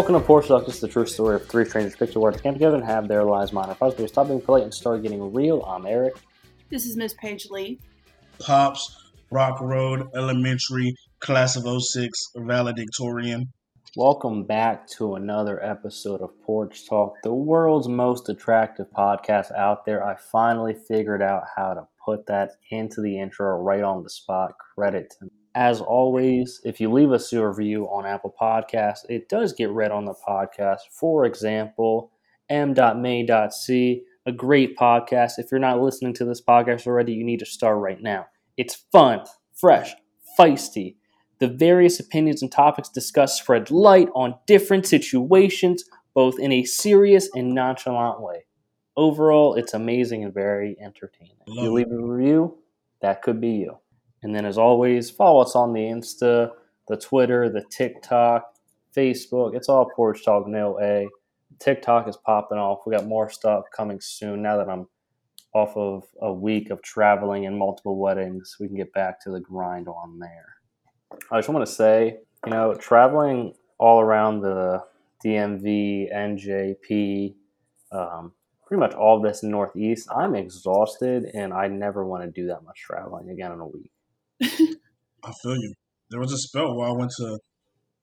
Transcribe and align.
Welcome 0.00 0.14
to 0.14 0.26
Porch 0.26 0.48
Talk. 0.48 0.64
This 0.64 0.76
is 0.76 0.80
the 0.80 0.88
true 0.88 1.04
story 1.04 1.36
of 1.36 1.46
three 1.46 1.66
strangers 1.66 1.94
picked 1.94 2.14
a 2.14 2.20
word 2.20 2.32
to 2.32 2.42
come 2.42 2.54
together 2.54 2.76
and 2.76 2.84
have 2.86 3.06
their 3.06 3.22
lives 3.22 3.52
minor 3.52 3.74
possibly 3.74 4.08
stop 4.08 4.28
being 4.28 4.40
polite 4.40 4.62
and 4.62 4.72
start 4.72 5.02
getting 5.02 5.30
real. 5.34 5.60
I'm 5.64 5.84
Eric. 5.84 6.14
This 6.70 6.86
is 6.86 6.96
Miss 6.96 7.12
Paige 7.12 7.48
Lee. 7.50 7.78
Pops, 8.38 8.96
Rock 9.30 9.60
Road, 9.60 10.08
Elementary, 10.16 10.94
Class 11.18 11.54
of 11.54 11.64
06, 11.82 12.18
Valedictorian. 12.34 13.52
Welcome 13.94 14.44
back 14.44 14.88
to 14.96 15.16
another 15.16 15.62
episode 15.62 16.22
of 16.22 16.30
Porch 16.46 16.88
Talk, 16.88 17.16
the 17.22 17.34
world's 17.34 17.86
most 17.86 18.30
attractive 18.30 18.86
podcast 18.96 19.54
out 19.54 19.84
there. 19.84 20.02
I 20.02 20.16
finally 20.32 20.76
figured 20.88 21.20
out 21.20 21.42
how 21.54 21.74
to 21.74 21.82
put 22.02 22.24
that 22.28 22.52
into 22.70 23.02
the 23.02 23.20
intro 23.20 23.50
right 23.58 23.82
on 23.82 24.02
the 24.02 24.08
spot. 24.08 24.52
Credit 24.74 25.12
to 25.18 25.26
me. 25.26 25.39
As 25.54 25.80
always, 25.80 26.60
if 26.64 26.80
you 26.80 26.92
leave 26.92 27.10
us 27.10 27.32
a 27.32 27.44
review 27.44 27.84
on 27.86 28.06
Apple 28.06 28.34
Podcasts, 28.40 29.04
it 29.08 29.28
does 29.28 29.52
get 29.52 29.70
read 29.70 29.90
on 29.90 30.04
the 30.04 30.14
podcast. 30.14 30.80
For 30.92 31.24
example, 31.24 32.12
m.may.c, 32.48 34.02
a 34.26 34.32
great 34.32 34.76
podcast. 34.76 35.32
If 35.38 35.50
you're 35.50 35.58
not 35.58 35.80
listening 35.80 36.14
to 36.14 36.24
this 36.24 36.40
podcast 36.40 36.86
already, 36.86 37.14
you 37.14 37.24
need 37.24 37.40
to 37.40 37.46
start 37.46 37.78
right 37.78 38.00
now. 38.00 38.26
It's 38.56 38.76
fun, 38.92 39.24
fresh, 39.56 39.92
feisty. 40.38 40.94
The 41.40 41.48
various 41.48 41.98
opinions 41.98 42.42
and 42.42 42.52
topics 42.52 42.88
discussed 42.88 43.38
spread 43.38 43.72
light 43.72 44.08
on 44.14 44.36
different 44.46 44.86
situations, 44.86 45.84
both 46.14 46.38
in 46.38 46.52
a 46.52 46.62
serious 46.62 47.28
and 47.34 47.54
nonchalant 47.54 48.20
way. 48.20 48.44
Overall, 48.96 49.54
it's 49.54 49.74
amazing 49.74 50.22
and 50.22 50.32
very 50.32 50.76
entertaining. 50.80 51.36
If 51.46 51.54
you 51.56 51.72
leave 51.72 51.90
a 51.90 51.96
review, 51.96 52.58
that 53.02 53.22
could 53.22 53.40
be 53.40 53.50
you. 53.50 53.79
And 54.22 54.34
then, 54.34 54.44
as 54.44 54.58
always, 54.58 55.10
follow 55.10 55.40
us 55.40 55.56
on 55.56 55.72
the 55.72 55.80
Insta, 55.80 56.50
the 56.88 56.96
Twitter, 56.96 57.48
the 57.48 57.64
TikTok, 57.70 58.44
Facebook. 58.94 59.54
It's 59.54 59.68
all 59.68 59.90
Porch 59.94 60.24
Talk 60.24 60.46
No 60.46 60.78
A. 60.80 61.08
TikTok 61.58 62.08
is 62.08 62.16
popping 62.16 62.58
off. 62.58 62.80
We 62.86 62.94
got 62.94 63.06
more 63.06 63.30
stuff 63.30 63.64
coming 63.74 64.00
soon. 64.00 64.42
Now 64.42 64.56
that 64.56 64.68
I'm 64.68 64.86
off 65.54 65.76
of 65.76 66.04
a 66.20 66.32
week 66.32 66.70
of 66.70 66.82
traveling 66.82 67.46
and 67.46 67.58
multiple 67.58 67.98
weddings, 67.98 68.56
we 68.60 68.66
can 68.68 68.76
get 68.76 68.92
back 68.92 69.20
to 69.22 69.30
the 69.30 69.40
grind 69.40 69.88
on 69.88 70.18
there. 70.18 70.56
I 71.30 71.38
just 71.38 71.48
want 71.48 71.66
to 71.66 71.72
say, 71.72 72.18
you 72.46 72.50
know, 72.50 72.74
traveling 72.74 73.54
all 73.78 74.00
around 74.00 74.42
the 74.42 74.82
DMV, 75.24 76.14
NJP, 76.14 77.34
um, 77.92 78.32
pretty 78.66 78.80
much 78.80 78.94
all 78.94 79.20
this 79.20 79.42
Northeast, 79.42 80.08
I'm 80.14 80.34
exhausted 80.36 81.24
and 81.34 81.52
I 81.52 81.66
never 81.66 82.06
want 82.06 82.22
to 82.22 82.30
do 82.30 82.46
that 82.46 82.62
much 82.62 82.80
traveling 82.80 83.30
again 83.30 83.52
in 83.52 83.60
a 83.60 83.66
week. 83.66 83.90
I 84.42 85.32
feel 85.42 85.56
you. 85.56 85.74
There 86.10 86.20
was 86.20 86.32
a 86.32 86.38
spell 86.38 86.76
where 86.76 86.88
I 86.88 86.92
went 86.92 87.12
to 87.18 87.38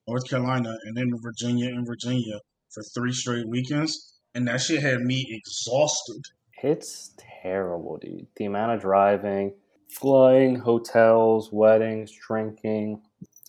North 0.07 0.29
Carolina 0.29 0.75
and 0.85 0.95
then 0.95 1.11
Virginia 1.21 1.67
and 1.67 1.85
Virginia 1.85 2.39
for 2.73 2.83
three 2.95 3.11
straight 3.11 3.47
weekends, 3.47 4.19
and 4.33 4.47
that 4.47 4.61
shit 4.61 4.81
had 4.81 5.01
me 5.01 5.25
exhausted. 5.29 6.21
It's 6.63 7.15
terrible, 7.41 7.97
dude. 7.97 8.27
The 8.35 8.45
amount 8.45 8.73
of 8.73 8.81
driving, 8.81 9.53
flying, 9.89 10.55
hotels, 10.59 11.49
weddings, 11.51 12.11
drinking. 12.27 13.01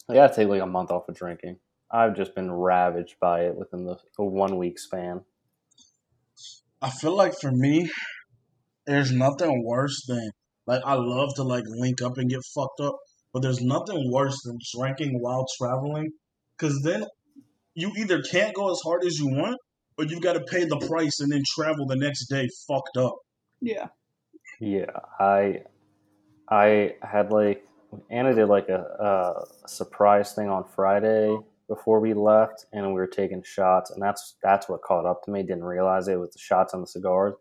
I 0.08 0.14
gotta 0.14 0.34
take 0.34 0.48
like 0.48 0.62
a 0.62 0.66
month 0.66 0.90
off 0.90 1.08
of 1.08 1.16
drinking. 1.16 1.58
I've 1.90 2.16
just 2.16 2.34
been 2.34 2.50
ravaged 2.50 3.16
by 3.20 3.42
it 3.46 3.56
within 3.56 3.84
the, 3.84 3.96
the 4.16 4.24
one 4.24 4.56
week 4.58 4.78
span. 4.78 5.22
I 6.82 6.90
feel 6.90 7.16
like 7.16 7.34
for 7.40 7.50
me, 7.50 7.90
there's 8.86 9.10
nothing 9.10 9.64
worse 9.64 10.04
than 10.06 10.30
like 10.68 10.82
I 10.84 10.94
love 10.94 11.34
to 11.36 11.42
like 11.42 11.64
link 11.66 12.02
up 12.02 12.18
and 12.18 12.30
get 12.30 12.44
fucked 12.54 12.80
up, 12.80 12.96
but 13.32 13.40
there's 13.42 13.60
nothing 13.60 14.12
worse 14.12 14.40
than 14.44 14.58
drinking 14.76 15.18
while 15.20 15.46
traveling, 15.58 16.12
because 16.56 16.80
then 16.84 17.06
you 17.74 17.90
either 17.96 18.22
can't 18.22 18.54
go 18.54 18.70
as 18.70 18.80
hard 18.84 19.04
as 19.04 19.18
you 19.18 19.28
want, 19.28 19.58
or 19.96 20.04
you've 20.04 20.22
got 20.22 20.34
to 20.34 20.40
pay 20.40 20.64
the 20.66 20.78
price 20.86 21.18
and 21.20 21.32
then 21.32 21.42
travel 21.56 21.86
the 21.86 21.96
next 21.96 22.26
day 22.26 22.48
fucked 22.68 22.96
up. 22.96 23.16
Yeah. 23.60 23.86
Yeah, 24.60 24.90
I 25.18 25.62
I 26.48 26.96
had 27.02 27.32
like 27.32 27.64
Anna 28.10 28.34
did 28.34 28.46
like 28.46 28.68
a, 28.68 29.44
a 29.64 29.68
surprise 29.68 30.34
thing 30.34 30.48
on 30.48 30.64
Friday 30.64 31.36
before 31.68 32.00
we 32.00 32.12
left, 32.12 32.66
and 32.72 32.86
we 32.88 32.94
were 32.94 33.06
taking 33.06 33.42
shots, 33.42 33.90
and 33.90 34.02
that's 34.02 34.36
that's 34.42 34.68
what 34.68 34.82
caught 34.82 35.06
up 35.06 35.22
to 35.24 35.30
me. 35.30 35.42
Didn't 35.42 35.64
realize 35.64 36.08
it 36.08 36.18
was 36.18 36.32
the 36.32 36.38
shots 36.38 36.74
on 36.74 36.80
the 36.82 36.86
cigars. 36.86 37.34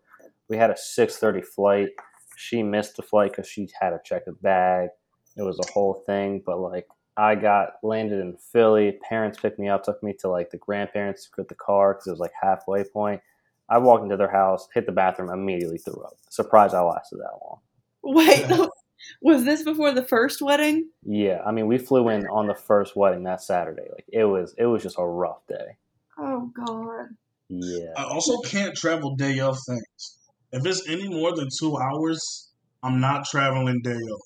We 0.47 0.57
had 0.57 0.69
a 0.69 0.77
six 0.77 1.17
thirty 1.17 1.41
flight. 1.41 1.89
She 2.37 2.61
missed 2.61 2.97
the 2.97 3.01
flight 3.01 3.31
because 3.31 3.47
she 3.47 3.67
had 3.81 3.89
to 3.89 3.99
check 4.05 4.27
a 4.27 4.31
bag. 4.31 4.89
It 5.35 5.41
was 5.41 5.59
a 5.59 5.71
whole 5.71 6.03
thing, 6.05 6.43
but 6.45 6.59
like 6.59 6.87
I 7.17 7.33
got 7.33 7.77
landed 7.81 8.19
in 8.19 8.37
Philly. 8.37 8.99
Parents 9.09 9.39
picked 9.39 9.57
me 9.57 9.69
up, 9.69 9.83
took 9.83 10.03
me 10.03 10.13
to 10.19 10.29
like 10.29 10.51
the 10.51 10.57
grandparents 10.57 11.25
to 11.25 11.31
get 11.35 11.47
the 11.47 11.55
car 11.55 11.95
because 11.95 12.05
it 12.05 12.11
was 12.11 12.19
like 12.19 12.33
halfway 12.39 12.83
point. 12.83 13.21
I 13.67 13.79
walked 13.79 14.03
into 14.03 14.17
their 14.17 14.31
house, 14.31 14.69
hit 14.71 14.85
the 14.85 14.91
bathroom, 14.91 15.31
immediately 15.31 15.79
threw 15.79 16.01
up. 16.03 16.13
Surprised 16.29 16.75
I 16.75 16.81
lasted 16.81 17.17
that 17.17 17.39
long. 17.43 17.59
Wait, 18.03 18.69
was 19.21 19.43
this 19.43 19.63
before 19.63 19.91
the 19.91 20.05
first 20.05 20.39
wedding? 20.39 20.89
Yeah, 21.03 21.41
I 21.43 21.51
mean, 21.51 21.65
we 21.65 21.79
flew 21.79 22.07
in 22.09 22.27
on 22.27 22.45
the 22.45 22.55
first 22.55 22.95
wedding 22.95 23.23
that 23.23 23.41
Saturday. 23.41 23.87
Like 23.91 24.05
it 24.13 24.25
was, 24.25 24.53
it 24.59 24.67
was 24.67 24.83
just 24.83 24.99
a 24.99 25.05
rough 25.05 25.45
day. 25.47 25.77
Oh 26.19 26.51
God. 26.53 27.15
Yeah, 27.49 27.93
I 27.97 28.03
also 28.03 28.37
can't 28.41 28.75
travel 28.75 29.15
day 29.15 29.39
of 29.39 29.57
things. 29.67 30.16
If 30.51 30.65
it's 30.65 30.87
any 30.89 31.09
more 31.09 31.35
than 31.35 31.47
two 31.59 31.77
hours, 31.77 32.51
I'm 32.83 32.99
not 32.99 33.25
traveling 33.25 33.81
day 33.83 33.91
of. 33.91 34.21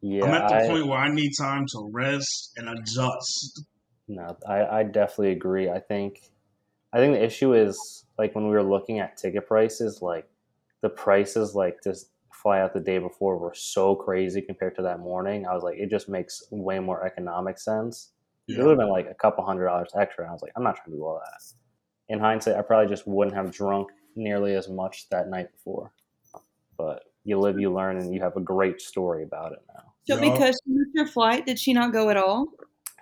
yeah. 0.00 0.24
I'm 0.24 0.34
at 0.34 0.48
the 0.48 0.54
I, 0.56 0.68
point 0.68 0.86
where 0.86 0.98
I 0.98 1.12
need 1.12 1.32
time 1.38 1.66
to 1.72 1.90
rest 1.92 2.52
and 2.56 2.68
adjust. 2.68 3.64
no, 4.08 4.36
I, 4.48 4.64
I 4.64 4.82
definitely 4.84 5.32
agree. 5.32 5.68
I 5.70 5.80
think, 5.80 6.30
I 6.92 6.98
think 6.98 7.14
the 7.14 7.24
issue 7.24 7.54
is 7.54 8.04
like 8.18 8.34
when 8.34 8.44
we 8.44 8.50
were 8.50 8.62
looking 8.62 9.00
at 9.00 9.16
ticket 9.16 9.46
prices, 9.48 10.00
like 10.00 10.28
the 10.82 10.90
prices 10.90 11.54
like 11.54 11.82
just 11.82 12.10
fly 12.32 12.60
out 12.60 12.74
the 12.74 12.80
day 12.80 12.98
before 12.98 13.38
were 13.38 13.54
so 13.56 13.96
crazy 13.96 14.42
compared 14.42 14.76
to 14.76 14.82
that 14.82 15.00
morning. 15.00 15.46
I 15.46 15.54
was 15.54 15.62
like, 15.62 15.78
it 15.78 15.90
just 15.90 16.08
makes 16.08 16.42
way 16.50 16.78
more 16.78 17.04
economic 17.04 17.58
sense. 17.58 18.10
It 18.46 18.58
would 18.58 18.68
have 18.68 18.78
been 18.78 18.90
like 18.90 19.08
a 19.10 19.14
couple 19.14 19.44
hundred 19.44 19.64
dollars 19.64 19.88
extra. 19.98 20.28
I 20.28 20.32
was 20.32 20.42
like, 20.42 20.52
I'm 20.54 20.62
not 20.62 20.76
trying 20.76 20.90
to 20.90 20.96
do 20.98 21.04
all 21.04 21.18
that. 21.24 21.42
In 22.12 22.20
hindsight, 22.20 22.56
I 22.56 22.62
probably 22.62 22.88
just 22.88 23.08
wouldn't 23.08 23.34
have 23.34 23.50
drunk 23.50 23.88
nearly 24.16 24.54
as 24.54 24.68
much 24.68 25.08
that 25.10 25.28
night 25.28 25.52
before. 25.52 25.92
But 26.76 27.04
you 27.24 27.38
live, 27.38 27.58
you 27.58 27.72
learn, 27.72 27.98
and 27.98 28.12
you 28.12 28.20
have 28.20 28.36
a 28.36 28.40
great 28.40 28.80
story 28.80 29.22
about 29.22 29.52
it 29.52 29.62
now. 29.68 29.92
So 30.06 30.20
because 30.20 30.60
she 30.64 30.72
missed 30.72 30.98
her 30.98 31.06
flight, 31.06 31.46
did 31.46 31.58
she 31.58 31.72
not 31.72 31.92
go 31.92 32.10
at 32.10 32.16
all? 32.16 32.48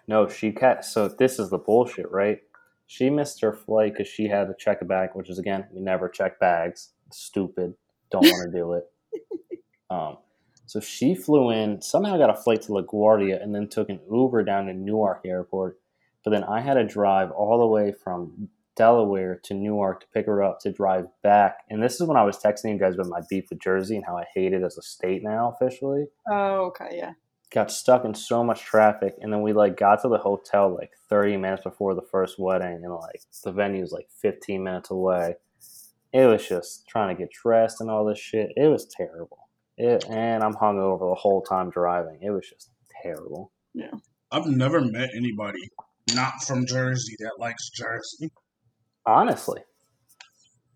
No, 0.06 0.28
she 0.28 0.52
cat. 0.52 0.84
So 0.84 1.08
this 1.08 1.38
is 1.38 1.50
the 1.50 1.58
bullshit, 1.58 2.10
right? 2.10 2.40
She 2.86 3.10
missed 3.10 3.40
her 3.40 3.52
flight 3.52 3.94
because 3.94 4.08
she 4.08 4.28
had 4.28 4.48
to 4.48 4.54
check 4.58 4.82
a 4.82 4.84
bag, 4.84 5.10
which 5.14 5.30
is 5.30 5.38
again, 5.38 5.66
we 5.72 5.80
never 5.80 6.08
check 6.08 6.38
bags. 6.38 6.90
Stupid. 7.10 7.74
Don't 8.10 8.24
want 8.24 8.52
to 8.52 8.58
do 8.58 8.72
it. 8.74 8.84
Um, 9.90 10.16
so 10.64 10.80
she 10.80 11.14
flew 11.14 11.50
in, 11.50 11.82
somehow 11.82 12.16
got 12.16 12.30
a 12.30 12.34
flight 12.34 12.62
to 12.62 12.72
LaGuardia, 12.72 13.42
and 13.42 13.54
then 13.54 13.68
took 13.68 13.90
an 13.90 14.00
Uber 14.10 14.42
down 14.42 14.64
to 14.64 14.72
Newark 14.72 15.20
Airport. 15.26 15.78
But 16.24 16.30
then 16.30 16.44
I 16.44 16.62
had 16.62 16.74
to 16.74 16.84
drive 16.86 17.30
all 17.30 17.58
the 17.58 17.66
way 17.66 17.92
from 17.92 18.48
Delaware 18.76 19.40
to 19.44 19.54
Newark 19.54 20.00
to 20.00 20.06
pick 20.14 20.26
her 20.26 20.42
up 20.42 20.60
to 20.60 20.72
drive 20.72 21.06
back. 21.22 21.58
And 21.68 21.82
this 21.82 22.00
is 22.00 22.06
when 22.06 22.16
I 22.16 22.24
was 22.24 22.38
texting 22.38 22.72
you 22.72 22.78
guys 22.78 22.94
about 22.94 23.08
my 23.08 23.20
beef 23.28 23.44
with 23.50 23.60
Jersey 23.60 23.96
and 23.96 24.04
how 24.04 24.16
I 24.16 24.24
hate 24.34 24.52
it 24.52 24.62
as 24.62 24.78
a 24.78 24.82
state 24.82 25.22
now 25.22 25.54
officially. 25.54 26.06
Oh, 26.30 26.66
okay, 26.66 26.90
yeah. 26.92 27.12
Got 27.50 27.70
stuck 27.70 28.04
in 28.06 28.14
so 28.14 28.42
much 28.42 28.62
traffic, 28.62 29.14
and 29.20 29.30
then 29.30 29.42
we 29.42 29.52
like 29.52 29.76
got 29.76 30.00
to 30.02 30.08
the 30.08 30.16
hotel 30.16 30.74
like 30.74 30.92
30 31.10 31.36
minutes 31.36 31.64
before 31.64 31.94
the 31.94 32.06
first 32.10 32.38
wedding, 32.38 32.80
and 32.82 32.94
like 32.94 33.20
the 33.44 33.52
venue 33.52 33.72
venue's 33.74 33.92
like 33.92 34.08
15 34.22 34.64
minutes 34.64 34.90
away. 34.90 35.34
It 36.14 36.26
was 36.26 36.46
just 36.46 36.88
trying 36.88 37.14
to 37.14 37.22
get 37.22 37.30
dressed 37.30 37.80
and 37.80 37.90
all 37.90 38.06
this 38.06 38.18
shit. 38.18 38.52
It 38.56 38.68
was 38.68 38.86
terrible. 38.86 39.48
It, 39.76 40.04
and 40.08 40.42
I'm 40.42 40.54
hungover 40.54 41.10
the 41.10 41.14
whole 41.14 41.42
time 41.42 41.70
driving. 41.70 42.20
It 42.22 42.30
was 42.30 42.48
just 42.48 42.70
terrible. 43.02 43.52
Yeah, 43.74 43.92
I've 44.30 44.46
never 44.46 44.80
met 44.80 45.10
anybody 45.14 45.60
not 46.14 46.42
from 46.42 46.66
Jersey 46.66 47.16
that 47.18 47.34
likes 47.38 47.70
Jersey. 47.70 48.30
Honestly, 49.04 49.60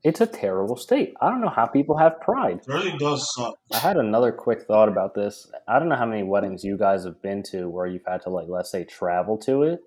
it's 0.06 0.20
a 0.20 0.26
terrible 0.26 0.76
state. 0.76 1.14
I 1.20 1.30
don't 1.30 1.40
know 1.40 1.48
how 1.48 1.66
people 1.66 1.98
have 1.98 2.20
pride. 2.20 2.60
Jersey 2.64 2.96
does 2.96 3.26
suck. 3.34 3.56
I 3.72 3.78
had 3.78 3.96
another 3.96 4.30
quick 4.30 4.62
thought 4.62 4.88
about 4.88 5.14
this. 5.14 5.50
I 5.66 5.80
don't 5.80 5.88
know 5.88 5.96
how 5.96 6.06
many 6.06 6.22
weddings 6.22 6.62
you 6.62 6.76
guys 6.78 7.04
have 7.04 7.20
been 7.22 7.42
to 7.50 7.68
where 7.68 7.88
you've 7.88 8.06
had 8.06 8.22
to 8.22 8.30
like 8.30 8.46
let's 8.48 8.70
say 8.70 8.84
travel 8.84 9.36
to 9.38 9.64
it, 9.64 9.80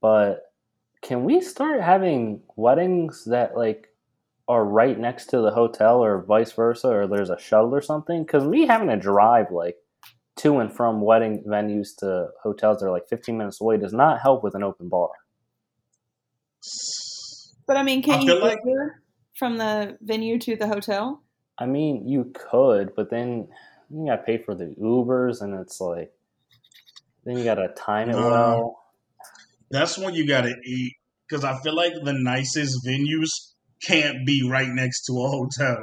but 0.00 0.52
can 1.02 1.24
we 1.24 1.40
start 1.40 1.80
having 1.80 2.42
weddings 2.54 3.24
that 3.24 3.56
like 3.56 3.88
are 4.46 4.64
right 4.64 4.98
next 4.98 5.26
to 5.30 5.40
the 5.40 5.50
hotel 5.50 6.02
or 6.02 6.24
vice 6.24 6.52
versa 6.52 6.88
or 6.88 7.08
there's 7.08 7.30
a 7.30 7.38
shuttle 7.38 7.74
or 7.74 7.82
something? 7.82 8.24
Cuz 8.24 8.44
me 8.44 8.66
having 8.66 8.88
to 8.88 8.96
drive 8.96 9.50
like 9.50 9.78
to 10.36 10.58
and 10.58 10.72
from 10.72 11.00
wedding 11.00 11.42
venues 11.44 11.96
to 11.98 12.28
hotels 12.42 12.78
that 12.78 12.86
are 12.86 12.92
like 12.92 13.08
15 13.08 13.36
minutes 13.36 13.60
away 13.60 13.78
does 13.78 13.92
not 13.92 14.20
help 14.20 14.44
with 14.44 14.54
an 14.54 14.62
open 14.62 14.88
bar. 14.88 15.10
But 17.66 17.76
I 17.76 17.82
mean, 17.82 18.02
can 18.02 18.20
I 18.20 18.22
you 18.22 18.40
like- 18.40 18.58
Uber 18.64 19.02
from 19.34 19.58
the 19.58 19.98
venue 20.00 20.38
to 20.40 20.56
the 20.56 20.66
hotel? 20.68 21.22
I 21.58 21.66
mean, 21.66 22.06
you 22.06 22.32
could, 22.34 22.94
but 22.94 23.10
then 23.10 23.48
you 23.90 24.06
got 24.06 24.16
to 24.16 24.22
pay 24.22 24.38
for 24.38 24.54
the 24.54 24.74
Ubers 24.80 25.40
and 25.40 25.54
it's 25.60 25.80
like 25.80 26.12
then 27.24 27.38
you 27.38 27.44
got 27.44 27.54
to 27.56 27.68
time 27.68 28.10
it 28.10 28.12
Nah. 28.12 28.28
well. 28.30 28.82
That's 29.70 29.98
when 29.98 30.14
you 30.14 30.28
gotta 30.28 30.54
eat 30.64 30.92
because 31.28 31.44
I 31.44 31.58
feel 31.60 31.74
like 31.74 31.92
the 32.04 32.12
nicest 32.12 32.86
venues 32.86 33.30
can't 33.82 34.24
be 34.24 34.48
right 34.48 34.68
next 34.68 35.06
to 35.06 35.12
a 35.14 35.28
hotel. 35.28 35.76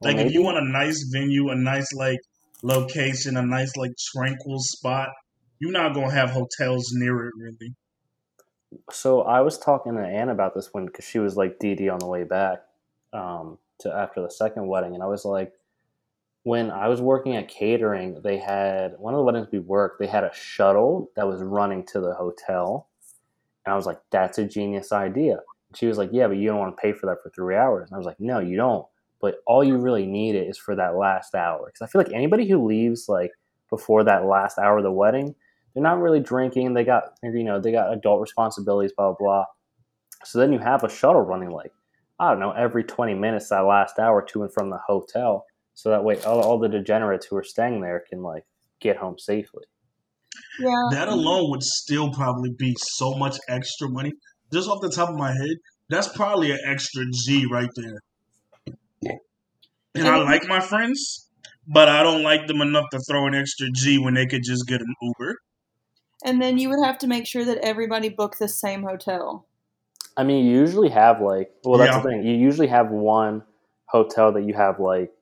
Well, 0.00 0.12
Like 0.14 0.24
if 0.24 0.32
you 0.32 0.42
want 0.42 0.58
a 0.58 0.70
nice 0.70 1.02
venue, 1.12 1.48
a 1.48 1.56
nice 1.56 1.92
like 1.92 2.20
location, 2.62 3.36
a 3.36 3.44
nice 3.44 3.76
like 3.76 3.90
tranquil 4.14 4.58
spot, 4.60 5.08
you're 5.58 5.72
not 5.72 5.92
gonna 5.94 6.12
have 6.12 6.30
hotels 6.30 6.90
near 6.92 7.26
it 7.26 7.32
really. 7.36 7.74
So 8.90 9.22
I 9.22 9.40
was 9.40 9.58
talking 9.58 9.94
to 9.94 10.00
Anne 10.00 10.28
about 10.28 10.54
this 10.54 10.72
one 10.72 10.86
because 10.86 11.04
she 11.04 11.18
was 11.18 11.36
like 11.36 11.58
DD 11.58 11.92
on 11.92 11.98
the 11.98 12.06
way 12.06 12.24
back 12.24 12.62
um, 13.12 13.58
to 13.80 13.92
after 13.92 14.22
the 14.22 14.30
second 14.30 14.66
wedding, 14.66 14.94
and 14.94 15.02
I 15.02 15.06
was 15.06 15.24
like, 15.24 15.52
when 16.42 16.70
I 16.70 16.88
was 16.88 17.00
working 17.00 17.36
at 17.36 17.48
catering, 17.48 18.20
they 18.22 18.38
had 18.38 18.94
one 18.98 19.14
of 19.14 19.18
the 19.18 19.24
weddings 19.24 19.48
we 19.50 19.60
worked. 19.60 19.98
They 19.98 20.06
had 20.06 20.24
a 20.24 20.34
shuttle 20.34 21.10
that 21.16 21.26
was 21.26 21.42
running 21.42 21.84
to 21.86 22.00
the 22.00 22.14
hotel, 22.14 22.88
and 23.64 23.72
I 23.72 23.76
was 23.76 23.86
like, 23.86 24.00
that's 24.10 24.38
a 24.38 24.44
genius 24.44 24.92
idea. 24.92 25.34
And 25.34 25.76
she 25.76 25.86
was 25.86 25.98
like, 25.98 26.10
yeah, 26.12 26.28
but 26.28 26.36
you 26.36 26.48
don't 26.48 26.58
want 26.58 26.76
to 26.76 26.80
pay 26.80 26.92
for 26.92 27.06
that 27.06 27.22
for 27.22 27.30
three 27.30 27.56
hours. 27.56 27.88
And 27.88 27.94
I 27.94 27.98
was 27.98 28.06
like, 28.06 28.20
no, 28.20 28.40
you 28.40 28.56
don't. 28.56 28.86
But 29.20 29.36
all 29.46 29.64
you 29.64 29.78
really 29.78 30.06
need 30.06 30.34
it 30.34 30.46
is 30.48 30.58
for 30.58 30.76
that 30.76 30.96
last 30.96 31.34
hour 31.34 31.64
because 31.66 31.80
I 31.80 31.90
feel 31.90 32.02
like 32.02 32.12
anybody 32.12 32.46
who 32.46 32.66
leaves 32.66 33.08
like 33.08 33.30
before 33.70 34.04
that 34.04 34.26
last 34.26 34.58
hour 34.58 34.78
of 34.78 34.84
the 34.84 34.92
wedding 34.92 35.34
they're 35.74 35.82
not 35.82 36.00
really 36.00 36.20
drinking. 36.20 36.74
They 36.74 36.84
got 36.84 37.04
you 37.22 37.44
know 37.44 37.60
they 37.60 37.72
got 37.72 37.92
adult 37.92 38.20
responsibilities, 38.20 38.92
blah 38.96 39.12
blah 39.12 39.16
blah. 39.18 39.44
So 40.24 40.38
then 40.38 40.52
you 40.52 40.58
have 40.58 40.84
a 40.84 40.88
shuttle 40.88 41.22
running 41.22 41.50
like 41.50 41.72
I 42.18 42.30
don't 42.30 42.40
know 42.40 42.52
every 42.52 42.84
twenty 42.84 43.14
minutes 43.14 43.48
that 43.48 43.60
last 43.60 43.98
hour 43.98 44.22
to 44.22 44.42
and 44.42 44.52
from 44.52 44.70
the 44.70 44.78
hotel, 44.86 45.44
so 45.74 45.90
that 45.90 46.04
way 46.04 46.20
all, 46.22 46.40
all 46.40 46.58
the 46.58 46.68
degenerates 46.68 47.26
who 47.26 47.36
are 47.36 47.44
staying 47.44 47.80
there 47.80 48.04
can 48.08 48.22
like 48.22 48.44
get 48.80 48.96
home 48.96 49.18
safely. 49.18 49.64
Yeah. 50.58 50.88
That 50.92 51.08
alone 51.08 51.50
would 51.50 51.62
still 51.62 52.12
probably 52.12 52.50
be 52.56 52.74
so 52.78 53.14
much 53.14 53.36
extra 53.48 53.88
money. 53.88 54.12
Just 54.52 54.68
off 54.68 54.80
the 54.80 54.90
top 54.90 55.08
of 55.08 55.16
my 55.16 55.32
head, 55.32 55.56
that's 55.88 56.08
probably 56.08 56.50
an 56.52 56.60
extra 56.64 57.02
G 57.12 57.46
right 57.50 57.68
there. 57.76 58.00
And 59.96 60.08
I 60.08 60.18
like 60.18 60.46
my 60.48 60.60
friends, 60.60 61.28
but 61.66 61.88
I 61.88 62.02
don't 62.02 62.22
like 62.22 62.46
them 62.46 62.60
enough 62.60 62.86
to 62.92 63.00
throw 63.08 63.26
an 63.26 63.34
extra 63.34 63.68
G 63.74 63.98
when 63.98 64.14
they 64.14 64.26
could 64.26 64.42
just 64.42 64.66
get 64.66 64.80
an 64.80 64.94
Uber. 65.02 65.36
And 66.24 66.40
then 66.40 66.58
you 66.58 66.70
would 66.70 66.82
have 66.84 66.98
to 66.98 67.06
make 67.06 67.26
sure 67.26 67.44
that 67.44 67.58
everybody 67.58 68.08
booked 68.08 68.38
the 68.38 68.48
same 68.48 68.82
hotel. 68.82 69.46
I 70.16 70.24
mean, 70.24 70.46
you 70.46 70.52
usually 70.58 70.88
have 70.90 71.20
like 71.20 71.50
well 71.64 71.78
that's 71.78 71.94
Yeah. 71.94 72.02
the 72.02 72.08
thing. 72.08 72.26
You 72.26 72.34
usually 72.34 72.68
have 72.68 72.90
one 72.90 73.42
hotel 73.86 74.32
that 74.32 74.44
you 74.44 74.54
have 74.54 74.80
like 74.80 75.12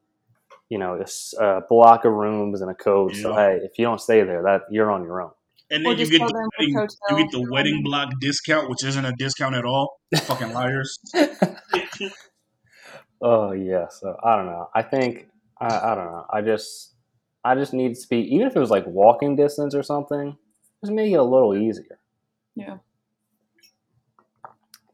you 0.69 0.79
know 0.79 1.03
a 1.41 1.61
block 1.69 2.05
of 2.05 2.13
rooms 2.13 2.61
and 2.61 2.71
a 2.71 2.75
code. 2.75 3.17
So 3.17 3.35
hey, 3.35 3.59
if 3.63 3.79
you 3.79 3.85
don't 3.85 4.01
stay 4.01 4.23
there, 4.23 4.43
that 4.45 4.63
you're 4.71 4.91
on 4.91 5.03
your 5.05 5.21
own. 5.23 5.33
And 5.71 5.87
Or 5.87 5.95
then 5.95 6.05
you 6.05 6.11
get 6.11 6.19
the 6.19 6.49
wedding, 6.59 6.89
you 7.11 7.17
get 7.17 7.31
the 7.33 7.47
wedding 7.51 7.83
block 7.83 8.13
discount, 8.21 8.69
which 8.69 8.85
isn't 8.85 9.05
a 9.05 9.13
discount 9.13 9.55
at 9.55 9.65
all. 9.65 9.99
Fucking 10.27 10.53
liars. 10.53 10.99
Oh 13.21 13.53
yeah, 13.53 13.87
so 13.89 14.17
I 14.23 14.37
don't 14.37 14.47
know. 14.47 14.69
I 14.75 14.83
think 14.83 15.29
I, 15.61 15.93
I 15.93 15.95
don't 15.95 16.07
know. 16.07 16.27
I 16.33 16.43
just 16.43 16.93
I 17.45 17.55
just 17.55 17.73
need 17.73 17.95
to 17.95 18.09
be 18.09 18.19
even 18.35 18.47
if 18.49 18.57
it 18.57 18.59
was 18.59 18.71
like 18.71 18.85
walking 18.87 19.37
distance 19.37 19.75
or 19.75 19.83
something, 19.83 20.37
just 20.83 20.93
make 20.93 21.13
it 21.13 21.17
a 21.17 21.23
little 21.23 21.55
easier. 21.55 21.99
Yeah. 22.55 22.79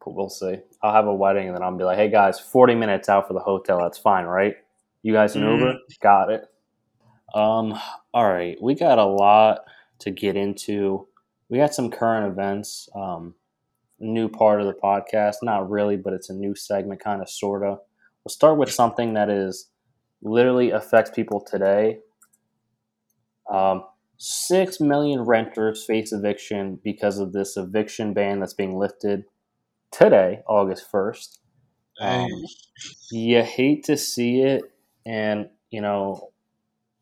But 0.04 0.14
we'll 0.14 0.28
see. 0.28 0.56
I'll 0.82 0.92
have 0.92 1.06
a 1.06 1.14
wedding 1.14 1.48
and 1.48 1.56
then 1.56 1.62
I'll 1.62 1.76
be 1.76 1.84
like, 1.84 1.98
hey 1.98 2.08
guys, 2.10 2.38
forty 2.40 2.74
minutes 2.74 3.08
out 3.08 3.26
for 3.26 3.34
the 3.34 3.40
hotel. 3.40 3.78
That's 3.80 3.98
fine, 3.98 4.24
right? 4.24 4.54
You 5.02 5.12
guys 5.12 5.34
an 5.36 5.42
Mhm. 5.42 5.58
Uber? 5.58 5.78
Got 6.00 6.30
it. 6.30 6.44
Um. 7.34 7.78
All 8.14 8.28
right, 8.28 8.56
we 8.62 8.74
got 8.74 8.98
a 8.98 9.04
lot 9.04 9.60
to 10.00 10.10
get 10.10 10.36
into. 10.36 11.06
We 11.50 11.58
got 11.58 11.74
some 11.74 11.90
current 11.90 12.30
events. 12.32 12.88
Um, 12.94 13.34
new 13.98 14.28
part 14.28 14.60
of 14.60 14.66
the 14.66 14.72
podcast. 14.74 15.36
Not 15.42 15.68
really, 15.68 15.96
but 15.96 16.12
it's 16.14 16.30
a 16.30 16.34
new 16.34 16.54
segment, 16.54 17.00
kind 17.00 17.20
of, 17.20 17.28
sorta. 17.28 17.78
We'll 18.24 18.30
start 18.30 18.56
with 18.58 18.70
something 18.72 19.14
that 19.14 19.28
is 19.28 19.68
literally 20.22 20.70
affects 20.70 21.10
people 21.10 21.40
today. 21.40 21.98
Um, 23.50 23.84
six 24.18 24.80
million 24.80 25.22
renters 25.22 25.84
face 25.84 26.12
eviction 26.12 26.80
because 26.84 27.18
of 27.18 27.32
this 27.32 27.56
eviction 27.56 28.14
ban 28.14 28.40
that's 28.40 28.54
being 28.54 28.78
lifted 28.78 29.24
today, 29.92 30.42
August 30.48 30.90
first. 30.90 31.40
Um, 32.00 32.28
you 33.10 33.42
hate 33.42 33.84
to 33.84 33.96
see 33.96 34.42
it, 34.42 34.64
and 35.06 35.48
you 35.70 35.80
know, 35.80 36.30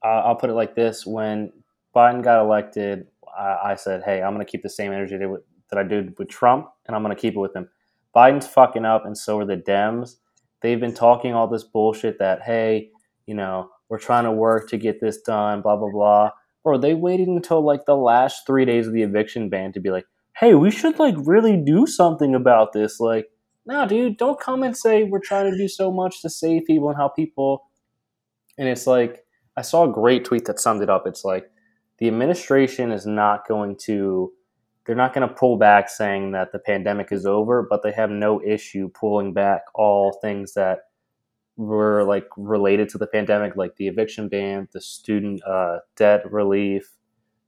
I- 0.03 0.21
I'll 0.21 0.37
put 0.37 0.51
it 0.51 0.55
like 0.55 0.75
this: 0.75 1.07
when 1.07 1.53
Biden 1.95 2.23
got 2.23 2.41
elected, 2.45 3.09
I, 3.37 3.73
I 3.73 3.75
said, 3.77 4.03
"Hey, 4.05 4.23
I'm 4.23 4.35
going 4.35 4.45
to 4.47 4.51
keep 4.51 4.63
the 4.63 4.71
same 4.71 4.93
energy 4.93 5.17
that 5.17 5.43
that 5.71 5.79
I 5.79 5.83
did 5.83 6.19
with 6.19 6.29
Trump, 6.29 6.71
and 6.87 6.97
I'm 6.97 7.03
going 7.03 7.15
to 7.15 7.21
keep 7.21 7.35
it 7.37 7.41
with 7.41 7.55
him." 7.57 7.69
Biden's 8.15 8.47
fucking 8.47 8.85
up, 8.85 9.07
and 9.07 9.17
so 9.17 9.39
are 9.41 9.45
the 9.45 9.57
Dems. 9.57 10.17
They've 10.63 10.81
been 10.81 10.95
talking 10.95 11.35
all 11.35 11.49
this 11.49 11.65
bullshit 11.65 12.19
that, 12.19 12.43
hey, 12.43 12.91
you 13.27 13.35
know, 13.35 13.71
we're 13.89 13.99
trying 13.99 14.25
to 14.25 14.33
work 14.33 14.69
to 14.71 14.79
get 14.79 15.01
this 15.01 15.21
done, 15.23 15.63
blah 15.63 15.77
blah 15.77 15.91
blah. 15.91 16.31
Bro, 16.67 16.79
they 16.79 16.95
waiting 16.95 17.37
until 17.37 17.65
like 17.65 17.85
the 17.85 17.95
last 17.95 18.45
three 18.45 18.65
days 18.65 18.89
of 18.89 18.93
the 18.93 19.05
eviction 19.05 19.49
ban 19.49 19.73
to 19.75 19.79
be 19.79 19.91
like, 19.91 20.05
"Hey, 20.37 20.53
we 20.55 20.73
should 20.73 20.99
like 20.99 21.15
really 21.17 21.57
do 21.57 21.87
something 21.87 22.35
about 22.35 22.73
this." 22.73 22.99
Like, 22.99 23.29
no, 23.67 23.87
dude, 23.87 24.17
don't 24.17 24.41
come 24.41 24.65
and 24.65 24.77
say 24.77 25.05
we're 25.05 25.21
trying 25.21 25.49
to 25.49 25.57
do 25.57 25.69
so 25.69 25.93
much 25.93 26.23
to 26.23 26.29
save 26.29 26.65
people 26.67 26.89
and 26.89 26.99
how 26.99 27.07
people. 27.07 27.71
And 28.59 28.69
it's 28.69 28.85
like, 28.85 29.25
I 29.57 29.63
saw 29.63 29.85
a 29.85 29.93
great 29.93 30.25
tweet 30.25 30.47
that 30.47 30.59
summed 30.59 30.83
it 30.83 30.91
up. 30.91 31.07
It's 31.07 31.25
like, 31.25 31.49
the 31.99 32.09
administration 32.09 32.91
is 32.91 33.07
not 33.07 33.47
going 33.47 33.77
to, 33.83 34.33
they're 34.87 34.97
not 34.97 35.15
going 35.15 35.29
to 35.29 35.33
pull 35.33 35.59
back 35.59 35.89
saying 35.89 36.33
that 36.33 36.51
the 36.51 36.59
pandemic 36.59 37.13
is 37.13 37.27
over, 37.27 37.63
but 37.63 37.85
they 37.85 37.93
have 37.93 38.11
no 38.11 38.43
issue 38.43 38.89
pulling 38.89 39.33
back 39.33 39.63
all 39.73 40.19
things 40.21 40.55
that 40.55 40.81
were 41.57 42.05
like 42.05 42.27
related 42.37 42.89
to 42.91 42.99
the 42.99 43.07
pandemic, 43.07 43.57
like 43.57 43.77
the 43.77 43.89
eviction 43.89 44.29
ban, 44.29 44.69
the 44.73 44.81
student 44.81 45.41
uh, 45.47 45.79
debt 45.97 46.31
relief, 46.31 46.93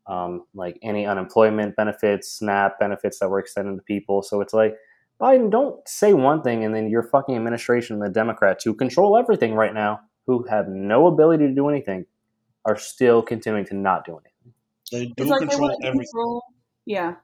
um, 0.06 0.44
like 0.54 0.78
any 0.82 1.06
unemployment 1.06 1.76
benefits, 1.76 2.32
SNAP 2.38 2.78
benefits 2.80 3.18
that 3.18 3.28
were 3.28 3.38
extended 3.38 3.76
to 3.76 3.82
people. 3.82 4.22
So 4.22 4.40
it's 4.40 4.54
like, 4.54 4.74
Biden, 5.20 5.50
don't 5.50 5.86
say 5.86 6.14
one 6.14 6.42
thing 6.42 6.64
and 6.64 6.74
then 6.74 6.88
your 6.88 7.02
fucking 7.02 7.36
administration 7.36 7.98
the 7.98 8.08
Democrats 8.08 8.64
who 8.64 8.72
control 8.74 9.16
everything 9.16 9.54
right 9.54 9.74
now, 9.74 10.00
who 10.26 10.46
have 10.48 10.68
no 10.68 11.06
ability 11.06 11.46
to 11.48 11.54
do 11.54 11.68
anything, 11.68 12.06
are 12.64 12.76
still 12.78 13.20
continuing 13.22 13.64
to 13.66 13.74
not 13.74 14.06
do 14.06 14.12
anything. 14.12 14.54
They 14.92 15.06
do 15.06 15.12
It's 15.18 15.30
like 15.30 15.40
they 15.40 15.46
control 15.48 15.68
want 15.68 15.84
everything. 15.84 16.06
control. 16.14 16.42
Yeah. 16.86 17.14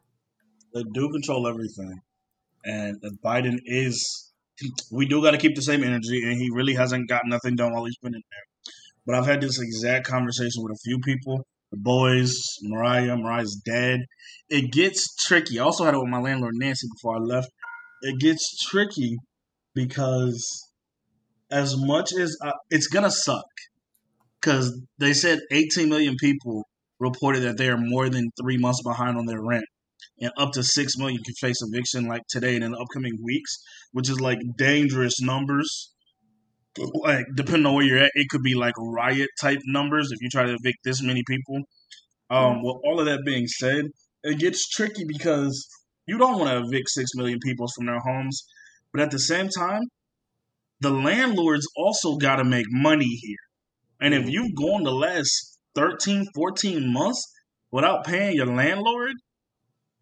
They 0.75 0.83
do 0.93 1.09
control 1.11 1.47
everything. 1.47 2.01
And 2.65 3.01
Biden 3.25 3.59
is, 3.65 4.24
we 4.91 5.07
do 5.07 5.23
got 5.23 5.33
to 5.33 5.39
keep 5.39 5.55
the 5.55 5.63
same 5.63 5.83
energy, 5.83 6.23
and 6.23 6.37
he 6.39 6.49
really 6.53 6.75
hasn't 6.75 7.09
got 7.09 7.23
nothing 7.27 7.57
done 7.57 7.73
while 7.73 7.85
he's 7.85 7.99
been 7.99 8.15
in 8.15 8.23
there. 8.31 8.73
But 9.07 9.15
I've 9.17 9.27
had 9.27 9.41
this 9.41 9.61
exact 9.61 10.07
conversation 10.07 10.63
with 10.63 10.73
a 10.73 10.79
few 10.85 10.99
people. 11.01 11.45
The 11.71 11.79
boys, 11.79 12.33
Mariah, 12.63 13.17
Mariah's 13.17 13.61
dad. 13.67 14.01
It 14.49 14.71
gets 14.73 15.15
tricky. 15.17 15.59
I 15.59 15.65
also 15.65 15.85
had 15.85 15.95
it 15.95 15.99
with 15.99 16.09
my 16.09 16.21
landlord, 16.21 16.55
Nancy, 16.57 16.87
before 16.95 17.17
I 17.17 17.19
left. 17.19 17.49
It 18.03 18.21
gets 18.21 18.57
tricky 18.67 19.17
because 19.75 20.71
as 21.51 21.77
much 21.77 22.13
as 22.13 22.37
I, 22.43 22.53
it's 22.71 22.89
to 22.89 23.11
suck, 23.11 23.45
because 24.41 24.81
they 24.99 25.13
said 25.15 25.41
18 25.51 25.89
million 25.89 26.17
people 26.19 26.65
reported 27.01 27.41
that 27.41 27.59
they 27.59 27.69
are 27.69 27.77
more 27.77 28.09
than 28.09 28.31
three 28.41 28.57
months 28.57 28.83
behind 28.83 29.19
on 29.19 29.27
their 29.27 29.43
rent 29.43 29.65
and 30.21 30.31
up 30.39 30.53
to 30.53 30.63
six 30.63 30.97
million 30.97 31.23
can 31.23 31.35
face 31.35 31.61
eviction 31.63 32.07
like 32.07 32.23
today 32.29 32.55
and 32.55 32.65
in 32.65 32.73
the 32.73 32.79
upcoming 32.79 33.19
weeks, 33.23 33.57
which 33.93 34.09
is 34.09 34.21
like 34.21 34.39
dangerous 34.57 35.21
numbers. 35.21 35.93
Like 36.77 37.27
depending 37.35 37.67
on 37.67 37.75
where 37.75 37.85
you're 37.85 37.99
at, 37.99 38.11
it 38.15 38.29
could 38.29 38.43
be 38.43 38.55
like 38.55 38.75
riot 38.79 39.31
type 39.41 39.61
numbers 39.67 40.11
if 40.11 40.19
you 40.21 40.29
try 40.29 40.45
to 40.45 40.55
evict 40.55 40.79
this 40.85 41.03
many 41.03 41.23
people. 41.27 41.63
Um, 42.31 42.63
with 42.63 42.77
all 42.85 42.99
of 43.01 43.07
that 43.07 43.21
being 43.25 43.47
said, 43.47 43.87
it 44.23 44.39
gets 44.39 44.69
tricky 44.69 45.05
because 45.07 45.69
you 46.07 46.19
don't 46.19 46.39
want 46.39 46.51
to 46.51 46.67
evict 46.67 46.89
six 46.91 47.11
million 47.15 47.39
people 47.41 47.67
from 47.75 47.87
their 47.87 48.01
homes, 48.01 48.45
but 48.93 49.03
at 49.03 49.11
the 49.11 49.19
same 49.19 49.49
time, 49.49 49.83
the 50.81 50.91
landlords 50.91 51.67
also 51.77 52.17
got 52.17 52.37
to 52.37 52.45
make 52.45 52.67
money 52.71 53.07
here. 53.07 53.39
And 54.01 54.15
if 54.15 54.29
you've 54.29 54.55
gone 54.55 54.83
the 54.83 54.93
last 54.93 55.59
13, 55.77 56.27
14 56.35 56.93
months 56.93 57.25
without 57.71 58.05
paying 58.05 58.37
your 58.37 58.47
landlord, 58.47 59.13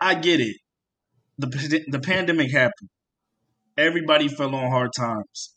I 0.02 0.14
get 0.14 0.40
it. 0.40 0.56
The 1.38 1.84
the 1.88 2.00
pandemic 2.00 2.50
happened. 2.50 2.90
Everybody 3.78 4.28
fell 4.28 4.54
on 4.54 4.70
hard 4.70 4.90
times. 4.98 5.54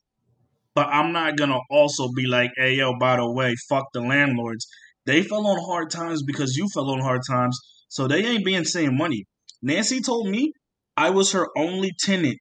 But 0.75 0.87
I'm 0.87 1.11
not 1.11 1.35
gonna 1.37 1.59
also 1.69 2.09
be 2.15 2.27
like, 2.27 2.51
hey 2.55 2.75
yo, 2.75 2.97
by 2.99 3.15
the 3.17 3.31
way, 3.31 3.55
fuck 3.67 3.85
the 3.93 4.01
landlords. 4.01 4.67
They 5.05 5.23
fell 5.23 5.47
on 5.47 5.63
hard 5.65 5.89
times 5.89 6.21
because 6.23 6.55
you 6.55 6.67
fell 6.73 6.91
on 6.91 6.99
hard 6.99 7.21
times, 7.27 7.59
so 7.89 8.07
they 8.07 8.25
ain't 8.25 8.45
being 8.45 8.65
saying 8.65 8.95
money. 8.95 9.25
Nancy 9.61 9.99
told 9.99 10.29
me 10.29 10.51
I 10.95 11.09
was 11.09 11.31
her 11.31 11.47
only 11.57 11.91
tenant 11.99 12.39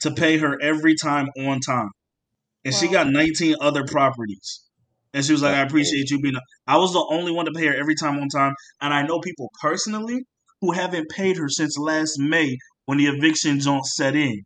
to 0.00 0.10
pay 0.10 0.38
her 0.38 0.60
every 0.60 0.94
time 1.00 1.28
on 1.38 1.60
time. 1.60 1.90
And 2.64 2.74
she 2.74 2.88
got 2.88 3.08
19 3.08 3.56
other 3.60 3.84
properties. 3.84 4.64
And 5.12 5.24
she 5.24 5.32
was 5.32 5.42
like, 5.42 5.54
I 5.54 5.60
appreciate 5.60 6.10
you 6.10 6.20
being. 6.20 6.34
A-. 6.34 6.40
I 6.66 6.78
was 6.78 6.92
the 6.92 7.06
only 7.10 7.30
one 7.30 7.44
to 7.44 7.52
pay 7.52 7.66
her 7.66 7.74
every 7.74 7.94
time 7.94 8.18
on 8.18 8.28
time. 8.28 8.54
And 8.80 8.92
I 8.92 9.02
know 9.06 9.20
people 9.20 9.50
personally 9.60 10.24
who 10.60 10.72
haven't 10.72 11.10
paid 11.10 11.36
her 11.36 11.48
since 11.48 11.78
last 11.78 12.18
May 12.18 12.56
when 12.86 12.98
the 12.98 13.06
evictions 13.06 13.64
don't 13.64 13.84
set 13.84 14.14
in. 14.14 14.42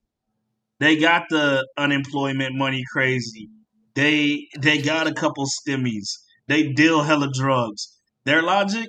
They 0.81 0.97
got 0.97 1.25
the 1.29 1.67
unemployment 1.77 2.55
money 2.55 2.85
crazy. 2.93 3.49
They 3.95 4.47
they 4.61 4.79
got 4.79 5.09
a 5.09 5.13
couple 5.13 5.45
stimmies. 5.47 6.19
They 6.47 6.73
deal 6.73 7.03
hella 7.03 7.31
drugs. 7.33 7.99
Their 8.25 8.43
logic, 8.43 8.89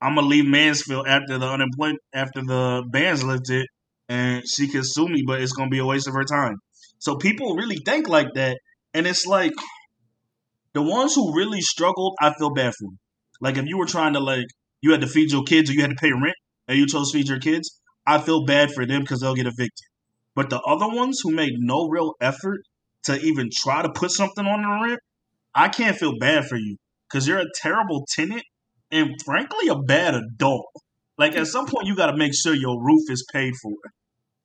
I'm 0.00 0.16
gonna 0.16 0.26
leave 0.26 0.46
Mansfield 0.46 1.06
after 1.06 1.38
the 1.38 1.46
unemployment 1.46 2.00
after 2.12 2.42
the 2.42 2.84
ban's 2.90 3.22
lifted, 3.22 3.66
and 4.08 4.42
she 4.48 4.68
can 4.68 4.82
sue 4.84 5.08
me, 5.08 5.22
but 5.26 5.40
it's 5.40 5.52
gonna 5.52 5.70
be 5.70 5.78
a 5.78 5.86
waste 5.86 6.08
of 6.08 6.14
her 6.14 6.24
time. 6.24 6.56
So 6.98 7.16
people 7.16 7.54
really 7.54 7.78
think 7.84 8.08
like 8.08 8.34
that, 8.34 8.58
and 8.92 9.06
it's 9.06 9.26
like 9.26 9.52
the 10.72 10.82
ones 10.82 11.14
who 11.14 11.36
really 11.36 11.60
struggled, 11.60 12.16
I 12.20 12.34
feel 12.34 12.50
bad 12.50 12.74
for 12.74 12.86
them. 12.86 12.98
Like 13.40 13.56
if 13.56 13.66
you 13.66 13.78
were 13.78 13.86
trying 13.86 14.14
to 14.14 14.20
like 14.20 14.46
you 14.80 14.90
had 14.90 15.02
to 15.02 15.06
feed 15.06 15.30
your 15.30 15.44
kids 15.44 15.70
or 15.70 15.74
you 15.74 15.82
had 15.82 15.90
to 15.90 15.96
pay 15.96 16.10
rent 16.10 16.36
and 16.68 16.78
you 16.78 16.86
chose 16.86 17.10
to 17.10 17.18
feed 17.18 17.28
your 17.28 17.40
kids, 17.40 17.80
I 18.06 18.18
feel 18.18 18.44
bad 18.44 18.70
for 18.72 18.86
them 18.86 19.00
because 19.00 19.20
they'll 19.20 19.34
get 19.34 19.46
evicted. 19.46 19.86
But 20.34 20.50
the 20.50 20.60
other 20.60 20.88
ones 20.88 21.20
who 21.22 21.32
made 21.32 21.54
no 21.58 21.88
real 21.88 22.14
effort 22.20 22.60
to 23.04 23.18
even 23.20 23.50
try 23.52 23.82
to 23.82 23.88
put 23.88 24.10
something 24.12 24.46
on 24.46 24.62
the 24.62 24.86
rent, 24.86 25.00
I 25.54 25.68
can't 25.68 25.96
feel 25.96 26.18
bad 26.18 26.46
for 26.46 26.56
you 26.56 26.76
because 27.08 27.26
you're 27.26 27.38
a 27.38 27.46
terrible 27.60 28.06
tenant 28.14 28.44
and 28.92 29.10
frankly 29.24 29.68
a 29.68 29.76
bad 29.76 30.14
adult. 30.14 30.66
Like 31.16 31.34
at 31.34 31.48
some 31.48 31.66
point 31.66 31.86
you 31.86 31.96
got 31.96 32.10
to 32.12 32.16
make 32.16 32.34
sure 32.34 32.54
your 32.54 32.80
roof 32.82 33.10
is 33.10 33.26
paid 33.32 33.54
for. 33.60 33.72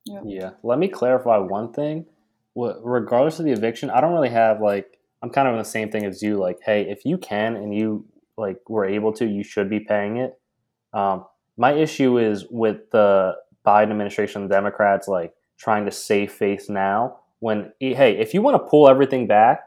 Yeah. 0.04 0.50
Let 0.62 0.78
me 0.78 0.88
clarify 0.88 1.38
one 1.38 1.72
thing. 1.72 2.06
Wh- 2.58 2.76
Regardless 2.82 3.38
of 3.38 3.44
the 3.44 3.52
eviction, 3.52 3.90
I 3.90 4.00
don't 4.00 4.12
really 4.12 4.30
have 4.30 4.60
like 4.60 4.98
I'm 5.22 5.30
kind 5.30 5.48
of 5.48 5.54
in 5.54 5.58
the 5.58 5.64
same 5.64 5.90
thing 5.90 6.04
as 6.04 6.20
you. 6.22 6.36
Like, 6.36 6.58
hey, 6.64 6.82
if 6.82 7.04
you 7.04 7.16
can 7.16 7.56
and 7.56 7.74
you 7.74 8.06
like 8.36 8.58
were 8.68 8.84
able 8.84 9.12
to, 9.14 9.26
you 9.26 9.42
should 9.42 9.70
be 9.70 9.80
paying 9.80 10.18
it. 10.18 10.38
Um, 10.92 11.24
my 11.56 11.72
issue 11.72 12.18
is 12.18 12.46
with 12.50 12.90
the 12.90 13.34
Biden 13.66 13.90
administration, 13.90 14.42
the 14.42 14.54
Democrats, 14.54 15.08
like 15.08 15.32
trying 15.58 15.84
to 15.84 15.90
save 15.90 16.32
face 16.32 16.68
now. 16.68 17.18
When 17.40 17.72
hey, 17.80 18.18
if 18.18 18.34
you 18.34 18.42
want 18.42 18.62
to 18.62 18.68
pull 18.68 18.88
everything 18.88 19.26
back, 19.26 19.60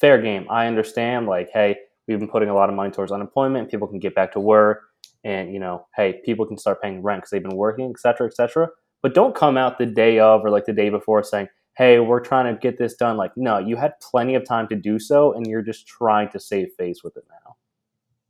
fair 0.00 0.20
game. 0.20 0.46
I 0.50 0.66
understand. 0.66 1.26
Like, 1.26 1.50
hey, 1.52 1.76
we've 2.08 2.18
been 2.18 2.28
putting 2.28 2.48
a 2.48 2.54
lot 2.54 2.68
of 2.68 2.74
money 2.74 2.90
towards 2.90 3.12
unemployment. 3.12 3.70
People 3.70 3.86
can 3.86 3.98
get 3.98 4.14
back 4.14 4.32
to 4.32 4.40
work, 4.40 4.82
and 5.24 5.52
you 5.52 5.60
know, 5.60 5.86
hey, 5.94 6.20
people 6.24 6.46
can 6.46 6.58
start 6.58 6.82
paying 6.82 7.02
rent 7.02 7.22
because 7.22 7.30
they've 7.30 7.42
been 7.42 7.56
working, 7.56 7.90
etc., 7.90 8.00
cetera, 8.00 8.26
et 8.26 8.34
cetera. 8.34 8.68
But 9.02 9.14
don't 9.14 9.34
come 9.34 9.56
out 9.56 9.78
the 9.78 9.86
day 9.86 10.18
of 10.18 10.44
or 10.44 10.50
like 10.50 10.66
the 10.66 10.72
day 10.72 10.90
before 10.90 11.22
saying, 11.22 11.48
hey, 11.76 11.98
we're 12.00 12.20
trying 12.20 12.52
to 12.52 12.60
get 12.60 12.76
this 12.78 12.94
done. 12.94 13.16
Like, 13.16 13.32
no, 13.36 13.58
you 13.58 13.76
had 13.76 13.98
plenty 14.00 14.34
of 14.34 14.44
time 14.44 14.68
to 14.68 14.76
do 14.76 14.98
so, 14.98 15.32
and 15.32 15.46
you're 15.46 15.62
just 15.62 15.86
trying 15.86 16.28
to 16.30 16.40
save 16.40 16.72
face 16.76 17.02
with 17.02 17.16
it 17.16 17.24
now. 17.28 17.56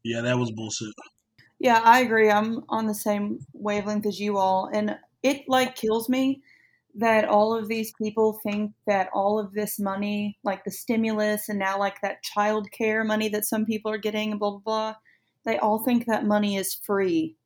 Yeah, 0.04 0.20
that 0.22 0.38
was 0.38 0.50
bullshit. 0.50 0.94
Yeah, 1.60 1.82
I 1.84 2.00
agree. 2.00 2.30
I'm 2.30 2.64
on 2.70 2.86
the 2.86 2.94
same 2.94 3.46
wavelength 3.52 4.06
as 4.06 4.18
you 4.18 4.38
all. 4.38 4.70
And 4.72 4.96
it 5.22 5.42
like 5.46 5.76
kills 5.76 6.08
me 6.08 6.42
that 6.94 7.26
all 7.26 7.54
of 7.54 7.68
these 7.68 7.92
people 8.00 8.40
think 8.42 8.72
that 8.86 9.10
all 9.12 9.38
of 9.38 9.52
this 9.52 9.78
money, 9.78 10.38
like 10.42 10.64
the 10.64 10.70
stimulus 10.70 11.50
and 11.50 11.58
now 11.58 11.78
like 11.78 12.00
that 12.00 12.22
child 12.22 12.70
care 12.72 13.04
money 13.04 13.28
that 13.28 13.44
some 13.44 13.66
people 13.66 13.92
are 13.92 13.98
getting 13.98 14.30
and 14.30 14.40
blah, 14.40 14.50
blah, 14.52 14.60
blah, 14.60 14.94
they 15.44 15.58
all 15.58 15.84
think 15.84 16.06
that 16.06 16.24
money 16.24 16.56
is 16.56 16.74
free. 16.74 17.36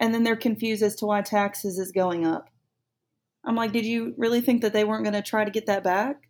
And 0.00 0.14
then 0.14 0.22
they're 0.22 0.36
confused 0.36 0.84
as 0.84 0.94
to 0.96 1.06
why 1.06 1.20
taxes 1.20 1.78
is 1.78 1.90
going 1.90 2.24
up. 2.24 2.48
I'm 3.44 3.56
like, 3.56 3.72
did 3.72 3.84
you 3.84 4.14
really 4.16 4.40
think 4.40 4.62
that 4.62 4.72
they 4.72 4.84
weren't 4.84 5.04
going 5.04 5.14
to 5.14 5.22
try 5.22 5.44
to 5.44 5.50
get 5.50 5.66
that 5.66 5.82
back? 5.82 6.28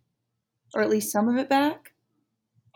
Or 0.73 0.81
at 0.81 0.89
least 0.89 1.11
some 1.11 1.29
of 1.29 1.37
it 1.37 1.47
back? 1.47 1.93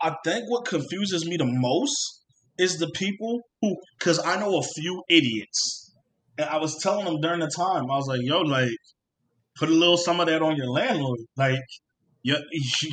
I 0.00 0.14
think 0.24 0.48
what 0.48 0.64
confuses 0.64 1.26
me 1.26 1.36
the 1.36 1.44
most 1.44 2.17
is 2.58 2.78
the 2.78 2.90
people 2.94 3.40
who, 3.60 3.76
because 3.98 4.18
I 4.24 4.38
know 4.40 4.58
a 4.58 4.62
few 4.62 5.02
idiots, 5.08 5.94
and 6.36 6.48
I 6.48 6.58
was 6.58 6.78
telling 6.82 7.04
them 7.04 7.20
during 7.20 7.40
the 7.40 7.50
time, 7.56 7.84
I 7.90 7.96
was 7.96 8.06
like, 8.08 8.20
"Yo, 8.22 8.40
like, 8.40 8.70
put 9.58 9.68
a 9.68 9.72
little 9.72 9.96
some 9.96 10.20
of 10.20 10.26
that 10.26 10.42
on 10.42 10.56
your 10.56 10.68
landlord, 10.70 11.20
like." 11.36 11.60
You, 12.24 12.36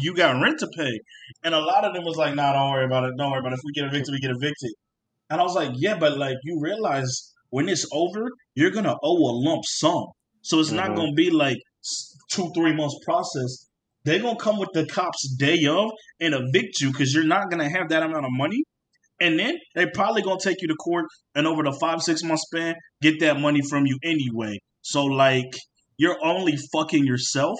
you 0.02 0.14
got 0.14 0.40
rent 0.40 0.60
to 0.60 0.68
pay. 0.78 1.00
And 1.44 1.54
a 1.56 1.60
lot 1.60 1.84
of 1.84 1.94
them 1.94 2.04
was 2.06 2.16
like, 2.16 2.36
nah, 2.36 2.54
don't 2.54 2.72
worry 2.72 2.86
about 2.86 3.06
it. 3.06 3.14
Don't 3.18 3.32
worry 3.32 3.40
about 3.40 3.54
it. 3.54 3.56
If 3.56 3.62
we 3.66 3.74
get 3.74 3.86
evicted, 3.86 4.14
we 4.14 4.20
get 4.20 4.32
evicted. 4.32 4.72
And 5.30 5.42
I 5.42 5.44
was 5.44 5.56
like, 5.56 5.72
yeah, 5.76 5.98
but 5.98 6.18
like, 6.18 6.38
you 6.44 6.60
realize 6.62 7.34
when 7.50 7.68
it's 7.68 7.86
over, 7.92 8.30
you're 8.54 8.70
going 8.70 8.86
to 8.86 8.96
owe 9.04 9.18
a 9.18 9.34
lump 9.46 9.64
sum. 9.66 10.06
So 10.42 10.60
it's 10.60 10.72
not 10.72 10.92
Mhm. 10.92 10.96
going 10.96 11.12
to 11.12 11.16
be 11.16 11.32
like 11.32 11.58
two, 12.32 12.50
three 12.56 12.74
months 12.74 12.98
process. 13.04 13.68
They're 14.06 14.20
going 14.22 14.38
to 14.38 14.42
come 14.42 14.60
with 14.60 14.70
the 14.74 14.86
cops 14.86 15.36
day 15.38 15.66
of 15.68 15.90
and 16.22 16.36
evict 16.36 16.80
you 16.80 16.92
because 16.92 17.14
you're 17.14 17.26
not 17.26 17.50
going 17.50 17.60
to 17.68 17.70
have 17.78 17.90
that 17.90 18.04
amount 18.04 18.26
of 18.26 18.32
money. 18.32 18.64
And 19.20 19.40
then 19.40 19.58
they 19.76 19.86
probably 19.88 20.22
to 20.22 20.38
take 20.38 20.62
you 20.62 20.68
to 20.68 20.76
court 20.76 21.06
and 21.36 21.48
over 21.48 21.64
the 21.64 21.72
five, 21.72 22.02
six 22.02 22.24
month 22.24 22.42
span, 22.42 22.76
get 23.02 23.20
that 23.22 23.40
money 23.40 23.62
from 23.62 23.86
you 23.86 23.98
anyway. 24.04 24.60
So, 24.82 25.06
like, 25.06 25.58
you're 25.98 26.18
only 26.24 26.58
fucking 26.74 27.06
yourself 27.06 27.58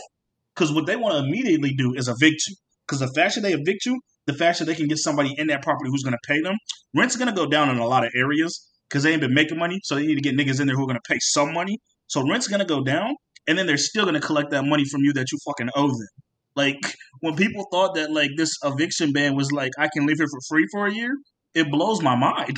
because 0.54 0.74
what 0.74 0.86
they 0.86 0.96
want 0.96 1.14
to 1.14 1.20
immediately 1.30 1.74
do 1.74 1.94
is 1.96 2.08
evict 2.08 2.48
you. 2.48 2.56
Because 2.86 3.00
the 3.00 3.12
faster 3.16 3.42
they 3.42 3.54
evict 3.54 3.86
you, 3.86 4.00
the 4.28 4.34
faster 4.34 4.66
they 4.66 4.76
can 4.76 4.88
get 4.88 4.98
somebody 4.98 5.34
in 5.38 5.48
that 5.48 5.64
property 5.64 5.90
who's 5.90 6.04
to 6.14 6.28
pay 6.28 6.42
them. 6.42 6.56
Rent's 6.96 7.16
to 7.30 7.36
go 7.36 7.48
down 7.48 7.70
in 7.70 7.78
a 7.78 7.88
lot 7.88 8.06
of 8.06 8.12
areas 8.16 8.68
because 8.90 9.04
they 9.04 9.12
ain't 9.12 9.22
been 9.22 9.34
making 9.34 9.58
money. 9.58 9.80
So 9.84 9.96
they 9.96 10.06
need 10.06 10.16
to 10.16 10.22
get 10.22 10.36
niggas 10.36 10.60
in 10.60 10.68
there 10.68 10.76
who 10.76 10.84
are 10.84 10.88
to 11.00 11.10
pay 11.10 11.18
some 11.20 11.54
money. 11.54 11.80
So 12.08 12.28
rent's 12.28 12.48
to 12.60 12.66
go 12.66 12.84
down. 12.84 13.16
And 13.48 13.58
then 13.58 13.68
they're 13.68 13.78
still 13.78 14.06
to 14.20 14.20
collect 14.20 14.52
that 14.52 14.66
money 14.66 14.86
from 14.86 15.02
you 15.02 15.14
that 15.14 15.32
you 15.32 15.38
fucking 15.46 15.70
owe 15.76 15.88
them. 15.88 16.08
Like, 16.56 16.80
when 17.20 17.36
people 17.36 17.68
thought 17.72 17.96
that, 17.96 18.12
like, 18.12 18.32
this 18.38 18.52
eviction 18.64 19.12
ban 19.12 19.36
was 19.36 19.52
like, 19.52 19.72
I 19.78 19.88
can 19.94 20.06
live 20.06 20.18
here 20.18 20.28
for 20.28 20.40
free 20.48 20.66
for 20.72 20.88
a 20.88 20.94
year, 20.94 21.12
it 21.56 21.72
blows 21.72 22.02
my 22.02 22.16
mind. 22.16 22.58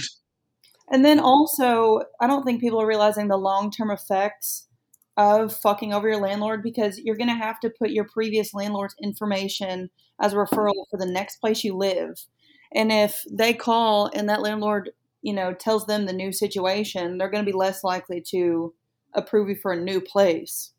And 0.89 1.05
then 1.05 1.19
also, 1.19 2.01
I 2.19 2.27
don't 2.27 2.43
think 2.43 2.61
people 2.61 2.81
are 2.81 2.87
realizing 2.87 3.27
the 3.27 3.37
long 3.37 3.71
term 3.71 3.91
effects 3.91 4.67
of 5.15 5.55
fucking 5.55 5.93
over 5.93 6.07
your 6.07 6.21
landlord 6.21 6.61
because 6.63 6.99
you're 6.99 7.17
going 7.17 7.29
to 7.29 7.33
have 7.35 7.59
to 7.61 7.69
put 7.69 7.89
your 7.89 8.05
previous 8.05 8.53
landlord's 8.53 8.95
information 9.01 9.89
as 10.21 10.33
a 10.33 10.35
referral 10.35 10.85
for 10.89 10.97
the 10.97 11.05
next 11.11 11.37
place 11.37 11.63
you 11.63 11.75
live. 11.75 12.25
And 12.73 12.91
if 12.91 13.23
they 13.31 13.53
call 13.53 14.11
and 14.13 14.29
that 14.29 14.41
landlord, 14.41 14.91
you 15.21 15.33
know, 15.33 15.53
tells 15.53 15.85
them 15.85 16.05
the 16.05 16.13
new 16.13 16.31
situation, 16.31 17.17
they're 17.17 17.29
going 17.29 17.43
to 17.43 17.51
be 17.51 17.57
less 17.57 17.83
likely 17.83 18.21
to 18.29 18.73
approve 19.13 19.49
you 19.49 19.55
for 19.55 19.73
a 19.73 19.81
new 19.81 19.99
place. 19.99 20.73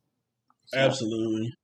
So- 0.66 0.78
Absolutely. 0.78 1.54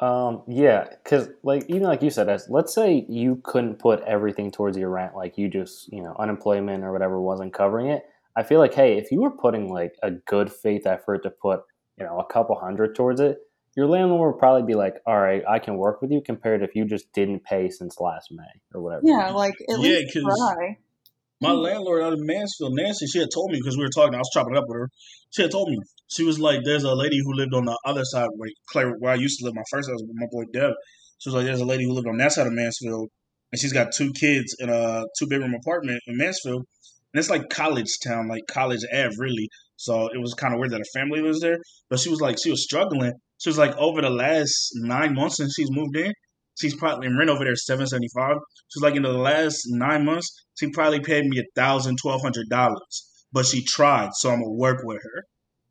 Um, 0.00 0.42
yeah, 0.48 0.86
because 1.04 1.28
like 1.42 1.64
even 1.68 1.82
like 1.82 2.02
you 2.02 2.10
said, 2.10 2.28
as 2.28 2.48
let's 2.48 2.74
say 2.74 3.04
you 3.08 3.40
couldn't 3.44 3.78
put 3.78 4.00
everything 4.04 4.50
towards 4.50 4.76
your 4.78 4.88
rent, 4.90 5.14
like 5.14 5.36
you 5.36 5.48
just 5.48 5.92
you 5.92 6.02
know 6.02 6.16
unemployment 6.18 6.84
or 6.84 6.92
whatever 6.92 7.20
wasn't 7.20 7.52
covering 7.52 7.88
it. 7.88 8.02
I 8.36 8.42
feel 8.42 8.60
like 8.60 8.72
hey, 8.74 8.96
if 8.96 9.12
you 9.12 9.20
were 9.20 9.30
putting 9.30 9.70
like 9.72 9.94
a 10.02 10.12
good 10.12 10.50
faith 10.52 10.86
effort 10.86 11.22
to 11.24 11.30
put 11.30 11.60
you 11.98 12.04
know 12.06 12.18
a 12.18 12.32
couple 12.32 12.58
hundred 12.58 12.94
towards 12.96 13.20
it, 13.20 13.38
your 13.76 13.86
landlord 13.86 14.32
would 14.34 14.38
probably 14.38 14.62
be 14.62 14.74
like, 14.74 14.94
all 15.06 15.20
right, 15.20 15.42
I 15.48 15.58
can 15.58 15.76
work 15.76 16.00
with 16.00 16.10
you. 16.10 16.22
Compared 16.22 16.60
to 16.60 16.66
if 16.66 16.74
you 16.74 16.86
just 16.86 17.12
didn't 17.12 17.44
pay 17.44 17.68
since 17.68 18.00
last 18.00 18.32
May 18.32 18.44
or 18.74 18.80
whatever. 18.80 19.02
Yeah, 19.04 19.30
like 19.32 19.54
at 19.68 19.80
Yeah, 19.80 19.98
least 19.98 20.14
'cause- 20.14 20.38
try. 20.38 20.78
My 21.42 21.52
landlord 21.52 22.02
out 22.02 22.12
of 22.12 22.18
Mansfield, 22.20 22.74
Nancy, 22.74 23.06
she 23.06 23.18
had 23.18 23.30
told 23.32 23.50
me 23.50 23.58
because 23.58 23.76
we 23.76 23.82
were 23.82 23.90
talking. 23.94 24.14
I 24.14 24.18
was 24.18 24.30
chopping 24.32 24.56
up 24.56 24.64
with 24.68 24.76
her. 24.76 24.88
She 25.30 25.40
had 25.40 25.50
told 25.50 25.70
me 25.70 25.78
she 26.08 26.22
was 26.22 26.38
like, 26.38 26.60
"There's 26.64 26.84
a 26.84 26.94
lady 26.94 27.18
who 27.18 27.32
lived 27.32 27.54
on 27.54 27.64
the 27.64 27.78
other 27.86 28.04
side 28.04 28.28
where 28.36 28.50
Claire, 28.70 28.92
where 28.98 29.12
I 29.12 29.14
used 29.14 29.38
to 29.38 29.46
live. 29.46 29.54
My 29.54 29.62
first 29.70 29.88
house 29.88 30.02
with 30.02 30.10
my 30.14 30.26
boy 30.30 30.44
Dev. 30.52 30.72
She 31.18 31.30
was 31.30 31.34
like, 31.34 31.46
"There's 31.46 31.60
a 31.60 31.64
lady 31.64 31.84
who 31.84 31.92
lived 31.92 32.08
on 32.08 32.18
that 32.18 32.32
side 32.32 32.46
of 32.46 32.52
Mansfield, 32.52 33.08
and 33.52 33.60
she's 33.60 33.72
got 33.72 33.92
two 33.92 34.12
kids 34.12 34.54
in 34.58 34.68
a 34.68 35.04
two 35.18 35.26
bedroom 35.28 35.54
apartment 35.54 36.02
in 36.06 36.18
Mansfield, 36.18 36.64
and 37.12 37.18
it's 37.18 37.30
like 37.30 37.48
college 37.48 37.98
town, 38.06 38.28
like 38.28 38.42
college 38.46 38.84
Ave, 38.92 39.16
really. 39.18 39.48
So 39.76 40.08
it 40.08 40.20
was 40.20 40.34
kind 40.34 40.52
of 40.52 40.60
weird 40.60 40.72
that 40.72 40.80
her 40.80 41.00
family 41.00 41.22
lives 41.22 41.40
there. 41.40 41.58
But 41.88 42.00
she 42.00 42.10
was 42.10 42.20
like, 42.20 42.36
she 42.42 42.50
was 42.50 42.62
struggling. 42.62 43.14
She 43.38 43.48
was 43.48 43.56
like, 43.56 43.74
over 43.78 44.02
the 44.02 44.10
last 44.10 44.72
nine 44.74 45.14
months 45.14 45.38
since 45.38 45.54
she's 45.54 45.70
moved 45.70 45.96
in, 45.96 46.12
she's 46.60 46.74
probably 46.74 47.08
rent 47.08 47.30
over 47.30 47.44
there 47.44 47.56
seven 47.56 47.86
seventy 47.86 48.08
five. 48.14 48.36
She's 48.68 48.82
like, 48.82 48.96
in 48.96 49.02
the 49.02 49.12
last 49.12 49.64
nine 49.68 50.04
months, 50.04 50.44
she 50.58 50.70
probably 50.70 51.00
paid 51.00 51.26
me 51.26 51.38
a 51.40 51.44
thousand, 51.54 51.98
twelve 52.00 52.22
hundred 52.22 52.48
dollars. 52.48 53.06
But 53.32 53.46
she 53.46 53.64
tried, 53.64 54.10
so 54.14 54.30
I'm 54.30 54.40
gonna 54.40 54.50
work 54.50 54.80
with 54.82 54.98
her. 55.02 55.24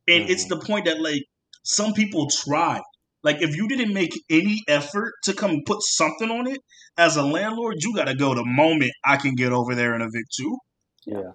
And 0.07 0.29
it's 0.29 0.45
mm-hmm. 0.45 0.59
the 0.59 0.65
point 0.65 0.85
that 0.85 0.99
like 0.99 1.23
some 1.63 1.93
people 1.93 2.29
try. 2.29 2.81
Like 3.21 3.41
if 3.41 3.55
you 3.55 3.67
didn't 3.67 3.93
make 3.93 4.11
any 4.29 4.61
effort 4.67 5.13
to 5.25 5.33
come 5.33 5.61
put 5.65 5.81
something 5.81 6.31
on 6.31 6.47
it 6.47 6.59
as 6.97 7.17
a 7.17 7.23
landlord, 7.23 7.75
you 7.79 7.93
gotta 7.95 8.15
go 8.15 8.33
the 8.33 8.45
moment 8.45 8.91
I 9.05 9.17
can 9.17 9.35
get 9.35 9.51
over 9.51 9.75
there 9.75 9.93
and 9.93 10.01
evict 10.01 10.37
you. 10.39 10.57
Yeah. 11.05 11.31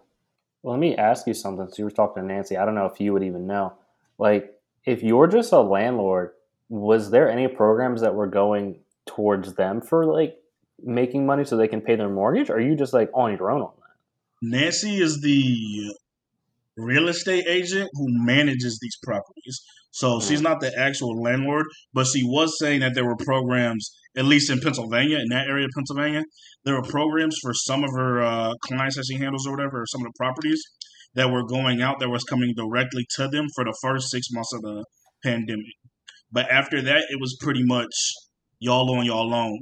Well, 0.62 0.72
let 0.72 0.80
me 0.80 0.96
ask 0.96 1.26
you 1.26 1.34
something. 1.34 1.68
So 1.68 1.74
you 1.78 1.84
were 1.84 1.90
talking 1.90 2.22
to 2.22 2.26
Nancy. 2.26 2.56
I 2.56 2.64
don't 2.64 2.74
know 2.74 2.86
if 2.86 2.98
you 2.98 3.12
would 3.12 3.22
even 3.22 3.46
know. 3.46 3.74
Like, 4.16 4.58
if 4.86 5.02
you're 5.02 5.26
just 5.26 5.52
a 5.52 5.60
landlord, 5.60 6.30
was 6.70 7.10
there 7.10 7.30
any 7.30 7.48
programs 7.48 8.00
that 8.00 8.14
were 8.14 8.26
going 8.26 8.78
towards 9.06 9.54
them 9.54 9.80
for 9.80 10.06
like 10.06 10.34
making 10.82 11.26
money 11.26 11.44
so 11.44 11.56
they 11.56 11.68
can 11.68 11.80
pay 11.80 11.96
their 11.96 12.08
mortgage? 12.08 12.50
Or 12.50 12.56
are 12.56 12.60
you 12.60 12.76
just 12.76 12.92
like 12.92 13.10
on 13.14 13.36
your 13.36 13.50
own 13.50 13.62
on 13.62 13.72
that? 13.76 14.50
Nancy 14.50 14.96
is 15.00 15.20
the 15.20 15.94
real 16.76 17.08
estate 17.08 17.46
agent 17.46 17.88
who 17.94 18.06
manages 18.08 18.78
these 18.80 18.96
properties. 19.02 19.60
So 19.92 20.20
she's 20.20 20.40
not 20.40 20.58
the 20.58 20.76
actual 20.76 21.22
landlord, 21.22 21.66
but 21.92 22.08
she 22.08 22.24
was 22.24 22.58
saying 22.58 22.80
that 22.80 22.94
there 22.94 23.04
were 23.04 23.16
programs, 23.16 23.96
at 24.16 24.24
least 24.24 24.50
in 24.50 24.60
Pennsylvania, 24.60 25.18
in 25.18 25.28
that 25.28 25.46
area 25.46 25.66
of 25.66 25.70
Pennsylvania, 25.72 26.24
there 26.64 26.74
were 26.74 26.82
programs 26.82 27.38
for 27.40 27.54
some 27.54 27.84
of 27.84 27.90
her 27.90 28.20
uh, 28.20 28.54
clients 28.66 28.96
that 28.96 29.04
she 29.08 29.18
handles 29.18 29.46
or 29.46 29.52
whatever, 29.52 29.82
or 29.82 29.86
some 29.86 30.00
of 30.00 30.12
the 30.12 30.16
properties, 30.18 30.60
that 31.14 31.30
were 31.30 31.46
going 31.46 31.80
out 31.80 32.00
that 32.00 32.08
was 32.08 32.24
coming 32.24 32.54
directly 32.56 33.06
to 33.16 33.28
them 33.28 33.46
for 33.54 33.64
the 33.64 33.76
first 33.80 34.10
six 34.10 34.26
months 34.32 34.52
of 34.52 34.62
the 34.62 34.84
pandemic. 35.22 35.74
But 36.32 36.50
after 36.50 36.82
that, 36.82 37.04
it 37.10 37.20
was 37.20 37.36
pretty 37.40 37.62
much 37.64 37.92
y'all 38.58 38.90
on 38.96 39.04
y'all 39.04 39.32
own. 39.32 39.60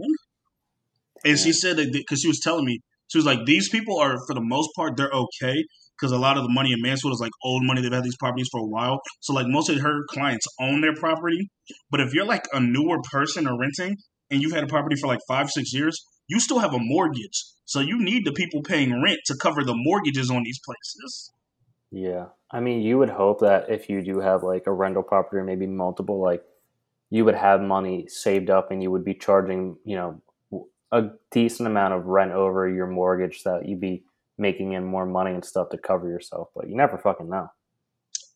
And 1.25 1.39
she 1.39 1.53
said 1.53 1.77
that 1.77 1.93
because 1.93 2.21
she 2.21 2.29
was 2.29 2.41
telling 2.41 2.65
me, 2.65 2.81
she 3.09 3.19
was 3.19 3.27
like, 3.27 3.45
these 3.45 3.69
people 3.69 3.99
are, 3.99 4.17
for 4.27 4.35
the 4.35 4.41
most 4.41 4.71
part, 4.75 4.97
they're 4.97 5.11
okay 5.13 5.65
because 5.99 6.13
a 6.13 6.19
lot 6.19 6.37
of 6.37 6.43
the 6.43 6.49
money 6.49 6.73
in 6.73 6.81
Mansfield 6.81 7.15
is 7.15 7.21
like 7.21 7.31
old 7.45 7.63
money. 7.65 7.81
They've 7.81 7.93
had 7.93 8.03
these 8.03 8.17
properties 8.17 8.49
for 8.51 8.61
a 8.61 8.67
while. 8.67 9.01
So, 9.21 9.33
like, 9.33 9.47
most 9.47 9.69
of 9.69 9.79
her 9.81 10.01
clients 10.09 10.47
own 10.61 10.81
their 10.81 10.95
property. 10.95 11.51
But 11.91 12.01
if 12.01 12.13
you're 12.13 12.25
like 12.25 12.47
a 12.53 12.61
newer 12.61 12.99
person 13.11 13.47
or 13.47 13.59
renting 13.59 13.97
and 14.31 14.43
you've 14.43 14.53
had 14.53 14.65
a 14.65 14.67
property 14.67 14.97
for 14.97 15.07
like 15.07 15.21
five, 15.29 15.51
six 15.51 15.73
years, 15.73 15.97
you 16.29 16.41
still 16.41 16.59
have 16.59 16.75
a 16.75 16.79
mortgage. 16.81 17.45
So, 17.67 17.81
you 17.81 18.03
need 18.03 18.25
the 18.25 18.33
people 18.33 18.63
paying 18.63 19.03
rent 19.03 19.21
to 19.27 19.37
cover 19.37 19.63
the 19.63 19.75
mortgages 19.77 20.31
on 20.31 20.43
these 20.43 20.59
places. 20.65 21.31
Yeah. 21.93 22.27
I 22.51 22.61
mean, 22.61 22.81
you 22.83 22.99
would 22.99 23.11
hope 23.11 23.41
that 23.41 23.71
if 23.71 23.89
you 23.89 24.03
do 24.03 24.21
have 24.21 24.43
like 24.43 24.67
a 24.67 24.73
rental 24.73 25.03
property 25.03 25.37
or 25.37 25.45
maybe 25.45 25.67
multiple, 25.67 26.21
like, 26.21 26.43
you 27.13 27.27
would 27.27 27.35
have 27.35 27.61
money 27.61 28.07
saved 28.09 28.49
up 28.49 28.71
and 28.71 28.83
you 28.83 28.91
would 28.91 29.05
be 29.05 29.13
charging, 29.13 29.77
you 29.85 29.97
know, 29.97 30.23
a 30.91 31.11
decent 31.31 31.67
amount 31.67 31.93
of 31.93 32.07
rent 32.07 32.33
over 32.33 32.67
your 32.67 32.87
mortgage 32.87 33.43
that 33.43 33.69
you'd 33.69 33.83
be 33.83 34.03
making 34.39 34.73
in 34.73 34.83
more 34.83 35.05
money 35.05 35.33
and 35.33 35.45
stuff 35.45 35.69
to 35.69 35.77
cover 35.77 36.09
yourself. 36.09 36.49
But 36.57 36.71
you 36.71 36.75
never 36.75 36.97
fucking 36.97 37.29
know. 37.29 37.49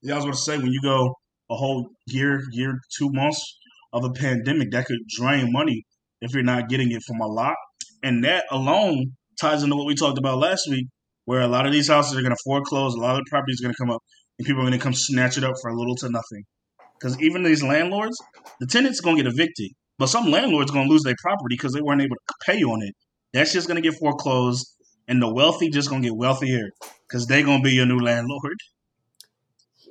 Yeah, 0.03 0.13
I 0.13 0.17
was 0.17 0.25
going 0.25 0.35
to 0.35 0.41
say 0.41 0.59
when 0.59 0.73
you 0.73 0.83
go 0.83 1.15
a 1.51 1.57
whole 1.57 1.89
year, 2.07 2.43
year, 2.53 2.79
two 2.99 3.09
months 3.13 3.59
of 3.95 4.05
a 4.05 4.11
pandemic, 4.11 4.73
that 4.73 4.85
could 4.85 5.01
drain 5.09 5.51
money 5.53 5.87
if 6.21 6.35
you're 6.35 6.43
not 6.43 6.69
getting 6.69 6.93
it 6.93 7.03
from 7.07 7.23
a 7.23 7.27
lot. 7.27 7.55
And 8.03 8.25
that 8.25 8.45
alone 8.51 9.13
ties 9.41 9.63
into 9.63 9.75
what 9.75 9.87
we 9.87 9.95
talked 9.95 10.19
about 10.19 10.37
last 10.37 10.69
week, 10.69 10.87
where 11.25 11.41
a 11.41 11.49
lot 11.49 11.65
of 11.65 11.73
these 11.73 11.89
houses 11.89 12.15
are 12.19 12.21
going 12.21 12.37
to 12.37 12.43
foreclose, 12.45 12.95
a 12.95 12.99
lot 12.99 13.19
of 13.19 13.25
the 13.25 13.31
properties 13.31 13.59
are 13.63 13.65
going 13.65 13.75
to 13.75 13.83
come 13.83 13.91
up, 13.91 14.03
and 14.39 14.47
people 14.47 14.61
are 14.61 14.67
going 14.67 14.79
to 14.79 14.85
come 14.85 14.93
snatch 14.93 15.39
it 15.39 15.45
up 15.45 15.55
for 15.63 15.71
a 15.71 15.75
little 15.75 15.97
to 15.97 16.11
nothing. 16.11 16.45
Because 16.99 17.21
even 17.21 17.43
these 17.43 17.63
landlords, 17.63 18.17
the 18.61 18.67
tenants 18.67 19.01
going 19.01 19.17
to 19.17 19.23
get 19.23 19.33
evicted. 19.33 19.73
But 19.99 20.09
some 20.09 20.31
landlords 20.31 20.71
going 20.71 20.87
to 20.87 20.93
lose 20.93 21.03
their 21.03 21.17
property 21.23 21.57
because 21.57 21.73
they 21.73 21.81
weren't 21.81 22.03
able 22.03 22.17
to 22.17 22.35
pay 22.45 22.63
on 22.63 22.83
it. 22.83 22.95
That's 23.33 23.53
just 23.53 23.67
going 23.67 23.83
to 23.83 23.89
get 23.89 23.99
foreclosed, 23.99 24.75
and 25.09 25.21
the 25.21 25.33
wealthy 25.33 25.69
just 25.71 25.89
going 25.89 26.03
to 26.03 26.09
get 26.09 26.17
wealthier 26.17 26.71
because 27.09 27.27
they're 27.27 27.45
going 27.45 27.63
to 27.63 27.65
be 27.65 27.75
your 27.75 27.87
new 27.87 27.99
landlord. 27.99 28.59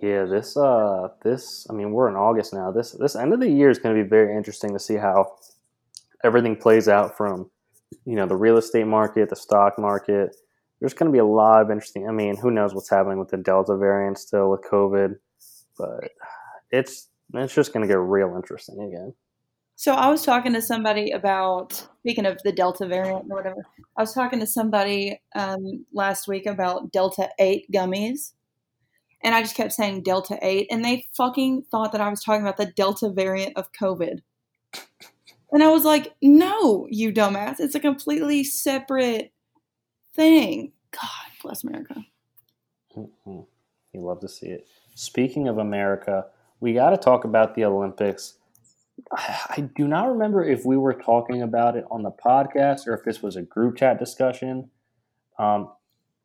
Yeah, 0.02 0.26
this 0.26 0.58
uh 0.58 1.08
this 1.24 1.66
I 1.70 1.74
mean 1.74 1.92
we're 1.92 2.10
in 2.10 2.16
August 2.16 2.54
now. 2.54 2.72
This 2.72 2.92
this 2.92 3.16
end 3.16 3.34
of 3.34 3.40
the 3.40 3.50
year 3.50 3.70
is 3.70 3.80
going 3.80 3.96
to 3.96 4.04
be 4.04 4.08
very 4.08 4.36
interesting 4.36 4.74
to 4.74 4.80
see 4.80 4.96
how 4.96 5.36
everything 6.24 6.56
plays 6.58 6.88
out 6.88 7.16
from 7.16 7.50
you 8.06 8.16
know 8.16 8.26
the 8.26 8.36
real 8.36 8.58
estate 8.58 8.88
market, 8.88 9.30
the 9.30 9.36
stock 9.36 9.80
market. 9.80 10.36
There's 10.80 10.94
going 10.94 11.10
to 11.10 11.14
be 11.14 11.20
a 11.20 11.26
lot 11.26 11.62
of 11.62 11.72
interesting. 11.72 12.08
I 12.08 12.12
mean, 12.12 12.36
who 12.36 12.52
knows 12.52 12.76
what's 12.76 12.90
happening 12.90 13.18
with 13.18 13.30
the 13.30 13.38
Delta 13.38 13.78
variant 13.78 14.20
still 14.20 14.52
with 14.52 14.62
COVID, 14.70 15.16
but 15.78 16.12
it's 16.76 17.08
it's 17.34 17.56
just 17.56 17.74
going 17.74 17.82
to 17.82 17.88
get 17.88 17.98
real 17.98 18.36
interesting 18.36 18.82
again. 18.82 19.14
So 19.78 19.94
I 19.94 20.10
was 20.10 20.24
talking 20.24 20.54
to 20.54 20.62
somebody 20.62 21.12
about 21.12 21.74
speaking 22.00 22.26
of 22.26 22.42
the 22.44 22.52
Delta 22.52 22.88
variant 22.88 23.26
or 23.30 23.38
whatever. 23.38 23.66
I 23.98 24.02
was 24.02 24.14
talking 24.14 24.40
to 24.40 24.48
somebody 24.48 25.20
um, 25.36 25.86
last 25.94 26.28
week 26.28 26.46
about 26.46 26.92
Delta 26.92 27.30
Eight 27.40 27.70
gummies, 27.72 28.32
and 29.22 29.36
I 29.36 29.42
just 29.42 29.56
kept 29.56 29.74
saying 29.74 30.04
Delta 30.04 30.38
Eight, 30.42 30.68
and 30.72 30.84
they 30.84 31.08
fucking 31.14 31.64
thought 31.70 31.92
that 31.92 32.02
I 32.02 32.10
was 32.10 32.24
talking 32.24 32.42
about 32.42 32.58
the 32.58 32.68
Delta 32.68 33.10
variant 33.10 33.58
of 33.58 33.72
COVID. 33.74 34.20
And 35.52 35.64
I 35.64 35.70
was 35.70 35.84
like, 35.84 36.14
"No, 36.22 36.88
you 36.90 37.12
dumbass! 37.12 37.60
It's 37.60 37.76
a 37.76 37.80
completely 37.80 38.44
separate 38.44 39.34
thing." 40.14 40.72
God 40.92 41.32
bless 41.42 41.64
America. 41.64 42.06
Mm-hmm. 42.96 43.42
You 43.94 44.02
love 44.02 44.22
to 44.22 44.30
see 44.30 44.48
it. 44.48 44.68
Speaking 44.96 45.50
of 45.50 45.58
America, 45.58 46.28
we 46.60 46.74
got 46.74 46.92
to 46.92 46.98
talk 46.98 47.24
about 47.24 47.56
the 47.56 47.66
Olympics 47.66 48.36
I 49.18 49.70
do 49.76 49.88
not 49.88 50.10
remember 50.10 50.44
if 50.44 50.66
we 50.66 50.78
were 50.78 50.94
talking 50.94 51.42
about 51.42 51.76
it 51.76 51.86
on 51.92 52.04
the 52.04 52.12
podcast 52.12 52.88
or 52.88 52.94
if 52.94 53.04
this 53.04 53.22
was 53.22 53.36
a 53.36 53.42
group 53.42 53.78
chat 53.78 54.00
discussion. 54.00 54.70
Um, 55.38 55.70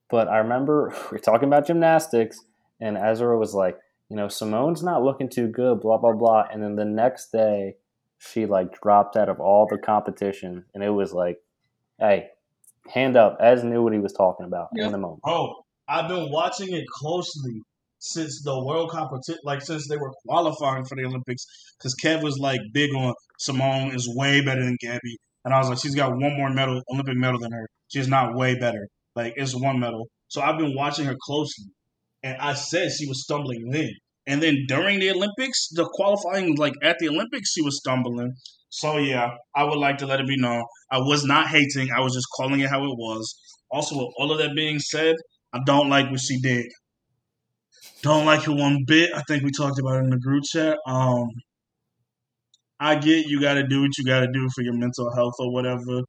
but 0.09 0.29
I 0.29 0.39
remember 0.39 0.95
we 1.11 1.17
are 1.17 1.21
talking 1.21 1.49
about 1.49 1.67
gymnastics, 1.67 2.45
and 2.81 2.97
Ezra 2.97 3.39
was 3.39 3.55
like, 3.55 3.79
you 4.09 4.17
know, 4.17 4.27
Simone's 4.27 4.83
not 4.83 5.03
looking 5.03 5.29
too 5.29 5.49
good, 5.49 5.81
blah, 5.81 5.99
blah, 5.99 6.13
blah. 6.13 6.45
And 6.53 6.63
then 6.63 6.77
the 6.77 6.85
next 6.85 7.33
day, 7.33 7.77
she 8.19 8.47
like 8.47 8.81
dropped 8.81 9.17
out 9.17 9.29
of 9.29 9.41
all 9.41 9.67
the 9.69 9.79
competition, 9.79 10.65
and 10.75 10.83
it 10.85 10.91
was 10.91 11.13
like, 11.13 11.39
hey, 11.99 12.29
hand 12.93 13.17
up. 13.17 13.39
Ez 13.41 13.65
knew 13.65 13.83
what 13.83 13.93
he 13.93 13.99
was 13.99 14.13
talking 14.13 14.47
about 14.47 14.69
yep. 14.75 14.87
in 14.87 14.93
the 14.93 14.99
moment. 14.99 15.21
Oh, 15.25 15.65
I've 15.89 16.09
been 16.09 16.31
watching 16.31 16.73
it 16.73 16.85
closely 16.89 17.63
since 18.01 18.43
the 18.43 18.65
world 18.65 18.91
competition, 18.91 19.39
like 19.45 19.63
since 19.63 19.87
they 19.89 19.97
were 19.97 20.13
qualifying 20.27 20.85
for 20.85 20.97
the 20.97 21.05
Olympics, 21.05 21.45
because 21.79 21.95
Kev 22.03 22.23
was 22.23 22.39
like 22.39 22.61
big 22.73 22.95
on 22.95 23.15
Simone 23.39 23.95
is 23.95 24.09
way 24.15 24.41
better 24.41 24.65
than 24.65 24.77
Gabby, 24.81 25.17
and 25.45 25.55
I 25.55 25.59
was 25.59 25.69
like, 25.69 25.79
she's 25.79 25.95
got 25.95 26.11
one 26.11 26.37
more 26.37 26.51
medal, 26.51 26.83
Olympic 26.93 27.17
medal 27.17 27.39
than 27.39 27.53
her. 27.53 27.69
She's 27.89 28.09
not 28.09 28.35
way 28.35 28.59
better. 28.59 28.89
Like 29.15 29.35
it's 29.37 29.55
one 29.55 29.79
medal. 29.79 30.09
So 30.29 30.41
I've 30.41 30.59
been 30.59 30.75
watching 30.75 31.05
her 31.05 31.17
closely, 31.23 31.67
and 32.23 32.37
I 32.39 32.55
said 32.55 32.91
she 32.91 33.07
was 33.07 33.23
stumbling 33.23 33.71
then. 33.71 33.91
And 34.27 34.43
then 34.43 34.65
during 34.69 35.01
the 35.01 35.11
Olympics, 35.11 35.69
the 35.73 35.89
qualifying, 35.95 36.57
like 36.57 36.75
at 36.83 36.99
the 36.99 37.09
Olympics, 37.09 37.53
she 37.53 37.63
was 37.63 37.79
stumbling. 37.79 38.33
So 38.69 38.99
yeah, 38.99 39.31
I 39.55 39.65
would 39.65 39.79
like 39.79 39.99
to 39.99 40.07
let 40.07 40.21
it 40.21 40.29
be 40.29 40.37
known. 40.37 40.63
I 40.91 40.99
was 40.99 41.25
not 41.25 41.49
hating. 41.49 41.91
I 41.91 42.01
was 42.01 42.15
just 42.15 42.29
calling 42.37 42.61
it 42.61 42.71
how 42.71 42.85
it 42.85 42.97
was. 42.97 43.35
Also, 43.71 43.97
with 43.97 44.09
all 44.19 44.31
of 44.31 44.39
that 44.39 44.55
being 44.55 44.79
said, 44.79 45.17
I 45.53 45.59
don't 45.67 45.89
like 45.89 46.11
what 46.11 46.21
she 46.21 46.41
did. 46.41 46.67
Don't 48.03 48.25
like 48.25 48.49
it 48.49 48.51
one 48.51 48.85
bit. 48.87 49.11
I 49.15 49.23
think 49.29 49.43
we 49.43 49.51
talked 49.51 49.79
about 49.79 49.97
it 49.97 50.05
in 50.05 50.11
the 50.11 50.19
group 50.19 50.45
chat. 50.45 50.79
Um, 50.87 51.29
I 52.79 52.95
get 52.97 53.27
you 53.27 53.41
got 53.41 53.55
to 53.55 53.67
do 53.67 53.83
what 53.83 53.99
you 53.99 54.05
got 54.05 54.21
to 54.21 54.33
do 54.33 54.49
for 54.55 54.63
your 54.63 54.73
mental 54.73 55.15
health 55.15 55.35
or 55.39 55.53
whatever. 55.53 56.03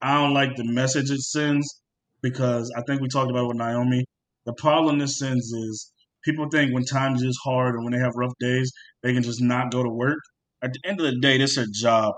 I 0.00 0.14
don't 0.14 0.32
like 0.32 0.56
the 0.56 0.64
message 0.64 1.10
it 1.10 1.20
sends 1.20 1.82
because 2.22 2.72
I 2.76 2.82
think 2.86 3.02
we 3.02 3.08
talked 3.08 3.30
about 3.30 3.44
it 3.44 3.48
with 3.48 3.56
Naomi. 3.58 4.04
The 4.46 4.54
problem 4.54 4.98
this 4.98 5.18
sends 5.18 5.52
is 5.52 5.92
people 6.24 6.48
think 6.50 6.72
when 6.72 6.84
times 6.84 7.22
is 7.22 7.38
hard 7.44 7.74
or 7.74 7.82
when 7.82 7.92
they 7.92 7.98
have 7.98 8.16
rough 8.16 8.32
days, 8.40 8.72
they 9.02 9.12
can 9.12 9.22
just 9.22 9.42
not 9.42 9.70
go 9.70 9.82
to 9.82 9.90
work. 9.90 10.20
At 10.62 10.72
the 10.72 10.88
end 10.88 11.00
of 11.00 11.06
the 11.06 11.20
day, 11.20 11.36
this 11.36 11.58
is 11.58 11.68
a 11.68 11.70
job. 11.70 12.14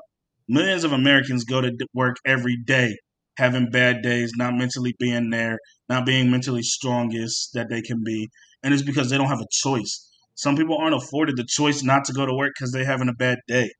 Millions 0.48 0.84
of 0.84 0.92
Americans 0.92 1.44
go 1.44 1.60
to 1.60 1.72
work 1.92 2.16
every 2.24 2.56
day, 2.56 2.96
having 3.36 3.70
bad 3.70 4.02
days, 4.02 4.32
not 4.36 4.54
mentally 4.54 4.94
being 4.98 5.30
there, 5.30 5.58
not 5.88 6.06
being 6.06 6.30
mentally 6.30 6.62
strongest 6.62 7.50
that 7.54 7.68
they 7.68 7.82
can 7.82 8.02
be 8.04 8.28
and 8.62 8.74
it's 8.74 8.82
because 8.82 9.10
they 9.10 9.18
don't 9.18 9.28
have 9.28 9.40
a 9.40 9.46
choice. 9.50 10.08
Some 10.34 10.56
people 10.56 10.76
aren't 10.78 10.94
afforded 10.94 11.36
the 11.36 11.46
choice 11.48 11.82
not 11.82 12.04
to 12.04 12.12
go 12.12 12.24
to 12.24 12.34
work 12.34 12.52
because 12.56 12.72
they're 12.72 12.84
having 12.84 13.08
a 13.08 13.14
bad 13.14 13.38
day. 13.48 13.70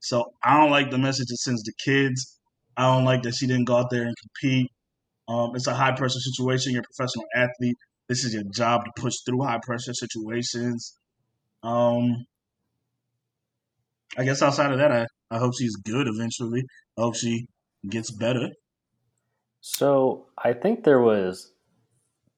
So 0.00 0.32
I 0.42 0.56
don't 0.58 0.70
like 0.70 0.90
the 0.90 0.98
message 0.98 1.30
it 1.30 1.38
sends 1.38 1.62
to 1.62 1.72
kids. 1.84 2.38
I 2.76 2.82
don't 2.82 3.04
like 3.04 3.22
that 3.22 3.34
she 3.34 3.46
didn't 3.46 3.66
go 3.66 3.76
out 3.76 3.90
there 3.90 4.04
and 4.04 4.14
compete. 4.16 4.70
Um, 5.28 5.50
it's 5.54 5.66
a 5.66 5.74
high 5.74 5.92
pressure 5.92 6.20
situation. 6.20 6.72
You're 6.72 6.82
a 6.82 6.94
professional 6.96 7.26
athlete. 7.34 7.76
This 8.08 8.24
is 8.24 8.32
your 8.32 8.44
job 8.54 8.84
to 8.84 8.90
push 8.96 9.14
through 9.26 9.42
high 9.42 9.60
pressure 9.62 9.92
situations. 9.92 10.96
Um, 11.62 12.24
I 14.16 14.24
guess 14.24 14.40
outside 14.42 14.72
of 14.72 14.78
that, 14.78 14.90
I, 14.90 15.06
I 15.30 15.38
hope 15.38 15.52
she's 15.58 15.76
good 15.76 16.08
eventually. 16.08 16.62
I 16.96 17.02
hope 17.02 17.16
she 17.16 17.46
gets 17.88 18.10
better. 18.10 18.48
So 19.60 20.26
I 20.42 20.52
think 20.52 20.84
there 20.84 21.00
was 21.00 21.52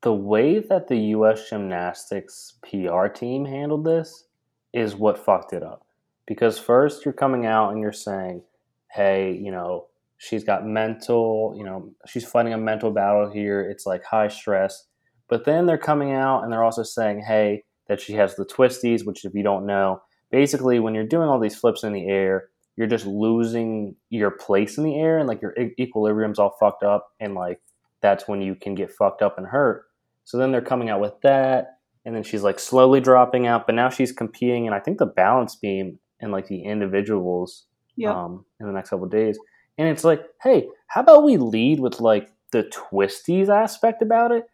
the 0.02 0.14
way 0.14 0.58
that 0.58 0.88
the 0.88 0.96
U.S. 0.96 1.50
gymnastics 1.50 2.54
PR 2.62 3.06
team 3.06 3.44
handled 3.44 3.84
this 3.84 4.24
is 4.72 4.96
what 4.96 5.18
fucked 5.18 5.52
it 5.52 5.62
up. 5.62 5.86
Because 6.26 6.58
first 6.58 7.04
you're 7.04 7.12
coming 7.12 7.44
out 7.44 7.72
and 7.72 7.80
you're 7.80 7.92
saying, 7.92 8.42
hey, 8.90 9.32
you 9.32 9.50
know, 9.50 9.86
she's 10.16 10.44
got 10.44 10.66
mental, 10.66 11.54
you 11.56 11.64
know, 11.64 11.92
she's 12.06 12.24
fighting 12.24 12.52
a 12.52 12.58
mental 12.58 12.90
battle 12.90 13.30
here. 13.30 13.60
It's 13.60 13.86
like 13.86 14.04
high 14.04 14.28
stress. 14.28 14.86
But 15.28 15.44
then 15.44 15.66
they're 15.66 15.78
coming 15.78 16.12
out 16.12 16.42
and 16.42 16.52
they're 16.52 16.64
also 16.64 16.82
saying, 16.82 17.24
hey, 17.26 17.64
that 17.88 18.00
she 18.00 18.14
has 18.14 18.36
the 18.36 18.46
twisties, 18.46 19.04
which 19.04 19.24
if 19.24 19.34
you 19.34 19.42
don't 19.42 19.66
know, 19.66 20.02
basically 20.30 20.78
when 20.78 20.94
you're 20.94 21.04
doing 21.04 21.28
all 21.28 21.40
these 21.40 21.56
flips 21.56 21.82
in 21.82 21.92
the 21.92 22.06
air, 22.06 22.48
you're 22.76 22.86
just 22.86 23.06
losing 23.06 23.96
your 24.08 24.30
place 24.30 24.78
in 24.78 24.84
the 24.84 24.98
air 24.98 25.18
and 25.18 25.28
like 25.28 25.42
your 25.42 25.54
equilibrium's 25.78 26.38
all 26.38 26.56
fucked 26.58 26.82
up 26.82 27.08
and 27.20 27.34
like 27.34 27.60
that's 28.00 28.26
when 28.26 28.40
you 28.40 28.54
can 28.54 28.74
get 28.74 28.92
fucked 28.92 29.22
up 29.22 29.36
and 29.36 29.46
hurt. 29.46 29.84
So 30.30 30.38
then 30.38 30.52
they're 30.52 30.60
coming 30.60 30.88
out 30.88 31.00
with 31.00 31.20
that, 31.22 31.78
and 32.04 32.14
then 32.14 32.22
she's 32.22 32.44
like 32.44 32.60
slowly 32.60 33.00
dropping 33.00 33.48
out, 33.48 33.66
but 33.66 33.74
now 33.74 33.88
she's 33.88 34.12
competing, 34.12 34.66
and 34.66 34.74
I 34.76 34.78
think 34.78 34.98
the 34.98 35.06
balance 35.06 35.56
beam 35.56 35.98
and 36.20 36.30
like 36.30 36.46
the 36.46 36.62
individuals 36.62 37.66
yep. 37.96 38.14
um, 38.14 38.44
in 38.60 38.68
the 38.68 38.72
next 38.72 38.90
couple 38.90 39.08
days. 39.08 39.36
And 39.76 39.88
it's 39.88 40.04
like, 40.04 40.22
hey, 40.40 40.68
how 40.86 41.00
about 41.00 41.24
we 41.24 41.36
lead 41.36 41.80
with 41.80 41.98
like 41.98 42.28
the 42.52 42.62
twisties 42.62 43.48
aspect 43.48 44.02
about 44.02 44.30
it, 44.30 44.44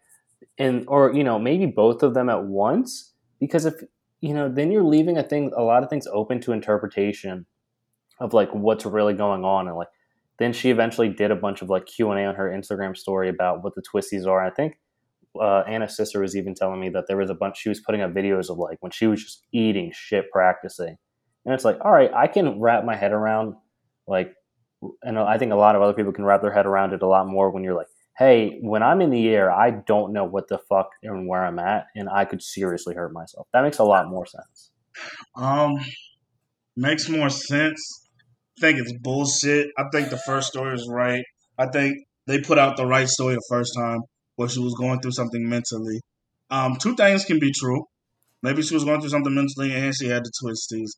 and 0.57 0.83
or 0.87 1.13
you 1.13 1.23
know 1.23 1.37
maybe 1.37 1.67
both 1.67 2.01
of 2.01 2.15
them 2.15 2.27
at 2.27 2.45
once, 2.45 3.13
because 3.39 3.65
if 3.65 3.75
you 4.19 4.33
know 4.33 4.49
then 4.49 4.71
you're 4.71 4.83
leaving 4.83 5.15
a 5.15 5.21
thing 5.21 5.51
a 5.55 5.61
lot 5.61 5.83
of 5.83 5.91
things 5.91 6.07
open 6.07 6.41
to 6.41 6.53
interpretation 6.53 7.45
of 8.19 8.33
like 8.33 8.49
what's 8.51 8.83
really 8.83 9.13
going 9.13 9.43
on 9.43 9.67
and 9.67 9.77
like 9.77 9.89
then 10.39 10.53
she 10.53 10.71
eventually 10.71 11.07
did 11.07 11.29
a 11.29 11.35
bunch 11.35 11.61
of 11.61 11.69
like 11.69 11.85
q&a 11.85 12.25
on 12.25 12.33
her 12.33 12.49
instagram 12.49 12.97
story 12.97 13.29
about 13.29 13.63
what 13.63 13.75
the 13.75 13.83
twisties 13.93 14.25
are 14.25 14.43
i 14.43 14.49
think 14.49 14.79
uh, 15.41 15.63
Anna's 15.67 15.95
sister 15.95 16.21
was 16.21 16.35
even 16.35 16.55
telling 16.55 16.79
me 16.79 16.89
that 16.89 17.05
there 17.07 17.17
was 17.17 17.29
a 17.29 17.33
bunch. 17.33 17.57
She 17.57 17.69
was 17.69 17.79
putting 17.79 18.01
up 18.01 18.13
videos 18.13 18.49
of 18.49 18.57
like 18.57 18.77
when 18.81 18.91
she 18.91 19.07
was 19.07 19.23
just 19.23 19.45
eating 19.51 19.91
shit 19.93 20.31
practicing, 20.31 20.97
and 21.45 21.53
it's 21.53 21.65
like, 21.65 21.77
all 21.81 21.91
right, 21.91 22.11
I 22.13 22.27
can 22.27 22.59
wrap 22.59 22.85
my 22.85 22.95
head 22.95 23.11
around 23.11 23.55
like, 24.07 24.33
and 25.03 25.17
I 25.17 25.37
think 25.37 25.51
a 25.51 25.55
lot 25.55 25.75
of 25.75 25.81
other 25.81 25.93
people 25.93 26.13
can 26.13 26.25
wrap 26.25 26.41
their 26.41 26.53
head 26.53 26.65
around 26.65 26.93
it 26.93 27.01
a 27.01 27.07
lot 27.07 27.27
more 27.27 27.51
when 27.51 27.63
you're 27.63 27.75
like, 27.75 27.87
hey, 28.17 28.57
when 28.61 28.83
I'm 28.83 29.01
in 29.01 29.11
the 29.11 29.27
air, 29.29 29.51
I 29.51 29.71
don't 29.71 30.13
know 30.13 30.25
what 30.25 30.47
the 30.47 30.57
fuck 30.57 30.89
and 31.03 31.27
where 31.27 31.45
I'm 31.45 31.59
at, 31.59 31.87
and 31.95 32.09
I 32.09 32.25
could 32.25 32.41
seriously 32.41 32.95
hurt 32.95 33.13
myself. 33.13 33.47
That 33.53 33.63
makes 33.63 33.79
a 33.79 33.83
lot 33.83 34.09
more 34.09 34.25
sense. 34.25 34.71
Um, 35.35 35.75
makes 36.75 37.07
more 37.07 37.29
sense. 37.29 37.79
I 38.57 38.61
think 38.61 38.79
it's 38.79 38.93
bullshit. 39.01 39.69
I 39.77 39.83
think 39.91 40.09
the 40.09 40.17
first 40.17 40.47
story 40.47 40.73
is 40.73 40.89
right. 40.91 41.23
I 41.59 41.67
think 41.67 41.97
they 42.25 42.39
put 42.39 42.57
out 42.57 42.77
the 42.77 42.85
right 42.85 43.07
story 43.07 43.35
the 43.35 43.45
first 43.49 43.73
time 43.75 43.99
where 44.37 44.47
she 44.47 44.59
was 44.59 44.75
going 44.75 45.01
through 45.01 45.11
something 45.11 45.47
mentally. 45.47 45.99
Um, 46.49 46.77
two 46.81 46.95
things 46.95 47.25
can 47.25 47.39
be 47.39 47.51
true. 47.51 47.83
Maybe 48.41 48.61
she 48.61 48.73
was 48.73 48.85
going 48.85 49.01
through 49.01 49.09
something 49.09 49.33
mentally 49.33 49.73
and 49.75 49.93
she 49.93 50.07
had 50.07 50.23
the 50.23 50.31
twisties. 50.41 50.91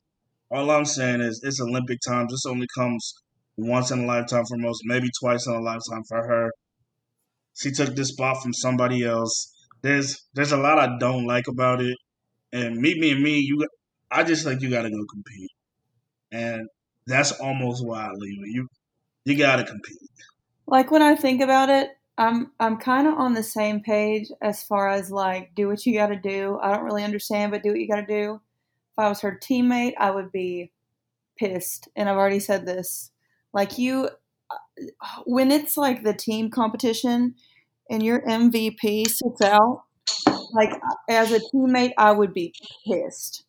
All 0.51 0.69
I'm 0.69 0.85
saying 0.85 1.21
is 1.21 1.41
it's 1.43 1.61
Olympic 1.61 1.99
time. 2.07 2.27
This 2.29 2.45
only 2.45 2.67
comes 2.77 3.13
once 3.57 3.91
in 3.91 3.99
a 3.99 4.05
lifetime 4.05 4.45
for 4.45 4.57
most, 4.57 4.81
maybe 4.85 5.07
twice 5.19 5.47
in 5.47 5.53
a 5.53 5.59
lifetime 5.61 6.03
for 6.07 6.21
her. 6.27 6.51
She 7.55 7.71
took 7.71 7.95
this 7.95 8.09
spot 8.09 8.41
from 8.43 8.53
somebody 8.53 9.03
else. 9.03 9.53
There's 9.81 10.27
there's 10.33 10.51
a 10.51 10.57
lot 10.57 10.79
I 10.79 10.97
don't 10.99 11.25
like 11.25 11.47
about 11.47 11.81
it. 11.81 11.97
And 12.51 12.77
me 12.77 12.95
being 12.99 13.23
me, 13.23 13.39
you 13.39 13.65
I 14.11 14.23
just 14.23 14.43
think 14.43 14.61
you 14.61 14.69
gotta 14.69 14.89
go 14.89 15.05
compete. 15.11 15.51
And 16.31 16.67
that's 17.07 17.31
almost 17.33 17.85
why 17.85 18.05
I 18.05 18.11
leave 18.11 18.39
it. 18.43 18.51
You 18.51 18.67
you 19.25 19.37
gotta 19.37 19.63
compete. 19.63 19.97
Like 20.67 20.91
when 20.91 21.01
I 21.01 21.15
think 21.15 21.41
about 21.41 21.69
it, 21.69 21.89
I'm 22.19 22.51
I'm 22.59 22.77
kind 22.77 23.07
of 23.07 23.13
on 23.13 23.33
the 23.33 23.43
same 23.43 23.79
page 23.79 24.27
as 24.41 24.61
far 24.61 24.89
as 24.89 25.09
like 25.09 25.55
do 25.55 25.69
what 25.69 25.85
you 25.85 25.93
got 25.93 26.07
to 26.07 26.17
do. 26.17 26.59
I 26.61 26.73
don't 26.73 26.83
really 26.83 27.05
understand, 27.05 27.51
but 27.51 27.63
do 27.63 27.69
what 27.69 27.79
you 27.79 27.87
got 27.87 28.01
to 28.01 28.05
do. 28.05 28.33
If 28.35 28.99
I 29.03 29.07
was 29.07 29.21
her 29.21 29.39
teammate, 29.41 29.93
I 29.97 30.11
would 30.11 30.29
be 30.31 30.71
pissed, 31.37 31.87
and 31.95 32.09
I've 32.09 32.17
already 32.17 32.41
said 32.41 32.65
this. 32.65 33.11
Like 33.53 33.77
you, 33.77 34.09
uh, 34.51 35.21
when 35.25 35.49
it's 35.49 35.77
like 35.77 36.03
the 36.03 36.13
team 36.13 36.51
competition, 36.51 37.35
and 37.89 38.03
your 38.03 38.21
MVP 38.21 39.07
sits 39.07 39.41
out, 39.41 39.83
like 40.53 40.73
uh, 40.73 40.95
as 41.07 41.31
a 41.31 41.39
teammate, 41.39 41.93
I 41.97 42.11
would 42.11 42.33
be 42.33 42.53
pissed. 42.85 43.45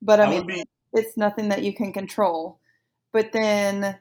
But 0.00 0.20
I, 0.20 0.24
I 0.24 0.30
mean, 0.30 0.46
be 0.46 0.64
it's 0.94 1.16
nothing 1.18 1.50
that 1.50 1.62
you 1.62 1.74
can 1.74 1.92
control. 1.92 2.58
But 3.12 3.32
then, 3.32 3.98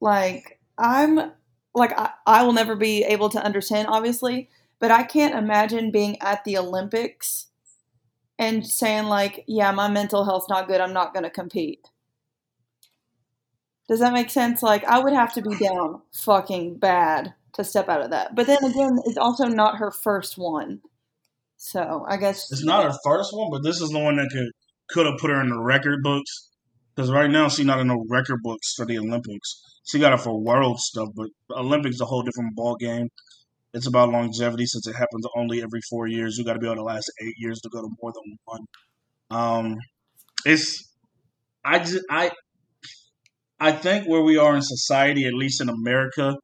like, 0.00 0.60
I'm 0.78 1.32
like, 1.74 1.98
I, 1.98 2.10
I 2.26 2.42
will 2.42 2.52
never 2.52 2.76
be 2.76 3.04
able 3.04 3.28
to 3.30 3.42
understand, 3.42 3.88
obviously, 3.88 4.50
but 4.78 4.90
I 4.90 5.02
can't 5.02 5.34
imagine 5.34 5.90
being 5.90 6.20
at 6.20 6.44
the 6.44 6.58
Olympics 6.58 7.48
and 8.38 8.66
saying, 8.66 9.04
like, 9.04 9.44
yeah, 9.46 9.70
my 9.72 9.88
mental 9.88 10.24
health's 10.24 10.48
not 10.48 10.68
good. 10.68 10.80
I'm 10.80 10.92
not 10.92 11.12
going 11.12 11.24
to 11.24 11.30
compete. 11.30 11.88
Does 13.88 14.00
that 14.00 14.12
make 14.12 14.30
sense? 14.30 14.62
Like, 14.62 14.84
I 14.84 14.98
would 14.98 15.14
have 15.14 15.32
to 15.34 15.42
be 15.42 15.56
down 15.56 16.02
fucking 16.12 16.78
bad 16.78 17.34
to 17.54 17.64
step 17.64 17.88
out 17.88 18.02
of 18.02 18.10
that. 18.10 18.34
But 18.34 18.46
then 18.46 18.62
again, 18.62 18.98
it's 19.04 19.16
also 19.16 19.46
not 19.46 19.78
her 19.78 19.90
first 19.90 20.38
one. 20.38 20.80
So 21.56 22.04
I 22.08 22.16
guess 22.16 22.50
it's 22.52 22.64
not 22.64 22.84
her 22.84 22.96
first 23.04 23.30
one, 23.32 23.50
but 23.50 23.64
this 23.64 23.80
is 23.80 23.90
the 23.90 23.98
one 23.98 24.16
that 24.16 24.28
could 24.30 24.50
could 24.90 25.06
have 25.06 25.18
put 25.18 25.30
her 25.30 25.40
in 25.40 25.48
the 25.48 25.60
record 25.60 26.02
books. 26.02 26.50
Because 26.94 27.10
right 27.10 27.30
now 27.30 27.48
she's 27.48 27.66
not 27.66 27.80
in 27.80 27.88
the 27.88 28.06
record 28.08 28.40
books 28.42 28.74
for 28.74 28.86
the 28.86 28.98
Olympics. 28.98 29.60
She 29.88 29.98
got 29.98 30.12
it 30.12 30.20
for 30.20 30.38
world 30.38 30.78
stuff, 30.80 31.08
but 31.14 31.28
Olympics 31.50 31.96
is 31.96 32.00
a 32.00 32.06
whole 32.06 32.22
different 32.22 32.54
ball 32.54 32.76
game. 32.76 33.08
It's 33.72 33.86
about 33.86 34.10
longevity 34.10 34.66
since 34.66 34.86
it 34.86 34.94
happens 34.94 35.26
only 35.36 35.62
every 35.62 35.80
four 35.88 36.06
years. 36.06 36.36
You 36.36 36.44
got 36.44 36.54
to 36.54 36.58
be 36.58 36.66
able 36.66 36.76
to 36.76 36.82
last 36.82 37.10
eight 37.22 37.34
years 37.38 37.60
to 37.60 37.68
go 37.70 37.80
to 37.80 37.88
more 38.02 38.12
than 38.12 38.38
one. 38.44 38.60
Um, 39.30 39.76
it's 40.44 40.88
I 41.64 41.78
just 41.78 42.04
I 42.10 42.30
I 43.60 43.72
think 43.72 44.06
where 44.06 44.22
we 44.22 44.36
are 44.36 44.54
in 44.54 44.62
society, 44.62 45.26
at 45.26 45.34
least 45.34 45.60
in 45.60 45.68
America, 45.68 46.36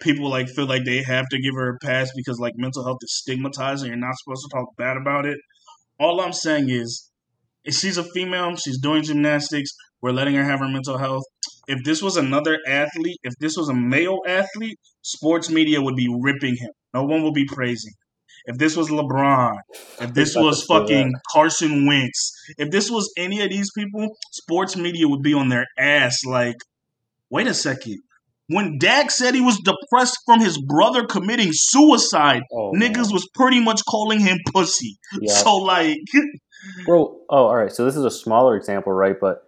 people 0.00 0.30
like 0.30 0.48
feel 0.48 0.66
like 0.66 0.84
they 0.84 1.02
have 1.02 1.28
to 1.30 1.40
give 1.40 1.54
her 1.54 1.74
a 1.74 1.78
pass 1.84 2.10
because 2.16 2.38
like 2.38 2.54
mental 2.56 2.84
health 2.84 2.98
is 3.02 3.16
stigmatized 3.16 3.82
and 3.82 3.88
you're 3.88 3.96
not 3.96 4.14
supposed 4.16 4.42
to 4.48 4.56
talk 4.56 4.76
bad 4.76 4.96
about 4.96 5.26
it. 5.26 5.38
All 5.98 6.20
I'm 6.20 6.32
saying 6.32 6.70
is, 6.70 7.10
if 7.64 7.74
she's 7.74 7.98
a 7.98 8.04
female, 8.04 8.56
she's 8.56 8.80
doing 8.80 9.02
gymnastics. 9.02 9.70
We're 10.00 10.12
letting 10.12 10.34
her 10.34 10.44
have 10.44 10.60
her 10.60 10.68
mental 10.68 10.96
health. 10.96 11.24
If 11.70 11.84
this 11.84 12.02
was 12.02 12.16
another 12.16 12.58
athlete, 12.66 13.18
if 13.22 13.34
this 13.38 13.56
was 13.56 13.68
a 13.68 13.74
male 13.74 14.18
athlete, 14.26 14.76
sports 15.02 15.48
media 15.48 15.80
would 15.80 15.94
be 15.94 16.08
ripping 16.20 16.56
him. 16.56 16.70
No 16.92 17.04
one 17.04 17.22
would 17.22 17.34
be 17.34 17.44
praising. 17.46 17.92
If 18.46 18.56
this 18.58 18.76
was 18.76 18.88
LeBron, 18.88 19.52
if 20.00 20.12
this 20.14 20.34
was 20.34 20.64
fucking 20.64 21.12
Carson 21.32 21.86
Wentz, 21.86 22.32
if 22.58 22.70
this 22.70 22.90
was 22.90 23.12
any 23.16 23.40
of 23.42 23.50
these 23.50 23.70
people, 23.76 24.08
sports 24.32 24.76
media 24.76 25.06
would 25.06 25.22
be 25.22 25.34
on 25.34 25.48
their 25.48 25.66
ass. 25.78 26.24
Like, 26.24 26.56
wait 27.30 27.46
a 27.46 27.54
second. 27.54 27.98
When 28.48 28.78
Dak 28.78 29.12
said 29.12 29.34
he 29.36 29.40
was 29.40 29.58
depressed 29.58 30.18
from 30.26 30.40
his 30.40 30.60
brother 30.60 31.04
committing 31.06 31.50
suicide, 31.52 32.42
Oh, 32.52 32.72
niggas 32.74 32.94
man. 33.06 33.12
was 33.12 33.28
pretty 33.34 33.60
much 33.60 33.82
calling 33.88 34.18
him 34.18 34.38
pussy. 34.52 34.98
Yeah. 35.20 35.32
So 35.34 35.56
like, 35.58 35.98
Bro, 36.86 37.20
oh, 37.30 37.46
all 37.46 37.56
right. 37.56 37.70
So 37.70 37.84
this 37.84 37.94
is 37.94 38.04
a 38.04 38.10
smaller 38.10 38.56
example, 38.56 38.92
right? 38.92 39.14
But 39.20 39.44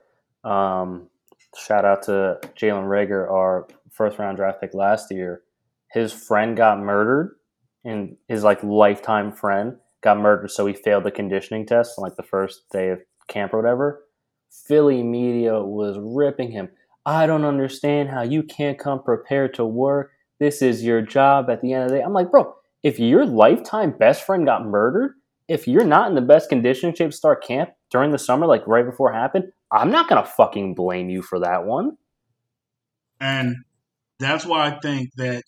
um, 0.48 1.08
shout 1.56 1.84
out 1.84 2.02
to 2.04 2.38
Jalen 2.56 2.86
Reagor, 2.86 3.30
our 3.30 3.66
first 3.90 4.18
round 4.18 4.36
draft 4.36 4.60
pick 4.60 4.74
last 4.74 5.10
year. 5.10 5.42
His 5.90 6.12
friend 6.12 6.56
got 6.56 6.78
murdered, 6.78 7.36
and 7.84 8.16
his 8.28 8.42
like 8.42 8.62
lifetime 8.62 9.32
friend 9.32 9.76
got 10.02 10.18
murdered, 10.18 10.50
so 10.50 10.66
he 10.66 10.74
failed 10.74 11.04
the 11.04 11.10
conditioning 11.10 11.66
test 11.66 11.98
on 11.98 12.02
like 12.02 12.16
the 12.16 12.22
first 12.22 12.68
day 12.70 12.88
of 12.88 13.00
camp 13.28 13.54
or 13.54 13.58
whatever. 13.58 14.04
Philly 14.50 15.02
media 15.02 15.62
was 15.62 15.98
ripping 16.00 16.52
him. 16.52 16.68
I 17.04 17.26
don't 17.26 17.44
understand 17.44 18.10
how 18.10 18.22
you 18.22 18.42
can't 18.42 18.78
come 18.78 19.02
prepared 19.02 19.54
to 19.54 19.64
work. 19.64 20.12
This 20.38 20.62
is 20.62 20.84
your 20.84 21.02
job 21.02 21.50
at 21.50 21.62
the 21.62 21.72
end 21.72 21.84
of 21.84 21.90
the 21.90 21.96
day. 21.96 22.02
I'm 22.02 22.12
like, 22.12 22.30
bro, 22.30 22.54
if 22.82 22.98
your 22.98 23.24
lifetime 23.24 23.92
best 23.92 24.24
friend 24.24 24.44
got 24.44 24.66
murdered, 24.66 25.14
if 25.48 25.66
you're 25.66 25.84
not 25.84 26.08
in 26.08 26.14
the 26.14 26.20
best 26.20 26.48
conditioning 26.48 26.94
shape 26.94 27.10
to 27.10 27.16
start 27.16 27.44
camp 27.44 27.70
during 27.92 28.10
the 28.10 28.18
summer, 28.18 28.46
like 28.46 28.66
right 28.66 28.84
before 28.84 29.12
it 29.12 29.16
happened, 29.16 29.52
I'm 29.70 29.90
not 29.90 30.08
gonna 30.08 30.24
fucking 30.24 30.74
blame 30.74 31.10
you 31.10 31.22
for 31.22 31.40
that 31.40 31.64
one. 31.64 31.96
and 33.20 33.56
that's 34.18 34.46
why 34.46 34.68
I 34.68 34.78
think 34.80 35.10
that 35.16 35.42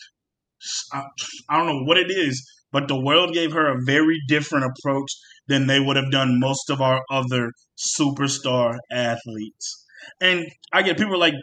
I, 0.92 1.04
I 1.48 1.56
don't 1.56 1.66
know 1.66 1.84
what 1.84 1.98
it 1.98 2.10
is, 2.10 2.44
but 2.72 2.88
the 2.88 3.00
world 3.00 3.32
gave 3.32 3.52
her 3.52 3.66
a 3.70 3.82
very 3.84 4.18
different 4.28 4.66
approach 4.66 5.12
than 5.46 5.66
they 5.66 5.80
would 5.80 5.96
have 5.96 6.10
done 6.10 6.40
most 6.40 6.70
of 6.70 6.80
our 6.80 7.02
other 7.10 7.52
superstar 7.78 8.78
athletes. 8.90 9.84
And 10.20 10.46
I 10.72 10.82
get 10.82 10.98
people 10.98 11.18
like, 11.18 11.34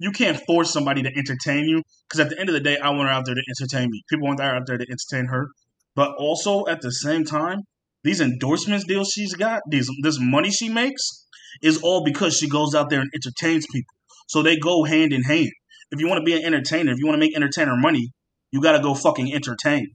you 0.00 0.10
can't 0.12 0.40
force 0.46 0.72
somebody 0.72 1.02
to 1.02 1.10
entertain 1.16 1.64
you 1.68 1.82
because 2.08 2.20
at 2.20 2.30
the 2.30 2.38
end 2.38 2.48
of 2.48 2.54
the 2.54 2.60
day, 2.60 2.78
I 2.78 2.90
want 2.90 3.08
her 3.08 3.14
out 3.14 3.24
there 3.26 3.34
to 3.34 3.42
entertain 3.48 3.90
me. 3.90 4.02
People 4.08 4.26
want 4.26 4.40
her 4.40 4.56
out 4.56 4.66
there 4.66 4.78
to 4.78 4.86
entertain 4.88 5.26
her, 5.26 5.48
but 5.94 6.12
also 6.18 6.66
at 6.66 6.80
the 6.80 6.92
same 6.92 7.24
time, 7.24 7.62
these 8.04 8.20
endorsements 8.20 8.84
deals 8.84 9.10
she's 9.12 9.34
got, 9.34 9.62
these 9.68 9.90
this 10.02 10.18
money 10.20 10.50
she 10.50 10.68
makes, 10.68 11.26
is 11.62 11.80
all 11.82 12.04
because 12.04 12.36
she 12.36 12.48
goes 12.48 12.74
out 12.74 12.90
there 12.90 13.00
and 13.00 13.10
entertains 13.14 13.66
people. 13.72 13.94
So 14.28 14.42
they 14.42 14.56
go 14.56 14.84
hand 14.84 15.12
in 15.12 15.22
hand. 15.22 15.50
If 15.90 16.00
you 16.00 16.08
want 16.08 16.20
to 16.20 16.24
be 16.24 16.34
an 16.34 16.44
entertainer, 16.44 16.92
if 16.92 16.98
you 16.98 17.06
want 17.06 17.16
to 17.16 17.20
make 17.26 17.34
entertainer 17.34 17.76
money, 17.76 18.12
you 18.52 18.60
got 18.60 18.72
to 18.72 18.82
go 18.82 18.94
fucking 18.94 19.32
entertain. 19.32 19.88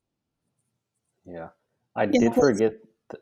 Yeah, 1.26 1.50
I 1.96 2.06
Yeah, 2.06 2.20
did 2.20 2.36
forget. 2.36 2.74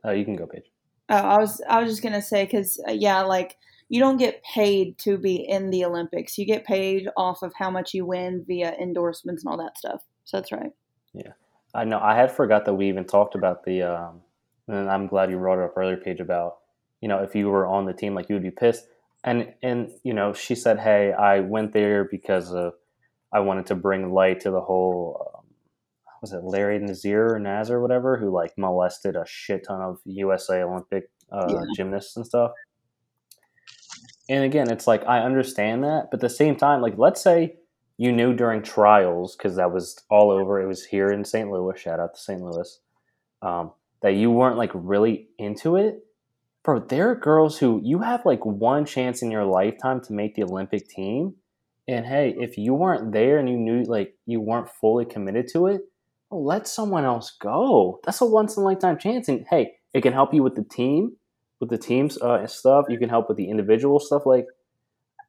Uh, 0.06 0.12
you 0.12 0.26
can 0.26 0.36
go, 0.36 0.48
Paige. 0.48 0.72
Oh, 1.10 1.16
I 1.16 1.38
was 1.40 1.62
I 1.68 1.82
was 1.82 1.92
just 1.92 2.02
gonna 2.02 2.22
say 2.22 2.46
because 2.46 2.82
uh, 2.88 2.94
yeah, 2.94 3.22
like 3.22 3.58
you 3.90 4.00
don't 4.00 4.16
get 4.16 4.42
paid 4.44 4.98
to 5.00 5.18
be 5.18 5.36
in 5.36 5.70
the 5.70 5.84
Olympics. 5.84 6.38
You 6.38 6.46
get 6.46 6.66
paid 6.66 7.10
off 7.18 7.44
of 7.44 7.52
how 7.58 7.70
much 7.70 7.94
you 7.94 8.06
win 8.06 8.46
via 8.48 8.72
endorsements 8.80 9.44
and 9.44 9.52
all 9.52 9.58
that 9.58 9.78
stuff. 9.78 10.02
So 10.24 10.38
that's 10.38 10.54
right. 10.54 10.72
Yeah, 11.14 11.34
I 11.76 11.84
know 11.84 12.00
I 12.00 12.16
had 12.16 12.32
forgot 12.32 12.64
that 12.66 12.74
we 12.74 12.88
even 12.88 13.04
talked 13.04 13.36
about 13.36 13.66
the, 13.66 13.82
um, 13.84 14.22
and 14.68 14.90
I'm 14.90 15.08
glad 15.08 15.32
you 15.32 15.38
brought 15.38 15.60
it 15.62 15.66
up 15.66 15.78
earlier, 15.78 15.98
Paige, 15.98 16.20
about 16.20 16.58
you 17.02 17.08
know 17.08 17.20
if 17.20 17.36
you 17.36 17.50
were 17.50 17.68
on 17.68 17.86
the 17.86 17.94
team, 17.94 18.16
like 18.16 18.30
you 18.30 18.36
would 18.36 18.44
be 18.44 18.52
pissed. 18.52 18.86
And 19.24 19.54
and 19.62 19.92
you 20.04 20.14
know 20.14 20.34
she 20.34 20.56
said, 20.56 20.80
hey, 20.80 21.14
I 21.14 21.42
went 21.42 21.74
there 21.74 22.06
because 22.06 22.54
of 22.54 22.74
I 23.34 23.40
wanted 23.42 23.68
to 23.68 23.76
bring 23.76 24.14
light 24.14 24.40
to 24.42 24.52
the 24.52 24.62
whole. 24.62 25.34
Um, 25.36 25.46
was 26.22 26.34
it 26.34 26.44
Larry 26.44 26.80
Nazir 26.80 27.36
or 27.36 27.40
Nazar 27.40 27.78
or 27.78 27.82
whatever 27.82 28.18
who 28.18 28.30
like 28.30 28.54
molested 28.58 29.16
a 29.16 29.26
shit 29.28 29.66
ton 29.68 29.82
of 29.82 30.00
USA 30.06 30.62
Olympic 30.64 31.10
uh, 31.32 31.48
Yeah. 31.54 31.66
gymnasts 31.76 32.16
and 32.16 32.26
stuff? 32.26 32.52
And 34.30 34.44
again, 34.44 34.70
it's 34.70 34.88
like 34.88 35.06
I 35.08 35.20
understand 35.20 35.84
that, 35.84 36.10
but 36.12 36.18
at 36.18 36.22
the 36.22 36.30
same 36.30 36.56
time, 36.56 36.82
like 36.82 36.98
let's 36.98 37.22
say 37.22 37.56
you 37.98 38.12
knew 38.12 38.34
during 38.34 38.62
trials 38.64 39.36
because 39.36 39.56
that 39.58 39.72
was 39.72 40.02
all 40.10 40.32
over. 40.32 40.62
It 40.62 40.68
was 40.68 40.86
here 40.86 41.12
in 41.12 41.26
St. 41.26 41.52
Louis. 41.52 41.80
Shout 41.80 42.00
out 42.00 42.14
to 42.16 42.20
St. 42.20 42.42
Louis. 42.42 42.80
Um, 43.42 43.74
that 44.02 44.16
you 44.16 44.32
weren't 44.32 44.58
like 44.58 44.72
really 44.74 45.28
into 45.38 45.76
it, 45.76 46.00
bro. 46.64 46.80
There 46.80 47.10
are 47.12 47.16
girls 47.16 47.58
who 47.58 47.82
you 47.84 48.00
have 48.00 48.26
like 48.26 48.46
one 48.46 48.86
chance 48.86 49.22
in 49.22 49.32
your 49.32 49.46
lifetime 49.46 50.02
to 50.02 50.14
make 50.14 50.36
the 50.36 50.44
Olympic 50.44 50.88
team, 50.88 51.36
and 51.88 52.06
hey, 52.06 52.36
if 52.38 52.58
you 52.58 52.74
weren't 52.74 53.12
there 53.12 53.38
and 53.38 53.50
you 53.50 53.58
knew 53.58 53.84
like 53.84 54.16
you 54.26 54.42
weren't 54.42 54.70
fully 54.70 55.06
committed 55.06 55.48
to 55.54 55.68
it, 55.68 55.82
well, 56.30 56.46
let 56.46 56.68
someone 56.68 57.04
else 57.06 57.36
go. 57.40 58.00
That's 58.04 58.22
a 58.22 58.26
once 58.26 58.56
in 58.56 58.64
a 58.64 58.66
lifetime 58.66 58.98
chance. 58.98 59.28
And 59.28 59.46
hey, 59.50 59.74
it 59.94 60.02
can 60.02 60.14
help 60.14 60.34
you 60.34 60.42
with 60.42 60.56
the 60.56 60.64
team, 60.64 61.18
with 61.60 61.70
the 61.70 61.78
teams 61.78 62.18
uh, 62.22 62.36
and 62.36 62.50
stuff. 62.50 62.86
You 62.90 62.98
can 62.98 63.10
help 63.10 63.28
with 63.28 63.38
the 63.38 63.50
individual 63.50 64.00
stuff. 64.00 64.24
Like, 64.26 64.46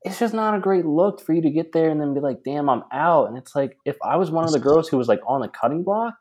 it's 0.03 0.19
just 0.19 0.35
not 0.35 0.55
a 0.55 0.61
great 0.61 0.87
look 0.87 1.21
for 1.21 1.33
you 1.33 1.43
to 1.43 1.51
get 1.51 1.73
there 1.73 1.91
and 1.91 2.01
then 2.01 2.15
be 2.15 2.21
like, 2.21 2.45
damn, 2.45 2.69
I'm 2.69 2.85
out. 2.93 3.29
And 3.29 3.37
it's 3.37 3.55
like, 3.55 3.77
if 3.85 3.97
I 4.05 4.17
was 4.17 4.31
one 4.31 4.45
of 4.45 4.53
the 4.53 4.61
girls 4.61 4.89
who 4.89 4.97
was 4.97 5.09
like 5.09 5.21
on 5.27 5.41
the 5.41 5.49
cutting 5.49 5.83
block, 5.83 6.15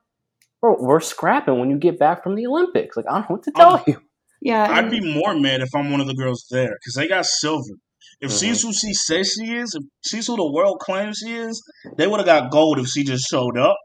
bro, 0.62 0.76
we're 0.80 1.00
scrapping 1.00 1.60
when 1.60 1.69
you 1.69 1.78
get 1.78 2.00
back 2.00 2.24
from 2.24 2.36
the 2.36 2.45
Olympics. 2.47 2.95
Like, 2.95 3.06
I 3.10 3.15
don't 3.15 3.30
know 3.30 3.36
what 3.36 3.43
to 3.43 3.52
tell 3.52 3.74
Um, 3.76 3.84
you. 3.88 3.97
Yeah, 4.43 4.67
I'd 4.71 4.89
be 4.89 5.02
more 5.13 5.36
mad 5.36 5.62
if 5.62 5.69
I'm 5.76 5.91
one 5.91 6.02
of 6.02 6.08
the 6.08 6.15
girls 6.15 6.45
there 6.50 6.69
because 6.80 6.95
they 6.95 7.08
got 7.08 7.26
silver. 7.26 7.76
If 8.21 8.32
Mhm. 8.32 8.39
she's 8.39 8.62
who 8.63 8.74
she 8.74 8.93
says 8.93 9.34
she 9.38 9.52
is, 9.56 9.76
if 9.76 9.84
she's 10.08 10.28
who 10.28 10.36
the 10.36 10.52
world 10.52 10.80
claims 10.80 11.19
she 11.24 11.34
is, 11.34 11.62
they 11.97 12.08
would 12.08 12.19
have 12.19 12.26
got 12.26 12.52
gold 12.52 12.80
if 12.80 12.88
she 12.88 13.04
just 13.04 13.26
showed 13.30 13.58
up. 13.58 13.76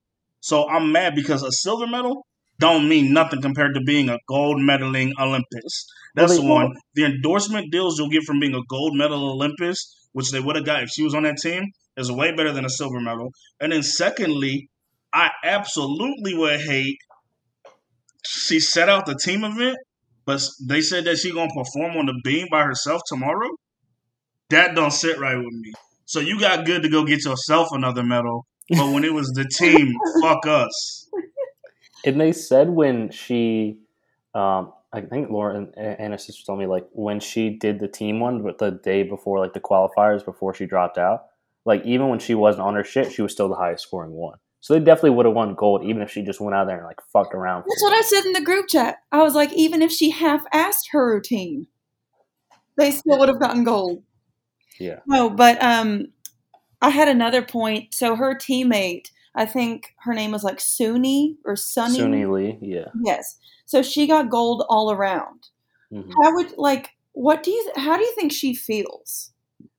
So 0.41 0.69
I'm 0.69 0.93
mad 0.93 1.15
because 1.15 1.43
a 1.43 1.51
silver 1.53 1.87
medal 1.87 2.25
don't 2.59 2.89
mean 2.89 3.13
nothing 3.13 3.43
compared 3.43 3.75
to 3.75 3.81
being 3.83 4.09
a 4.09 4.19
gold 4.29 4.59
medaling 4.59 5.11
Olympus. 5.21 5.87
That's 6.15 6.31
Well, 6.33 6.41
they- 6.41 6.47
the 6.47 6.53
one. 6.53 6.75
The 6.95 7.05
endorsement 7.05 7.71
deals 7.71 7.99
you'll 7.99 8.09
get 8.09 8.23
from 8.25 8.41
being 8.41 8.55
a 8.55 8.63
gold 8.69 8.95
medal 8.95 9.29
Olympus, 9.31 9.95
which 10.13 10.31
they 10.31 10.41
would 10.41 10.57
have 10.57 10.65
got 10.65 10.83
if 10.83 10.89
she 10.91 11.03
was 11.03 11.15
on 11.15 11.25
that 11.25 11.37
team, 11.37 11.65
is 11.99 12.11
way 12.11 12.33
better 12.33 12.53
than 12.53 12.65
a 12.65 12.71
silver 12.71 13.01
medal. 13.01 13.31
And 13.61 13.73
then 13.73 13.83
secondly, 13.83 14.69
I 15.17 15.31
absolutely 15.43 16.35
would 16.35 16.61
hate 16.61 16.99
she 18.29 18.61
set 18.61 18.89
out 18.89 19.07
the 19.07 19.15
team 19.15 19.45
event, 19.45 19.77
but 20.25 20.43
they 20.67 20.81
said 20.81 21.05
that 21.05 21.19
she 21.19 21.33
gonna 21.33 21.51
perform 21.55 21.97
on 21.97 22.07
the 22.07 22.21
beam 22.25 22.49
by 22.51 22.63
herself 22.63 23.03
tomorrow. 23.07 23.49
That 24.51 24.75
don't 24.75 24.93
sit 24.93 25.19
right 25.19 25.37
with 25.37 25.53
me. 25.53 25.73
So 26.05 26.21
you 26.21 26.39
got 26.39 26.67
good 26.67 26.83
to 26.83 26.89
go 26.89 27.05
get 27.05 27.25
yourself 27.25 27.69
another 27.73 28.03
medal, 28.03 28.47
but 28.71 28.93
when 28.93 29.05
it 29.05 29.13
was 29.13 29.29
the 29.29 29.45
team, 29.45 29.95
fuck 30.23 30.47
us. 30.47 31.09
And 32.05 32.21
they 32.21 32.33
said 32.33 32.69
when 32.69 33.11
she, 33.11 33.79
um, 34.35 34.73
I 34.93 35.01
think 35.01 35.31
Lauren 35.31 35.73
and 35.77 36.13
her 36.13 36.19
sister 36.19 36.45
told 36.47 36.61
me 36.61 36.67
like 36.67 36.87
when 36.93 37.19
she 37.19 37.51
did 37.51 37.81
the 37.81 37.89
team 37.89 38.21
one, 38.21 38.43
but 38.43 38.59
the 38.59 38.71
day 38.71 39.03
before 39.03 39.41
like 39.41 39.55
the 39.55 39.61
qualifiers 39.61 40.25
before 40.25 40.55
she 40.55 40.67
dropped 40.67 40.99
out, 40.99 41.27
like 41.65 41.85
even 41.85 42.09
when 42.09 42.21
she 42.21 42.35
wasn't 42.35 42.63
on 42.63 42.75
her 42.75 42.85
shit, 42.85 43.13
she 43.13 43.23
was 43.23 43.33
still 43.33 43.49
the 43.49 43.57
highest 43.57 43.83
scoring 43.83 44.13
one. 44.13 44.39
So 44.67 44.75
they 44.75 44.81
definitely 44.81 45.11
would 45.11 45.27
have 45.27 45.35
won 45.37 45.55
gold 45.55 45.85
even 45.85 46.03
if 46.03 46.11
she 46.11 46.23
just 46.23 46.41
went 46.41 46.57
out 46.57 46.67
there 46.67 46.79
and 46.79 46.87
like 46.87 47.01
fucked 47.13 47.37
around. 47.37 47.63
That's 47.69 47.83
what 47.83 47.97
I 47.97 48.01
said 48.01 48.25
in 48.27 48.33
the 48.33 48.41
group 48.41 48.67
chat. 48.67 48.97
I 49.13 49.23
was 49.23 49.33
like, 49.33 49.53
even 49.53 49.81
if 49.81 49.93
she 49.93 50.11
half-assed 50.11 50.91
her 50.91 51.09
routine, 51.09 51.69
they 52.77 52.91
still 52.91 53.17
would 53.17 53.29
have 53.29 53.39
gotten 53.39 53.63
gold. 53.63 54.03
Yeah. 54.81 54.99
No, 55.07 55.31
but 55.31 55.63
um, 55.63 56.09
I 56.83 56.89
had 56.89 57.07
another 57.07 57.43
point. 57.43 57.95
So 57.95 58.17
her 58.17 58.35
teammate, 58.35 59.13
I 59.37 59.47
think 59.47 59.95
her 60.01 60.13
name 60.13 60.33
was 60.33 60.43
like 60.43 60.59
Suni 60.59 61.37
or 61.45 61.55
Sunny. 61.55 62.01
Suni 62.01 62.29
Lee, 62.29 62.59
yeah. 62.61 62.89
Yes. 63.05 63.39
So 63.67 63.83
she 63.83 64.09
got 64.09 64.31
gold 64.31 64.65
all 64.69 64.91
around. 64.91 65.47
Mhm. 65.93 66.11
How 66.21 66.35
would 66.35 66.59
like? 66.59 66.89
What 67.13 67.45
do 67.45 67.53
you? 67.53 67.71
How 67.77 67.97
do 67.97 68.03
you 68.03 68.13
think 68.17 68.33
she 68.33 68.53
feels? 68.53 69.31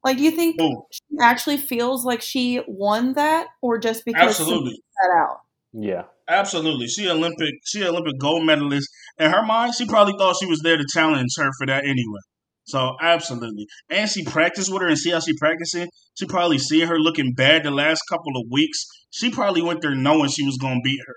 Like, 0.08 0.20
do 0.20 0.24
you 0.24 0.32
think 0.32 0.58
Boom. 0.58 0.84
she 0.90 1.02
actually 1.20 1.58
feels 1.58 2.06
like 2.06 2.22
she 2.22 2.62
won 2.66 3.12
that, 3.16 3.48
or 3.62 3.78
just 3.78 4.06
because 4.06 4.38
somebody 4.38 4.56
Absolutely. 4.56 4.84
got 5.02 5.22
out? 5.22 5.40
Yeah. 5.74 6.04
Absolutely. 6.30 6.88
She 6.88 7.10
Olympic 7.10 7.56
she 7.66 7.86
Olympic 7.86 8.18
gold 8.18 8.46
medalist. 8.46 8.88
In 9.18 9.30
her 9.30 9.44
mind, 9.46 9.76
she 9.76 9.86
probably 9.86 10.14
thought 10.18 10.38
she 10.40 10.46
was 10.46 10.62
there 10.62 10.78
to 10.78 10.86
challenge 10.94 11.32
her 11.38 11.50
for 11.58 11.68
that 11.68 11.84
anyway. 11.84 12.22
So 12.64 12.96
absolutely. 13.02 13.68
And 13.90 14.10
she 14.10 14.24
practiced 14.24 14.72
with 14.72 14.82
her 14.82 14.88
and 14.88 14.98
see 14.98 15.12
how 15.12 15.20
she 15.20 15.38
practicing. 15.38 15.90
She 16.18 16.26
probably 16.26 16.58
see 16.58 16.86
her 16.86 16.98
looking 16.98 17.34
bad 17.34 17.64
the 17.66 17.72
last 17.72 18.02
couple 18.10 18.32
of 18.38 18.48
weeks. 18.50 18.86
She 19.10 19.30
probably 19.30 19.62
went 19.62 19.82
there 19.82 19.94
knowing 19.94 20.30
she 20.30 20.46
was 20.46 20.58
gonna 20.58 20.80
beat 20.82 21.02
her. 21.06 21.16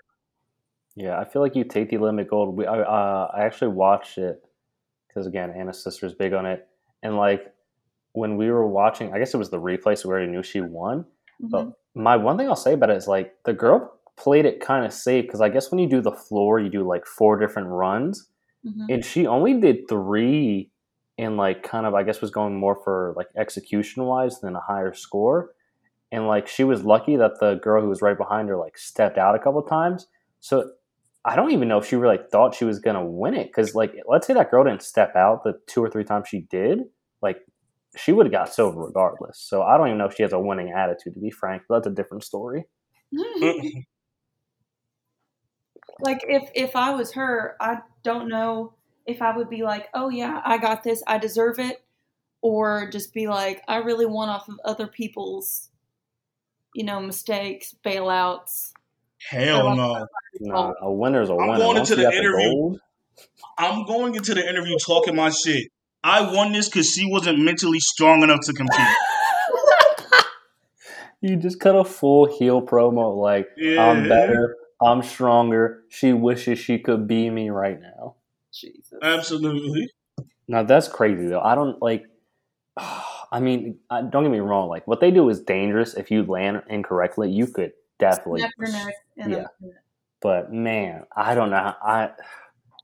Yeah, 0.97 1.17
I 1.17 1.27
feel 1.27 1.43
like 1.43 1.55
you 1.55 1.63
take 1.63 1.91
the 1.91 1.99
Olympic 1.99 2.29
gold. 2.29 2.57
We, 2.57 2.67
I, 2.67 2.81
uh, 2.81 3.31
I 3.37 3.45
actually 3.45 3.71
watched 3.71 4.19
it 4.19 4.43
because 5.07 5.29
again, 5.29 5.53
Anna's 5.57 5.85
sister's 5.85 6.13
big 6.13 6.33
on 6.33 6.45
it, 6.45 6.67
and 7.05 7.17
like 7.17 7.53
when 8.13 8.37
we 8.37 8.51
were 8.51 8.67
watching, 8.67 9.13
I 9.13 9.19
guess 9.19 9.35
it 9.35 9.39
was 9.39 9.51
the 9.51 9.61
replay, 9.61 9.97
so 9.97 10.09
we 10.09 10.13
already 10.13 10.31
knew 10.31 10.43
she 10.43 10.61
won. 10.61 11.05
But 11.41 11.67
Mhm. 11.67 11.75
my 11.95 12.17
one 12.17 12.37
thing 12.37 12.49
I'll 12.49 12.57
say 12.57 12.75
about 12.75 12.91
it 12.91 12.97
is 12.97 13.09
like 13.09 13.35
the 13.45 13.53
girl 13.53 13.93
played 14.17 14.45
it 14.45 14.61
kind 14.61 14.85
of 14.85 14.93
safe 14.93 15.25
because 15.27 15.41
I 15.41 15.49
guess 15.49 15.71
when 15.71 15.79
you 15.79 15.89
do 15.89 16.01
the 16.01 16.13
floor, 16.13 16.59
you 16.61 16.69
do 16.69 16.83
like 16.87 17.07
four 17.07 17.39
different 17.39 17.69
runs, 17.69 18.31
Mhm. 18.67 18.87
and 18.91 19.05
she 19.05 19.27
only 19.27 19.55
did 19.61 19.89
three, 19.89 20.71
and 21.19 21.37
like 21.37 21.63
kind 21.63 21.87
of 21.87 21.95
I 21.95 22.03
guess 22.03 22.21
was 22.21 22.31
going 22.31 22.55
more 22.55 22.77
for 22.85 23.15
like 23.17 23.29
execution 23.37 24.05
wise 24.05 24.41
than 24.41 24.57
a 24.57 24.61
higher 24.61 24.93
score, 24.93 25.55
and 26.13 26.27
like 26.27 26.49
she 26.49 26.65
was 26.65 26.85
lucky 26.85 27.17
that 27.17 27.39
the 27.41 27.55
girl 27.57 27.83
who 27.83 27.89
was 27.89 28.03
right 28.03 28.17
behind 28.19 28.49
her 28.49 28.57
like 28.57 28.77
stepped 28.77 29.19
out 29.19 29.35
a 29.35 29.39
couple 29.39 29.63
times. 29.63 30.07
So 30.41 30.71
I 31.25 31.37
don't 31.37 31.51
even 31.53 31.69
know 31.69 31.79
if 31.79 31.87
she 31.87 31.97
really 31.97 32.19
thought 32.33 32.55
she 32.55 32.65
was 32.65 32.79
gonna 32.79 33.05
win 33.05 33.35
it 33.35 33.47
because 33.49 33.75
like 33.75 33.95
let's 34.09 34.27
say 34.27 34.35
that 34.35 34.51
girl 34.51 34.65
didn't 34.65 34.83
step 34.83 35.15
out 35.17 35.45
the 35.45 35.59
two 35.67 35.83
or 35.83 35.89
three 35.91 36.05
times 36.05 36.29
she 36.29 36.41
did, 36.51 36.81
like 37.23 37.39
she 37.97 38.13
would 38.13 38.27
have 38.27 38.33
got 38.33 38.53
silver 38.53 38.85
regardless. 38.85 39.39
So 39.39 39.63
I 39.63 39.77
don't 39.77 39.89
even 39.89 39.99
know 39.99 40.07
if 40.07 40.15
she 40.15 40.23
has 40.23 40.33
a 40.33 40.39
winning 40.39 40.73
attitude 40.77 41.15
to 41.15 41.21
be 41.21 41.31
frank. 41.31 41.63
But 41.69 41.77
that's 41.77 41.89
a 41.89 41.95
different 41.95 42.25
story. 42.25 42.65
Mm-hmm. 43.15 43.81
like 46.01 46.25
if 46.29 46.51
if 46.55 46.77
I 46.77 46.95
was 46.95 47.13
her, 47.13 47.57
I 47.61 47.79
don't 48.03 48.29
know 48.29 48.75
if 49.07 49.23
I 49.23 49.37
would 49.37 49.51
be 49.51 49.63
like, 49.63 49.89
"Oh 49.95 50.09
yeah, 50.09 50.41
I 50.45 50.59
got 50.59 50.83
this. 50.85 51.03
I 51.07 51.19
deserve 51.19 51.59
it," 51.59 51.83
or 52.43 52.89
just 52.91 53.13
be 53.13 53.27
like, 53.27 53.63
"I 53.69 53.79
really 53.79 54.07
want 54.07 54.31
off 54.31 54.49
of 54.49 54.61
other 54.65 54.87
people's, 54.87 55.71
you 56.75 56.85
know, 56.85 57.01
mistakes, 57.01 57.75
bailouts." 57.85 58.73
Hell 59.29 59.77
no. 59.77 60.07
Nah, 60.41 60.73
a 60.81 60.93
winner's 60.93 61.29
a 61.29 61.33
I'm 61.33 61.49
winner. 61.49 61.59
going 61.59 61.77
Once 61.77 61.91
into 61.91 62.03
the 62.03 62.09
got 62.09 62.15
interview. 62.15 62.51
gold, 62.51 62.81
I'm 63.59 63.85
going 63.85 64.15
into 64.15 64.35
the 64.35 64.49
interview 64.49 64.77
talking 64.79 65.15
my 65.17 65.31
shit. 65.31 65.71
I 66.03 66.33
won 66.33 66.53
this 66.53 66.69
because 66.69 66.91
she 66.91 67.07
wasn't 67.07 67.39
mentally 67.39 67.81
strong 67.81 68.23
enough 68.23 68.41
to 68.45 68.53
compete. 68.53 68.81
you 71.21 71.37
just 71.37 71.61
cut 71.61 71.77
a 71.77 71.85
full 71.85 72.27
heel 72.27 72.63
promo 72.63 73.17
like 73.17 73.49
Yeah. 73.57 73.83
I'm 73.83 74.09
better, 74.09 74.57
I'm 74.81 75.03
stronger. 75.03 75.85
She 75.89 76.13
wishes 76.13 76.59
she 76.59 76.79
could 76.79 77.07
be 77.07 77.29
me 77.29 77.51
right 77.51 77.81
now. 77.81 78.17
Jesus. 78.53 78.99
Absolutely. 79.03 79.91
Now 80.49 80.63
that's 80.63 80.89
crazy 80.89 81.27
though. 81.27 81.41
I 81.41 81.55
don't 81.55 81.81
like. 81.83 82.05
I 83.33 83.39
mean, 83.39 83.79
don't 83.89 84.25
get 84.25 84.33
me 84.33 84.41
wrong. 84.41 84.69
Like 84.69 84.89
what 84.89 85.01
they 85.01 85.13
do 85.13 85.29
is 85.29 85.41
dangerous. 85.41 85.95
If 85.95 86.11
you 86.11 86.25
land 86.25 86.63
incorrectly, 86.69 87.31
you 87.31 87.47
could 87.47 87.73
definitely. 87.99 88.41
Neck 88.41 88.53
Yeah. 89.17 89.47
But 90.21 90.53
man, 90.53 91.05
I 91.15 91.35
don't 91.37 91.51
know. 91.51 91.75
I 91.81 92.11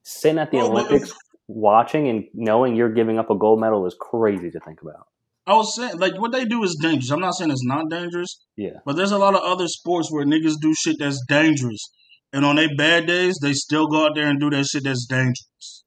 sitting 0.05 0.38
at 0.38 0.52
the 0.52 0.59
oh, 0.59 0.70
Well, 0.70 0.87
Olympics, 0.87 1.12
watching 1.48 2.09
and 2.09 2.24
knowing 2.35 2.74
you're 2.76 2.92
giving 2.92 3.18
up 3.18 3.30
a 3.30 3.37
gold 3.37 3.61
medal 3.61 3.87
is 3.87 3.96
crazy 4.00 4.50
to 4.50 4.61
think 4.61 4.82
about. 4.82 5.06
I 5.46 5.54
was 5.54 5.76
saying, 5.76 5.98
like, 5.98 6.20
what 6.20 6.32
they 6.32 6.44
do 6.44 6.62
is 6.64 6.76
dangerous. 6.80 7.11
I'm 7.11 7.20
not 7.20 7.35
saying 7.35 7.50
it's 7.52 7.64
not 7.64 7.88
dangerous, 7.88 8.44
Yeah, 8.56 8.80
but 8.85 8.96
there's 8.96 9.12
a 9.12 9.18
lot 9.18 9.35
of 9.37 9.42
other 9.42 9.68
sports 9.68 10.11
where 10.11 10.24
niggas 10.24 10.54
do 10.61 10.74
shit 10.74 10.96
that's 10.98 11.22
dangerous. 11.28 11.88
And 12.32 12.44
on 12.44 12.56
their 12.56 12.68
bad 12.76 13.06
days, 13.06 13.38
they 13.40 13.52
still 13.52 13.87
go 13.87 14.06
out 14.06 14.16
there 14.16 14.26
and 14.28 14.40
do 14.40 14.50
that 14.50 14.66
shit 14.66 14.82
that's 14.85 15.06
dangerous. 15.06 15.85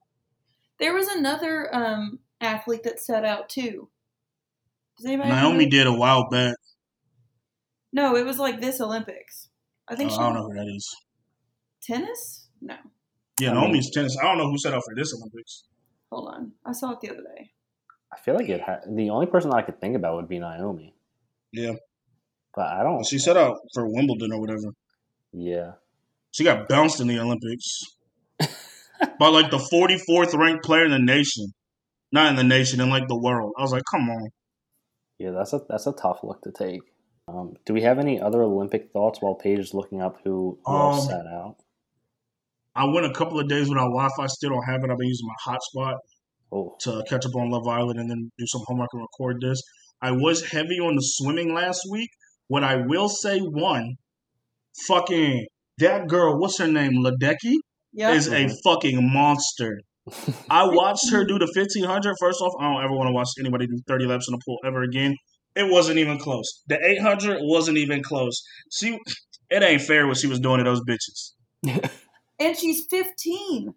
There 0.80 0.94
was 0.94 1.08
another 1.10 1.70
um, 1.76 2.20
athlete 2.40 2.84
that 2.84 3.02
set 3.02 3.26
out 3.26 3.50
too. 3.50 3.90
Does 4.98 5.06
anybody? 5.08 5.30
Naomi 5.30 5.52
remember? 5.66 5.70
did 5.72 5.88
a 5.88 5.94
while 5.94 6.30
back. 6.30 6.56
No, 7.92 8.16
it 8.16 8.26
was 8.26 8.40
like 8.40 8.62
this 8.62 8.80
Olympics. 8.80 9.50
I 9.90 9.94
Uh, 9.94 9.98
think 9.98 10.12
I 10.12 10.14
she 10.14 10.20
don't 10.20 10.36
know 10.36 10.44
who 10.48 10.54
that 10.54 10.68
is. 10.74 10.96
tennis. 11.82 12.48
No, 12.62 12.76
Yeah, 13.40 13.52
I 13.52 13.54
mean- 13.54 13.64
Naomi's 13.64 13.92
tennis. 13.92 14.18
I 14.22 14.24
don't 14.26 14.38
know 14.38 14.50
who 14.50 14.58
set 14.58 14.74
out 14.74 14.84
for 14.86 14.96
this 14.96 15.14
Olympics. 15.14 15.64
hold 16.12 16.34
on. 16.34 16.52
I 16.66 16.72
saw 16.72 16.92
it 16.92 17.02
the 17.02 17.10
other 17.12 17.24
day. 17.36 17.52
I 18.12 18.18
feel 18.20 18.36
like 18.36 18.50
it. 18.50 18.62
Ha- 18.62 18.82
the 18.88 19.10
only 19.12 19.28
person 19.28 19.50
that 19.52 19.58
I 19.58 19.62
could 19.62 19.80
think 19.80 19.96
about 19.96 20.16
would 20.16 20.28
be 20.28 20.40
Naomi, 20.40 20.96
Yeah, 21.52 21.74
but 22.56 22.66
I 22.68 22.82
don't. 22.84 23.06
she 23.06 23.20
set 23.20 23.38
out 23.38 23.58
for 23.74 23.88
Wimbledon 23.88 24.34
or 24.34 24.40
whatever. 24.42 24.74
Yeah, 25.32 25.74
She 26.32 26.44
got 26.44 26.68
bounced 26.68 27.00
in 27.02 27.08
the 27.08 27.20
Olympics 27.20 27.82
by 29.20 29.28
like 29.28 29.52
the 29.52 29.58
44th 29.58 30.34
ranked 30.38 30.64
player 30.66 30.86
in 30.86 30.92
the 30.92 31.00
nation. 31.00 31.54
Not 32.12 32.32
in 32.32 32.36
the 32.36 32.44
nation, 32.44 32.82
in 32.82 32.90
like 32.90 33.08
the 33.08 33.20
world. 33.20 33.54
I 33.58 33.62
was 33.62 33.72
like, 33.72 33.84
come 33.92 34.10
on. 34.10 34.30
yeah. 35.20 35.30
That's 35.32 35.54
a 35.54 35.62
that's 35.70 35.86
a 35.86 35.92
tough 35.94 36.22
look 36.24 36.42
to 36.42 36.52
take. 36.52 36.82
Um, 37.28 37.54
do 37.68 37.74
we 37.76 37.84
have 37.84 38.00
any 38.00 38.20
other 38.20 38.42
Olympic 38.42 38.92
thoughts 38.92 39.22
while 39.22 39.36
Paige 39.36 39.60
is 39.60 39.76
looking 39.76 40.02
up 40.02 40.18
who, 40.24 40.58
who 40.66 40.76
else 40.76 41.02
Um, 41.06 41.12
sat 41.12 41.28
out? 41.28 41.58
I 42.80 42.86
went 42.86 43.06
a 43.06 43.12
couple 43.14 43.40
of 43.40 43.48
days 43.50 43.68
without 43.70 43.90
Wi 43.90 44.08
Fi. 44.18 44.26
Still 44.28 44.52
don't 44.52 44.64
have 44.72 44.84
it. 44.84 44.90
I've 44.90 44.98
been 44.98 45.08
using 45.08 45.28
my 45.28 45.54
hotspot 45.54 45.96
Oh, 46.52 46.76
to 46.82 47.04
catch 47.10 47.26
up 47.26 47.36
on 47.36 47.50
Love 47.52 47.68
Island 47.68 48.00
and 48.00 48.10
then 48.10 48.32
do 48.40 48.46
some 48.48 48.62
homework 48.66 48.90
and 48.94 49.02
record 49.02 49.38
this. 49.42 49.62
I 50.02 50.12
was 50.12 50.46
heavy 50.46 50.80
on 50.80 50.96
the 50.96 51.02
swimming 51.02 51.54
last 51.54 51.82
week. 51.92 52.10
What 52.48 52.64
I 52.64 52.78
will 52.88 53.10
say, 53.10 53.40
one, 53.40 53.96
fucking 54.88 55.46
that 55.80 56.08
girl, 56.08 56.40
what's 56.40 56.58
her 56.60 56.68
name, 56.68 57.04
Ledecky, 57.04 57.56
Yeah. 57.94 58.14
is 58.14 58.28
a 58.28 58.46
Mhm. 58.46 58.56
fucking 58.64 59.12
monster. 59.14 59.80
I 60.50 60.66
watched 60.68 61.12
her 61.12 61.26
do 61.26 61.38
the 61.38 61.48
1500. 61.54 62.16
First 62.20 62.42
off, 62.42 62.54
I 62.60 62.72
don't 62.74 62.84
ever 62.84 62.96
want 62.96 63.10
to 63.10 63.14
watch 63.14 63.30
anybody 63.40 63.68
do 63.68 63.78
30 63.88 64.06
laps 64.06 64.28
in 64.28 64.34
a 64.34 64.40
pool 64.46 64.58
ever 64.66 64.82
again. 64.84 65.16
It 65.56 65.70
wasn't 65.72 66.00
even 66.00 66.18
close. 66.18 66.64
The 66.68 66.80
800 66.84 67.40
wasn't 67.42 67.78
even 67.78 68.02
close. 68.02 68.42
She 68.72 68.98
It 69.52 69.64
ain't 69.64 69.82
fair 69.82 70.08
what 70.08 70.18
she 70.18 70.28
was 70.28 70.40
doing 70.40 70.60
to 70.60 70.64
those 70.64 70.82
bitches. 70.82 71.34
And 72.40 72.58
she's 72.58 72.86
15. 72.86 73.74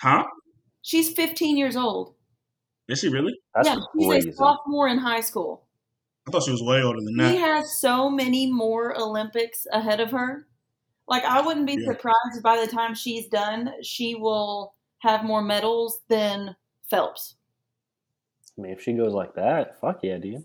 Huh? 0.00 0.24
She's 0.82 1.12
15 1.12 1.56
years 1.56 1.76
old. 1.76 2.14
Is 2.88 3.00
she 3.00 3.08
really? 3.08 3.34
That's 3.54 3.68
yeah, 3.68 3.76
she's 3.98 4.26
a 4.26 4.32
sophomore 4.32 4.88
in 4.88 4.98
high 4.98 5.20
school. 5.20 5.66
I 6.26 6.30
thought 6.30 6.42
she 6.44 6.52
was 6.52 6.62
way 6.62 6.82
older 6.82 7.00
than 7.00 7.16
that. 7.16 7.32
He 7.32 7.38
that. 7.38 7.56
has 7.56 7.76
so 7.78 8.10
many 8.10 8.50
more 8.50 8.96
Olympics 8.98 9.66
ahead 9.72 10.00
of 10.00 10.10
her. 10.12 10.46
Like 11.08 11.24
I 11.24 11.40
wouldn't 11.40 11.66
be 11.66 11.74
Yeah. 11.74 11.92
surprised 11.92 12.36
if 12.36 12.42
by 12.42 12.64
the 12.64 12.70
time 12.70 12.94
she's 12.94 13.28
done, 13.28 13.72
she 13.82 14.14
will 14.14 14.74
have 14.98 15.24
more 15.24 15.42
medals 15.42 16.00
than 16.08 16.56
Phelps. 16.88 17.36
I 18.56 18.62
mean, 18.62 18.72
if 18.72 18.82
she 18.82 18.92
goes 18.92 19.12
like 19.12 19.34
that, 19.34 19.80
fuck 19.80 20.00
yeah, 20.02 20.18
dude. 20.18 20.44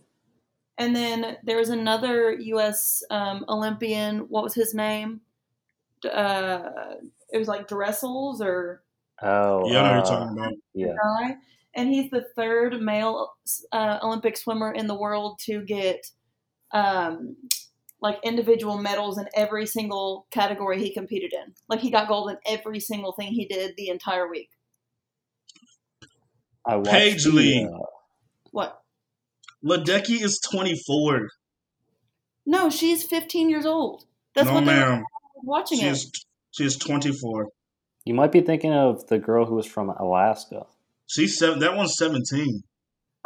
And 0.78 0.96
then 0.96 1.38
there's 1.44 1.70
another 1.70 2.34
U.S. 2.34 3.04
Um, 3.12 3.46
Olympian. 3.48 4.20
What 4.30 4.44
was 4.44 4.54
his 4.54 4.74
name? 4.74 5.22
D- 6.02 6.10
Uh, 6.10 6.70
it 7.32 7.38
was 7.38 7.48
like 7.48 7.68
Dressels 7.68 8.42
or 8.42 8.84
Oh, 9.22 9.70
Yeah, 9.72 9.82
I 9.82 9.84
know 9.84 9.90
uh, 9.92 9.96
you're 9.96 10.04
talking 10.06 10.38
about. 10.38 10.54
yeah. 10.74 10.94
guy, 11.04 11.36
and 11.76 11.90
he's 11.90 12.10
the 12.10 12.26
third 12.36 12.82
male 12.82 13.34
uh, 13.72 14.00
Olympic 14.02 14.36
swimmer 14.38 14.72
in 14.72 14.88
the 14.88 14.96
world 14.96 15.40
to 15.46 15.64
get 15.64 16.06
um, 16.72 17.36
like 18.02 18.18
individual 18.24 18.78
medals 18.78 19.20
in 19.20 19.28
every 19.36 19.68
single 19.68 20.26
category 20.32 20.80
he 20.80 20.92
competed 20.94 21.34
in. 21.34 21.54
Like 21.70 21.82
he 21.82 21.92
got 21.92 22.08
gold 22.08 22.32
in 22.32 22.38
every 22.48 22.80
single 22.80 23.12
thing 23.12 23.32
he 23.32 23.46
did 23.46 23.76
the 23.78 23.90
entire 23.90 24.28
week. 24.28 24.50
I 26.66 26.76
watched 26.78 26.90
Paige 26.90 27.24
the, 27.26 27.66
uh, 27.74 27.78
What? 28.52 28.82
Ledecky 29.64 30.22
is 30.22 30.40
24. 30.40 31.28
No, 32.46 32.70
she's 32.70 33.04
15 33.04 33.50
years 33.50 33.66
old. 33.66 34.06
That's 34.34 34.48
no, 34.48 34.56
what 34.56 34.66
they 34.66 34.74
were 34.74 34.80
ma'am. 34.80 35.04
Watching 35.44 35.80
She 35.80 35.86
it. 35.86 35.92
is, 35.92 36.12
she 36.52 36.66
is 36.66 36.78
24. 36.78 37.48
you 38.06 38.14
might 38.14 38.32
be 38.32 38.42
thinking 38.42 38.74
of 38.74 39.06
the 39.08 39.20
girl 39.20 39.46
who 39.46 39.56
was 39.56 39.66
from 39.66 39.90
Alaska. 39.90 40.66
She's 41.08 41.38
seven. 41.38 41.60
That 41.60 41.76
one's 41.76 41.98
17. 41.98 42.64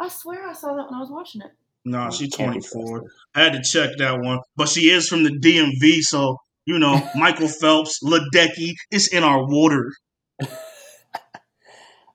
I 0.00 0.08
swear 0.08 0.48
I 0.48 0.52
saw 0.52 0.74
that 0.74 0.86
when 0.90 0.94
I 0.94 1.00
was 1.00 1.10
watching 1.10 1.40
it. 1.42 1.50
Nah, 1.84 2.10
she's 2.10 2.34
24. 2.34 3.02
I 3.34 3.42
had 3.44 3.52
to 3.52 3.62
check 3.62 3.90
that 3.98 4.18
one. 4.20 4.40
But 4.56 4.68
she 4.68 4.90
is 4.90 5.08
from 5.08 5.22
the 5.22 5.30
DMV, 5.30 6.00
so, 6.00 6.38
you 6.64 6.78
know, 6.80 7.00
Michael 7.14 7.46
Phelps, 7.48 8.00
Ledecky, 8.04 8.72
it's 8.90 9.06
in 9.08 9.22
our 9.22 9.46
water. 9.46 9.92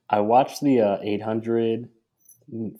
I 0.10 0.20
watched 0.20 0.62
the 0.62 0.82
uh, 0.82 0.98
800 1.02 1.88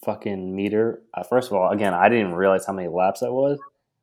fucking 0.04 0.54
meter. 0.54 1.02
Uh, 1.14 1.24
first 1.24 1.50
of 1.50 1.54
all, 1.58 1.72
again, 1.72 1.94
I 1.94 2.10
didn't 2.10 2.34
realize 2.34 2.66
how 2.66 2.74
many 2.74 2.90
laps 2.90 3.22
that 3.22 3.32
was. 3.32 3.58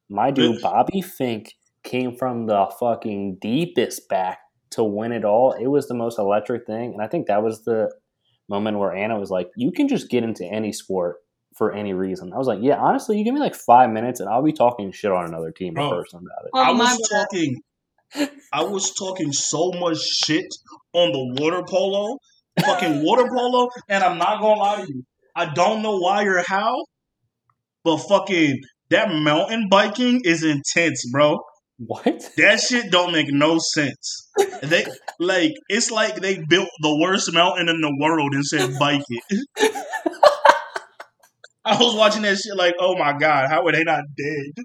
My 0.09 0.31
dude, 0.31 0.63
Bobby 0.63 1.03
Fink, 1.03 1.53
came 1.85 2.17
from 2.17 2.47
the 2.47 2.71
fucking 2.79 3.38
deepest 3.41 4.09
back 4.09 4.41
to 4.71 4.85
win 4.85 5.12
it 5.12 5.25
all. 5.25 5.53
It 5.53 5.69
was 5.69 5.88
the 5.88 5.95
most 5.95 6.19
electric 6.19 6.67
thing. 6.67 6.93
And 6.93 7.03
I 7.03 7.07
think 7.09 7.27
that 7.27 7.43
was 7.43 7.64
the 7.64 7.91
moment 8.49 8.79
where 8.79 8.95
Anna 8.95 9.19
was 9.19 9.31
like, 9.31 9.51
you 9.57 9.73
can 9.73 9.88
just 9.88 10.11
get 10.11 10.25
into 10.25 10.45
any 10.45 10.73
sport 10.73 11.17
for 11.57 11.73
any 11.73 11.93
reason. 11.93 12.33
I 12.33 12.38
was 12.38 12.47
like, 12.47 12.61
yeah, 12.62 12.77
honestly, 12.77 13.19
you 13.19 13.25
give 13.25 13.35
me 13.35 13.41
like 13.41 13.55
five 13.55 13.91
minutes 13.91 14.21
and 14.21 14.29
I'll 14.29 14.43
be 14.43 14.53
talking 14.53 14.93
shit 14.93 15.11
on 15.11 15.27
another 15.27 15.51
team 15.51 15.73
or 15.73 15.88
Bro. 15.88 15.99
person 15.99 16.21
about 16.21 16.45
it. 16.45 16.51
Oh, 16.55 16.62
I 16.62 16.73
was 16.73 17.09
talking 17.09 17.62
I 18.53 18.62
was 18.62 18.95
talking 18.95 19.33
so 19.33 19.71
much 19.73 19.99
shit 19.99 20.47
on 20.93 21.12
the 21.12 21.43
water 21.43 21.62
polo, 21.69 22.19
fucking 22.61 23.05
water 23.05 23.29
polo, 23.29 23.69
and 23.88 24.03
I'm 24.03 24.19
not 24.19 24.41
gonna 24.41 24.61
lie 24.61 24.77
to 24.83 24.88
you. 24.88 25.05
I 25.37 25.53
don't 25.53 25.83
know 25.83 25.99
why 25.99 26.25
or 26.25 26.43
how, 26.47 26.87
but 27.85 27.99
fucking 27.99 28.61
that 28.91 29.11
mountain 29.12 29.69
biking 29.71 30.23
is 30.25 30.43
intense, 30.43 31.05
bro. 31.12 31.38
What? 31.79 32.05
That 32.37 32.61
shit 32.61 32.91
don't 32.91 33.12
make 33.12 33.29
no 33.31 33.59
sense. 33.75 34.29
They 34.62 34.85
like 35.19 35.53
it's 35.69 35.91
like 35.91 36.17
they 36.17 36.38
built 36.49 36.69
the 36.81 36.99
worst 37.01 37.33
mountain 37.33 37.69
in 37.69 37.81
the 37.81 37.97
world 38.01 38.35
and 38.35 38.45
said 38.45 38.79
bike 38.79 39.03
it. 39.09 39.47
I 41.64 41.77
was 41.79 41.95
watching 41.95 42.23
that 42.23 42.37
shit 42.37 42.57
like, 42.57 42.75
oh 42.81 42.97
my 42.97 43.12
god, 43.19 43.49
how 43.49 43.64
are 43.64 43.73
they 43.73 43.85
not 43.85 44.03
dead? 44.17 44.64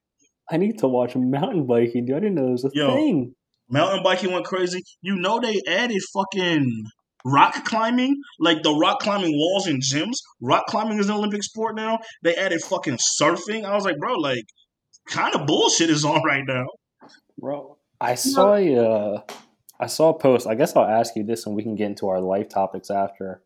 I 0.50 0.58
need 0.58 0.80
to 0.80 0.88
watch 0.88 1.16
mountain 1.16 1.66
biking, 1.68 2.06
dude. 2.06 2.16
I 2.16 2.20
didn't 2.20 2.36
know 2.36 2.48
it 2.48 2.52
was 2.52 2.66
a 2.66 2.70
Yo. 2.74 2.94
thing. 2.94 3.34
Mountain 3.70 4.04
biking 4.04 4.32
went 4.32 4.46
crazy. 4.46 4.82
You 5.02 5.16
know 5.16 5.40
they 5.40 5.60
added 5.68 6.02
fucking 6.14 6.66
rock 7.26 7.64
climbing, 7.66 8.16
like 8.40 8.64
the 8.64 8.74
rock 8.74 9.00
climbing 9.00 9.32
walls 9.34 9.68
in 9.68 9.80
gyms. 9.80 10.16
Rock 10.42 10.66
climbing 10.68 11.00
is 11.00 11.10
an 11.10 11.16
Olympic 11.16 11.44
sport 11.44 11.76
now. 11.76 12.00
They 12.24 12.36
added 12.36 12.62
fucking 12.62 12.98
surfing. 12.98 13.66
I 13.66 13.76
was 13.76 13.86
like, 13.86 13.98
bro, 13.98 14.16
like, 14.16 14.46
kind 15.10 15.36
of 15.36 15.46
bullshit 15.48 15.90
is 15.90 16.06
on 16.06 16.22
right 16.24 16.44
now. 16.48 16.66
Bro, 17.44 17.78
I 18.00 18.16
saw 18.16 18.56
a, 18.56 18.78
uh, 18.78 19.22
I 19.78 19.88
saw 19.88 20.12
a 20.12 20.18
post. 20.18 20.48
I 20.48 20.56
guess 20.56 20.78
I'll 20.78 20.86
ask 20.86 21.14
you 21.18 21.26
this, 21.26 21.46
and 21.46 21.54
we 21.54 21.62
can 21.62 21.76
get 21.76 21.88
into 21.88 22.08
our 22.08 22.22
life 22.22 22.48
topics 22.48 22.90
after. 22.90 23.44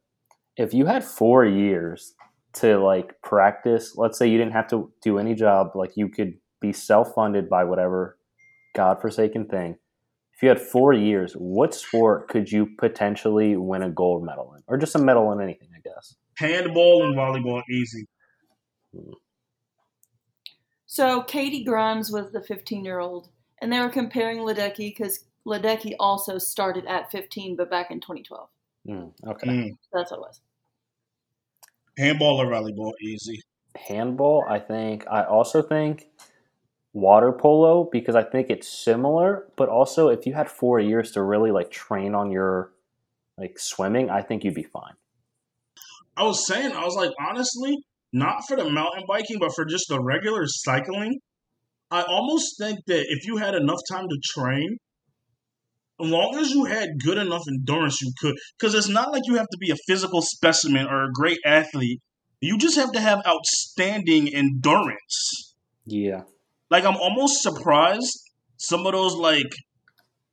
If 0.56 0.72
you 0.72 0.86
had 0.86 1.04
four 1.04 1.44
years 1.44 2.14
to 2.58 2.78
like 2.78 3.20
practice, 3.24 3.96
let's 3.96 4.20
say 4.20 4.28
you 4.28 4.38
didn't 4.38 4.54
have 4.54 4.68
to 4.68 4.92
do 5.02 5.18
any 5.18 5.34
job, 5.34 5.72
like 5.74 5.94
you 5.98 6.10
could 6.10 6.36
be 6.62 6.74
self 6.74 7.16
funded 7.16 7.50
by 7.50 7.64
whatever 7.64 8.20
godforsaken 8.76 9.48
thing. 9.48 9.78
If 10.36 10.44
you 10.44 10.50
had 10.50 10.62
four 10.62 10.94
years, 10.94 11.34
what 11.34 11.74
sport 11.74 12.28
could 12.28 12.52
you 12.52 12.68
potentially 12.78 13.58
win 13.58 13.82
a 13.82 13.90
gold 13.90 14.24
medal 14.24 14.54
in, 14.56 14.62
or 14.68 14.78
just 14.78 14.94
a 14.94 15.00
medal 15.00 15.32
in 15.32 15.42
anything? 15.42 15.70
I 15.76 15.80
guess. 15.84 16.14
Handball 16.38 17.04
and 17.04 17.16
volleyball, 17.16 17.64
easy. 17.68 18.06
So 20.86 21.24
Katie 21.24 21.64
Grimes 21.64 22.12
was 22.12 22.32
the 22.32 22.44
15 22.44 22.86
year 22.86 23.00
old, 23.00 23.30
and 23.62 23.72
they 23.72 23.80
were 23.80 23.90
comparing 23.90 24.40
Ledecky 24.40 24.90
because 24.90 25.26
Ledecky 25.46 25.94
also 26.00 26.38
started 26.38 26.86
at 26.86 27.12
15, 27.12 27.56
but 27.56 27.70
back 27.70 27.92
in 27.92 28.00
2012. 28.00 28.50
Mm, 28.88 29.12
okay. 29.28 29.48
Mm. 29.48 29.70
That's 29.94 30.12
what 30.12 30.18
it 30.18 30.22
was. 30.22 30.42
Handball 31.98 32.42
or 32.42 32.48
volleyball, 32.48 32.92
easy. 33.02 33.42
handball 33.76 34.44
i 34.48 34.60
think 34.60 35.06
i 35.08 35.24
also 35.24 35.62
think 35.62 36.08
water 36.94 37.32
polo 37.32 37.88
because 37.92 38.16
i 38.16 38.24
think 38.24 38.50
it's 38.50 38.68
similar 38.68 39.48
but 39.56 39.70
also 39.70 40.10
if 40.10 40.26
you 40.26 40.34
had 40.34 40.50
four 40.50 40.80
years 40.80 41.12
to 41.12 41.22
really 41.22 41.52
like 41.52 41.70
train 41.70 42.16
on 42.16 42.32
your 42.32 42.72
like 43.38 43.60
swimming 43.60 44.10
i 44.10 44.22
think 44.22 44.44
you'd 44.44 44.56
be 44.56 44.64
fine 44.64 44.94
I 46.18 46.24
was 46.24 46.48
saying, 46.48 46.72
I 46.72 46.84
was 46.84 46.96
like, 46.96 47.12
honestly, 47.20 47.78
not 48.12 48.48
for 48.48 48.58
the 48.58 48.70
mountain 48.70 49.04
biking, 49.08 49.38
but 49.40 49.54
for 49.54 49.66
just 49.66 49.88
the 49.88 50.02
regular 50.02 50.48
cycling, 50.48 51.20
I 51.90 52.04
almost 52.04 52.58
think 52.60 52.80
that 52.88 53.06
if 53.10 53.26
you 53.26 53.38
had 53.38 53.56
enough 53.56 53.80
time 53.90 54.08
to 54.10 54.18
train, 54.24 54.78
as 56.02 56.10
long 56.10 56.36
as 56.38 56.52
you 56.52 56.66
had 56.66 56.90
good 57.04 57.18
enough 57.18 57.44
endurance, 57.48 58.02
you 58.02 58.12
could. 58.20 58.36
Because 58.60 58.76
it's 58.76 58.90
not 58.90 59.12
like 59.12 59.24
you 59.26 59.36
have 59.36 59.48
to 59.52 59.58
be 59.58 59.72
a 59.72 59.76
physical 59.88 60.22
specimen 60.22 60.86
or 60.88 61.06
a 61.06 61.12
great 61.12 61.40
athlete. 61.46 62.02
You 62.42 62.58
just 62.58 62.76
have 62.76 62.92
to 62.92 63.00
have 63.00 63.22
outstanding 63.26 64.34
endurance. 64.34 65.56
yeah 65.86 66.22
Like, 66.70 66.86
I'm 66.86 66.98
almost 66.98 67.42
surprised 67.42 68.20
some 68.58 68.86
of 68.86 68.94
those, 68.94 69.16
like, 69.16 69.52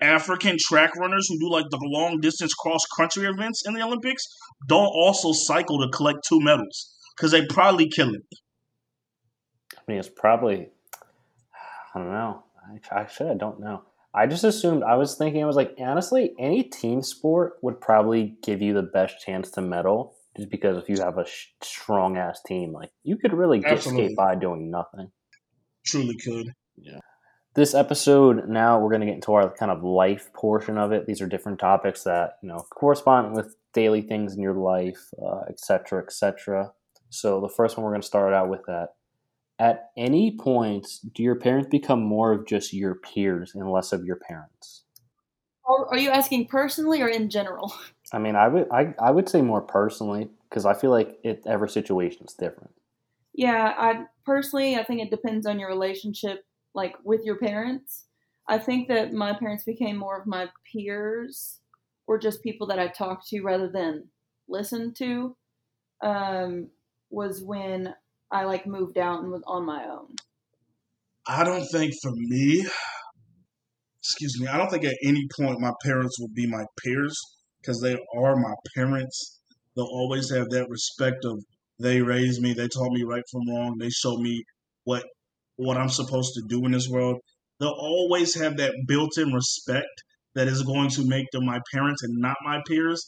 African 0.00 0.56
track 0.60 0.94
runners 0.96 1.28
who 1.28 1.38
do, 1.38 1.50
like, 1.50 1.66
the 1.70 1.78
long 1.82 2.20
distance 2.20 2.52
cross 2.52 2.84
country 2.98 3.26
events 3.26 3.62
in 3.66 3.74
the 3.74 3.82
Olympics 3.82 4.22
don't 4.66 4.92
also 5.02 5.30
cycle 5.32 5.78
to 5.80 5.88
collect 5.96 6.18
two 6.28 6.40
medals. 6.40 6.90
Because 7.16 7.30
they 7.30 7.46
probably 7.46 7.88
kill 7.88 8.12
it. 8.12 8.22
i 9.78 9.80
mean 9.86 9.98
it's 9.98 10.10
probably 10.10 10.68
i 11.94 11.98
don't 11.98 12.12
know 12.12 12.42
I, 12.66 13.00
actually 13.00 13.30
i 13.30 13.34
don't 13.34 13.60
know 13.60 13.82
i 14.14 14.26
just 14.26 14.44
assumed 14.44 14.82
i 14.82 14.96
was 14.96 15.16
thinking 15.16 15.42
i 15.42 15.46
was 15.46 15.56
like 15.56 15.74
honestly 15.78 16.34
any 16.38 16.62
team 16.62 17.02
sport 17.02 17.54
would 17.62 17.80
probably 17.80 18.36
give 18.42 18.62
you 18.62 18.74
the 18.74 18.82
best 18.82 19.20
chance 19.20 19.50
to 19.52 19.60
medal 19.60 20.14
just 20.36 20.50
because 20.50 20.76
if 20.76 20.88
you 20.88 20.96
have 21.02 21.18
a 21.18 21.26
sh- 21.26 21.48
strong 21.62 22.16
ass 22.16 22.40
team 22.46 22.72
like 22.72 22.90
you 23.02 23.16
could 23.16 23.32
really 23.32 23.60
get 23.60 23.72
Absolutely. 23.72 24.06
skate 24.06 24.16
by 24.16 24.34
doing 24.34 24.70
nothing 24.70 25.10
Truly 25.84 26.16
could. 26.16 26.54
Yeah. 26.76 26.98
This 27.54 27.74
episode 27.74 28.48
now 28.48 28.80
we're 28.80 28.88
going 28.88 29.02
to 29.02 29.06
get 29.06 29.14
into 29.14 29.32
our 29.32 29.54
kind 29.54 29.70
of 29.70 29.84
life 29.84 30.32
portion 30.32 30.76
of 30.76 30.90
it 30.90 31.06
these 31.06 31.20
are 31.20 31.28
different 31.28 31.60
topics 31.60 32.02
that 32.02 32.32
you 32.42 32.48
know 32.48 32.64
correspond 32.74 33.36
with 33.36 33.54
daily 33.72 34.02
things 34.02 34.34
in 34.34 34.42
your 34.42 34.54
life 34.54 34.98
uh, 35.24 35.42
et 35.48 35.60
cetera 35.60 36.02
et 36.02 36.12
cetera 36.12 36.72
so 37.10 37.40
the 37.40 37.48
first 37.48 37.76
one 37.76 37.84
we're 37.84 37.92
going 37.92 38.00
to 38.00 38.06
start 38.06 38.32
out 38.32 38.48
with 38.48 38.62
that 38.66 38.94
at 39.58 39.90
any 39.96 40.36
point 40.36 40.86
do 41.14 41.22
your 41.22 41.36
parents 41.36 41.68
become 41.70 42.02
more 42.02 42.32
of 42.32 42.46
just 42.46 42.72
your 42.72 42.94
peers 42.96 43.54
and 43.54 43.70
less 43.70 43.92
of 43.92 44.04
your 44.04 44.16
parents 44.16 44.84
Are, 45.66 45.86
are 45.88 45.98
you 45.98 46.10
asking 46.10 46.46
personally 46.48 47.00
or 47.02 47.08
in 47.08 47.30
general? 47.30 47.72
i 48.12 48.18
mean 48.18 48.36
i 48.36 48.48
would 48.48 48.66
i, 48.72 48.94
I 48.98 49.10
would 49.10 49.28
say 49.28 49.42
more 49.42 49.62
personally 49.62 50.28
because 50.48 50.66
i 50.66 50.74
feel 50.74 50.90
like 50.90 51.18
it 51.22 51.42
every 51.46 51.68
situation 51.68 52.24
is 52.26 52.34
different 52.34 52.72
Yeah, 53.34 53.74
I 53.76 54.04
personally, 54.24 54.76
I 54.76 54.84
think 54.84 55.00
it 55.00 55.10
depends 55.10 55.46
on 55.46 55.58
your 55.58 55.68
relationship, 55.68 56.44
like 56.74 56.94
with 57.04 57.22
your 57.24 57.36
parents. 57.38 58.06
I 58.48 58.58
think 58.58 58.88
that 58.88 59.12
my 59.12 59.32
parents 59.32 59.64
became 59.64 59.96
more 59.96 60.20
of 60.20 60.26
my 60.26 60.48
peers 60.70 61.60
or 62.06 62.18
just 62.18 62.42
people 62.42 62.66
that 62.68 62.78
I 62.78 62.88
talked 62.88 63.26
to 63.28 63.42
rather 63.42 63.68
than 63.68 64.08
listened 64.48 64.96
to. 64.96 65.36
Um, 66.02 66.70
was 67.10 67.42
when 67.42 67.94
I 68.34 68.42
like 68.46 68.66
moved 68.66 68.98
out 68.98 69.22
and 69.22 69.30
was 69.30 69.44
on 69.46 69.64
my 69.64 69.84
own. 69.84 70.08
I 71.24 71.44
don't 71.44 71.64
think 71.66 71.94
for 72.02 72.10
me, 72.10 72.66
excuse 74.02 74.40
me, 74.40 74.48
I 74.48 74.58
don't 74.58 74.68
think 74.70 74.84
at 74.84 74.96
any 75.04 75.24
point 75.38 75.60
my 75.60 75.70
parents 75.84 76.18
will 76.18 76.32
be 76.34 76.48
my 76.48 76.64
peers 76.82 77.16
because 77.60 77.80
they 77.80 77.96
are 78.18 78.34
my 78.34 78.54
parents. 78.74 79.40
They'll 79.76 79.84
always 79.84 80.30
have 80.32 80.50
that 80.50 80.68
respect 80.68 81.24
of 81.24 81.44
they 81.78 82.02
raised 82.02 82.42
me, 82.42 82.54
they 82.54 82.66
taught 82.66 82.90
me 82.90 83.04
right 83.04 83.22
from 83.30 83.48
wrong, 83.48 83.76
they 83.78 83.90
showed 83.90 84.18
me 84.18 84.42
what 84.82 85.04
what 85.54 85.76
I'm 85.76 85.88
supposed 85.88 86.34
to 86.34 86.42
do 86.48 86.64
in 86.66 86.72
this 86.72 86.88
world. 86.88 87.20
They'll 87.60 87.68
always 87.68 88.34
have 88.40 88.56
that 88.56 88.74
built-in 88.88 89.32
respect 89.32 90.02
that 90.34 90.48
is 90.48 90.64
going 90.64 90.90
to 90.90 91.06
make 91.06 91.26
them 91.30 91.46
my 91.46 91.60
parents 91.72 92.02
and 92.02 92.18
not 92.18 92.36
my 92.44 92.60
peers. 92.66 93.00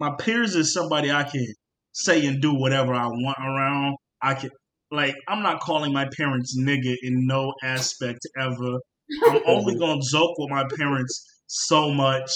My 0.00 0.10
peers 0.18 0.56
is 0.56 0.74
somebody 0.74 1.12
I 1.12 1.22
can 1.22 1.46
say 1.92 2.26
and 2.26 2.42
do 2.42 2.52
whatever 2.52 2.92
I 2.94 3.06
want 3.06 3.38
around. 3.38 3.96
I 4.20 4.34
can 4.34 4.50
like 4.92 5.16
I'm 5.26 5.42
not 5.42 5.60
calling 5.60 5.92
my 5.92 6.06
parents 6.16 6.56
nigga 6.58 6.94
in 7.02 7.26
no 7.26 7.52
aspect 7.64 8.20
ever. 8.38 8.78
I'm 9.26 9.40
only 9.46 9.76
gonna 9.76 10.00
joke 10.12 10.38
with 10.38 10.50
my 10.50 10.64
parents 10.76 11.42
so 11.46 11.92
much. 11.92 12.30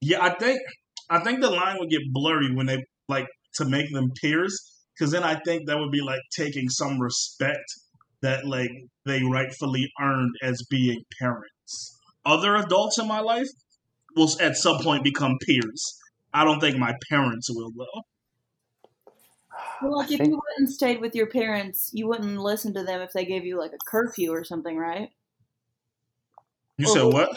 Yeah, 0.00 0.22
I 0.22 0.34
think 0.34 0.60
I 1.10 1.20
think 1.20 1.40
the 1.40 1.50
line 1.50 1.76
would 1.78 1.90
get 1.90 2.02
blurry 2.12 2.54
when 2.54 2.66
they 2.66 2.84
like 3.08 3.26
to 3.54 3.64
make 3.64 3.92
them 3.92 4.10
peers, 4.20 4.56
because 4.94 5.10
then 5.12 5.24
I 5.24 5.40
think 5.44 5.66
that 5.66 5.78
would 5.78 5.90
be 5.90 6.02
like 6.02 6.20
taking 6.36 6.68
some 6.68 7.00
respect 7.00 7.64
that 8.20 8.44
like 8.46 8.70
they 9.06 9.22
rightfully 9.22 9.90
earned 10.00 10.34
as 10.42 10.64
being 10.70 11.02
parents. 11.20 11.98
Other 12.24 12.54
adults 12.56 12.98
in 12.98 13.08
my 13.08 13.20
life 13.20 13.48
will 14.14 14.28
at 14.40 14.56
some 14.56 14.78
point 14.78 15.04
become 15.04 15.38
peers. 15.46 15.98
I 16.34 16.44
don't 16.44 16.60
think 16.60 16.76
my 16.76 16.94
parents 17.10 17.48
will 17.50 17.72
though. 17.76 18.02
Well, 19.82 19.98
like 19.98 20.10
I 20.10 20.14
if 20.14 20.18
think- 20.18 20.30
you 20.30 20.34
went 20.34 20.58
and 20.58 20.70
stayed 20.70 21.00
with 21.00 21.14
your 21.14 21.26
parents, 21.26 21.90
you 21.92 22.06
wouldn't 22.06 22.38
listen 22.38 22.72
to 22.74 22.84
them 22.84 23.00
if 23.00 23.12
they 23.12 23.24
gave 23.24 23.44
you 23.44 23.58
like 23.58 23.72
a 23.72 23.78
curfew 23.86 24.30
or 24.32 24.44
something, 24.44 24.76
right? 24.76 25.10
You 26.78 26.86
Or 26.88 26.94
said 26.94 27.04
what? 27.12 27.36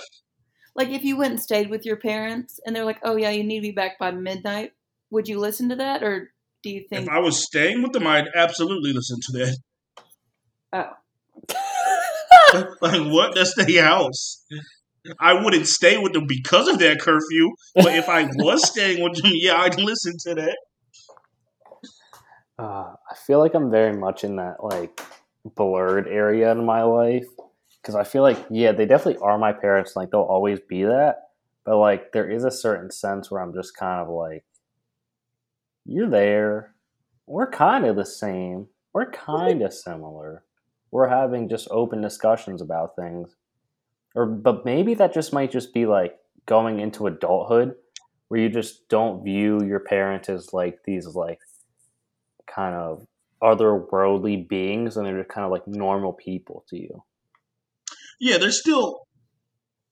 Like 0.75 0.89
if 0.89 1.03
you 1.03 1.17
went 1.17 1.31
and 1.31 1.41
stayed 1.41 1.69
with 1.69 1.85
your 1.85 1.95
parents 1.97 2.59
and 2.65 2.75
they're 2.75 2.85
like, 2.85 2.99
"Oh 3.03 3.15
yeah, 3.15 3.29
you 3.29 3.43
need 3.43 3.59
to 3.59 3.67
be 3.67 3.71
back 3.71 3.97
by 3.97 4.11
midnight," 4.11 4.73
would 5.09 5.27
you 5.27 5.39
listen 5.39 5.69
to 5.69 5.75
that, 5.77 6.03
or 6.03 6.31
do 6.63 6.69
you 6.69 6.85
think? 6.89 7.03
If? 7.03 7.09
I 7.09 7.19
was 7.19 7.45
staying 7.45 7.81
with 7.81 7.93
them, 7.93 8.07
I'd 8.07 8.27
absolutely 8.35 8.91
listen 8.91 9.19
to 9.21 9.31
that. 9.33 9.57
Oh, 10.73 12.65
like 12.81 13.11
what? 13.11 13.35
That's 13.35 13.55
the 13.55 13.77
house. 13.77 14.43
I 15.19 15.41
wouldn't 15.43 15.67
stay 15.67 15.97
with 15.97 16.13
them 16.13 16.25
because 16.27 16.67
of 16.67 16.79
that 16.79 16.99
curfew, 16.99 17.51
but 17.75 17.93
if 17.93 18.09
I 18.09 18.23
was 18.33 18.67
staying 18.67 19.03
with 19.03 19.21
them, 19.21 19.31
yeah, 19.35 19.55
I'd 19.55 19.79
listen 19.79 20.13
to 20.27 20.35
that. 20.35 20.57
Uh, 22.57 22.93
I 23.11 23.15
feel 23.15 23.39
like 23.39 23.53
I'm 23.53 23.69
very 23.69 23.95
much 23.95 24.23
in 24.23 24.37
that 24.37 24.63
like 24.63 25.01
blurred 25.55 26.07
area 26.07 26.51
in 26.51 26.65
my 26.65 26.83
life 26.83 27.27
because 27.81 27.95
I 27.95 28.03
feel 28.03 28.23
like 28.23 28.43
yeah, 28.49 28.71
they 28.71 28.85
definitely 28.85 29.21
are 29.21 29.37
my 29.37 29.51
parents. 29.51 29.95
Like 29.95 30.11
they'll 30.11 30.21
always 30.21 30.59
be 30.59 30.83
that, 30.83 31.29
but 31.65 31.77
like 31.77 32.11
there 32.13 32.29
is 32.29 32.45
a 32.45 32.51
certain 32.51 32.91
sense 32.91 33.29
where 33.29 33.41
I'm 33.41 33.53
just 33.53 33.75
kind 33.75 34.01
of 34.01 34.09
like, 34.09 34.45
you're 35.85 36.09
there. 36.09 36.73
We're 37.27 37.49
kind 37.49 37.85
of 37.85 37.95
the 37.95 38.05
same. 38.05 38.67
We're 38.93 39.11
kind 39.11 39.61
of 39.61 39.73
similar. 39.73 40.43
We're 40.91 41.09
having 41.09 41.49
just 41.49 41.67
open 41.71 42.01
discussions 42.01 42.61
about 42.61 42.95
things, 42.95 43.35
or 44.15 44.25
but 44.25 44.63
maybe 44.63 44.93
that 44.93 45.13
just 45.13 45.33
might 45.33 45.51
just 45.51 45.73
be 45.73 45.85
like 45.85 46.17
going 46.45 46.79
into 46.79 47.07
adulthood 47.07 47.75
where 48.29 48.39
you 48.39 48.49
just 48.49 48.87
don't 48.87 49.23
view 49.23 49.63
your 49.63 49.79
parents 49.79 50.29
as 50.29 50.53
like 50.53 50.79
these 50.85 51.05
like 51.07 51.39
kind 52.53 52.75
of 52.75 53.05
otherworldly 53.41 54.47
beings 54.47 54.97
and 54.97 55.05
they're 55.05 55.17
just 55.17 55.29
kind 55.29 55.45
of 55.45 55.51
like 55.51 55.67
normal 55.67 56.13
people 56.13 56.63
to 56.69 56.77
you. 56.77 57.03
Yeah, 58.19 58.37
they're 58.37 58.51
still, 58.51 59.01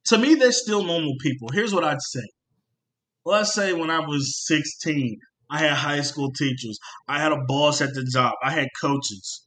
to 0.06 0.18
me, 0.18 0.36
they're 0.36 0.52
still 0.52 0.84
normal 0.84 1.16
people. 1.22 1.50
Here's 1.52 1.74
what 1.74 1.84
I'd 1.84 2.02
say. 2.02 2.28
Let's 3.26 3.54
say 3.54 3.74
when 3.74 3.90
I 3.90 4.00
was 4.00 4.46
16, 4.48 5.20
I 5.50 5.60
had 5.60 5.74
high 5.74 6.02
school 6.02 6.32
teachers, 6.32 6.80
I 7.08 7.20
had 7.20 7.32
a 7.32 7.44
boss 7.48 7.82
at 7.82 7.94
the 7.94 8.04
job, 8.12 8.34
I 8.44 8.52
had 8.52 8.70
coaches. 8.82 9.46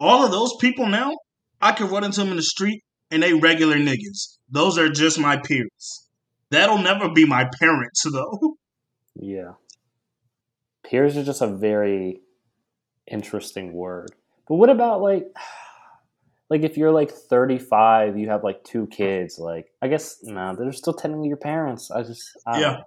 All 0.00 0.24
of 0.24 0.30
those 0.30 0.54
people 0.60 0.86
now, 0.86 1.12
I 1.60 1.72
could 1.72 1.90
run 1.90 2.04
into 2.04 2.20
them 2.20 2.30
in 2.30 2.36
the 2.36 2.42
street 2.42 2.82
and 3.10 3.22
they 3.22 3.34
regular 3.34 3.76
niggas. 3.76 4.38
Those 4.50 4.78
are 4.78 4.88
just 4.88 5.18
my 5.18 5.36
peers. 5.36 6.08
That'll 6.50 6.78
never 6.78 7.10
be 7.10 7.24
my 7.24 7.48
parents, 7.58 8.02
though. 8.12 8.56
Yeah. 9.14 9.52
Peers 10.84 11.16
are 11.16 11.24
just 11.24 11.42
a 11.42 11.46
very 11.46 12.20
interesting 13.10 13.72
word. 13.72 14.12
But 14.48 14.56
what 14.56 14.70
about 14.70 15.00
like 15.02 15.26
like 16.50 16.62
if 16.62 16.76
you're 16.76 16.92
like 16.92 17.10
35, 17.10 18.18
you 18.18 18.28
have 18.30 18.44
like 18.44 18.64
two 18.64 18.86
kids, 18.88 19.38
like 19.38 19.66
I 19.82 19.88
guess 19.88 20.18
no, 20.22 20.54
they're 20.56 20.72
still 20.72 20.94
technically 20.94 21.28
your 21.28 21.36
parents. 21.36 21.90
I 21.90 22.02
just 22.02 22.22
I 22.46 22.60
Yeah. 22.60 22.70
know. 22.72 22.84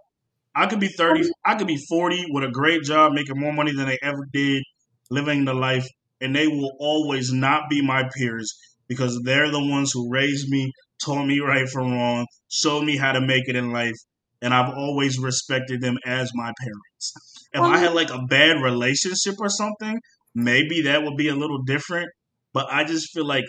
I 0.56 0.68
could 0.68 0.82
be 0.82 0.90
30, 0.90 1.30
I 1.46 1.56
could 1.56 1.68
be 1.68 1.78
40 1.78 2.26
with 2.30 2.44
a 2.44 2.52
great 2.52 2.84
job, 2.84 3.14
making 3.14 3.40
more 3.40 3.54
money 3.54 3.72
than 3.74 3.88
they 3.88 3.98
ever 4.02 4.28
did, 4.34 4.64
living 5.10 5.46
the 5.46 5.54
life, 5.54 5.88
and 6.20 6.36
they 6.36 6.48
will 6.48 6.74
always 6.80 7.32
not 7.32 7.70
be 7.70 7.82
my 7.82 8.04
peers 8.18 8.54
because 8.90 9.18
they're 9.24 9.50
the 9.50 9.66
ones 9.66 9.92
who 9.94 10.12
raised 10.12 10.50
me, 10.50 10.72
taught 11.06 11.26
me 11.26 11.40
right 11.40 11.70
from 11.70 11.94
wrong, 11.94 12.26
showed 12.52 12.84
me 12.84 12.98
how 12.98 13.14
to 13.14 13.22
make 13.22 13.48
it 13.48 13.56
in 13.56 13.72
life, 13.72 13.96
and 14.42 14.54
I've 14.54 14.74
always 14.74 15.18
respected 15.20 15.80
them 15.82 15.98
as 16.06 16.32
my 16.36 16.52
parents. 16.60 17.41
If 17.54 17.62
I 17.62 17.78
had 17.78 17.94
like 17.94 18.10
a 18.10 18.22
bad 18.30 18.62
relationship 18.62 19.36
or 19.40 19.50
something, 19.50 20.00
maybe 20.34 20.84
that 20.84 21.04
would 21.04 21.18
be 21.18 21.28
a 21.28 21.36
little 21.36 21.64
different, 21.64 22.10
but 22.54 22.68
I 22.72 22.84
just 22.84 23.12
feel 23.12 23.26
like 23.26 23.46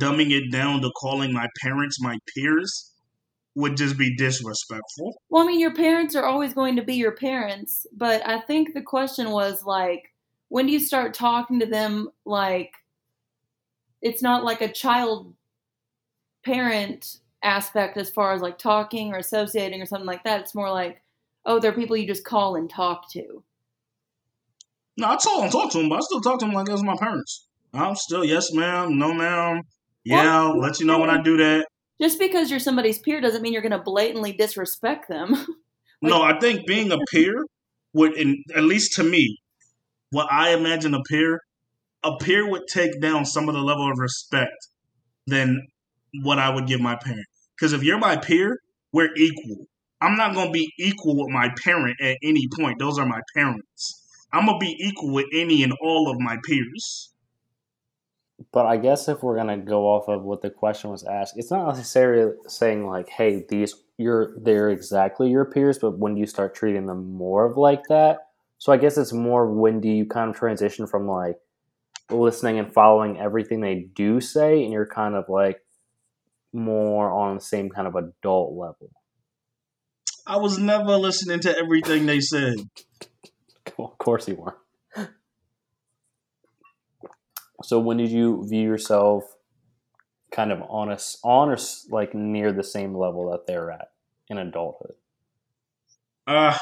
dumbing 0.00 0.30
it 0.30 0.52
down 0.52 0.80
to 0.82 0.90
calling 1.00 1.32
my 1.32 1.48
parents 1.62 2.00
my 2.00 2.16
peers 2.34 2.92
would 3.56 3.76
just 3.76 3.98
be 3.98 4.16
disrespectful. 4.16 5.12
well, 5.28 5.42
I 5.42 5.46
mean, 5.46 5.60
your 5.60 5.74
parents 5.74 6.14
are 6.14 6.24
always 6.24 6.54
going 6.54 6.76
to 6.76 6.82
be 6.82 6.94
your 6.94 7.14
parents, 7.16 7.86
but 7.92 8.26
I 8.26 8.40
think 8.40 8.72
the 8.72 8.82
question 8.82 9.30
was 9.30 9.64
like, 9.64 10.14
when 10.48 10.66
do 10.66 10.72
you 10.72 10.80
start 10.80 11.14
talking 11.14 11.58
to 11.60 11.66
them 11.66 12.08
like 12.24 12.72
it's 14.02 14.22
not 14.22 14.44
like 14.44 14.60
a 14.60 14.72
child 14.72 15.34
parent 16.44 17.18
aspect 17.42 17.96
as 17.96 18.10
far 18.10 18.32
as 18.32 18.40
like 18.40 18.58
talking 18.58 19.12
or 19.12 19.18
associating 19.18 19.80
or 19.80 19.86
something 19.86 20.06
like 20.06 20.24
that. 20.24 20.40
It's 20.40 20.54
more 20.54 20.70
like, 20.70 21.02
oh, 21.44 21.58
they're 21.60 21.72
people 21.72 21.96
you 21.96 22.06
just 22.06 22.24
call 22.24 22.56
and 22.56 22.68
talk 22.68 23.10
to. 23.12 23.44
No, 24.96 25.08
I 25.08 25.16
told 25.16 25.44
him, 25.44 25.50
talk 25.50 25.72
to 25.72 25.78
them, 25.78 25.88
but 25.88 25.96
I 25.96 26.00
still 26.00 26.20
talk 26.20 26.40
to 26.40 26.46
them 26.46 26.54
like 26.54 26.66
those 26.66 26.82
my 26.82 26.96
parents. 26.96 27.46
I'm 27.72 27.94
still 27.94 28.24
yes, 28.24 28.52
ma'am, 28.52 28.98
no, 28.98 29.14
ma'am. 29.14 29.62
Yeah, 30.04 30.22
Well, 30.24 30.58
let 30.58 30.80
you 30.80 30.86
know 30.86 30.98
when 30.98 31.10
I 31.10 31.22
do 31.22 31.36
that. 31.36 31.66
Just 32.00 32.18
because 32.18 32.50
you're 32.50 32.60
somebody's 32.60 32.98
peer 32.98 33.20
doesn't 33.20 33.42
mean 33.42 33.52
you're 33.52 33.62
going 33.62 33.72
to 33.72 33.78
blatantly 33.78 34.32
disrespect 34.32 35.08
them. 35.08 35.34
No, 36.02 36.22
I 36.22 36.38
think 36.38 36.66
being 36.66 36.90
a 36.92 36.98
peer 37.12 37.44
would, 37.92 38.16
in, 38.16 38.42
at 38.56 38.62
least 38.62 38.94
to 38.94 39.04
me, 39.04 39.36
what 40.10 40.32
I 40.32 40.54
imagine 40.54 40.94
a 40.94 41.02
peer, 41.02 41.40
a 42.02 42.16
peer 42.16 42.48
would 42.48 42.62
take 42.72 43.02
down 43.02 43.26
some 43.26 43.50
of 43.50 43.54
the 43.54 43.60
level 43.60 43.90
of 43.90 43.98
respect 43.98 44.68
than 45.26 45.66
what 46.22 46.38
I 46.38 46.48
would 46.54 46.66
give 46.66 46.80
my 46.80 46.96
parent. 46.96 47.26
Because 47.54 47.74
if 47.74 47.82
you're 47.82 47.98
my 47.98 48.16
peer, 48.16 48.56
we're 48.92 49.14
equal. 49.14 49.66
I'm 50.00 50.16
not 50.16 50.34
gonna 50.34 50.50
be 50.50 50.72
equal 50.78 51.16
with 51.16 51.28
my 51.32 51.50
parent 51.62 52.00
at 52.00 52.18
any 52.22 52.48
point. 52.58 52.78
Those 52.78 52.98
are 52.98 53.06
my 53.06 53.20
parents. 53.34 54.02
I'm 54.32 54.46
gonna 54.46 54.58
be 54.58 54.76
equal 54.78 55.12
with 55.12 55.26
any 55.34 55.62
and 55.62 55.74
all 55.82 56.10
of 56.10 56.18
my 56.18 56.38
peers. 56.44 57.12
But 58.52 58.66
I 58.66 58.78
guess 58.78 59.08
if 59.08 59.22
we're 59.22 59.36
gonna 59.36 59.58
go 59.58 59.86
off 59.86 60.08
of 60.08 60.22
what 60.22 60.40
the 60.40 60.50
question 60.50 60.90
was 60.90 61.04
asked, 61.04 61.36
it's 61.36 61.50
not 61.50 61.68
necessarily 61.68 62.34
saying 62.46 62.86
like, 62.86 63.08
"Hey, 63.10 63.44
these 63.48 63.74
you're 63.98 64.34
they're 64.38 64.70
exactly 64.70 65.28
your 65.30 65.44
peers," 65.44 65.78
but 65.78 65.98
when 65.98 66.14
do 66.14 66.20
you 66.20 66.26
start 66.26 66.54
treating 66.54 66.86
them 66.86 67.12
more 67.12 67.44
of 67.44 67.56
like 67.58 67.82
that? 67.88 68.28
So 68.58 68.72
I 68.72 68.78
guess 68.78 68.96
it's 68.96 69.12
more 69.12 69.46
when 69.50 69.80
do 69.80 69.88
you 69.88 70.06
kind 70.06 70.30
of 70.30 70.36
transition 70.36 70.86
from 70.86 71.06
like 71.06 71.38
listening 72.10 72.58
and 72.58 72.72
following 72.72 73.18
everything 73.18 73.60
they 73.60 73.88
do 73.94 74.20
say, 74.20 74.62
and 74.64 74.72
you're 74.72 74.86
kind 74.86 75.14
of 75.14 75.28
like 75.28 75.60
more 76.52 77.10
on 77.10 77.36
the 77.36 77.40
same 77.40 77.70
kind 77.70 77.86
of 77.86 77.94
adult 77.94 78.54
level. 78.54 78.90
I 80.26 80.36
was 80.36 80.58
never 80.58 80.96
listening 80.96 81.40
to 81.40 81.56
everything 81.56 82.06
they 82.06 82.20
said. 82.20 82.54
of 83.78 83.98
course 83.98 84.28
you 84.28 84.36
weren't. 84.36 84.56
So 87.62 87.78
when 87.78 87.98
did 87.98 88.10
you 88.10 88.46
view 88.48 88.62
yourself 88.62 89.24
kind 90.32 90.52
of 90.52 90.62
on 90.62 90.90
a 90.90 90.98
on 91.24 91.50
or 91.50 91.58
like 91.90 92.14
near 92.14 92.52
the 92.52 92.64
same 92.64 92.96
level 92.96 93.30
that 93.30 93.46
they're 93.46 93.70
at 93.70 93.88
in 94.28 94.38
adulthood? 94.38 94.94
Uh, 96.26 96.56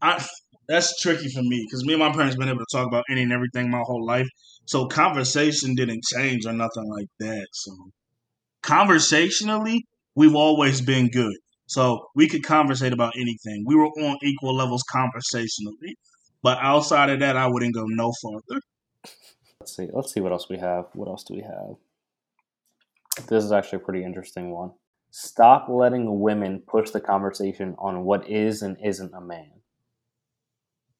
I 0.00 0.24
that's 0.68 1.00
tricky 1.00 1.28
for 1.28 1.42
me 1.42 1.66
because 1.66 1.84
me 1.84 1.94
and 1.94 2.00
my 2.00 2.12
parents 2.12 2.36
been 2.36 2.48
able 2.48 2.58
to 2.58 2.76
talk 2.76 2.86
about 2.86 3.04
any 3.10 3.22
and 3.22 3.32
everything 3.32 3.70
my 3.70 3.82
whole 3.84 4.04
life. 4.04 4.28
So 4.66 4.86
conversation 4.86 5.74
didn't 5.74 6.04
change 6.04 6.46
or 6.46 6.52
nothing 6.52 6.88
like 6.88 7.08
that. 7.20 7.46
So 7.52 7.72
conversationally, 8.62 9.86
we've 10.14 10.34
always 10.34 10.80
been 10.80 11.08
good. 11.08 11.36
So 11.68 12.08
we 12.14 12.28
could 12.28 12.42
conversate 12.42 12.94
about 12.94 13.12
anything. 13.14 13.64
We 13.66 13.76
were 13.76 13.86
on 13.86 14.16
equal 14.22 14.56
levels 14.56 14.82
conversationally. 14.90 15.96
But 16.42 16.58
outside 16.62 17.10
of 17.10 17.20
that, 17.20 17.36
I 17.36 17.46
wouldn't 17.46 17.74
go 17.74 17.84
no 17.86 18.10
further. 18.22 18.60
Let's 19.60 19.76
see. 19.76 19.88
Let's 19.92 20.14
see 20.14 20.20
what 20.20 20.32
else 20.32 20.48
we 20.48 20.56
have. 20.58 20.86
What 20.94 21.08
else 21.08 21.24
do 21.24 21.34
we 21.34 21.42
have? 21.42 21.76
This 23.28 23.44
is 23.44 23.52
actually 23.52 23.76
a 23.76 23.84
pretty 23.84 24.02
interesting 24.02 24.50
one. 24.50 24.72
Stop 25.10 25.68
letting 25.68 26.20
women 26.20 26.62
push 26.66 26.90
the 26.90 27.00
conversation 27.00 27.74
on 27.78 28.04
what 28.04 28.28
is 28.28 28.62
and 28.62 28.76
isn't 28.82 29.12
a 29.12 29.20
man. 29.20 29.50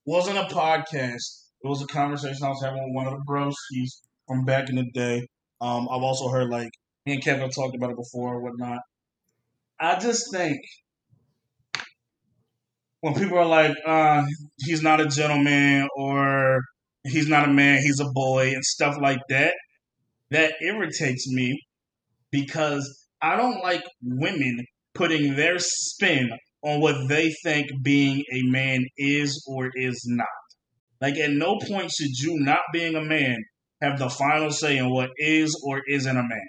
Wasn't 0.04 0.36
a 0.36 0.54
podcast. 0.54 1.46
It 1.62 1.68
was 1.68 1.82
a 1.82 1.86
conversation 1.86 2.44
I 2.44 2.48
was 2.50 2.62
having 2.62 2.82
with 2.82 2.94
one 2.94 3.06
of 3.06 3.14
the 3.14 3.24
broskies 3.26 4.00
from 4.26 4.44
back 4.44 4.68
in 4.68 4.76
the 4.76 4.90
day. 4.92 5.26
Um, 5.60 5.88
I've 5.90 6.02
also 6.02 6.28
heard 6.28 6.50
like 6.50 6.70
me 7.06 7.14
and 7.14 7.24
Kevin 7.24 7.48
talked 7.50 7.74
about 7.74 7.90
it 7.90 7.96
before 7.96 8.34
or 8.34 8.42
whatnot. 8.42 8.80
I 9.80 9.98
just 9.98 10.32
think 10.32 10.58
when 13.00 13.14
people 13.14 13.38
are 13.38 13.46
like, 13.46 13.76
uh, 13.86 14.24
he's 14.58 14.82
not 14.82 15.00
a 15.00 15.06
gentleman 15.06 15.88
or 15.96 16.60
he's 17.04 17.28
not 17.28 17.48
a 17.48 17.52
man, 17.52 17.80
he's 17.80 18.00
a 18.00 18.10
boy 18.12 18.52
and 18.52 18.64
stuff 18.64 18.96
like 19.00 19.20
that, 19.28 19.54
that 20.30 20.54
irritates 20.60 21.32
me 21.32 21.60
because 22.30 23.06
I 23.22 23.36
don't 23.36 23.62
like 23.62 23.82
women 24.02 24.64
putting 24.94 25.36
their 25.36 25.58
spin 25.58 26.28
on 26.62 26.80
what 26.80 27.08
they 27.08 27.32
think 27.44 27.68
being 27.82 28.24
a 28.32 28.42
man 28.50 28.84
is 28.96 29.44
or 29.48 29.70
is 29.74 30.02
not. 30.06 30.26
Like, 31.00 31.16
at 31.16 31.30
no 31.30 31.58
point 31.58 31.92
should 31.92 32.18
you, 32.18 32.40
not 32.40 32.58
being 32.72 32.96
a 32.96 33.04
man, 33.04 33.36
have 33.80 34.00
the 34.00 34.08
final 34.08 34.50
say 34.50 34.76
in 34.76 34.90
what 34.90 35.10
is 35.16 35.56
or 35.64 35.82
isn't 35.88 36.16
a 36.16 36.22
man. 36.22 36.48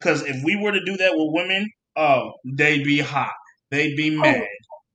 Because 0.00 0.22
if 0.22 0.42
we 0.44 0.56
were 0.60 0.72
to 0.72 0.84
do 0.84 0.96
that 0.96 1.12
with 1.14 1.28
women, 1.32 1.68
oh, 1.96 2.32
they'd 2.44 2.84
be 2.84 2.98
hot. 2.98 3.32
They'd 3.70 3.96
be 3.96 4.16
oh, 4.16 4.20
mad. 4.20 4.46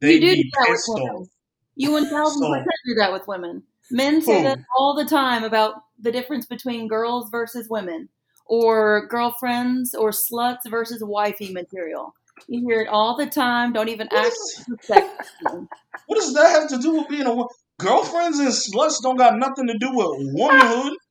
They'd 0.01 0.15
you 0.15 0.19
do 0.21 0.35
be 0.35 0.43
do 0.43 0.49
that 0.53 0.59
with 0.61 0.67
pissed 0.77 0.89
women. 0.89 1.09
off. 1.15 1.27
You 1.75 1.91
one 1.91 2.09
thousand 2.09 2.41
So- 2.41 2.49
percent 2.49 2.67
do 2.85 2.93
that 2.95 3.13
with 3.13 3.27
women. 3.27 3.63
Men 3.89 4.21
say 4.21 4.39
Who? 4.39 4.43
that 4.43 4.59
all 4.77 4.95
the 4.95 5.05
time 5.05 5.43
about 5.45 5.75
the 5.99 6.11
difference 6.11 6.45
between 6.45 6.87
girls 6.89 7.29
versus 7.31 7.67
women, 7.69 8.09
or 8.45 9.07
girlfriends 9.07 9.95
or 9.95 10.11
sluts 10.11 10.69
versus 10.69 11.01
wifey 11.03 11.53
material. 11.53 12.13
You 12.47 12.67
hear 12.67 12.81
it 12.81 12.87
all 12.89 13.15
the 13.15 13.25
time. 13.25 13.73
Don't 13.73 13.89
even 13.89 14.07
What 14.11 14.25
act 14.25 14.35
is- 14.35 14.65
What 16.07 16.15
does 16.19 16.33
that 16.33 16.49
have 16.49 16.69
to 16.69 16.77
do 16.77 16.93
with 16.97 17.07
being 17.09 17.25
a 17.25 17.29
woman? 17.31 17.47
Girlfriends 17.79 18.39
and 18.39 18.49
sluts 18.49 19.01
don't 19.01 19.17
got 19.17 19.37
nothing 19.37 19.67
to 19.67 19.77
do 19.77 19.89
with 19.91 20.07
womanhood. 20.33 20.93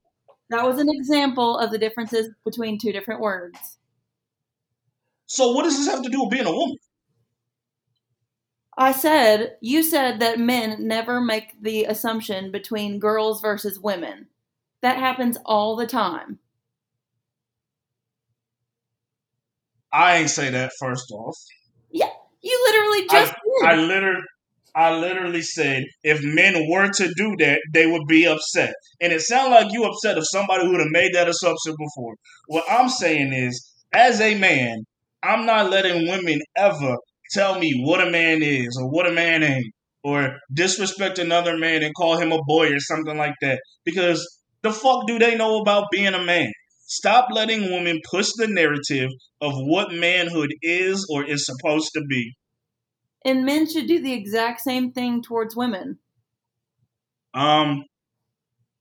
That 0.48 0.64
was 0.64 0.78
an 0.78 0.86
example 0.88 1.58
of 1.58 1.72
the 1.72 1.78
differences 1.78 2.30
between 2.44 2.78
two 2.78 2.92
different 2.92 3.20
words. 3.20 3.58
So 5.26 5.52
what 5.52 5.64
does 5.64 5.76
this 5.76 5.88
have 5.88 6.02
to 6.02 6.08
do 6.08 6.22
with 6.22 6.30
being 6.30 6.46
a 6.46 6.52
woman? 6.52 6.76
I 8.78 8.92
said, 8.92 9.56
you 9.60 9.82
said 9.82 10.20
that 10.20 10.38
men 10.38 10.86
never 10.86 11.20
make 11.20 11.60
the 11.62 11.84
assumption 11.84 12.52
between 12.52 12.98
girls 12.98 13.40
versus 13.40 13.78
women. 13.80 14.26
That 14.82 14.98
happens 14.98 15.38
all 15.46 15.76
the 15.76 15.86
time. 15.86 16.38
I 19.92 20.18
ain't 20.18 20.30
say 20.30 20.50
that 20.50 20.72
first 20.78 21.10
off. 21.10 21.36
Yeah, 21.90 22.10
you 22.42 22.64
literally 22.66 23.08
just 23.08 23.32
did. 23.32 23.68
I 23.68 23.76
literally 23.76 24.22
I 24.74 24.94
literally 24.94 25.40
said 25.40 25.84
if 26.02 26.22
men 26.22 26.68
were 26.68 26.90
to 26.90 27.14
do 27.16 27.34
that, 27.38 27.60
they 27.72 27.86
would 27.86 28.06
be 28.06 28.26
upset. 28.26 28.74
And 29.00 29.10
it 29.10 29.22
sounded 29.22 29.54
like 29.54 29.72
you 29.72 29.84
upset 29.84 30.18
of 30.18 30.26
somebody 30.26 30.68
would 30.68 30.80
have 30.80 30.90
made 30.90 31.14
that 31.14 31.28
assumption 31.28 31.74
before. 31.78 32.16
What 32.48 32.64
I'm 32.70 32.90
saying 32.90 33.32
is, 33.32 33.72
as 33.94 34.20
a 34.20 34.34
man, 34.34 34.84
I'm 35.26 35.46
not 35.46 35.70
letting 35.70 36.08
women 36.08 36.40
ever 36.56 36.96
tell 37.32 37.58
me 37.58 37.82
what 37.84 38.06
a 38.06 38.10
man 38.10 38.42
is 38.42 38.78
or 38.80 38.88
what 38.90 39.06
a 39.06 39.12
man 39.12 39.42
ain't. 39.42 39.72
Or 40.04 40.36
disrespect 40.52 41.18
another 41.18 41.58
man 41.58 41.82
and 41.82 41.92
call 41.94 42.16
him 42.16 42.30
a 42.30 42.38
boy 42.46 42.68
or 42.72 42.78
something 42.78 43.16
like 43.18 43.34
that. 43.40 43.60
Because 43.84 44.24
the 44.62 44.72
fuck 44.72 45.06
do 45.08 45.18
they 45.18 45.34
know 45.36 45.60
about 45.60 45.86
being 45.90 46.14
a 46.14 46.22
man? 46.22 46.52
Stop 46.86 47.26
letting 47.32 47.72
women 47.72 47.98
push 48.08 48.28
the 48.36 48.46
narrative 48.46 49.10
of 49.40 49.52
what 49.56 49.92
manhood 49.92 50.54
is 50.62 51.04
or 51.12 51.24
is 51.24 51.44
supposed 51.44 51.90
to 51.94 52.02
be. 52.08 52.32
and 53.24 53.44
men 53.44 53.68
should 53.68 53.88
do 53.88 54.00
the 54.00 54.12
exact 54.12 54.60
same 54.60 54.92
thing 54.92 55.20
towards 55.22 55.56
women. 55.56 55.98
Um, 57.34 57.84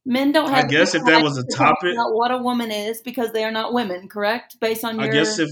Men 0.05 0.31
don't 0.31 0.49
have. 0.51 0.65
I 0.65 0.67
guess 0.67 0.93
if 0.93 1.03
that 1.05 1.23
was 1.23 1.37
a 1.39 1.43
to 1.43 1.57
topic- 1.57 1.93
about 1.93 2.13
what 2.13 2.29
a 2.31 2.37
woman 2.37 2.69
is 2.69 3.01
because 3.01 3.31
they 3.31 3.43
are 3.43 3.51
not 3.51 3.73
women, 3.73 4.07
correct? 4.07 4.57
Based 4.61 4.85
on 4.85 4.99
I 4.99 5.05
your 5.05 5.13
guess 5.13 5.39
if 5.39 5.49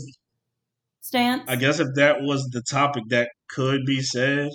stance. 1.04 1.43
I 1.47 1.56
guess 1.58 1.80
if 1.80 1.89
that 1.95 2.22
was 2.22 2.49
the 2.51 2.64
topic 2.70 3.04
that 3.10 3.30
could 3.49 3.86
be 3.86 4.01
said. 4.01 4.49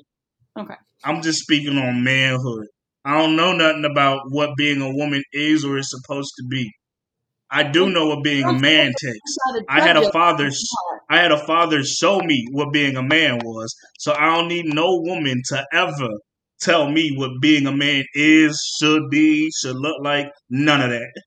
Okay. 0.59 0.75
I'm 1.05 1.23
just 1.23 1.41
speaking 1.41 1.79
on 1.79 2.03
manhood. 2.03 2.67
I 3.05 3.17
don't 3.17 3.37
know 3.37 3.53
nothing 3.53 3.85
about 3.85 4.23
what 4.31 4.57
being 4.57 4.83
a 4.83 4.93
woman 4.93 5.23
is 5.33 5.65
or 5.65 5.79
is 5.79 5.91
supposed 5.91 6.33
to 6.39 6.45
be. 6.49 6.71
I 7.51 7.63
do 7.63 7.89
know 7.89 8.09
what 8.09 8.25
being 8.25 8.45
a 8.45 8.53
man 8.53 8.93
takes. 9.01 9.37
I 9.69 9.81
had 9.81 9.97
a 9.97 10.11
father. 10.11 10.51
I 11.09 11.17
had 11.19 11.33
a 11.33 11.47
father 11.47 11.83
show 11.83 12.21
me 12.21 12.47
what 12.51 12.73
being 12.73 12.97
a 12.97 13.03
man 13.03 13.39
was. 13.43 13.75
So 13.99 14.13
I 14.13 14.35
don't 14.35 14.49
need 14.49 14.67
no 14.67 15.01
woman 15.03 15.41
to 15.49 15.65
ever 15.73 16.09
tell 16.61 16.91
me 16.91 17.15
what 17.17 17.31
being 17.41 17.67
a 17.67 17.75
man 17.75 18.05
is, 18.15 18.61
should 18.79 19.09
be, 19.11 19.51
should 19.63 19.77
look 19.77 19.97
like. 20.03 20.27
None 20.51 20.83
of 20.83 20.91
that. 20.91 21.23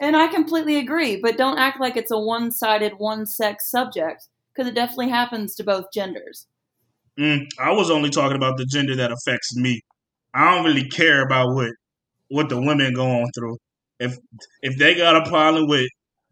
And 0.00 0.16
I 0.16 0.28
completely 0.28 0.78
agree, 0.78 1.16
but 1.16 1.36
don't 1.36 1.58
act 1.58 1.78
like 1.78 1.96
it's 1.96 2.10
a 2.10 2.18
one-sided, 2.18 2.94
one-sex 2.96 3.70
subject 3.70 4.28
because 4.52 4.66
it 4.66 4.74
definitely 4.74 5.10
happens 5.10 5.54
to 5.56 5.64
both 5.64 5.92
genders. 5.92 6.46
Mm, 7.18 7.46
I 7.58 7.72
was 7.72 7.90
only 7.90 8.08
talking 8.08 8.36
about 8.36 8.56
the 8.56 8.64
gender 8.64 8.96
that 8.96 9.12
affects 9.12 9.54
me. 9.54 9.82
I 10.32 10.54
don't 10.54 10.64
really 10.64 10.88
care 10.88 11.22
about 11.22 11.54
what 11.54 11.70
what 12.28 12.48
the 12.48 12.60
women 12.60 12.94
going 12.94 13.26
through. 13.34 13.58
If 13.98 14.16
if 14.62 14.78
they 14.78 14.94
got 14.94 15.16
a 15.16 15.28
problem 15.28 15.68
with 15.68 15.88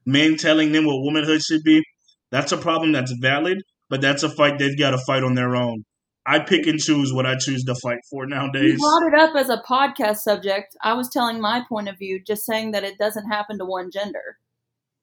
men 0.06 0.36
telling 0.36 0.72
them 0.72 0.86
what 0.86 1.02
womanhood 1.02 1.42
should 1.42 1.62
be, 1.62 1.82
that's 2.30 2.52
a 2.52 2.56
problem 2.56 2.92
that's 2.92 3.12
valid, 3.20 3.58
but 3.90 4.00
that's 4.00 4.22
a 4.22 4.30
fight 4.30 4.58
they've 4.58 4.78
got 4.78 4.92
to 4.92 4.98
fight 5.06 5.22
on 5.22 5.34
their 5.34 5.54
own. 5.54 5.84
I 6.30 6.40
pick 6.40 6.66
and 6.66 6.78
choose 6.78 7.12
what 7.12 7.24
I 7.26 7.36
choose 7.36 7.64
to 7.64 7.74
fight 7.76 8.00
for 8.10 8.26
nowadays. 8.26 8.62
You 8.62 8.68
nowadays. 8.76 8.80
brought 8.80 9.06
it 9.14 9.30
up 9.30 9.36
as 9.36 9.48
a 9.48 9.62
podcast 9.62 10.18
subject. 10.18 10.76
I 10.82 10.92
was 10.92 11.08
telling 11.10 11.40
my 11.40 11.64
point 11.68 11.88
of 11.88 11.96
view, 11.98 12.20
just 12.22 12.44
saying 12.44 12.72
that 12.72 12.84
it 12.84 12.98
doesn't 12.98 13.28
happen 13.30 13.58
to 13.58 13.64
one 13.64 13.90
gender. 13.90 14.36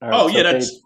All 0.01 0.09
right, 0.09 0.19
Oh, 0.21 0.27
so 0.27 0.37
yeah, 0.37 0.43
Paige, 0.43 0.51
that's- 0.53 0.79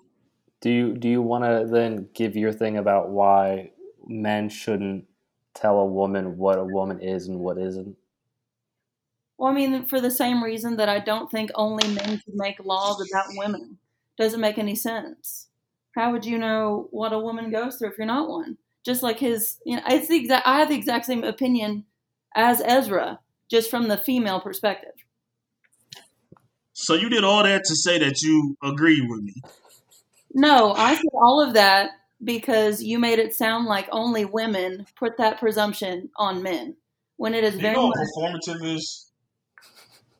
Do 0.61 0.69
you 0.69 0.93
do 0.95 1.09
you 1.09 1.21
want 1.21 1.43
to 1.43 1.67
then 1.69 2.07
give 2.13 2.35
your 2.37 2.51
thing 2.53 2.77
about 2.77 3.09
why 3.09 3.71
men 4.07 4.49
shouldn't 4.49 5.05
tell 5.55 5.79
a 5.79 5.85
woman 5.85 6.37
what 6.37 6.57
a 6.57 6.63
woman 6.63 6.99
is 7.01 7.27
and 7.27 7.39
what 7.39 7.57
isn't? 7.57 7.95
Well, 9.37 9.51
I 9.51 9.53
mean, 9.53 9.85
for 9.85 10.01
the 10.01 10.11
same 10.11 10.43
reason 10.43 10.75
that 10.77 10.89
I 10.89 10.99
don't 10.99 11.31
think 11.31 11.49
only 11.55 11.87
men 11.87 12.19
should 12.23 12.35
make 12.35 12.63
laws 12.63 13.01
about 13.09 13.25
women. 13.37 13.77
Doesn't 14.17 14.41
make 14.41 14.57
any 14.57 14.75
sense. 14.75 15.47
How 15.95 16.11
would 16.11 16.25
you 16.25 16.37
know 16.37 16.87
what 16.91 17.13
a 17.13 17.19
woman 17.19 17.49
goes 17.51 17.77
through 17.77 17.89
if 17.91 17.97
you're 17.97 18.05
not 18.07 18.29
one? 18.29 18.57
Just 18.85 19.03
like 19.03 19.19
his, 19.19 19.57
you 19.65 19.75
know, 19.75 19.83
it's 19.87 20.07
the 20.07 20.15
exact. 20.15 20.47
I 20.47 20.59
have 20.59 20.69
the 20.69 20.75
exact 20.75 21.05
same 21.05 21.23
opinion 21.23 21.85
as 22.35 22.61
Ezra, 22.61 23.19
just 23.49 23.69
from 23.69 23.87
the 23.87 23.97
female 23.97 24.39
perspective. 24.39 24.93
So 26.73 26.93
you 26.93 27.09
did 27.09 27.23
all 27.23 27.43
that 27.43 27.63
to 27.65 27.75
say 27.75 27.99
that 27.99 28.21
you 28.21 28.55
agree 28.63 29.05
with 29.07 29.21
me. 29.21 29.33
No, 30.33 30.73
I 30.73 30.95
said 30.95 31.03
all 31.13 31.45
of 31.45 31.55
that 31.55 31.89
because 32.23 32.81
you 32.81 32.99
made 32.99 33.19
it 33.19 33.33
sound 33.33 33.65
like 33.65 33.87
only 33.91 34.25
women 34.25 34.85
put 34.97 35.17
that 35.17 35.39
presumption 35.39 36.09
on 36.17 36.41
men, 36.43 36.75
when 37.17 37.33
it 37.33 37.43
is 37.43 37.55
You 37.55 37.61
very 37.61 37.73
know 37.73 37.87
much 37.87 37.97
performative 37.97 38.75
is? 38.75 39.11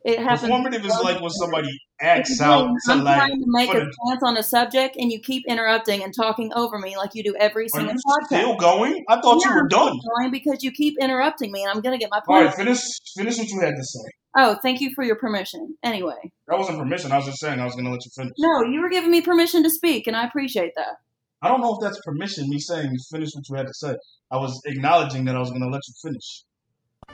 it 0.03 0.19
happens. 0.19 0.51
Performative 0.51 0.85
is 0.85 0.99
like 1.03 1.21
when 1.21 1.29
somebody 1.29 1.69
acts 2.01 2.39
out 2.41 2.67
to 2.85 2.91
I'm 2.91 3.03
like 3.03 3.17
trying 3.17 3.39
to 3.39 3.45
make 3.47 3.69
a 3.69 3.79
stance 3.91 4.23
on 4.23 4.37
a 4.37 4.43
subject, 4.43 4.95
and 4.97 5.11
you 5.11 5.19
keep 5.19 5.43
interrupting 5.47 6.03
and 6.03 6.13
talking 6.15 6.51
over 6.55 6.79
me 6.79 6.95
like 6.97 7.15
you 7.15 7.23
do 7.23 7.35
every 7.39 7.65
Are 7.65 7.69
single 7.69 7.93
you 7.93 7.99
podcast. 7.99 8.25
still 8.27 8.55
going? 8.55 9.03
I 9.09 9.19
thought 9.21 9.43
you 9.43 9.53
were 9.53 9.61
I'm 9.61 9.67
done. 9.67 9.99
going 10.17 10.31
because 10.31 10.63
you 10.63 10.71
keep 10.71 10.95
interrupting 10.99 11.51
me, 11.51 11.63
and 11.63 11.71
I'm 11.71 11.81
going 11.81 11.97
to 11.97 11.99
get 11.99 12.09
my 12.11 12.17
All 12.17 12.23
point. 12.23 12.45
right, 12.47 12.55
finish 12.55 12.79
finish 13.17 13.37
what 13.37 13.47
you 13.49 13.59
had 13.61 13.75
to 13.75 13.83
say. 13.83 13.99
Oh, 14.37 14.57
thank 14.61 14.79
you 14.79 14.91
for 14.93 15.03
your 15.03 15.15
permission. 15.15 15.75
Anyway, 15.83 16.31
That 16.47 16.57
wasn't 16.59 16.77
permission. 16.77 17.11
I 17.11 17.17
was 17.17 17.25
just 17.25 17.39
saying 17.39 17.59
I 17.59 17.65
was 17.65 17.73
going 17.73 17.85
to 17.85 17.91
let 17.91 18.05
you 18.05 18.11
finish. 18.15 18.33
no, 18.37 18.63
you 18.63 18.81
were 18.81 18.89
giving 18.89 19.09
me 19.11 19.21
permission 19.21 19.63
to 19.63 19.69
speak, 19.69 20.05
and 20.07 20.15
I 20.15 20.23
appreciate 20.25 20.73
that. 20.75 20.97
I 21.41 21.47
don't 21.47 21.61
know 21.61 21.73
if 21.75 21.79
that's 21.81 21.99
permission. 22.05 22.47
Me 22.49 22.59
saying 22.59 22.91
you 22.91 22.99
finish 23.11 23.29
what 23.33 23.47
you 23.49 23.55
had 23.55 23.65
to 23.67 23.73
say. 23.73 23.95
I 24.31 24.37
was 24.37 24.61
acknowledging 24.65 25.25
that 25.25 25.35
I 25.35 25.39
was 25.39 25.49
going 25.49 25.61
to 25.61 25.69
let 25.69 25.81
you 25.87 25.93
finish. 26.03 26.43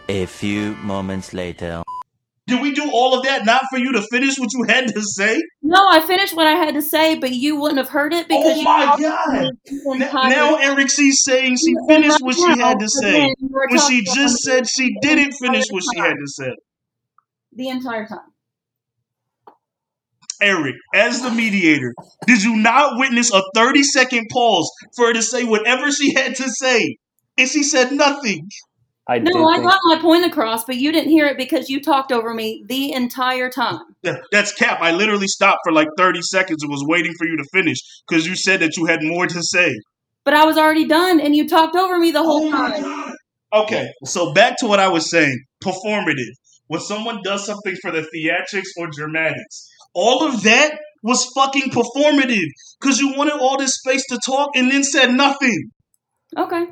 A 0.09 0.25
few 0.25 0.75
moments 0.77 1.31
later. 1.33 1.83
Did 2.47 2.61
we 2.61 2.71
do 2.73 2.89
all 2.91 3.17
of 3.17 3.23
that 3.25 3.43
not 3.45 3.63
for 3.71 3.79
you 3.79 3.91
to 3.93 4.01
finish 4.11 4.37
what 4.37 4.49
you 4.53 4.65
had 4.67 4.87
to 4.93 5.01
say? 5.01 5.41
No, 5.63 5.79
I 5.89 5.99
finished 6.05 6.35
what 6.35 6.45
I 6.45 6.51
had 6.51 6.75
to 6.75 6.81
say, 6.81 7.17
but 7.17 7.31
you 7.31 7.59
wouldn't 7.59 7.79
have 7.79 7.89
heard 7.89 8.13
it 8.13 8.27
oh 8.29 8.37
because 8.37 8.59
Oh 8.59 8.63
my 8.63 8.95
God. 8.99 9.51
the 9.65 9.81
N- 9.95 10.01
entire- 10.03 10.29
Now 10.29 10.55
Eric 10.57 10.89
C's 10.91 11.23
saying 11.23 11.57
she 11.57 11.73
finished 11.89 12.19
what 12.21 12.35
she 12.35 12.59
had 12.59 12.79
to 12.79 12.87
say. 12.87 13.09
again, 13.09 13.33
you 13.39 13.47
were 13.51 13.67
When 13.67 13.79
she 13.79 14.03
just 14.03 14.37
said 14.43 14.67
she 14.69 14.95
didn't 15.01 15.33
finish 15.41 15.65
what 15.71 15.83
she 15.91 15.99
had 15.99 16.13
to 16.13 16.27
say. 16.27 16.51
the 17.53 17.69
entire 17.69 18.05
time. 18.05 18.19
Eric, 20.41 20.75
as 20.93 21.21
the 21.21 21.31
mediator, 21.31 21.93
did 22.27 22.43
you 22.43 22.57
not 22.57 22.99
witness 22.99 23.33
a 23.33 23.41
30 23.55 23.81
second 23.83 24.27
pause 24.31 24.69
for 24.95 25.07
her 25.07 25.13
to 25.13 25.21
say 25.23 25.45
whatever 25.45 25.89
she 25.91 26.13
had 26.13 26.35
to 26.35 26.49
say? 26.49 26.97
And 27.37 27.49
she 27.49 27.63
said 27.63 27.91
nothing. 27.93 28.47
I 29.07 29.19
did 29.19 29.33
No, 29.33 29.47
I 29.47 29.57
think, 29.57 29.69
got 29.69 29.79
my 29.85 29.99
point 29.99 30.25
across, 30.25 30.63
but 30.65 30.77
you 30.77 30.91
didn't 30.91 31.11
hear 31.11 31.27
it 31.27 31.37
because 31.37 31.69
you 31.69 31.79
talked 31.81 32.11
over 32.11 32.33
me 32.33 32.63
the 32.67 32.91
entire 32.91 33.49
time. 33.49 33.81
That- 34.01 34.21
That's 34.31 34.51
cap. 34.53 34.79
I 34.81 34.91
literally 34.91 35.27
stopped 35.27 35.59
for 35.63 35.71
like 35.71 35.87
30 35.97 36.21
seconds 36.23 36.63
and 36.63 36.71
was 36.71 36.83
waiting 36.87 37.13
for 37.17 37.27
you 37.27 37.37
to 37.37 37.43
finish 37.53 37.77
because 38.07 38.25
you 38.25 38.35
said 38.35 38.61
that 38.61 38.77
you 38.77 38.85
had 38.85 39.03
more 39.03 39.27
to 39.27 39.41
say. 39.43 39.73
But 40.23 40.33
I 40.33 40.45
was 40.45 40.57
already 40.57 40.85
done, 40.87 41.19
and 41.19 41.35
you 41.35 41.47
talked 41.47 41.75
over 41.75 41.99
me 41.99 42.09
the 42.09 42.23
whole 42.23 42.47
Oh 42.47 42.51
time. 42.51 42.81
God. 42.81 43.13
Okay, 43.53 43.89
so 44.05 44.33
back 44.33 44.57
to 44.57 44.65
what 44.67 44.79
I 44.79 44.87
was 44.87 45.09
saying. 45.09 45.37
Performative. 45.63 46.33
When 46.67 46.81
someone 46.81 47.19
does 47.23 47.45
something 47.45 47.75
for 47.81 47.91
the 47.91 48.01
theatrics 48.01 48.69
or 48.77 48.87
dramatics, 48.87 49.69
all 49.93 50.23
of 50.27 50.41
that 50.43 50.79
was 51.03 51.29
fucking 51.35 51.69
performative 51.69 52.49
because 52.81 52.99
you 52.99 53.13
wanted 53.15 53.35
all 53.35 53.57
this 53.57 53.75
space 53.75 54.03
to 54.09 54.19
talk 54.25 54.49
and 54.55 54.71
then 54.71 54.83
said 54.83 55.11
nothing. 55.11 55.69
Okay. 56.35 56.65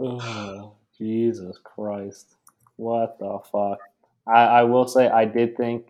Jesus 0.98 1.58
Christ. 1.62 2.34
What 2.76 3.18
the 3.18 3.38
fuck? 3.50 3.78
I, 4.26 4.44
I 4.60 4.62
will 4.64 4.86
say 4.86 5.08
I 5.08 5.24
did 5.24 5.56
think 5.56 5.88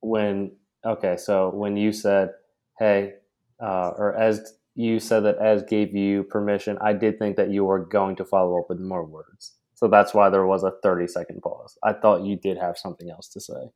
when 0.00 0.52
okay, 0.84 1.16
so 1.16 1.50
when 1.50 1.76
you 1.76 1.92
said, 1.92 2.30
"Hey," 2.78 3.14
uh, 3.62 3.92
or 3.96 4.16
as 4.16 4.54
you 4.74 5.00
said 5.00 5.20
that 5.20 5.38
as 5.38 5.62
gave 5.64 5.94
you 5.94 6.24
permission, 6.24 6.78
I 6.80 6.92
did 6.92 7.18
think 7.18 7.36
that 7.36 7.50
you 7.50 7.64
were 7.64 7.84
going 7.84 8.16
to 8.16 8.24
follow 8.24 8.58
up 8.58 8.66
with 8.68 8.80
more 8.80 9.04
words. 9.04 9.54
So 9.74 9.88
that's 9.88 10.14
why 10.14 10.28
there 10.28 10.46
was 10.46 10.64
a 10.64 10.72
thirty 10.82 11.06
second 11.06 11.42
pause. 11.42 11.78
I 11.82 11.92
thought 11.92 12.24
you 12.24 12.36
did 12.36 12.58
have 12.58 12.78
something 12.78 13.10
else 13.10 13.28
to 13.28 13.40
say. 13.40 13.70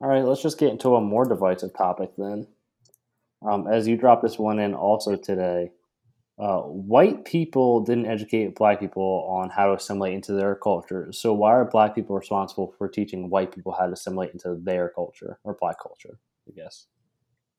All 0.00 0.08
right, 0.08 0.24
let's 0.24 0.42
just 0.42 0.58
get 0.58 0.70
into 0.70 0.96
a 0.96 1.00
more 1.00 1.24
divisive 1.24 1.74
topic 1.76 2.10
then. 2.18 2.46
Um, 3.46 3.66
as 3.66 3.86
you 3.86 3.96
dropped 3.96 4.22
this 4.22 4.38
one 4.38 4.58
in 4.58 4.74
also 4.74 5.16
today, 5.16 5.70
uh, 6.36 6.62
white 6.62 7.24
people 7.24 7.80
didn't 7.80 8.06
educate 8.06 8.56
black 8.56 8.80
people 8.80 9.26
on 9.28 9.50
how 9.50 9.66
to 9.66 9.74
assimilate 9.74 10.14
into 10.14 10.32
their 10.32 10.56
culture. 10.56 11.12
So 11.12 11.32
why 11.32 11.52
are 11.52 11.64
black 11.64 11.94
people 11.94 12.16
responsible 12.16 12.74
for 12.76 12.88
teaching 12.88 13.30
white 13.30 13.54
people 13.54 13.72
how 13.72 13.86
to 13.86 13.92
assimilate 13.92 14.32
into 14.32 14.58
their 14.60 14.88
culture 14.88 15.38
or 15.44 15.56
black 15.60 15.76
culture? 15.80 16.18
I 16.48 16.52
guess. 16.52 16.86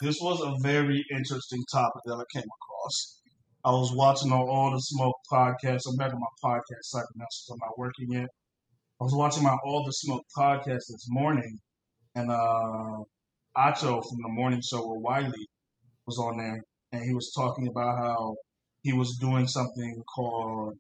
This 0.02 0.18
was 0.22 0.42
a 0.42 0.62
very 0.62 1.06
interesting 1.10 1.64
topic 1.72 2.02
that 2.06 2.16
I 2.16 2.24
came 2.38 2.44
across. 2.44 3.22
I 3.64 3.72
was 3.72 3.94
watching 3.96 4.32
on 4.34 4.42
All 4.42 4.72
the 4.72 4.80
Smoke 4.80 5.16
podcast. 5.32 5.84
I'm 5.88 5.96
back 5.96 6.14
on 6.14 6.20
my 6.20 6.28
podcast 6.44 6.84
site 6.84 7.06
now 7.16 7.26
since 7.32 7.50
I'm 7.50 7.58
not 7.66 7.80
working 7.80 8.12
yet. 8.12 8.28
I 9.00 9.04
was 9.04 9.16
watching 9.16 9.44
my 9.44 9.58
All 9.64 9.86
the 9.86 9.94
Smoke 9.94 10.26
podcast 10.38 10.84
this 10.90 11.08
morning, 11.08 11.58
and 12.14 12.30
uh, 12.30 13.04
Acho 13.58 14.04
from 14.04 14.22
the 14.22 14.30
morning 14.30 14.62
show 14.62 14.86
with 14.86 15.02
Wiley 15.02 15.48
was 16.06 16.20
on 16.20 16.38
there, 16.38 16.62
and 16.92 17.04
he 17.04 17.14
was 17.14 17.32
talking 17.34 17.68
about 17.70 17.98
how 17.98 18.36
he 18.86 18.94
was 18.94 19.18
doing 19.20 19.48
something 19.48 20.04
called 20.16 20.78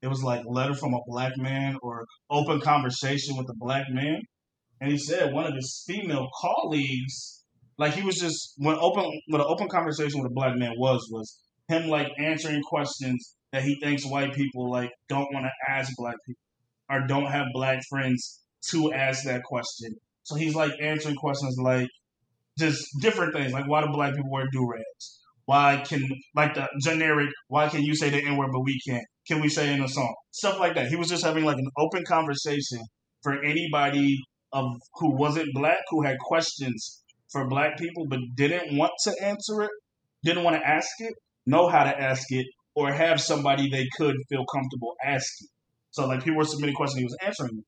it 0.00 0.08
was 0.08 0.22
like 0.22 0.42
letter 0.46 0.74
from 0.74 0.94
a 0.94 1.00
black 1.06 1.36
man 1.36 1.76
or 1.82 2.06
open 2.30 2.58
conversation 2.60 3.36
with 3.36 3.48
a 3.50 3.54
black 3.56 3.84
man, 3.90 4.22
and 4.80 4.90
he 4.90 4.96
said 4.96 5.32
one 5.32 5.46
of 5.46 5.54
his 5.54 5.84
female 5.86 6.26
colleagues 6.40 7.44
like 7.76 7.92
he 7.92 8.02
was 8.02 8.16
just 8.16 8.54
when 8.56 8.76
open 8.80 9.04
what 9.28 9.42
an 9.42 9.46
open 9.46 9.68
conversation 9.68 10.22
with 10.22 10.30
a 10.30 10.34
black 10.34 10.56
man 10.56 10.72
was 10.78 11.06
was 11.10 11.38
him 11.68 11.88
like 11.88 12.08
answering 12.18 12.62
questions 12.62 13.36
that 13.52 13.62
he 13.62 13.78
thinks 13.82 14.06
white 14.06 14.32
people 14.32 14.70
like 14.70 14.90
don't 15.10 15.28
want 15.34 15.44
to 15.44 15.72
ask 15.72 15.92
black 15.96 16.16
people 16.26 16.40
or 16.88 17.06
don't 17.06 17.30
have 17.30 17.46
black 17.52 17.80
friends 17.90 18.40
to 18.70 18.90
ask 18.92 19.24
that 19.24 19.42
question. 19.42 19.90
So 20.22 20.34
he's 20.34 20.54
like 20.54 20.72
answering 20.80 21.16
questions 21.16 21.56
like 21.58 21.88
just 22.58 22.86
different 23.02 23.34
things 23.34 23.52
like 23.52 23.68
why 23.68 23.82
do 23.82 23.92
black 23.92 24.14
people 24.14 24.30
wear 24.30 24.46
do 24.50 24.66
rags? 24.70 25.20
Why 25.46 25.82
can 25.86 26.02
like 26.34 26.54
the 26.54 26.68
generic? 26.82 27.28
Why 27.48 27.68
can 27.68 27.82
you 27.82 27.94
say 27.94 28.10
the 28.10 28.24
n 28.24 28.36
word 28.36 28.50
but 28.52 28.60
we 28.60 28.78
can't? 28.86 29.04
Can 29.26 29.40
we 29.40 29.48
say 29.48 29.72
in 29.72 29.82
a 29.82 29.88
song? 29.88 30.14
Stuff 30.30 30.58
like 30.58 30.74
that. 30.74 30.88
He 30.88 30.96
was 30.96 31.08
just 31.08 31.24
having 31.24 31.44
like 31.44 31.58
an 31.58 31.68
open 31.78 32.04
conversation 32.06 32.80
for 33.22 33.42
anybody 33.42 34.18
of 34.52 34.66
who 34.94 35.16
wasn't 35.16 35.48
black 35.52 35.78
who 35.90 36.02
had 36.02 36.16
questions 36.18 37.02
for 37.30 37.48
black 37.48 37.76
people 37.76 38.06
but 38.08 38.20
didn't 38.34 38.76
want 38.76 38.92
to 39.04 39.12
answer 39.22 39.62
it, 39.62 39.70
didn't 40.22 40.44
want 40.44 40.56
to 40.56 40.66
ask 40.66 40.88
it, 40.98 41.12
know 41.46 41.68
how 41.68 41.84
to 41.84 42.00
ask 42.00 42.30
it, 42.30 42.46
or 42.74 42.92
have 42.92 43.20
somebody 43.20 43.68
they 43.68 43.86
could 43.96 44.16
feel 44.28 44.44
comfortable 44.46 44.94
asking. 45.04 45.48
So 45.90 46.06
like 46.06 46.24
people 46.24 46.38
were 46.38 46.44
submitting 46.44 46.74
questions, 46.74 46.98
he 46.98 47.04
was 47.04 47.16
answering 47.22 47.56
them. 47.56 47.64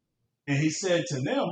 And 0.47 0.59
he 0.59 0.71
said 0.71 1.05
to 1.09 1.21
them, 1.21 1.49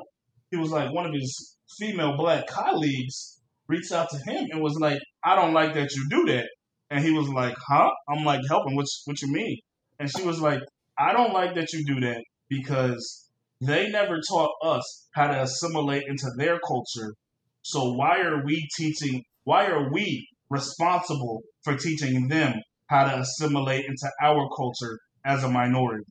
he 0.51 0.57
was 0.57 0.71
like 0.71 0.93
one 0.93 1.07
of 1.07 1.13
his 1.13 1.57
female 1.79 2.17
black 2.17 2.47
colleagues 2.47 3.41
reached 3.67 3.93
out 3.93 4.09
to 4.11 4.19
him 4.31 4.47
and 4.51 4.63
was 4.63 4.79
like, 4.79 5.01
I 5.25 5.35
don't 5.37 5.55
like 5.55 5.75
that 5.75 5.95
you 5.95 6.07
do 6.11 6.25
that. 6.33 6.49
And 6.91 7.05
he 7.05 7.11
was 7.13 7.29
like, 7.29 7.57
Huh? 7.69 7.91
I'm 8.09 8.25
like, 8.25 8.41
helping, 8.49 8.77
What's 8.77 9.03
what 9.07 9.21
you 9.23 9.33
mean? 9.33 9.59
And 9.99 10.11
she 10.11 10.23
was 10.23 10.41
like, 10.41 10.61
I 10.99 11.13
don't 11.13 11.33
like 11.33 11.55
that 11.55 11.73
you 11.73 11.85
do 11.87 12.01
that 12.01 12.23
because 12.49 13.29
they 13.61 13.89
never 13.89 14.21
taught 14.29 14.51
us 14.63 15.09
how 15.15 15.29
to 15.29 15.43
assimilate 15.43 16.05
into 16.07 16.31
their 16.37 16.59
culture. 16.67 17.15
So 17.63 17.93
why 17.93 18.21
are 18.21 18.45
we 18.45 18.69
teaching 18.77 19.23
why 19.45 19.67
are 19.67 19.93
we 19.93 20.27
responsible 20.51 21.43
for 21.65 21.77
teaching 21.77 22.29
them 22.29 22.55
how 22.87 23.05
to 23.05 23.21
assimilate 23.21 23.85
into 23.85 24.11
our 24.23 24.49
culture 24.57 24.99
as 25.25 25.45
a 25.45 25.49
minority? 25.49 26.05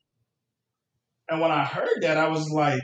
And 1.29 1.41
when 1.41 1.51
I 1.51 1.65
heard 1.65 2.01
that, 2.01 2.17
I 2.17 2.27
was 2.27 2.49
like, 2.49 2.81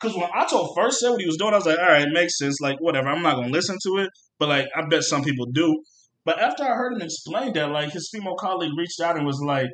because 0.00 0.16
when 0.16 0.28
Acho 0.30 0.74
first 0.76 0.98
said 0.98 1.10
what 1.10 1.20
he 1.20 1.26
was 1.26 1.36
doing, 1.36 1.52
I 1.54 1.56
was 1.56 1.66
like, 1.66 1.78
all 1.78 1.86
right, 1.86 2.02
it 2.02 2.12
makes 2.12 2.38
sense. 2.38 2.60
Like, 2.60 2.76
whatever. 2.80 3.08
I'm 3.08 3.22
not 3.22 3.36
going 3.36 3.48
to 3.48 3.52
listen 3.52 3.76
to 3.84 4.02
it, 4.02 4.10
but 4.42 4.48
like, 4.48 4.68
I 4.74 4.82
bet 4.88 5.04
some 5.04 5.22
people 5.22 5.46
do. 5.46 5.84
But 6.24 6.40
after 6.40 6.64
I 6.64 6.74
heard 6.74 6.94
him 6.94 7.02
explain 7.02 7.52
that, 7.52 7.70
like, 7.70 7.92
his 7.92 8.10
female 8.12 8.34
colleague 8.34 8.72
reached 8.76 9.00
out 9.00 9.16
and 9.16 9.24
was 9.24 9.40
like, 9.40 9.68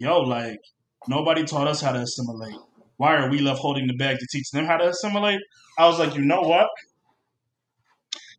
yo, 0.00 0.18
like, 0.22 0.58
nobody 1.06 1.44
taught 1.44 1.68
us 1.68 1.80
how 1.80 1.92
to 1.92 2.00
assimilate. 2.00 2.56
Why 2.96 3.14
are 3.14 3.30
we 3.30 3.38
left 3.38 3.60
holding 3.60 3.86
the 3.86 3.94
bag 3.94 4.18
to 4.18 4.26
teach 4.32 4.50
them 4.50 4.64
how 4.64 4.78
to 4.78 4.88
assimilate? 4.88 5.38
I 5.78 5.86
was 5.86 6.00
like, 6.00 6.16
you 6.16 6.22
know 6.22 6.40
what? 6.40 6.66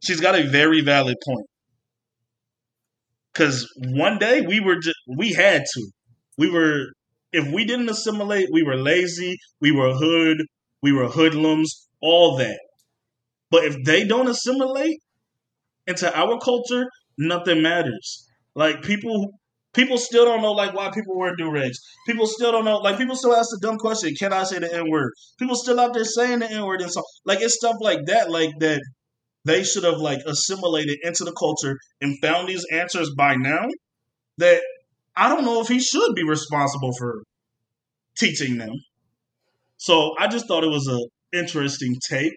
She's 0.04 0.20
got 0.20 0.36
a 0.36 0.44
very 0.44 0.82
valid 0.82 1.16
point. 1.26 1.48
Because 3.32 3.66
one 3.78 4.18
day 4.18 4.42
we 4.42 4.60
were 4.60 4.76
just, 4.76 4.98
we 5.18 5.32
had 5.32 5.64
to. 5.74 5.88
We 6.38 6.52
were, 6.52 6.88
if 7.32 7.50
we 7.50 7.64
didn't 7.64 7.88
assimilate, 7.88 8.50
we 8.52 8.64
were 8.64 8.76
lazy, 8.76 9.38
we 9.62 9.72
were 9.72 9.94
hood, 9.94 10.40
we 10.82 10.92
were 10.92 11.08
hoodlums, 11.08 11.88
all 12.02 12.36
that. 12.40 12.60
But 13.50 13.64
if 13.64 13.78
they 13.86 14.04
don't 14.04 14.28
assimilate 14.28 15.00
into 15.88 16.18
our 16.18 16.38
culture, 16.40 16.86
nothing 17.18 17.62
matters. 17.62 18.28
Like 18.56 18.82
people 18.82 19.32
people 19.74 19.98
still 19.98 20.26
don't 20.26 20.42
know 20.42 20.52
like 20.52 20.74
why 20.74 20.92
people 20.92 21.18
wear 21.18 21.36
do 21.36 21.50
rags. 21.52 21.80
People 22.06 22.28
still 22.28 22.52
don't 22.52 22.66
know 22.66 22.78
like 22.78 22.98
people 22.98 23.16
still 23.16 23.36
ask 23.36 23.50
the 23.52 23.60
dumb 23.62 23.78
question, 23.78 24.14
can 24.20 24.34
I 24.34 24.44
say 24.44 24.60
the 24.60 24.74
N 24.74 24.90
word? 24.90 25.12
People 25.40 25.56
still 25.56 25.80
out 25.80 25.94
there 25.94 26.06
saying 26.06 26.40
the 26.40 26.52
N 26.52 26.66
word 26.66 26.82
and 26.82 26.92
so 26.92 27.04
like 27.26 27.42
it's 27.42 27.56
stuff 27.56 27.78
like 27.80 28.06
that, 28.08 28.30
like 28.30 28.52
that 28.60 28.82
they 29.46 29.64
should 29.64 29.84
have 29.84 29.98
like 29.98 30.20
assimilated 30.26 31.00
into 31.04 31.24
the 31.24 31.34
culture 31.34 31.78
and 32.00 32.20
found 32.22 32.48
these 32.48 32.66
answers 32.72 33.12
by 33.18 33.36
now 33.36 33.68
that 34.38 34.62
I 35.16 35.30
don't 35.30 35.46
know 35.46 35.62
if 35.62 35.68
he 35.68 35.80
should 35.80 36.14
be 36.16 36.24
responsible 36.24 36.92
for 36.98 37.24
teaching 38.18 38.58
them. 38.58 38.72
So 39.78 40.12
I 40.20 40.28
just 40.28 40.48
thought 40.48 40.64
it 40.64 40.68
was 40.68 40.88
a 40.88 41.38
interesting 41.38 41.96
take. 42.08 42.36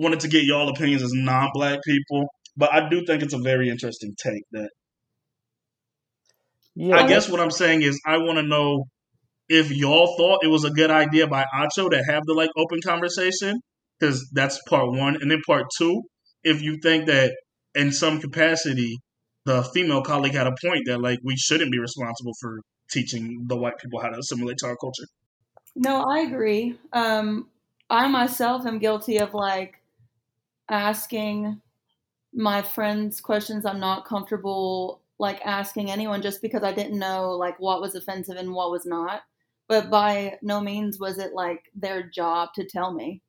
Wanted 0.00 0.20
to 0.20 0.28
get 0.28 0.44
y'all 0.44 0.70
opinions 0.70 1.02
as 1.02 1.12
non-black 1.12 1.80
people, 1.84 2.24
but 2.56 2.72
I 2.72 2.88
do 2.88 3.04
think 3.04 3.22
it's 3.22 3.34
a 3.34 3.38
very 3.38 3.68
interesting 3.68 4.14
take. 4.22 4.44
That 4.52 4.70
Yeah, 6.74 6.96
I 6.96 7.06
guess 7.06 7.28
what 7.28 7.40
I'm 7.40 7.50
saying 7.50 7.82
is 7.82 8.00
I 8.06 8.16
want 8.16 8.38
to 8.38 8.42
know 8.42 8.84
if 9.48 9.70
y'all 9.70 10.16
thought 10.16 10.42
it 10.42 10.48
was 10.48 10.64
a 10.64 10.70
good 10.70 10.90
idea 10.90 11.26
by 11.26 11.44
Acho 11.54 11.90
to 11.90 12.02
have 12.02 12.22
the 12.24 12.32
like 12.34 12.50
open 12.56 12.80
conversation 12.82 13.60
because 13.98 14.26
that's 14.32 14.58
part 14.68 14.90
one, 14.90 15.16
and 15.20 15.30
then 15.30 15.42
part 15.46 15.66
two, 15.78 16.02
if 16.42 16.62
you 16.62 16.78
think 16.82 17.06
that 17.06 17.34
in 17.74 17.92
some 17.92 18.20
capacity 18.20 18.96
the 19.44 19.62
female 19.62 20.02
colleague 20.02 20.34
had 20.34 20.46
a 20.46 20.54
point 20.64 20.82
that 20.86 21.00
like 21.00 21.18
we 21.24 21.36
shouldn't 21.36 21.72
be 21.72 21.78
responsible 21.78 22.32
for 22.40 22.60
teaching 22.90 23.44
the 23.46 23.56
white 23.56 23.78
people 23.78 24.00
how 24.00 24.08
to 24.08 24.18
assimilate 24.18 24.56
to 24.58 24.66
our 24.66 24.76
culture. 24.76 25.04
No, 25.76 26.02
I 26.02 26.20
agree. 26.20 26.78
Um, 26.92 27.48
I 27.88 28.08
myself 28.08 28.66
am 28.66 28.78
guilty 28.78 29.18
of 29.18 29.34
like 29.34 29.79
asking 30.70 31.60
my 32.32 32.62
friends 32.62 33.20
questions 33.20 33.66
I'm 33.66 33.80
not 33.80 34.06
comfortable 34.06 35.02
like 35.18 35.40
asking 35.44 35.90
anyone 35.90 36.22
just 36.22 36.40
because 36.40 36.62
I 36.62 36.72
didn't 36.72 36.98
know 36.98 37.32
like 37.32 37.58
what 37.60 37.80
was 37.80 37.94
offensive 37.94 38.36
and 38.36 38.52
what 38.52 38.70
was 38.70 38.86
not. 38.86 39.22
But 39.68 39.90
by 39.90 40.38
no 40.42 40.60
means 40.60 40.98
was 40.98 41.18
it 41.18 41.34
like 41.34 41.64
their 41.74 42.02
job 42.02 42.50
to 42.54 42.64
tell 42.64 42.92
me. 42.92 43.22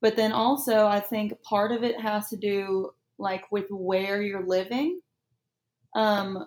But 0.00 0.16
then 0.16 0.32
also 0.32 0.86
I 0.86 1.00
think 1.00 1.40
part 1.42 1.72
of 1.72 1.84
it 1.84 2.00
has 2.00 2.28
to 2.30 2.36
do 2.36 2.90
like 3.18 3.44
with 3.52 3.66
where 3.70 4.22
you're 4.22 4.46
living. 4.46 5.00
Um 5.94 6.46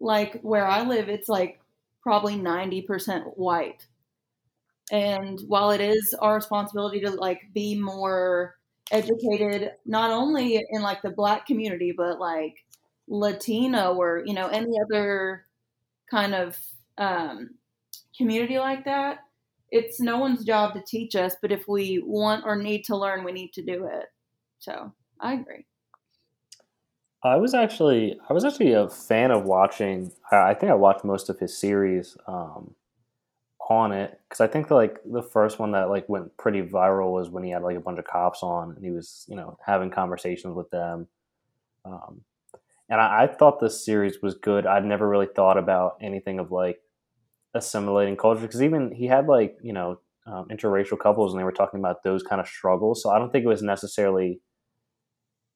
like 0.00 0.40
where 0.40 0.66
I 0.66 0.82
live 0.82 1.08
it's 1.08 1.28
like 1.28 1.60
probably 2.02 2.36
90% 2.36 3.36
white 3.36 3.86
and 4.90 5.38
while 5.46 5.70
it 5.70 5.80
is 5.80 6.14
our 6.20 6.34
responsibility 6.36 7.00
to 7.00 7.10
like 7.10 7.40
be 7.54 7.78
more 7.78 8.56
educated 8.90 9.72
not 9.86 10.10
only 10.10 10.64
in 10.70 10.82
like 10.82 11.02
the 11.02 11.10
black 11.10 11.46
community 11.46 11.92
but 11.96 12.18
like 12.18 12.56
latino 13.08 13.94
or 13.94 14.22
you 14.26 14.34
know 14.34 14.48
any 14.48 14.74
other 14.80 15.46
kind 16.10 16.34
of 16.34 16.58
um, 16.98 17.50
community 18.16 18.58
like 18.58 18.84
that, 18.84 19.20
it's 19.70 20.00
no 20.00 20.18
one's 20.18 20.44
job 20.44 20.74
to 20.74 20.82
teach 20.86 21.14
us, 21.14 21.36
but 21.40 21.52
if 21.52 21.66
we 21.68 22.02
want 22.04 22.44
or 22.44 22.56
need 22.56 22.84
to 22.84 22.96
learn, 22.96 23.24
we 23.24 23.32
need 23.32 23.52
to 23.54 23.62
do 23.62 23.86
it. 23.86 24.06
So 24.58 24.92
I 25.20 25.34
agree. 25.34 25.64
I 27.22 27.36
was 27.36 27.54
actually 27.54 28.18
I 28.28 28.32
was 28.32 28.44
actually 28.44 28.72
a 28.72 28.88
fan 28.88 29.30
of 29.30 29.44
watching. 29.44 30.12
I 30.32 30.54
think 30.54 30.72
I 30.72 30.74
watched 30.74 31.04
most 31.04 31.28
of 31.28 31.38
his 31.38 31.56
series 31.56 32.16
um, 32.26 32.74
on 33.70 33.92
it 33.92 34.20
because 34.28 34.40
I 34.40 34.46
think 34.48 34.70
like 34.70 34.98
the 35.04 35.22
first 35.22 35.58
one 35.58 35.72
that 35.72 35.88
like 35.88 36.08
went 36.08 36.36
pretty 36.36 36.62
viral 36.62 37.12
was 37.12 37.30
when 37.30 37.44
he 37.44 37.50
had 37.50 37.62
like 37.62 37.76
a 37.76 37.80
bunch 37.80 37.98
of 37.98 38.04
cops 38.04 38.42
on 38.42 38.74
and 38.76 38.84
he 38.84 38.90
was 38.90 39.24
you 39.28 39.36
know 39.36 39.58
having 39.64 39.90
conversations 39.90 40.54
with 40.54 40.70
them. 40.70 41.06
Um, 41.84 42.22
and 42.88 43.00
I, 43.00 43.22
I 43.22 43.26
thought 43.28 43.60
this 43.60 43.84
series 43.84 44.20
was 44.22 44.34
good. 44.34 44.66
I'd 44.66 44.84
never 44.84 45.08
really 45.08 45.28
thought 45.34 45.56
about 45.56 45.96
anything 46.00 46.38
of 46.40 46.50
like 46.50 46.80
assimilating 47.54 48.16
culture 48.16 48.42
because 48.42 48.62
even 48.62 48.92
he 48.92 49.06
had 49.06 49.26
like 49.26 49.56
you 49.62 49.72
know 49.72 50.00
um, 50.26 50.46
interracial 50.50 50.98
couples 50.98 51.32
and 51.32 51.40
they 51.40 51.44
were 51.44 51.52
talking 51.52 51.80
about 51.80 52.02
those 52.02 52.22
kind 52.22 52.40
of 52.40 52.48
struggles. 52.48 53.02
So 53.02 53.10
I 53.10 53.18
don't 53.18 53.32
think 53.32 53.44
it 53.44 53.48
was 53.48 53.62
necessarily 53.62 54.40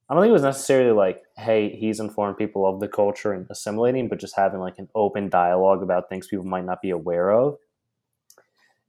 I 0.08 0.14
don't 0.14 0.22
think 0.22 0.30
it 0.30 0.34
was 0.34 0.42
necessarily 0.42 0.92
like, 0.92 1.22
hey, 1.36 1.70
he's 1.70 1.98
informed 1.98 2.36
people 2.36 2.66
of 2.66 2.78
the 2.78 2.88
culture 2.88 3.32
and 3.32 3.46
assimilating, 3.50 4.08
but 4.08 4.20
just 4.20 4.36
having 4.36 4.60
like 4.60 4.78
an 4.78 4.88
open 4.94 5.30
dialogue 5.30 5.82
about 5.82 6.08
things 6.10 6.26
people 6.26 6.44
might 6.44 6.66
not 6.66 6.82
be 6.82 6.90
aware 6.90 7.30
of. 7.30 7.56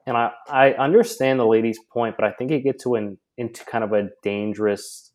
And 0.07 0.15
I, 0.15 0.31
I 0.49 0.73
understand 0.73 1.39
the 1.39 1.47
lady's 1.47 1.79
point, 1.91 2.15
but 2.17 2.25
I 2.25 2.31
think 2.31 2.51
it 2.51 2.61
gets 2.61 2.83
to 2.83 2.95
an 2.95 3.17
into 3.37 3.65
kind 3.65 3.83
of 3.83 3.91
a 3.91 4.09
dangerous 4.23 5.11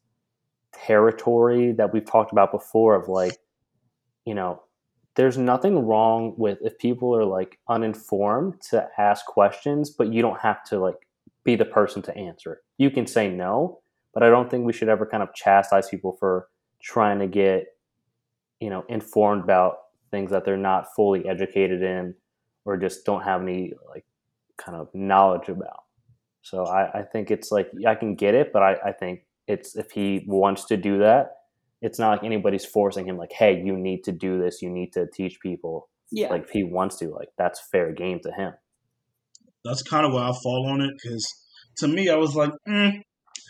territory 0.72 1.72
that 1.72 1.93
we've 1.93 2.05
talked 2.05 2.32
about 2.32 2.53
before 2.53 2.95
of 2.95 3.09
like, 3.09 3.36
you 4.24 4.34
know, 4.34 4.62
there's 5.16 5.38
nothing 5.38 5.86
wrong 5.86 6.34
with 6.36 6.59
if 6.62 6.78
people 6.78 7.14
are 7.14 7.24
like 7.24 7.59
uninformed 7.68 8.61
to 8.70 8.88
ask 8.99 9.24
questions, 9.26 9.91
but 9.91 10.12
you 10.12 10.22
don't 10.22 10.41
have 10.41 10.62
to 10.64 10.78
like 10.78 10.97
be 11.45 11.57
the 11.57 11.64
person 11.64 12.03
to 12.03 12.16
answer 12.16 12.55
it. 12.55 12.59
You 12.78 12.91
can 12.91 13.07
say 13.07 13.28
no, 13.28 13.80
but 14.14 14.22
I 14.22 14.30
don't 14.30 14.51
think 14.51 14.64
we 14.64 14.72
should 14.72 14.88
ever 14.88 15.07
kind 15.07 15.22
of 15.22 15.34
chastise 15.34 15.88
people 15.88 16.16
for 16.18 16.49
trying 16.82 17.18
to 17.18 17.26
get, 17.26 17.66
you 18.61 18.70
know, 18.70 18.84
informed 18.88 19.45
about 19.45 19.76
things 20.11 20.30
that 20.30 20.45
they're 20.45 20.57
not 20.57 20.86
fully 20.95 21.26
educated 21.28 21.82
in 21.82 22.14
or 22.64 22.76
just 22.76 23.05
don't 23.05 23.22
have 23.22 23.43
any 23.43 23.72
like 23.88 24.05
kind 24.63 24.77
of 24.77 24.89
knowledge 24.95 25.49
about. 25.49 25.85
So 26.43 26.65
I, 26.65 27.01
I 27.01 27.03
think 27.03 27.31
it's 27.31 27.51
like 27.51 27.71
I 27.87 27.95
can 27.95 28.15
get 28.15 28.35
it, 28.35 28.53
but 28.53 28.63
I, 28.63 28.77
I 28.87 28.93
think 28.93 29.21
it's 29.47 29.77
if 29.77 29.91
he 29.91 30.25
wants 30.27 30.67
to 30.67 30.77
do 30.77 30.99
that, 30.99 31.33
it's 31.83 31.99
not 31.99 32.11
like 32.11 32.25
anybody's 32.25 32.65
forcing 32.65 33.07
him 33.07 33.17
like, 33.17 33.33
hey, 33.33 33.61
you 33.63 33.77
need 33.77 34.05
to 34.05 34.13
do 34.13 34.41
this, 34.41 34.63
you 34.63 34.71
need 34.71 34.93
to 34.93 35.07
teach 35.13 35.39
people. 35.41 35.89
Yeah. 36.11 36.29
Like 36.29 36.45
if 36.45 36.51
he 36.51 36.65
wants 36.65 36.97
to, 36.99 37.09
like 37.11 37.29
that's 37.39 37.61
fair 37.71 37.93
game 37.93 38.21
to 38.25 38.33
him. 38.33 38.53
That's 39.65 39.83
kind 39.83 40.07
of 40.07 40.13
where 40.13 40.25
I 40.25 40.33
fall 40.43 40.69
on 40.69 40.81
it 40.81 40.93
because 40.95 41.27
to 41.79 41.89
me, 41.89 42.09
I 42.09 42.17
was 42.17 42.35
like, 42.35 42.53
mm, 42.69 43.01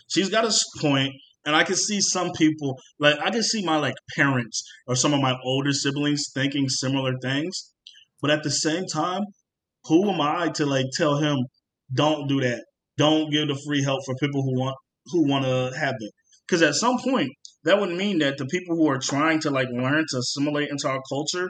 she's 0.09 0.29
got 0.29 0.45
a 0.45 0.53
point, 0.81 1.13
and 1.45 1.55
I 1.57 1.65
can 1.65 1.77
see 1.77 2.01
some 2.01 2.33
people 2.33 2.77
like 2.99 3.19
I 3.19 3.31
can 3.31 3.43
see 3.43 3.65
my 3.65 3.77
like 3.77 3.95
parents 4.17 4.63
or 4.87 4.97
some 4.97 5.15
of 5.15 5.21
my 5.21 5.37
older 5.45 5.73
siblings 5.73 6.25
thinking 6.35 6.69
similar 6.69 7.13
things, 7.23 7.73
but 8.21 8.31
at 8.31 8.43
the 8.43 8.51
same 8.51 8.85
time, 8.87 9.23
who 9.85 10.11
am 10.11 10.20
I 10.20 10.49
to 10.57 10.66
like 10.66 10.87
tell 10.97 11.18
him 11.18 11.39
don't 11.93 12.28
do 12.28 12.41
that, 12.41 12.64
don't 12.97 13.31
give 13.31 13.49
the 13.49 13.61
free 13.66 13.83
help 13.83 14.01
for 14.05 14.14
people 14.16 14.43
who 14.43 14.59
want 14.59 14.76
who 15.07 15.28
want 15.28 15.45
to 15.45 15.72
have 15.78 15.95
it? 15.99 16.12
Because 16.47 16.62
at 16.62 16.74
some 16.74 16.99
point, 16.99 17.31
that 17.64 17.81
would 17.81 17.91
mean 17.91 18.18
that 18.18 18.39
the 18.39 18.47
people 18.47 18.76
who 18.76 18.89
are 18.89 18.99
trying 18.99 19.41
to 19.41 19.51
like 19.51 19.68
learn 19.70 20.05
to 20.11 20.18
assimilate 20.18 20.70
into 20.70 20.89
our 20.89 21.01
culture 21.09 21.49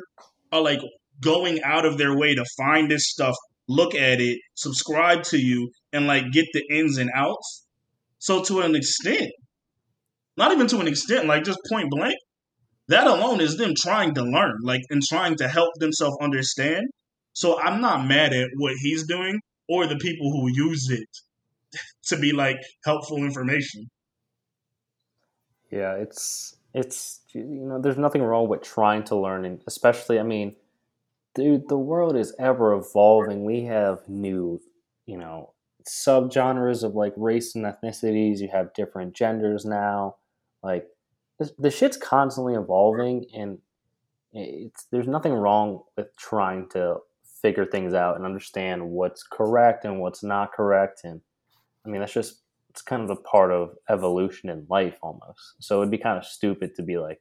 are 0.52 0.60
like 0.60 0.80
going 1.20 1.62
out 1.62 1.84
of 1.84 1.98
their 1.98 2.16
way 2.16 2.34
to 2.34 2.44
find 2.56 2.90
this 2.90 3.08
stuff, 3.08 3.34
look 3.68 3.94
at 3.94 4.20
it, 4.20 4.38
subscribe 4.54 5.22
to 5.24 5.38
you, 5.38 5.70
and 5.92 6.06
like 6.06 6.30
get 6.32 6.46
the 6.52 6.62
ins 6.70 6.98
and 6.98 7.10
outs. 7.14 7.66
So 8.18 8.42
to 8.44 8.60
an 8.60 8.74
extent, 8.74 9.30
not 10.36 10.52
even 10.52 10.66
to 10.68 10.80
an 10.80 10.88
extent, 10.88 11.26
like 11.26 11.44
just 11.44 11.58
point 11.68 11.90
blank, 11.90 12.16
that 12.88 13.06
alone 13.06 13.40
is 13.40 13.56
them 13.56 13.74
trying 13.76 14.14
to 14.14 14.22
learn, 14.22 14.56
like 14.64 14.82
and 14.90 15.02
trying 15.08 15.36
to 15.36 15.48
help 15.48 15.70
themselves 15.78 16.16
understand. 16.20 16.86
So 17.40 17.58
I'm 17.58 17.80
not 17.80 18.06
mad 18.06 18.34
at 18.34 18.50
what 18.56 18.74
he's 18.82 19.06
doing 19.06 19.40
or 19.66 19.86
the 19.86 19.96
people 19.96 20.30
who 20.30 20.50
use 20.52 20.90
it 20.90 21.08
to 22.08 22.18
be 22.18 22.32
like 22.32 22.58
helpful 22.84 23.16
information. 23.16 23.88
Yeah, 25.70 25.94
it's 25.94 26.54
it's 26.74 27.20
you 27.32 27.64
know, 27.66 27.80
there's 27.80 27.96
nothing 27.96 28.22
wrong 28.22 28.46
with 28.46 28.60
trying 28.60 29.04
to 29.04 29.16
learn, 29.16 29.46
and 29.46 29.62
especially, 29.66 30.20
I 30.20 30.22
mean, 30.22 30.54
dude, 31.34 31.66
the 31.70 31.78
world 31.78 32.14
is 32.14 32.34
ever 32.38 32.74
evolving. 32.74 33.46
We 33.46 33.64
have 33.64 34.06
new, 34.06 34.60
you 35.06 35.16
know, 35.16 35.54
subgenres 35.88 36.82
of 36.82 36.94
like 36.94 37.14
race 37.16 37.54
and 37.54 37.64
ethnicities. 37.64 38.40
You 38.40 38.48
have 38.52 38.74
different 38.74 39.14
genders 39.14 39.64
now. 39.64 40.16
Like 40.62 40.88
the 41.58 41.70
shit's 41.70 41.96
constantly 41.96 42.52
evolving, 42.52 43.24
and 43.34 43.60
it's 44.34 44.84
there's 44.92 45.08
nothing 45.08 45.32
wrong 45.32 45.84
with 45.96 46.14
trying 46.18 46.68
to 46.72 46.98
figure 47.40 47.66
things 47.66 47.94
out 47.94 48.16
and 48.16 48.24
understand 48.24 48.88
what's 48.88 49.22
correct 49.22 49.84
and 49.84 50.00
what's 50.00 50.22
not 50.22 50.52
correct. 50.52 51.02
And 51.04 51.20
I 51.84 51.88
mean, 51.88 52.00
that's 52.00 52.12
just 52.12 52.42
it's 52.70 52.82
kind 52.82 53.02
of 53.02 53.10
a 53.10 53.20
part 53.20 53.50
of 53.50 53.76
evolution 53.88 54.48
in 54.48 54.66
life 54.68 54.96
almost. 55.02 55.56
So 55.58 55.80
it'd 55.80 55.90
be 55.90 55.98
kind 55.98 56.18
of 56.18 56.24
stupid 56.24 56.74
to 56.76 56.82
be 56.82 56.98
like, 56.98 57.20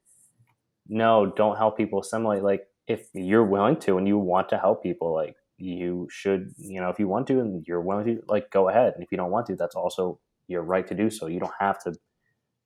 no, 0.87 1.33
don't 1.35 1.57
help 1.57 1.77
people 1.77 2.01
assimilate. 2.01 2.43
Like 2.43 2.67
if 2.87 3.07
you're 3.13 3.45
willing 3.45 3.77
to 3.77 3.97
and 3.97 4.07
you 4.07 4.17
want 4.17 4.49
to 4.49 4.57
help 4.57 4.83
people, 4.83 5.13
like 5.13 5.35
you 5.57 6.07
should, 6.11 6.53
you 6.57 6.79
know, 6.79 6.89
if 6.89 6.99
you 6.99 7.07
want 7.07 7.27
to 7.27 7.39
and 7.39 7.65
you're 7.67 7.81
willing 7.81 8.05
to, 8.05 8.23
like 8.27 8.51
go 8.51 8.69
ahead. 8.69 8.93
And 8.93 9.03
if 9.03 9.11
you 9.11 9.17
don't 9.17 9.31
want 9.31 9.47
to, 9.47 9.55
that's 9.55 9.75
also 9.75 10.19
your 10.47 10.61
right 10.61 10.87
to 10.87 10.95
do 10.95 11.09
so. 11.09 11.27
You 11.27 11.39
don't 11.39 11.53
have 11.59 11.81
to 11.83 11.95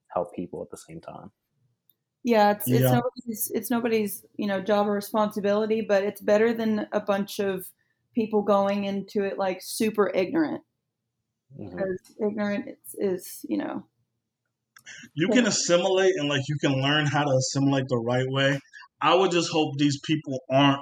help 0.08 0.36
people 0.36 0.62
at 0.62 0.70
the 0.70 0.78
same 0.78 1.02
time. 1.02 1.32
Yeah, 2.24 2.52
it's 2.52 2.72
it's 2.72 2.90
Yeah. 2.90 2.92
nobody's 2.92 3.52
it's 3.54 3.70
nobody's 3.70 4.26
you 4.38 4.48
know 4.48 4.62
job 4.62 4.88
or 4.88 4.94
responsibility, 4.94 5.82
but 5.82 6.04
it's 6.04 6.22
better 6.22 6.54
than 6.54 6.88
a 6.94 7.02
bunch 7.02 7.40
of 7.40 7.66
people 8.16 8.42
going 8.44 8.86
into 8.86 9.24
it 9.24 9.38
like 9.38 9.60
super 9.62 10.10
ignorant. 10.14 10.64
Mhm. 11.58 11.84
Because 11.86 12.16
ignorant 12.20 12.70
is, 12.70 12.96
is 13.00 13.46
you 13.50 13.58
know 13.58 13.86
You 15.16 15.30
can 15.30 15.46
assimilate 15.48 16.16
and 16.18 16.30
like 16.30 16.44
you 16.48 16.58
can 16.58 16.74
learn 16.82 17.06
how 17.06 17.24
to 17.24 17.32
assimilate 17.32 17.86
the 17.88 17.98
right 17.98 18.28
way. 18.28 18.60
I 19.02 19.16
would 19.16 19.32
just 19.32 19.52
hope 19.52 19.78
these 19.78 20.00
people 20.02 20.40
aren't 20.50 20.82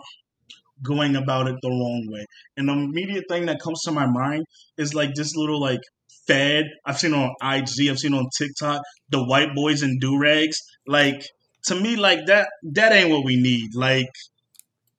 going 0.83 1.15
about 1.15 1.47
it 1.47 1.55
the 1.61 1.69
wrong 1.69 2.07
way. 2.11 2.25
And 2.57 2.69
the 2.69 2.73
immediate 2.73 3.25
thing 3.29 3.47
that 3.47 3.61
comes 3.61 3.81
to 3.83 3.91
my 3.91 4.07
mind 4.07 4.45
is 4.77 4.93
like 4.95 5.15
this 5.15 5.35
little 5.35 5.61
like 5.61 5.81
fad 6.27 6.65
I've 6.85 6.99
seen 6.99 7.13
on 7.13 7.33
IG, 7.41 7.89
I've 7.89 7.99
seen 7.99 8.13
on 8.13 8.27
TikTok, 8.37 8.81
the 9.09 9.23
white 9.23 9.53
boys 9.55 9.83
in 9.83 9.99
do 9.99 10.17
rags. 10.19 10.57
Like 10.87 11.25
to 11.65 11.75
me, 11.75 11.95
like 11.95 12.25
that 12.27 12.49
that 12.73 12.91
ain't 12.91 13.09
what 13.09 13.25
we 13.25 13.35
need. 13.41 13.75
Like 13.75 14.09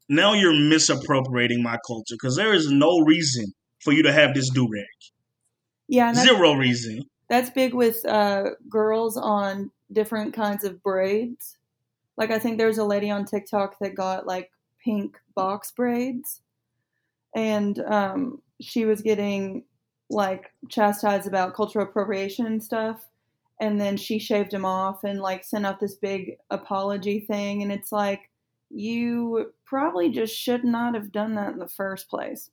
now 0.08 0.34
you're 0.34 0.52
misappropriating 0.54 1.62
my 1.62 1.78
culture 1.86 2.14
because 2.14 2.36
there 2.36 2.52
is 2.52 2.70
no 2.70 3.00
reason 3.00 3.46
for 3.80 3.92
you 3.92 4.02
to 4.04 4.12
have 4.12 4.34
this 4.34 4.50
do 4.50 4.68
rag. 4.70 4.84
yeah, 5.88 6.14
Zero 6.14 6.52
reason. 6.54 7.04
that's 7.28 7.50
big 7.50 7.74
with 7.74 8.04
uh, 8.06 8.50
girls 8.68 9.16
on 9.16 9.70
different 9.92 10.34
kinds 10.34 10.64
of 10.64 10.82
braids. 10.82 11.56
Like 12.16 12.30
I 12.30 12.38
think 12.38 12.58
there's 12.58 12.78
a 12.78 12.84
lady 12.84 13.10
on 13.10 13.24
TikTok 13.24 13.78
that 13.80 13.94
got 13.94 14.26
like 14.26 14.50
pink 14.84 15.18
box 15.34 15.70
braids, 15.72 16.40
and 17.34 17.78
um, 17.80 18.42
she 18.60 18.84
was 18.84 19.00
getting 19.02 19.64
like 20.12 20.52
chastised 20.68 21.26
about 21.26 21.54
cultural 21.54 21.86
appropriation 21.86 22.46
and 22.46 22.62
stuff. 22.62 23.08
And 23.60 23.80
then 23.80 23.96
she 23.96 24.18
shaved 24.18 24.52
him 24.52 24.64
off 24.64 25.04
and 25.04 25.20
like 25.20 25.44
sent 25.44 25.66
out 25.66 25.80
this 25.80 25.94
big 25.94 26.36
apology 26.50 27.20
thing. 27.20 27.62
And 27.62 27.72
it's 27.72 27.92
like, 27.92 28.28
you 28.70 29.52
probably 29.64 30.10
just 30.10 30.34
should 30.34 30.64
not 30.64 30.94
have 30.94 31.12
done 31.12 31.34
that 31.34 31.52
in 31.52 31.58
the 31.58 31.68
first 31.68 32.08
place 32.08 32.50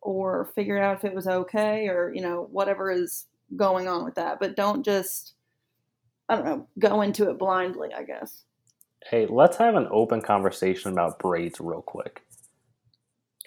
or 0.00 0.46
figure 0.54 0.78
out 0.78 0.96
if 0.96 1.04
it 1.04 1.14
was 1.14 1.26
okay 1.26 1.88
or, 1.88 2.12
you 2.14 2.20
know, 2.20 2.48
whatever 2.50 2.90
is 2.90 3.26
going 3.56 3.86
on 3.88 4.04
with 4.04 4.16
that. 4.16 4.40
But 4.40 4.56
don't 4.56 4.84
just, 4.84 5.34
I 6.28 6.36
don't 6.36 6.44
know, 6.44 6.66
go 6.78 7.00
into 7.02 7.30
it 7.30 7.38
blindly, 7.38 7.90
I 7.96 8.02
guess. 8.02 8.42
Hey, 9.06 9.26
let's 9.26 9.56
have 9.56 9.76
an 9.76 9.88
open 9.90 10.20
conversation 10.20 10.92
about 10.92 11.18
braids 11.18 11.60
real 11.60 11.82
quick. 11.82 12.22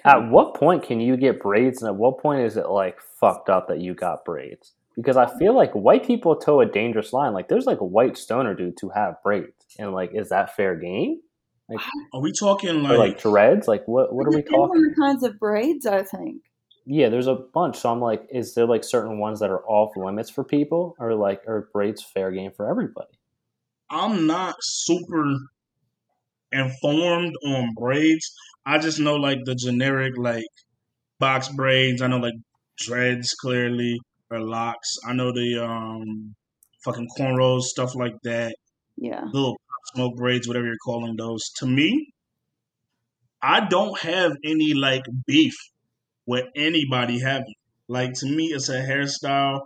At 0.05 0.29
what 0.29 0.55
point 0.55 0.83
can 0.83 0.99
you 0.99 1.15
get 1.15 1.41
braids, 1.41 1.81
and 1.81 1.87
at 1.87 1.95
what 1.95 2.19
point 2.19 2.41
is 2.41 2.57
it 2.57 2.67
like 2.67 2.99
fucked 3.23 3.49
up 3.49 3.67
that 3.69 3.79
you 3.79 3.93
got 3.93 4.25
braids? 4.25 4.73
Because 4.95 5.17
I 5.17 5.25
feel 5.39 5.55
like 5.55 5.71
white 5.71 6.05
people 6.05 6.35
toe 6.35 6.61
a 6.61 6.65
dangerous 6.65 7.13
line. 7.13 7.33
Like, 7.33 7.47
there's 7.47 7.65
like 7.65 7.79
a 7.79 7.85
white 7.85 8.17
stoner 8.17 8.53
dudes 8.53 8.81
who 8.81 8.89
have 8.89 9.21
braids, 9.23 9.65
and 9.79 9.93
like, 9.93 10.11
is 10.13 10.29
that 10.29 10.55
fair 10.55 10.75
game? 10.75 11.19
Like, 11.69 11.79
are 12.13 12.21
we 12.21 12.31
talking 12.31 12.83
like, 12.83 12.97
like 12.97 13.21
dreads? 13.21 13.67
Like, 13.67 13.87
what 13.87 14.13
what 14.13 14.27
are 14.27 14.31
we 14.31 14.43
depends 14.43 14.53
on 14.53 14.67
talking? 14.67 14.81
the 14.81 14.95
kinds 14.99 15.23
of 15.23 15.39
braids, 15.39 15.85
I 15.85 16.03
think. 16.03 16.43
Yeah, 16.85 17.09
there's 17.09 17.27
a 17.27 17.35
bunch. 17.35 17.77
So 17.77 17.89
I'm 17.89 18.01
like, 18.01 18.27
is 18.29 18.53
there 18.55 18.67
like 18.67 18.83
certain 18.83 19.17
ones 19.17 19.39
that 19.39 19.49
are 19.49 19.65
off 19.65 19.95
limits 19.95 20.29
for 20.29 20.43
people, 20.43 20.95
or 20.99 21.15
like, 21.15 21.41
are 21.47 21.69
braids 21.73 22.03
fair 22.03 22.31
game 22.31 22.51
for 22.51 22.69
everybody? 22.69 23.17
I'm 23.89 24.27
not 24.27 24.55
super 24.61 25.23
informed 26.51 27.35
on 27.45 27.73
braids. 27.75 28.35
I 28.65 28.77
just 28.77 28.99
know 28.99 29.15
like 29.15 29.39
the 29.45 29.55
generic 29.55 30.13
like 30.17 30.45
box 31.19 31.49
braids. 31.49 32.01
I 32.01 32.07
know 32.07 32.17
like 32.17 32.33
dreads 32.85 33.33
clearly 33.33 33.99
or 34.29 34.39
locks. 34.39 34.97
I 35.05 35.13
know 35.13 35.31
the 35.31 35.63
um 35.63 36.35
fucking 36.83 37.09
cornrows, 37.17 37.63
stuff 37.63 37.95
like 37.95 38.15
that. 38.23 38.55
Yeah. 38.97 39.23
Little 39.31 39.57
smoke 39.93 40.15
braids, 40.15 40.47
whatever 40.47 40.65
you're 40.65 40.75
calling 40.83 41.15
those. 41.15 41.49
To 41.57 41.65
me, 41.65 42.13
I 43.41 43.67
don't 43.67 43.99
have 43.99 44.33
any 44.43 44.73
like 44.73 45.03
beef 45.25 45.55
with 46.25 46.45
anybody 46.55 47.19
having. 47.19 47.55
Like 47.87 48.13
to 48.15 48.25
me, 48.25 48.45
it's 48.45 48.69
a 48.69 48.81
hairstyle. 48.81 49.61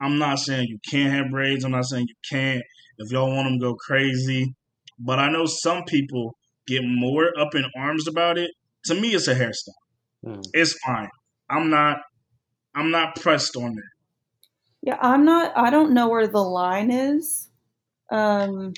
I'm 0.00 0.18
not 0.18 0.38
saying 0.38 0.66
you 0.68 0.78
can't 0.90 1.12
have 1.12 1.30
braids. 1.30 1.64
I'm 1.64 1.70
not 1.70 1.86
saying 1.86 2.06
you 2.08 2.14
can't. 2.28 2.62
If 2.98 3.12
y'all 3.12 3.34
want 3.34 3.48
them, 3.48 3.58
go 3.58 3.74
crazy. 3.74 4.54
But 4.98 5.18
I 5.18 5.30
know 5.30 5.46
some 5.46 5.84
people 5.84 6.36
get 6.66 6.82
more 6.84 7.30
up 7.38 7.54
in 7.54 7.64
arms 7.76 8.06
about 8.06 8.38
it. 8.38 8.50
To 8.86 8.94
me, 8.94 9.14
it's 9.14 9.28
a 9.28 9.34
hairstyle. 9.34 10.26
Mm. 10.26 10.44
It's 10.52 10.74
fine. 10.84 11.08
I'm 11.48 11.70
not. 11.70 11.98
I'm 12.74 12.90
not 12.90 13.16
pressed 13.16 13.56
on 13.56 13.78
it. 13.78 13.84
Yeah, 14.82 14.98
I'm 15.00 15.24
not. 15.24 15.56
I 15.56 15.70
don't 15.70 15.92
know 15.92 16.08
where 16.08 16.26
the 16.26 16.42
line 16.42 16.90
is, 16.90 17.48
um, 18.10 18.72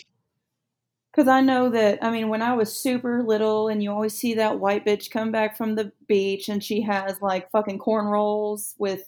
because 1.10 1.28
I 1.28 1.40
know 1.40 1.70
that. 1.70 2.04
I 2.04 2.10
mean, 2.10 2.28
when 2.28 2.42
I 2.42 2.54
was 2.54 2.76
super 2.76 3.22
little, 3.22 3.68
and 3.68 3.82
you 3.82 3.90
always 3.90 4.14
see 4.14 4.34
that 4.34 4.60
white 4.60 4.84
bitch 4.84 5.10
come 5.10 5.32
back 5.32 5.56
from 5.56 5.74
the 5.74 5.92
beach, 6.06 6.48
and 6.48 6.62
she 6.62 6.82
has 6.82 7.22
like 7.22 7.50
fucking 7.50 7.78
cornrows 7.78 8.74
with 8.78 9.02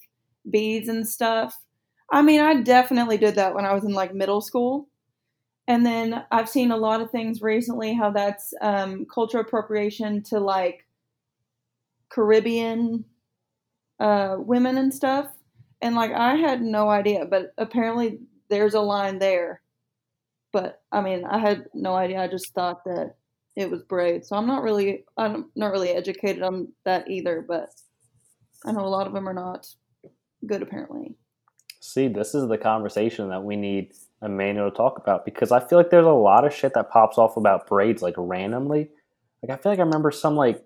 beads 0.50 0.88
and 0.88 1.06
stuff. 1.06 1.58
I 2.10 2.22
mean, 2.22 2.40
I 2.40 2.62
definitely 2.62 3.18
did 3.18 3.34
that 3.34 3.54
when 3.54 3.66
I 3.66 3.74
was 3.74 3.84
in 3.84 3.92
like 3.92 4.14
middle 4.14 4.40
school, 4.40 4.88
and 5.68 5.84
then 5.84 6.24
I've 6.30 6.48
seen 6.48 6.70
a 6.70 6.76
lot 6.76 7.02
of 7.02 7.10
things 7.10 7.42
recently 7.42 7.92
how 7.92 8.10
that's 8.10 8.54
um, 8.62 9.06
cultural 9.12 9.44
appropriation 9.44 10.22
to 10.24 10.38
like 10.38 10.86
Caribbean 12.08 13.04
uh, 14.00 14.36
women 14.38 14.78
and 14.78 14.92
stuff. 14.92 15.28
And 15.82 15.94
like 15.94 16.12
I 16.12 16.36
had 16.36 16.62
no 16.62 16.88
idea, 16.88 17.26
but 17.26 17.52
apparently 17.58 18.20
there's 18.48 18.74
a 18.74 18.80
line 18.80 19.18
there. 19.18 19.62
But 20.52 20.82
I 20.90 21.00
mean, 21.00 21.24
I 21.24 21.38
had 21.38 21.66
no 21.74 21.94
idea. 21.94 22.22
I 22.22 22.28
just 22.28 22.54
thought 22.54 22.84
that 22.84 23.16
it 23.56 23.70
was 23.70 23.82
braids. 23.82 24.28
So 24.28 24.36
I'm 24.36 24.46
not 24.46 24.62
really 24.62 25.04
I'm 25.16 25.50
not 25.56 25.72
really 25.72 25.90
educated 25.90 26.42
on 26.42 26.68
that 26.84 27.10
either, 27.10 27.44
but 27.46 27.70
I 28.64 28.72
know 28.72 28.84
a 28.84 28.88
lot 28.88 29.06
of 29.06 29.12
them 29.12 29.28
are 29.28 29.34
not 29.34 29.66
good 30.46 30.62
apparently. 30.62 31.16
See, 31.80 32.08
this 32.08 32.34
is 32.34 32.48
the 32.48 32.58
conversation 32.58 33.28
that 33.28 33.44
we 33.44 33.56
need 33.56 33.92
Emmanuel 34.22 34.70
to 34.70 34.76
talk 34.76 34.98
about 34.98 35.24
because 35.24 35.52
I 35.52 35.60
feel 35.60 35.78
like 35.78 35.90
there's 35.90 36.06
a 36.06 36.10
lot 36.10 36.44
of 36.44 36.52
shit 36.52 36.74
that 36.74 36.90
pops 36.90 37.16
off 37.16 37.36
about 37.36 37.66
braids 37.66 38.02
like 38.02 38.14
randomly. 38.16 38.90
Like 39.42 39.58
I 39.58 39.62
feel 39.62 39.72
like 39.72 39.78
I 39.78 39.82
remember 39.82 40.10
some 40.10 40.36
like 40.36 40.64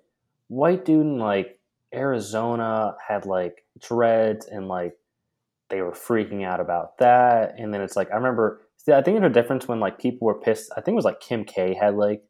white 0.48 0.84
dude 0.84 1.06
in 1.06 1.18
like 1.18 1.59
Arizona 1.94 2.94
had 3.06 3.26
like 3.26 3.64
dreads 3.80 4.46
and 4.46 4.68
like 4.68 4.94
they 5.68 5.82
were 5.82 5.92
freaking 5.92 6.44
out 6.44 6.60
about 6.60 6.98
that. 6.98 7.54
And 7.58 7.72
then 7.72 7.80
it's 7.80 7.96
like 7.96 8.10
I 8.12 8.16
remember 8.16 8.62
see, 8.76 8.92
I 8.92 9.02
think 9.02 9.18
there's 9.20 9.30
a 9.30 9.34
difference 9.34 9.68
when 9.68 9.80
like 9.80 9.98
people 9.98 10.26
were 10.26 10.40
pissed. 10.40 10.70
I 10.76 10.80
think 10.80 10.94
it 10.94 10.96
was 10.96 11.04
like 11.04 11.20
Kim 11.20 11.44
K 11.44 11.74
had 11.74 11.94
like 11.94 12.22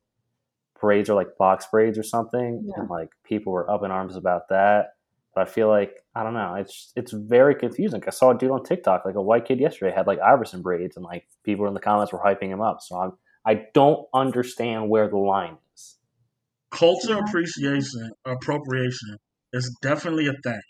braids 0.80 1.10
or 1.10 1.14
like 1.14 1.36
box 1.38 1.66
braids 1.70 1.98
or 1.98 2.02
something, 2.02 2.62
Yeah. 2.66 2.80
and 2.80 2.90
like 2.90 3.10
people 3.24 3.52
were 3.52 3.70
up 3.70 3.82
in 3.84 3.90
arms 3.90 4.16
about 4.16 4.48
that. 4.50 4.94
But 5.34 5.46
I 5.46 5.50
feel 5.50 5.68
like 5.68 5.92
I 6.14 6.22
don't 6.24 6.34
know. 6.34 6.54
It's 6.54 6.92
it's 6.96 7.12
very 7.12 7.54
confusing. 7.54 8.02
I 8.06 8.10
saw 8.10 8.30
a 8.30 8.38
dude 8.38 8.50
on 8.50 8.64
TikTok, 8.64 9.04
like 9.04 9.14
a 9.14 9.22
white 9.22 9.46
kid 9.46 9.60
yesterday, 9.60 9.94
had 9.94 10.06
like 10.06 10.18
Iverson 10.20 10.60
braids, 10.62 10.96
and 10.96 11.04
like 11.04 11.26
people 11.44 11.66
in 11.66 11.74
the 11.74 11.80
comments 11.80 12.12
were 12.12 12.18
hyping 12.18 12.48
him 12.48 12.60
up. 12.60 12.78
So 12.80 12.96
I'm 12.96 13.12
I 13.46 13.66
don't 13.74 14.06
understand 14.12 14.90
where 14.90 15.08
the 15.08 15.16
line 15.18 15.56
is. 15.74 15.96
Culture 16.70 17.18
appreciation, 17.18 18.10
appropriation 18.24 19.18
is 19.52 19.76
definitely 19.82 20.26
a 20.28 20.34
thing. 20.42 20.60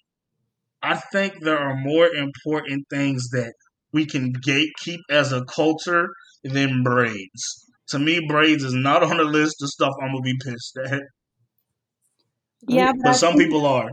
I 0.83 0.97
think 1.12 1.41
there 1.41 1.59
are 1.59 1.76
more 1.76 2.07
important 2.09 2.87
things 2.89 3.28
that 3.31 3.53
we 3.93 4.07
can 4.07 4.33
gatekeep 4.47 5.01
as 5.11 5.33
a 5.33 5.45
culture 5.45 6.09
than 6.45 6.83
braids. 6.83 7.66
To 7.89 7.99
me, 7.99 8.26
braids 8.26 8.64
is 8.64 8.72
not 8.74 9.03
on 9.11 9.16
the 9.18 9.24
list 9.24 9.62
of 9.62 9.68
stuff 9.68 9.93
I'm 10.01 10.09
gonna 10.12 10.22
be 10.22 10.39
pissed 10.43 10.78
at. 10.87 11.03
Yeah, 12.68 12.93
but, 12.93 13.03
But 13.03 13.12
some 13.14 13.35
think- 13.35 13.45
people 13.51 13.66
are. 13.66 13.91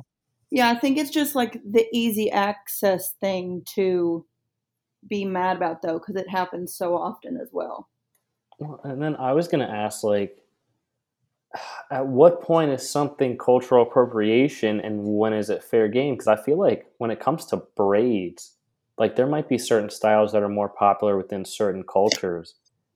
Yeah, 0.49 0.69
I 0.69 0.75
think 0.75 0.97
it's 0.97 1.09
just 1.09 1.35
like 1.35 1.59
the 1.69 1.85
easy 1.91 2.31
access 2.31 3.13
thing 3.19 3.63
to 3.75 4.25
be 5.09 5.25
mad 5.25 5.57
about 5.57 5.81
though, 5.81 5.99
because 5.99 6.15
it 6.15 6.29
happens 6.29 6.73
so 6.73 6.95
often 6.95 7.37
as 7.41 7.49
well. 7.51 7.89
Well, 8.57 8.79
And 8.85 9.01
then 9.01 9.17
I 9.17 9.33
was 9.33 9.49
going 9.49 9.65
to 9.67 9.69
ask, 9.71 10.03
like, 10.05 10.37
at 11.91 12.07
what 12.07 12.41
point 12.41 12.71
is 12.71 12.89
something 12.89 13.37
cultural 13.37 13.83
appropriation 13.83 14.79
and 14.81 15.03
when 15.03 15.33
is 15.33 15.49
it 15.49 15.63
fair 15.63 15.87
game? 15.87 16.15
Because 16.15 16.27
I 16.27 16.35
feel 16.35 16.57
like 16.57 16.85
when 16.97 17.11
it 17.11 17.19
comes 17.19 17.45
to 17.45 17.63
braids, 17.75 18.53
like, 18.97 19.15
there 19.15 19.27
might 19.27 19.47
be 19.47 19.59
certain 19.59 19.91
styles 19.91 20.31
that 20.31 20.41
are 20.41 20.49
more 20.49 20.69
popular 20.69 21.17
within 21.17 21.45
certain 21.45 21.83
cultures, 21.83 22.55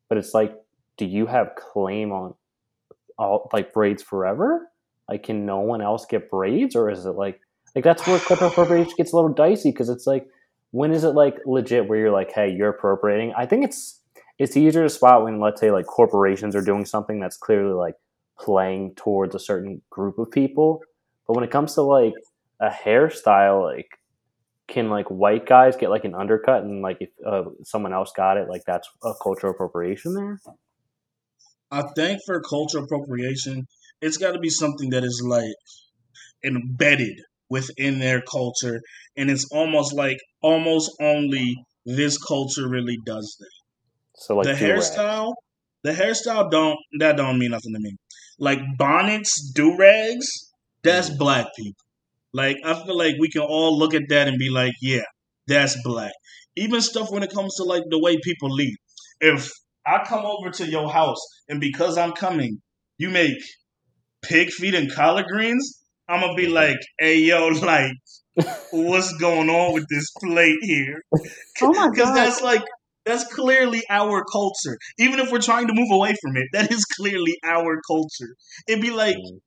but 0.10 0.18
it's 0.18 0.34
like, 0.34 0.56
do 0.98 1.06
you 1.06 1.28
have 1.28 1.56
claim 1.56 2.12
on 2.12 2.34
all 3.20 3.50
like 3.54 3.72
braids 3.72 4.02
forever? 4.02 4.68
Like, 5.08 5.24
can 5.24 5.46
no 5.46 5.60
one 5.60 5.82
else 5.82 6.06
get 6.06 6.32
braids, 6.32 6.76
or 6.76 6.90
is 6.90 7.06
it 7.06 7.12
like, 7.12 7.40
like 7.76 7.84
that's 7.84 8.06
where 8.08 8.20
cultural 8.20 8.50
appropriation 8.50 8.94
gets 8.98 9.14
a 9.14 9.16
little 9.16 9.34
dicey 9.34 9.72
because 9.72 9.90
it's 9.90 10.08
like, 10.08 10.28
when 10.72 10.92
is 10.92 11.04
it 11.04 11.10
like 11.10 11.38
legit 11.46 11.88
where 11.88 12.00
you're 12.00 12.12
like, 12.12 12.32
hey, 12.32 12.52
you're 12.52 12.70
appropriating? 12.70 13.34
I 13.38 13.46
think 13.46 13.64
it's 13.64 14.00
it's 14.40 14.58
easier 14.58 14.84
to 14.84 14.90
spot 14.90 15.24
when 15.24 15.40
let's 15.40 15.62
say 15.62 15.70
like 15.70 15.86
corporations 15.86 16.56
are 16.56 16.64
doing 16.64 16.86
something 16.86 17.20
that's 17.20 17.38
clearly 17.38 17.74
like 17.74 17.96
playing 18.42 18.94
towards 18.96 19.36
a 19.36 19.40
certain 19.40 19.82
group 19.90 20.18
of 20.18 20.32
people 20.32 20.80
but 21.28 21.36
when 21.36 21.44
it 21.44 21.52
comes 21.52 21.76
to 21.76 21.82
like 21.82 22.14
a 22.60 22.70
hairstyle 22.70 23.64
like 23.64 23.88
can 24.68 24.90
like 24.90 25.08
white 25.10 25.46
guys 25.46 25.76
get 25.76 25.90
like 25.90 26.06
an 26.06 26.16
undercut 26.16 26.64
and 26.64 26.82
like 26.82 26.98
if 27.00 27.10
uh, 27.28 27.44
someone 27.64 27.94
else 27.94 28.12
got 28.16 28.38
it 28.38 28.48
like 28.50 28.62
that's 28.66 28.90
a 29.04 29.12
cultural 29.22 29.52
appropriation 29.52 30.14
there 30.14 30.40
I 31.72 31.84
think 31.96 32.20
for 32.26 32.42
cultural 32.42 32.84
appropriation, 32.84 33.66
it's 34.02 34.18
got 34.18 34.34
to 34.34 34.40
be 34.40 34.50
something 34.50 34.90
that 34.90 35.04
is 35.04 35.24
like 35.26 35.54
embedded 36.44 37.22
within 37.50 38.00
their 38.00 38.22
culture, 38.22 38.82
and 39.16 39.32
it's 39.32 39.48
almost 39.52 39.94
like 39.94 40.18
almost 40.42 40.92
only 41.02 41.56
this 41.86 42.18
culture 42.18 42.70
really 42.70 42.98
does 43.06 43.38
that. 43.40 43.50
so 44.16 44.36
like 44.36 44.48
the 44.48 44.54
hairstyle, 44.54 45.34
the 45.84 45.92
hairstyle 45.92 46.52
don't 46.52 46.78
that 47.00 47.16
don't 47.16 47.40
mean 47.40 47.52
nothing 47.52 47.74
to 47.74 47.80
me. 47.80 47.96
Like 48.40 48.60
bonnets, 48.78 49.52
do 49.54 49.78
rags, 49.78 50.28
that's 50.84 51.10
Mhm. 51.10 51.18
black 51.18 51.48
people. 51.56 51.84
Like 52.34 52.58
I 52.66 52.74
feel 52.84 52.98
like 52.98 53.16
we 53.20 53.30
can 53.30 53.42
all 53.44 53.78
look 53.78 53.94
at 53.94 54.04
that 54.10 54.28
and 54.28 54.38
be 54.40 54.50
like, 54.50 54.74
yeah, 54.82 55.04
that's 55.48 55.78
black. 55.84 56.14
Even 56.58 56.82
stuff 56.82 57.12
when 57.12 57.24
it 57.24 57.34
comes 57.34 57.56
to 57.58 57.64
like 57.64 57.84
the 57.90 58.00
way 58.00 58.18
people 58.24 58.50
leave. 58.52 58.76
If 59.20 59.50
I 59.86 60.04
come 60.06 60.26
over 60.26 60.50
to 60.52 60.66
your 60.68 60.90
house 60.92 61.20
and 61.50 61.60
because 61.60 61.98
I'm 61.98 62.14
coming, 62.14 62.62
you 62.98 63.10
make 63.10 63.38
pig 64.24 64.50
feet 64.52 64.76
and 64.76 64.92
collard 64.92 65.26
greens, 65.28 65.80
I'm 66.10 66.22
gonna 66.22 66.36
be 66.36 66.48
like, 66.48 66.78
hey 67.00 67.18
yo, 67.20 67.48
like, 67.64 67.94
what's 68.72 69.14
going 69.18 69.50
on 69.50 69.74
with 69.74 69.86
this 69.90 70.12
plate 70.24 70.60
here? 70.62 71.02
Oh 71.62 71.74
my 71.74 71.90
Because 71.94 72.14
god! 72.14 72.16
that's 72.16 72.42
like 72.42 72.64
that's 73.06 73.24
clearly 73.34 73.84
our 73.90 74.24
culture. 74.32 74.78
Even 75.00 75.20
if 75.20 75.32
we're 75.32 75.40
trying 75.42 75.68
to 75.68 75.74
move 75.74 75.90
away 75.92 76.16
from 76.22 76.38
it, 76.38 76.48
that 76.54 76.72
is 76.72 76.86
clearly 76.86 77.38
our 77.46 77.80
culture. 77.88 78.36
It'd 78.68 78.82
be 78.82 78.92
like 78.92 79.16
Mm. 79.18 79.40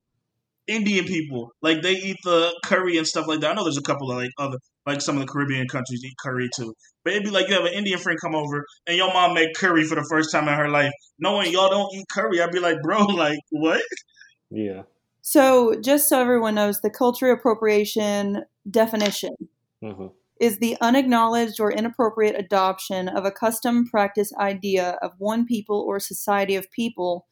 Indian 0.67 1.05
people, 1.05 1.51
like 1.61 1.81
they 1.83 1.93
eat 1.93 2.17
the 2.23 2.53
curry 2.65 2.97
and 2.97 3.07
stuff 3.07 3.27
like 3.27 3.39
that. 3.41 3.51
I 3.51 3.53
know 3.53 3.63
there's 3.63 3.77
a 3.77 3.83
couple 3.83 4.11
of 4.11 4.17
like 4.17 4.31
other, 4.39 4.57
like 4.85 5.01
some 5.01 5.15
of 5.17 5.21
the 5.25 5.31
Caribbean 5.31 5.67
countries 5.67 6.01
eat 6.03 6.15
curry 6.23 6.49
too. 6.55 6.73
But 7.03 7.13
it'd 7.13 7.23
be 7.23 7.29
like 7.29 7.47
you 7.49 7.55
have 7.55 7.65
an 7.65 7.73
Indian 7.73 7.99
friend 7.99 8.17
come 8.19 8.35
over 8.35 8.65
and 8.87 8.97
your 8.97 9.13
mom 9.13 9.33
make 9.35 9.53
curry 9.55 9.83
for 9.83 9.95
the 9.95 10.07
first 10.09 10.31
time 10.31 10.47
in 10.47 10.55
her 10.55 10.69
life, 10.69 10.91
knowing 11.19 11.51
y'all 11.51 11.69
don't 11.69 11.93
eat 11.93 12.05
curry. 12.11 12.41
I'd 12.41 12.51
be 12.51 12.59
like, 12.59 12.81
bro, 12.81 13.05
like 13.05 13.39
what? 13.51 13.81
yeah 14.49 14.83
So, 15.21 15.75
just 15.81 16.07
so 16.09 16.19
everyone 16.21 16.55
knows, 16.55 16.81
the 16.81 16.89
culture 16.89 17.31
appropriation 17.31 18.43
definition 18.69 19.35
hmm 19.81 20.07
is 20.39 20.59
the 20.59 20.77
unacknowledged 20.81 21.59
or 21.59 21.71
inappropriate 21.71 22.35
adoption 22.37 23.07
of 23.07 23.25
a 23.25 23.31
custom 23.31 23.87
practice 23.87 24.33
idea 24.37 24.97
of 25.01 25.13
one 25.17 25.45
people 25.45 25.79
or 25.87 25.99
society 25.99 26.55
of 26.55 26.69
people, 26.71 27.25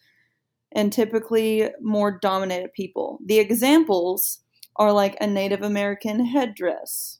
and 0.72 0.92
typically 0.92 1.70
more 1.82 2.18
dominated 2.20 2.74
people. 2.74 3.20
The 3.26 3.40
examples 3.40 4.40
are 4.78 4.92
like 4.92 5.18
a 5.20 5.28
Native 5.28 5.62
American 5.62 6.26
headdress. 6.26 7.20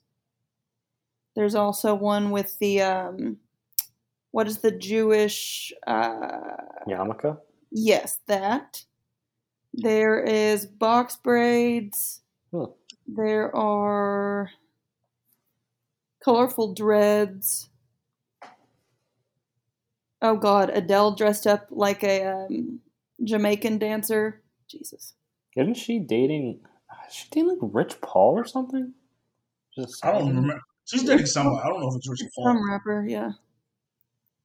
There's 1.36 1.54
also 1.54 1.94
one 1.94 2.30
with 2.30 2.58
the 2.58 2.82
um, 2.82 3.38
what 4.30 4.46
is 4.46 4.58
the 4.58 4.72
Jewish? 4.72 5.72
Uh, 5.86 6.56
yarmulke 6.88 7.38
yes, 7.70 8.20
that. 8.26 8.84
There 9.74 10.20
is 10.20 10.66
box 10.66 11.16
braids. 11.16 12.22
Hmm. 12.52 12.64
There 13.06 13.54
are 13.54 14.50
colorful 16.24 16.74
dreads. 16.74 17.68
Oh 20.22 20.36
God, 20.36 20.70
Adele 20.70 21.14
dressed 21.14 21.46
up 21.46 21.66
like 21.70 22.02
a 22.02 22.46
um, 22.46 22.80
Jamaican 23.22 23.78
dancer. 23.78 24.40
Jesus. 24.66 25.12
isn't 25.56 25.74
she 25.74 25.98
dating 25.98 26.60
Is 27.06 27.14
she 27.14 27.28
dating 27.30 27.50
like 27.50 27.58
Rich 27.60 28.00
Paul 28.00 28.32
or 28.32 28.46
something? 28.46 28.94
Just 29.76 30.04
I 30.04 30.12
don't 30.12 30.28
remember. 30.28 30.60
She's 30.86 31.04
dating 31.04 31.26
someone. 31.26 31.60
I 31.62 31.68
don't 31.68 31.80
know 31.80 31.88
if 31.88 31.96
it's 31.96 32.08
Rich 32.08 32.22
Paul. 32.34 32.46
Some 32.46 32.70
rapper, 32.70 33.04
yeah. 33.06 33.32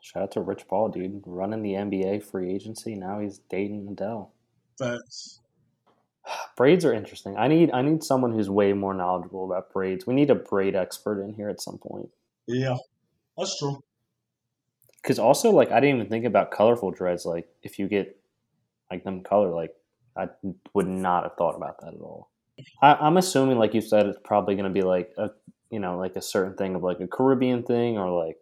Shout 0.01 0.23
out 0.23 0.31
to 0.33 0.41
Rich 0.41 0.67
Paul, 0.67 0.89
dude. 0.89 1.23
Running 1.25 1.61
the 1.61 1.73
NBA 1.73 2.23
free 2.23 2.53
agency. 2.53 2.95
Now 2.95 3.19
he's 3.19 3.39
dating 3.49 3.87
Adele. 3.91 4.33
Facts. 4.77 5.38
Braids 6.59 6.83
are 6.83 6.93
interesting. 6.93 7.37
I 7.37 7.47
need 7.47 7.71
I 7.71 7.81
need 7.81 8.03
someone 8.03 8.33
who's 8.33 8.49
way 8.49 8.73
more 8.73 8.93
knowledgeable 8.93 9.49
about 9.49 9.71
braids. 9.71 10.05
We 10.05 10.13
need 10.13 10.29
a 10.29 10.35
braid 10.35 10.75
expert 10.75 11.23
in 11.23 11.33
here 11.33 11.47
at 11.47 11.61
some 11.61 11.77
point. 11.77 12.09
Yeah, 12.47 12.75
that's 13.37 13.57
true. 13.57 13.81
Because 15.01 15.19
also, 15.19 15.51
like, 15.51 15.71
I 15.71 15.79
didn't 15.79 15.95
even 15.95 16.09
think 16.09 16.25
about 16.25 16.51
colorful 16.51 16.91
dreads. 16.91 17.25
Like, 17.25 17.47
if 17.63 17.79
you 17.79 17.87
get 17.87 18.19
like 18.91 19.05
them 19.05 19.23
color, 19.23 19.55
like, 19.55 19.73
I 20.17 20.27
would 20.73 20.89
not 20.89 21.23
have 21.23 21.37
thought 21.37 21.55
about 21.55 21.79
that 21.79 21.93
at 21.93 22.01
all. 22.01 22.29
I, 22.81 22.95
I'm 22.95 23.15
assuming, 23.15 23.57
like 23.57 23.73
you 23.73 23.79
said, 23.79 24.07
it's 24.07 24.19
probably 24.25 24.55
going 24.55 24.67
to 24.67 24.69
be 24.69 24.85
like 24.85 25.13
a 25.17 25.29
you 25.71 25.79
know 25.79 25.97
like 25.97 26.17
a 26.17 26.21
certain 26.21 26.57
thing 26.57 26.75
of 26.75 26.83
like 26.83 26.99
a 26.99 27.07
Caribbean 27.07 27.63
thing 27.63 27.97
or 27.97 28.11
like 28.11 28.35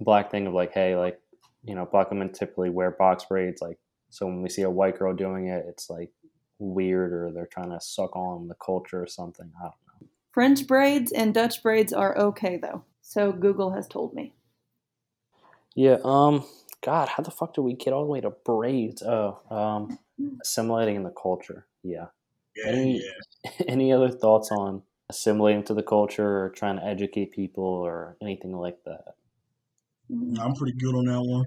a 0.00 0.04
black 0.04 0.30
thing 0.30 0.46
of 0.46 0.54
like, 0.54 0.72
hey, 0.72 0.96
like 0.96 1.20
you 1.62 1.74
know, 1.74 1.84
black 1.84 2.10
women 2.10 2.32
typically 2.32 2.70
wear 2.70 2.92
box 2.92 3.26
braids. 3.28 3.60
Like, 3.60 3.76
so 4.08 4.24
when 4.24 4.40
we 4.40 4.48
see 4.48 4.62
a 4.62 4.70
white 4.70 4.98
girl 4.98 5.14
doing 5.14 5.48
it, 5.48 5.66
it's 5.68 5.90
like 5.90 6.10
weird 6.58 7.12
or 7.12 7.32
they're 7.32 7.46
trying 7.46 7.70
to 7.70 7.80
suck 7.80 8.14
on 8.16 8.48
the 8.48 8.54
culture 8.54 9.02
or 9.02 9.06
something. 9.06 9.50
I 9.58 9.62
don't 9.64 9.72
know. 10.02 10.08
French 10.32 10.66
braids 10.66 11.12
and 11.12 11.34
Dutch 11.34 11.62
braids 11.62 11.92
are 11.92 12.16
okay 12.18 12.56
though. 12.56 12.84
So 13.02 13.32
Google 13.32 13.72
has 13.72 13.86
told 13.88 14.14
me. 14.14 14.34
Yeah. 15.74 15.98
Um. 16.04 16.44
God, 16.80 17.08
how 17.08 17.24
the 17.24 17.30
fuck 17.32 17.54
did 17.54 17.62
we 17.62 17.72
get 17.74 17.92
all 17.92 18.04
the 18.04 18.10
way 18.10 18.20
to 18.20 18.30
braids? 18.30 19.02
Oh, 19.02 19.40
um, 19.50 19.98
assimilating 20.42 20.94
in 20.94 21.02
the 21.02 21.10
culture. 21.10 21.66
Yeah. 21.82 22.06
Yeah, 22.56 22.70
Any- 22.70 23.02
yeah. 23.02 23.50
Any 23.68 23.92
other 23.92 24.10
thoughts 24.10 24.50
on 24.52 24.82
assimilating 25.10 25.64
to 25.64 25.74
the 25.74 25.82
culture 25.82 26.44
or 26.44 26.50
trying 26.50 26.76
to 26.76 26.84
educate 26.84 27.32
people 27.32 27.64
or 27.64 28.16
anything 28.22 28.52
like 28.52 28.78
that? 28.84 29.14
I'm 30.40 30.54
pretty 30.54 30.78
good 30.78 30.94
on 30.94 31.06
that 31.06 31.20
one. 31.20 31.46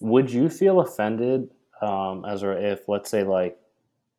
Would 0.00 0.32
you 0.32 0.48
feel 0.48 0.80
offended, 0.80 1.50
um, 1.82 2.24
as 2.24 2.42
or 2.42 2.56
if 2.56 2.88
let's 2.88 3.10
say 3.10 3.24
like 3.24 3.58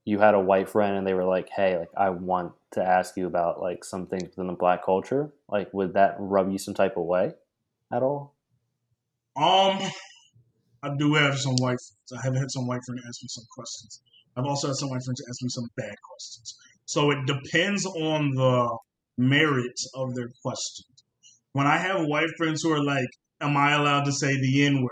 you 0.06 0.20
had 0.20 0.34
a 0.34 0.40
white 0.40 0.70
friend 0.70 0.98
and 0.98 1.08
they 1.08 1.14
were 1.14 1.26
like, 1.26 1.50
"Hey, 1.50 1.78
like 1.78 1.92
I 1.96 2.10
want 2.10 2.54
to 2.72 2.84
ask 2.84 3.16
you 3.18 3.28
about 3.28 3.62
like 3.62 3.84
some 3.84 4.06
things 4.08 4.30
within 4.30 4.48
the 4.48 4.54
black 4.54 4.84
culture," 4.84 5.34
like 5.50 5.74
would 5.74 5.94
that 5.94 6.16
rub 6.20 6.52
you 6.52 6.58
some 6.58 6.74
type 6.74 6.98
of 6.98 7.06
way 7.06 7.34
at 7.92 8.04
all? 8.04 8.34
Um, 9.36 9.80
I 10.84 10.96
do 10.98 11.14
have 11.16 11.40
some 11.40 11.56
white 11.58 11.80
friends. 11.80 12.14
I 12.14 12.22
have 12.26 12.36
had 12.36 12.52
some 12.52 12.68
white 12.68 12.82
friends 12.86 13.02
ask 13.08 13.24
me 13.24 13.30
some 13.30 13.46
questions. 13.56 14.02
I've 14.36 14.46
also 14.46 14.68
had 14.68 14.76
some 14.76 14.90
white 14.90 15.04
friends 15.04 15.22
ask 15.28 15.42
me 15.42 15.50
some 15.50 15.68
bad 15.78 15.96
questions. 16.10 16.58
So 16.86 17.12
it 17.12 17.26
depends 17.26 17.86
on 17.86 18.32
the 18.36 18.78
merit 19.18 19.80
of 19.96 20.14
their 20.16 20.30
question. 20.44 20.86
When 21.54 21.68
I 21.68 21.78
have 21.78 22.06
white 22.08 22.30
friends 22.38 22.62
who 22.64 22.72
are 22.72 22.84
like, 22.84 23.08
"Am 23.42 23.56
I 23.56 23.74
allowed 23.74 24.06
to 24.06 24.12
say 24.12 24.34
the 24.40 24.66
N 24.66 24.82
word?" 24.82 24.90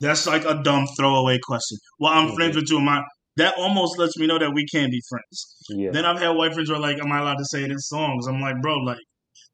That's 0.00 0.26
like 0.26 0.44
a 0.44 0.62
dumb 0.62 0.86
throwaway 0.98 1.38
question. 1.42 1.78
Well, 1.98 2.12
I'm 2.12 2.28
Mhm. 2.28 2.34
friends 2.34 2.56
with 2.56 2.70
you. 2.70 2.78
Am 2.78 2.88
I? 2.88 3.04
That 3.36 3.54
almost 3.58 3.98
lets 3.98 4.16
me 4.18 4.26
know 4.26 4.38
that 4.38 4.54
we 4.54 4.66
can 4.66 4.90
be 4.90 5.02
friends. 5.08 5.56
Yeah. 5.68 5.90
Then 5.92 6.06
I've 6.06 6.18
had 6.18 6.30
white 6.30 6.54
friends 6.54 6.70
who 6.70 6.76
are 6.76 6.80
like, 6.80 6.98
"Am 6.98 7.12
I 7.12 7.18
allowed 7.20 7.36
to 7.36 7.44
say 7.44 7.62
it 7.62 7.70
in 7.70 7.78
songs?" 7.78 8.26
I'm 8.26 8.40
like, 8.40 8.60
"Bro, 8.62 8.78
like, 8.78 8.98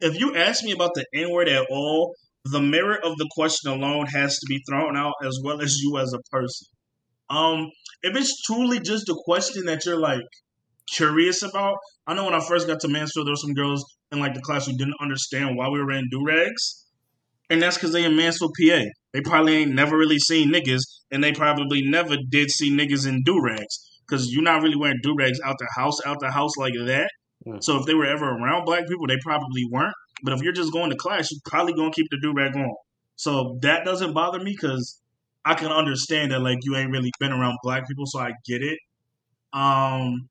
if 0.01 0.19
you 0.19 0.37
ask 0.37 0.63
me 0.65 0.73
about 0.73 0.95
the 0.95 1.05
N 1.15 1.31
word 1.31 1.49
at 1.49 1.67
all, 1.71 2.15
the 2.45 2.61
merit 2.61 3.05
of 3.05 3.17
the 3.19 3.29
question 3.33 3.71
alone 3.71 4.07
has 4.07 4.39
to 4.39 4.47
be 4.49 4.61
thrown 4.69 4.97
out, 4.97 5.15
as 5.25 5.39
well 5.45 5.61
as 5.61 5.77
you 5.81 5.99
as 5.99 6.13
a 6.13 6.19
person. 6.31 6.67
Um, 7.31 7.71
if 8.03 8.17
it's 8.17 8.43
truly 8.43 8.81
just 8.81 9.09
a 9.09 9.17
question 9.25 9.65
that 9.67 9.87
you're 9.87 9.99
like 9.99 10.27
curious 10.95 11.43
about, 11.43 11.77
I 12.07 12.15
know 12.15 12.25
when 12.25 12.35
I 12.35 12.41
first 12.41 12.67
got 12.67 12.81
to 12.81 12.89
Mansfield, 12.89 13.27
there 13.27 13.33
were 13.33 13.37
some 13.37 13.55
girls 13.55 13.85
in 14.11 14.19
like 14.19 14.35
the 14.35 14.41
class 14.41 14.67
who 14.67 14.77
didn't 14.77 14.97
understand 15.01 15.57
why 15.57 15.69
we 15.69 15.81
were 15.81 15.93
in 15.93 16.09
do 16.11 16.23
rags, 16.25 16.82
and 17.53 17.61
that's 17.61 17.77
because 17.77 17.93
they 17.93 18.05
in 18.05 18.17
Mansfield, 18.17 18.55
PA. 18.59 18.85
They 19.13 19.21
probably 19.21 19.57
ain't 19.57 19.75
never 19.75 19.97
really 19.97 20.19
seen 20.19 20.51
niggas, 20.51 20.81
and 21.11 21.23
they 21.23 21.33
probably 21.33 21.83
never 21.83 22.17
did 22.31 22.51
see 22.51 22.75
niggas 22.75 23.07
in 23.07 23.23
do 23.25 23.39
rags. 23.43 24.01
Because 24.09 24.33
you're 24.33 24.43
not 24.43 24.63
really 24.63 24.77
wearing 24.77 24.99
do 25.03 25.15
rags 25.17 25.39
out 25.45 25.57
the 25.59 25.69
house, 25.77 25.99
out 26.07 26.19
the 26.21 26.31
house 26.31 26.57
like 26.57 26.73
that. 26.87 27.11
Mhm. 27.47 27.63
So 27.63 27.79
if 27.79 27.85
they 27.85 27.95
were 27.95 28.07
ever 28.07 28.25
around 28.25 28.65
black 28.65 28.89
people, 28.89 29.07
they 29.07 29.19
probably 29.23 29.65
weren't. 29.71 29.95
But 30.23 30.33
if 30.33 30.41
you're 30.41 30.55
just 30.55 30.73
going 30.73 30.91
to 30.91 30.97
class, 30.97 31.31
you're 31.31 31.41
probably 31.45 31.75
gonna 31.75 31.93
keep 31.93 32.07
the 32.11 32.19
do 32.23 32.33
rag 32.33 32.57
on. 32.57 32.75
So 33.17 33.59
that 33.63 33.85
doesn't 33.85 34.15
bother 34.15 34.39
me 34.39 34.53
because 34.53 35.01
I 35.45 35.55
can 35.55 35.71
understand 35.71 36.33
that 36.33 36.41
like 36.41 36.59
you 36.63 36.75
ain't 36.77 36.91
really 36.91 37.11
been 37.21 37.33
around 37.33 37.59
black 37.63 37.87
people, 37.87 38.05
so 38.07 38.21
I 38.21 38.33
get 38.47 38.63
it. 38.63 38.79
Um, 39.53 40.31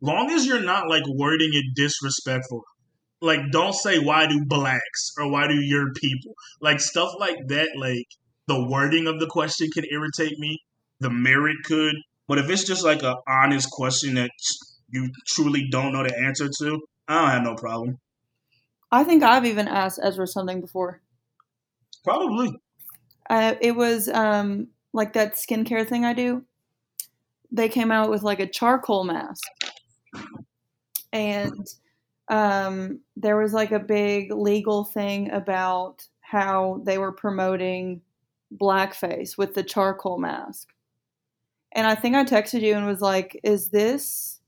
long 0.00 0.30
as 0.30 0.46
you're 0.46 0.62
not 0.62 0.88
like 0.88 1.02
wording 1.06 1.50
it 1.52 1.64
disrespectful, 1.74 2.62
like 3.26 3.50
don't 3.50 3.74
say 3.74 3.98
why 3.98 4.26
do 4.26 4.44
blacks 4.44 5.12
or 5.18 5.30
why 5.30 5.46
do 5.46 5.54
your 5.54 5.92
people 5.92 6.34
like 6.60 6.80
stuff 6.80 7.12
like 7.18 7.36
that. 7.48 7.68
Like 7.76 8.06
the 8.46 8.66
wording 8.68 9.06
of 9.06 9.20
the 9.20 9.26
question 9.26 9.68
can 9.72 9.84
irritate 9.90 10.38
me. 10.38 10.58
The 11.00 11.10
merit 11.10 11.56
could, 11.64 11.94
but 12.26 12.38
if 12.38 12.48
it's 12.48 12.64
just 12.64 12.84
like 12.84 13.02
a 13.02 13.16
honest 13.28 13.70
question 13.70 14.14
that 14.14 14.30
you 14.88 15.10
truly 15.26 15.68
don't 15.70 15.92
know 15.92 16.02
the 16.02 16.16
answer 16.16 16.48
to, 16.58 16.80
I 17.06 17.20
don't 17.20 17.30
have 17.30 17.42
no 17.42 17.54
problem. 17.54 17.98
I 18.90 19.04
think 19.04 19.22
I've 19.22 19.44
even 19.44 19.68
asked 19.68 20.00
Ezra 20.02 20.26
something 20.26 20.60
before. 20.60 21.02
Probably. 22.04 22.56
Uh, 23.28 23.56
it 23.60 23.74
was 23.74 24.08
um, 24.08 24.68
like 24.92 25.12
that 25.14 25.34
skincare 25.34 25.86
thing 25.86 26.04
I 26.04 26.14
do. 26.14 26.44
They 27.50 27.68
came 27.68 27.90
out 27.90 28.10
with 28.10 28.22
like 28.22 28.40
a 28.40 28.46
charcoal 28.46 29.04
mask, 29.04 29.42
and 31.12 31.66
um, 32.28 33.00
there 33.16 33.36
was 33.36 33.52
like 33.52 33.72
a 33.72 33.78
big 33.78 34.32
legal 34.32 34.84
thing 34.84 35.30
about 35.30 36.04
how 36.20 36.82
they 36.84 36.98
were 36.98 37.12
promoting 37.12 38.00
blackface 38.54 39.38
with 39.38 39.54
the 39.54 39.62
charcoal 39.62 40.18
mask. 40.18 40.68
And 41.72 41.86
I 41.86 41.94
think 41.94 42.16
I 42.16 42.24
texted 42.24 42.62
you 42.62 42.74
and 42.74 42.86
was 42.86 43.00
like, 43.00 43.38
"Is 43.44 43.70
this 43.70 44.40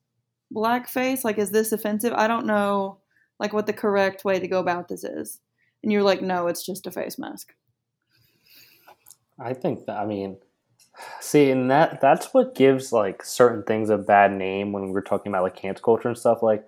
blackface? 0.55 1.25
Like, 1.25 1.39
is 1.39 1.51
this 1.51 1.73
offensive? 1.73 2.13
I 2.15 2.27
don't 2.27 2.47
know, 2.47 2.99
like, 3.39 3.53
what 3.53 3.67
the 3.67 3.73
correct 3.73 4.25
way 4.25 4.41
to 4.41 4.49
go 4.49 4.61
about 4.61 4.89
this 4.89 5.05
is." 5.05 5.41
And 5.83 5.93
you're 5.93 6.03
like, 6.03 6.23
"No, 6.23 6.49
it's 6.49 6.65
just 6.65 6.87
a 6.87 6.91
face 6.91 7.19
mask." 7.19 7.55
I 9.39 9.55
think 9.55 9.87
that 9.87 9.99
I 9.99 10.07
mean, 10.07 10.39
see, 11.21 11.51
and 11.51 11.71
that 11.71 12.01
that's 12.01 12.33
what 12.35 12.55
gives 12.55 12.93
like 12.93 13.25
certain 13.25 13.63
things 13.63 13.91
a 13.91 13.99
bad 13.99 14.33
name 14.33 14.73
when 14.73 14.91
we're 14.91 15.01
talking 15.01 15.31
about 15.31 15.45
like 15.45 15.57
cancel 15.57 15.85
culture 15.85 16.09
and 16.09 16.19
stuff. 16.19 16.43
Like 16.43 16.65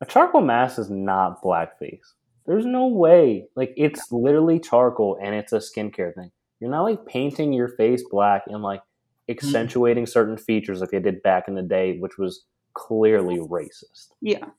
a 0.00 0.06
charcoal 0.06 0.40
mask 0.40 0.78
is 0.78 0.90
not 0.90 1.42
blackface. 1.42 2.12
There's 2.46 2.66
no 2.66 2.86
way. 2.86 3.46
Like 3.56 3.72
it's 3.76 4.12
literally 4.12 4.60
charcoal 4.60 5.18
and 5.22 5.34
it's 5.34 5.52
a 5.52 5.58
skincare 5.58 6.14
thing. 6.14 6.30
You're 6.60 6.70
not 6.70 6.82
like 6.82 7.06
painting 7.06 7.52
your 7.52 7.68
face 7.68 8.02
black 8.10 8.44
and 8.46 8.62
like 8.62 8.80
mm-hmm. 8.80 9.32
accentuating 9.32 10.06
certain 10.06 10.36
features 10.36 10.80
like 10.80 10.90
they 10.90 11.00
did 11.00 11.22
back 11.22 11.48
in 11.48 11.54
the 11.54 11.62
day, 11.62 11.98
which 11.98 12.18
was 12.18 12.44
clearly 12.74 13.38
racist. 13.38 14.08
Yeah. 14.20 14.40
That 14.40 14.52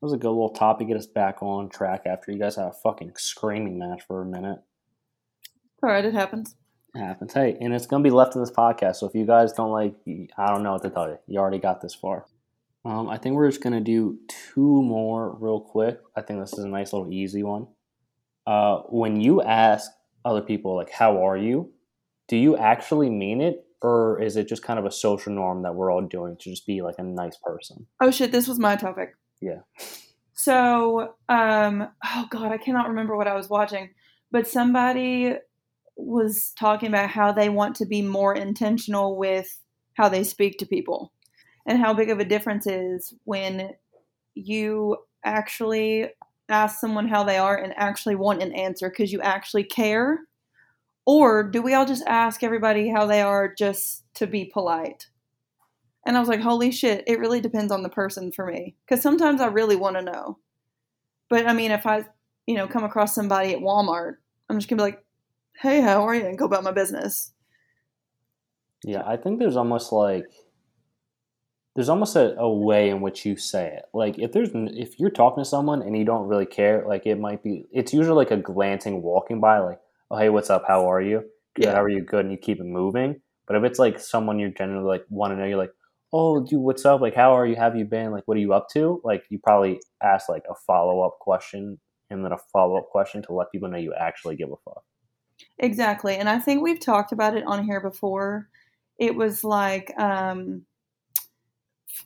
was 0.00 0.12
a 0.12 0.18
good 0.18 0.30
little 0.30 0.50
topic. 0.50 0.88
Get 0.88 0.96
us 0.96 1.06
back 1.06 1.42
on 1.42 1.68
track 1.68 2.02
after 2.06 2.32
you 2.32 2.38
guys 2.38 2.56
had 2.56 2.66
a 2.66 2.72
fucking 2.82 3.12
screaming 3.16 3.78
match 3.78 4.02
for 4.06 4.22
a 4.22 4.26
minute. 4.26 4.58
All 5.82 5.90
right, 5.90 6.04
it 6.04 6.14
happens. 6.14 6.56
It 6.94 7.00
happens. 7.00 7.32
Hey, 7.32 7.56
and 7.60 7.74
it's 7.74 7.86
gonna 7.86 8.02
be 8.02 8.10
left 8.10 8.34
in 8.34 8.40
this 8.40 8.50
podcast. 8.50 8.96
So 8.96 9.06
if 9.06 9.14
you 9.14 9.26
guys 9.26 9.52
don't 9.52 9.70
like, 9.72 9.94
I 10.38 10.52
don't 10.52 10.62
know 10.62 10.72
what 10.72 10.82
to 10.82 10.90
tell 10.90 11.08
you. 11.08 11.18
You 11.26 11.40
already 11.40 11.58
got 11.58 11.80
this 11.80 11.94
far. 11.94 12.26
Um, 12.84 13.08
I 13.08 13.16
think 13.16 13.34
we're 13.34 13.48
just 13.48 13.62
gonna 13.62 13.80
do 13.80 14.18
two 14.28 14.82
more 14.82 15.36
real 15.40 15.60
quick. 15.60 16.00
I 16.16 16.22
think 16.22 16.40
this 16.40 16.52
is 16.52 16.64
a 16.64 16.68
nice 16.68 16.92
little 16.92 17.12
easy 17.12 17.42
one. 17.42 17.68
Uh, 18.46 18.78
when 18.88 19.20
you 19.20 19.42
ask 19.42 19.90
other 20.24 20.42
people 20.42 20.76
like, 20.76 20.90
"How 20.90 21.26
are 21.26 21.36
you?" 21.36 21.72
Do 22.28 22.36
you 22.36 22.56
actually 22.56 23.10
mean 23.10 23.40
it, 23.40 23.66
or 23.82 24.20
is 24.20 24.36
it 24.36 24.48
just 24.48 24.62
kind 24.62 24.78
of 24.78 24.84
a 24.84 24.90
social 24.90 25.32
norm 25.32 25.62
that 25.62 25.74
we're 25.74 25.90
all 25.90 26.02
doing 26.02 26.36
to 26.38 26.50
just 26.50 26.66
be 26.66 26.82
like 26.82 26.96
a 26.98 27.02
nice 27.02 27.38
person? 27.42 27.86
Oh 28.00 28.10
shit, 28.10 28.32
this 28.32 28.48
was 28.48 28.58
my 28.58 28.76
topic. 28.76 29.14
Yeah. 29.40 29.60
So, 30.34 31.14
um, 31.28 31.88
oh 32.04 32.26
god, 32.30 32.52
I 32.52 32.58
cannot 32.58 32.88
remember 32.88 33.16
what 33.16 33.28
I 33.28 33.34
was 33.34 33.48
watching, 33.48 33.90
but 34.30 34.48
somebody 34.48 35.34
was 35.96 36.52
talking 36.58 36.88
about 36.88 37.10
how 37.10 37.32
they 37.32 37.48
want 37.48 37.76
to 37.76 37.86
be 37.86 38.02
more 38.02 38.34
intentional 38.34 39.16
with 39.16 39.60
how 39.94 40.08
they 40.08 40.24
speak 40.24 40.58
to 40.58 40.66
people 40.66 41.12
and 41.66 41.78
how 41.78 41.94
big 41.94 42.10
of 42.10 42.20
a 42.20 42.24
difference 42.24 42.66
is 42.66 43.14
when 43.24 43.70
you 44.34 44.96
actually 45.24 46.08
ask 46.48 46.78
someone 46.78 47.08
how 47.08 47.24
they 47.24 47.38
are 47.38 47.56
and 47.56 47.72
actually 47.76 48.14
want 48.14 48.42
an 48.42 48.52
answer 48.52 48.90
because 48.90 49.12
you 49.12 49.20
actually 49.20 49.64
care? 49.64 50.20
Or 51.06 51.42
do 51.42 51.62
we 51.62 51.74
all 51.74 51.86
just 51.86 52.04
ask 52.06 52.42
everybody 52.42 52.88
how 52.88 53.06
they 53.06 53.22
are 53.22 53.52
just 53.52 54.04
to 54.14 54.26
be 54.26 54.44
polite? 54.46 55.06
And 56.06 56.16
i 56.16 56.20
was 56.20 56.28
like 56.28 56.40
holy 56.40 56.70
shit 56.70 57.02
it 57.06 57.18
really 57.18 57.40
depends 57.40 57.72
on 57.72 57.82
the 57.82 57.88
person 57.88 58.30
for 58.30 58.46
me. 58.46 58.76
Because 58.84 59.02
sometimes 59.02 59.40
i 59.40 59.46
really 59.46 59.76
want 59.76 59.96
to 59.96 60.02
know. 60.02 60.38
But 61.30 61.46
i 61.46 61.52
mean 61.52 61.70
if 61.70 61.86
i 61.86 62.04
you 62.46 62.54
know 62.54 62.66
come 62.66 62.84
across 62.84 63.14
somebody 63.14 63.54
at 63.54 63.60
walmart 63.60 64.16
i'm 64.48 64.58
just 64.58 64.68
gonna 64.68 64.80
be 64.80 64.90
like 64.90 65.04
hey 65.60 65.80
how 65.80 66.06
are 66.06 66.14
you? 66.14 66.26
and 66.26 66.38
go 66.38 66.44
about 66.44 66.64
my 66.64 66.72
business. 66.72 67.32
Yeah, 68.84 69.02
I 69.06 69.16
think 69.16 69.38
there's 69.38 69.56
almost 69.56 69.92
like 69.92 70.26
there's 71.74 71.88
almost 71.88 72.14
a, 72.16 72.36
a 72.38 72.48
way 72.52 72.88
in 72.88 73.00
which 73.00 73.26
you 73.26 73.36
say 73.36 73.66
it. 73.76 73.84
Like 73.92 74.18
if 74.18 74.32
there's 74.32 74.50
if 74.54 74.98
you're 74.98 75.10
talking 75.10 75.42
to 75.42 75.48
someone 75.48 75.82
and 75.82 75.96
you 75.96 76.04
don't 76.04 76.28
really 76.28 76.46
care, 76.46 76.84
like 76.86 77.06
it 77.06 77.18
might 77.18 77.42
be 77.42 77.66
it's 77.72 77.92
usually 77.92 78.16
like 78.16 78.30
a 78.30 78.36
glancing 78.36 79.02
walking 79.02 79.40
by, 79.40 79.58
like 79.58 79.80
oh 80.10 80.18
hey 80.18 80.28
what's 80.28 80.50
up 80.50 80.64
how 80.68 80.90
are 80.90 81.00
you 81.00 81.24
good 81.54 81.64
Yeah. 81.64 81.72
how 81.74 81.82
are 81.82 81.88
you 81.88 82.02
good 82.02 82.24
and 82.24 82.32
you 82.32 82.38
keep 82.38 82.60
it 82.60 82.64
moving. 82.66 83.20
But 83.46 83.56
if 83.56 83.64
it's 83.64 83.78
like 83.78 83.98
someone 83.98 84.38
you 84.38 84.50
generally 84.50 84.86
like 84.86 85.04
want 85.08 85.32
to 85.32 85.36
know, 85.36 85.46
you're 85.46 85.58
like 85.58 85.72
oh 86.12 86.44
dude 86.46 86.60
what's 86.60 86.84
up 86.84 87.00
like 87.00 87.14
how 87.14 87.32
are 87.36 87.44
you 87.44 87.56
have 87.56 87.76
you 87.76 87.84
been 87.84 88.12
like 88.12 88.22
what 88.26 88.36
are 88.36 88.40
you 88.40 88.52
up 88.54 88.68
to 88.72 89.00
like 89.02 89.24
you 89.30 89.38
probably 89.42 89.80
ask 90.00 90.28
like 90.28 90.44
a 90.48 90.54
follow 90.66 91.00
up 91.00 91.18
question 91.18 91.76
and 92.08 92.24
then 92.24 92.30
a 92.30 92.38
follow 92.52 92.76
up 92.78 92.88
question 92.88 93.20
to 93.20 93.32
let 93.32 93.50
people 93.50 93.68
know 93.68 93.78
you 93.78 93.92
actually 93.98 94.36
give 94.36 94.48
a 94.52 94.56
fuck. 94.64 94.84
Exactly. 95.58 96.14
And 96.16 96.28
I 96.28 96.38
think 96.38 96.62
we've 96.62 96.78
talked 96.78 97.10
about 97.10 97.36
it 97.36 97.44
on 97.46 97.64
here 97.64 97.80
before. 97.80 98.48
It 98.98 99.16
was 99.16 99.42
like 99.42 99.92
um 99.98 100.64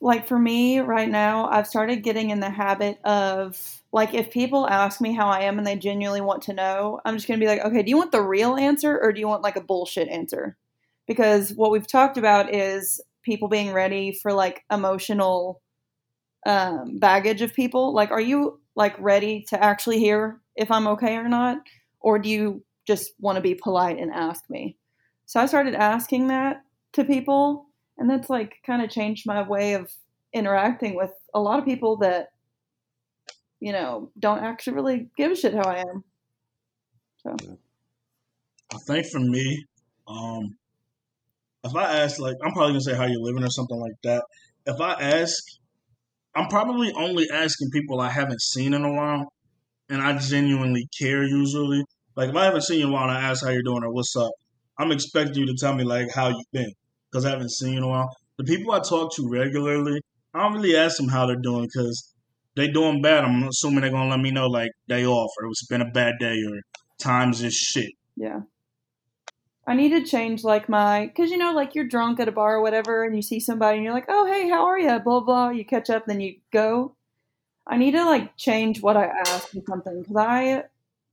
like 0.01 0.27
for 0.27 0.37
me 0.37 0.79
right 0.79 1.09
now, 1.09 1.49
I've 1.49 1.67
started 1.67 2.03
getting 2.03 2.29
in 2.29 2.39
the 2.39 2.49
habit 2.49 2.99
of 3.03 3.81
like 3.91 4.13
if 4.13 4.31
people 4.31 4.67
ask 4.67 5.01
me 5.01 5.13
how 5.13 5.27
I 5.27 5.41
am 5.41 5.57
and 5.57 5.65
they 5.65 5.75
genuinely 5.75 6.21
want 6.21 6.43
to 6.43 6.53
know, 6.53 6.99
I'm 7.05 7.15
just 7.15 7.27
going 7.27 7.39
to 7.39 7.43
be 7.43 7.49
like, 7.49 7.63
"Okay, 7.65 7.83
do 7.83 7.89
you 7.89 7.97
want 7.97 8.11
the 8.11 8.21
real 8.21 8.55
answer 8.55 8.97
or 8.99 9.11
do 9.11 9.19
you 9.19 9.27
want 9.27 9.43
like 9.43 9.55
a 9.55 9.61
bullshit 9.61 10.07
answer?" 10.09 10.57
Because 11.07 11.53
what 11.53 11.71
we've 11.71 11.87
talked 11.87 12.17
about 12.17 12.53
is 12.53 13.01
people 13.23 13.47
being 13.47 13.73
ready 13.73 14.11
for 14.11 14.33
like 14.33 14.63
emotional 14.71 15.61
um 16.45 16.99
baggage 16.99 17.41
of 17.41 17.53
people. 17.53 17.93
Like 17.93 18.11
are 18.11 18.21
you 18.21 18.59
like 18.75 18.95
ready 18.99 19.45
to 19.49 19.61
actually 19.63 19.99
hear 19.99 20.39
if 20.55 20.71
I'm 20.71 20.87
okay 20.87 21.15
or 21.17 21.27
not 21.27 21.59
or 22.01 22.19
do 22.19 22.29
you 22.29 22.63
just 22.89 23.13
want 23.19 23.35
to 23.35 23.41
be 23.41 23.53
polite 23.53 23.99
and 23.99 24.11
ask 24.11 24.49
me. 24.49 24.75
So 25.27 25.39
I 25.39 25.45
started 25.45 25.75
asking 25.75 26.29
that 26.29 26.63
to 26.93 27.03
people, 27.03 27.67
and 27.99 28.09
that's 28.09 28.29
like 28.29 28.55
kind 28.65 28.81
of 28.81 28.89
changed 28.89 29.27
my 29.27 29.47
way 29.47 29.73
of 29.73 29.91
interacting 30.33 30.95
with 30.95 31.11
a 31.33 31.39
lot 31.39 31.59
of 31.59 31.65
people 31.65 31.97
that, 31.97 32.29
you 33.59 33.73
know, 33.73 34.09
don't 34.17 34.39
actually 34.39 34.73
really 34.73 35.09
give 35.17 35.31
a 35.31 35.35
shit 35.35 35.53
how 35.53 35.69
I 35.69 35.79
am. 35.79 36.03
So, 37.17 37.35
I 38.73 38.77
think 38.87 39.05
for 39.07 39.19
me, 39.19 39.65
um, 40.07 40.55
if 41.65 41.75
I 41.75 41.97
ask, 41.97 42.19
like, 42.19 42.37
I'm 42.43 42.53
probably 42.53 42.71
gonna 42.71 42.81
say 42.81 42.95
how 42.95 43.05
you're 43.05 43.21
living 43.21 43.43
or 43.43 43.49
something 43.49 43.79
like 43.79 44.01
that. 44.03 44.23
If 44.65 44.79
I 44.79 44.93
ask, 44.93 45.43
I'm 46.33 46.47
probably 46.47 46.93
only 46.93 47.27
asking 47.33 47.69
people 47.71 47.99
I 47.99 48.09
haven't 48.09 48.41
seen 48.41 48.73
in 48.73 48.85
a 48.85 48.93
while, 48.93 49.33
and 49.89 50.01
I 50.01 50.17
genuinely 50.17 50.87
care 50.97 51.23
usually. 51.23 51.83
Like, 52.15 52.29
if 52.29 52.35
I 52.35 52.45
haven't 52.45 52.61
seen 52.61 52.79
you 52.79 52.85
in 52.85 52.91
a 52.91 52.93
while 52.93 53.09
and 53.09 53.17
I 53.17 53.29
ask 53.29 53.43
how 53.43 53.51
you're 53.51 53.63
doing 53.63 53.83
or 53.83 53.91
what's 53.91 54.15
up, 54.15 54.31
I'm 54.77 54.91
expecting 54.93 55.35
you 55.35 55.47
to 55.47 55.55
tell 55.59 55.75
me 55.75 55.83
like 55.83 56.07
how 56.13 56.29
you've 56.29 56.51
been 56.53 56.71
because 57.11 57.25
I 57.25 57.29
haven't 57.31 57.51
seen 57.51 57.73
you 57.73 57.77
in 57.77 57.83
a 57.83 57.87
while. 57.87 58.09
The 58.37 58.43
people 58.43 58.71
I 58.71 58.79
talk 58.79 59.13
to 59.15 59.29
regularly, 59.29 59.99
I 60.33 60.43
don't 60.43 60.53
really 60.53 60.75
ask 60.75 60.97
them 60.97 61.09
how 61.09 61.25
they're 61.25 61.35
doing 61.35 61.63
because 61.63 62.13
they 62.55 62.67
doing 62.67 63.01
bad. 63.01 63.25
I'm 63.25 63.47
assuming 63.47 63.81
they're 63.81 63.91
gonna 63.91 64.09
let 64.09 64.19
me 64.19 64.31
know 64.31 64.47
like 64.47 64.71
day 64.87 65.05
off 65.05 65.31
or 65.39 65.47
it's 65.49 65.65
been 65.67 65.81
a 65.81 65.91
bad 65.91 66.15
day 66.19 66.35
or 66.47 66.61
times 66.99 67.41
is 67.41 67.53
shit. 67.53 67.91
Yeah. 68.15 68.41
I 69.67 69.75
need 69.75 69.89
to 69.89 70.03
change 70.03 70.43
like 70.43 70.67
my, 70.67 71.05
because 71.05 71.29
you 71.29 71.37
know, 71.37 71.53
like 71.53 71.75
you're 71.75 71.87
drunk 71.87 72.19
at 72.19 72.27
a 72.27 72.31
bar 72.31 72.55
or 72.55 72.61
whatever, 72.61 73.03
and 73.03 73.15
you 73.15 73.21
see 73.21 73.39
somebody 73.39 73.77
and 73.77 73.85
you're 73.85 73.93
like, 73.93 74.07
oh, 74.09 74.25
hey, 74.25 74.49
how 74.49 74.65
are 74.65 74.79
you? 74.79 74.99
Blah, 74.99 75.19
blah. 75.19 75.49
You 75.49 75.63
catch 75.63 75.89
up, 75.91 76.05
then 76.07 76.19
you 76.19 76.37
go. 76.51 76.95
I 77.67 77.77
need 77.77 77.91
to 77.91 78.03
like 78.03 78.35
change 78.35 78.81
what 78.81 78.97
I 78.97 79.05
ask 79.05 79.55
or 79.55 79.61
something 79.67 80.01
because 80.01 80.15
I 80.17 80.63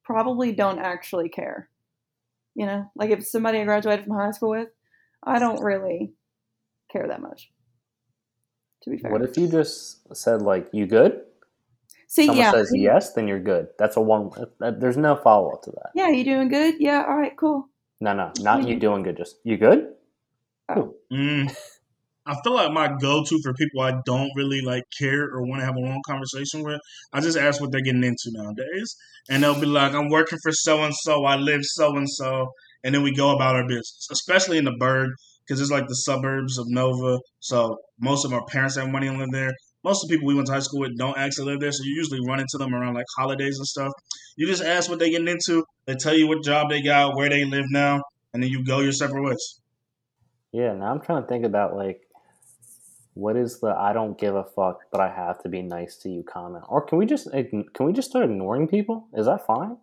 probably 0.05 0.53
don't 0.53 0.79
actually 0.79 1.29
care. 1.29 1.69
You 2.55 2.65
know, 2.65 2.91
like 2.97 3.11
if 3.11 3.27
somebody 3.27 3.61
I 3.61 3.65
graduated 3.65 4.07
from 4.07 4.17
high 4.17 4.31
school 4.31 4.51
with, 4.51 4.69
I 5.27 5.39
don't 5.39 5.63
really 5.63 6.13
care 6.91 7.09
that 7.09 7.21
much. 7.21 7.51
To 8.83 8.91
be 8.91 8.99
fair. 8.99 9.11
What 9.11 9.23
if 9.23 9.37
you 9.37 9.49
just 9.49 10.15
said 10.17 10.43
like 10.43 10.69
you 10.73 10.87
good? 10.87 11.21
See, 12.09 12.27
Someone 12.27 12.45
yeah. 12.45 12.53
says 12.53 12.71
yes, 12.73 13.13
then 13.15 13.27
you're 13.27 13.41
good. 13.41 13.69
That's 13.79 13.97
a 13.97 14.01
one. 14.01 14.31
that- 14.61 14.81
There's 14.81 14.97
no 14.97 15.17
follow 15.17 15.51
up 15.51 15.63
to 15.63 15.73
that. 15.73 15.91
Yeah, 15.95 16.09
you 16.09 16.25
doing 16.25 16.49
good? 16.49 16.77
Yeah, 16.79 17.05
all 17.07 17.17
right, 17.17 17.37
cool. 17.37 17.69
No, 18.01 18.13
no, 18.13 18.31
not 18.41 18.69
you 18.69 18.79
doing 18.79 19.03
good. 19.03 19.17
Just 19.17 19.37
you 19.43 19.57
good? 19.57 19.89
Mm, 20.71 21.57
I 22.27 22.35
feel 22.43 22.55
like 22.55 22.73
my 22.73 22.89
go-to 23.01 23.41
for 23.43 23.55
people 23.55 23.81
I 23.83 24.01
don't 24.05 24.31
really 24.37 24.61
like 24.61 24.85
care 24.99 25.23
or 25.25 25.43
want 25.43 25.61
to 25.61 25.67
have 25.67 25.77
a 25.77 25.81
long 25.81 26.01
conversation 26.07 26.63
with, 26.65 26.81
I 27.13 27.21
just 27.21 27.39
ask 27.39 27.61
what 27.61 27.71
they're 27.73 27.81
getting 27.83 28.05
into 28.05 28.31
nowadays, 28.33 28.97
and 29.31 29.43
they'll 29.43 29.59
be 29.61 29.67
like, 29.67 29.93
"I'm 29.95 30.09
working 30.11 30.39
for 30.43 30.53
so 30.53 30.83
and 30.83 30.95
so, 30.95 31.25
I 31.25 31.37
live 31.37 31.61
so 31.65 31.97
and 31.97 32.09
so," 32.11 32.53
and 32.85 32.95
then 32.95 33.03
we 33.03 33.15
go 33.15 33.35
about 33.35 33.57
our 33.57 33.67
business. 33.67 34.09
Especially 34.11 34.59
in 34.59 34.65
the 34.65 34.77
Bird, 34.79 35.11
because 35.47 35.61
it's 35.61 35.71
like 35.71 35.89
the 35.89 35.95
suburbs 35.95 36.59
of 36.59 36.67
Nova, 36.69 37.19
so 37.41 37.77
most 38.01 38.25
of 38.25 38.33
our 38.33 38.45
parents 38.47 38.77
have 38.77 38.89
money 38.89 39.07
and 39.07 39.19
live 39.19 39.31
there. 39.33 39.53
Most 39.85 40.03
of 40.03 40.09
the 40.09 40.17
people 40.17 40.27
we 40.27 40.35
went 40.35 40.49
to 40.49 40.53
high 40.53 40.61
school 40.61 40.81
with 40.81 40.97
don't 40.99 41.17
actually 41.17 41.53
live 41.53 41.61
there, 41.61 41.71
so 41.71 41.85
you 41.85 41.95
usually 41.97 42.21
run 42.27 42.41
into 42.41 42.59
them 42.59 42.75
around 42.75 42.95
like 42.95 43.07
holidays 43.17 43.57
and 43.59 43.67
stuff. 43.67 43.93
You 44.37 44.47
just 44.47 44.63
ask 44.63 44.91
what 44.91 44.99
they 44.99 45.11
getting 45.11 45.29
into. 45.29 45.65
They 45.87 45.95
tell 45.95 46.17
you 46.17 46.27
what 46.27 46.43
job 46.43 46.71
they 46.71 46.83
got, 46.83 47.15
where 47.17 47.31
they 47.31 47.45
live 47.45 47.67
now, 47.71 48.01
and 48.35 48.43
then 48.43 48.51
you 48.51 48.65
go 48.65 48.81
your 48.81 48.93
separate 48.93 49.23
ways. 49.23 49.61
Yeah. 50.53 50.73
Now 50.75 50.91
I'm 50.91 51.01
trying 51.01 51.23
to 51.23 51.29
think 51.29 51.45
about 51.45 51.77
like, 51.77 52.01
what 53.15 53.37
is 53.37 53.61
the 53.61 53.69
I 53.69 53.93
don't 53.93 54.19
give 54.19 54.35
a 54.35 54.45
fuck, 54.45 54.81
but 54.91 55.01
I 55.01 55.09
have 55.09 55.41
to 55.45 55.49
be 55.49 55.63
nice 55.63 55.97
to 56.03 56.11
you 56.11 56.25
comment, 56.25 56.65
or 56.69 56.85
can 56.85 56.99
we 56.99 57.07
just 57.07 57.31
can 57.31 57.87
we 57.87 57.93
just 57.93 58.11
start 58.11 58.25
ignoring 58.25 58.67
people? 58.67 59.07
Is 59.15 59.27
that 59.27 59.47
fine? 59.47 59.77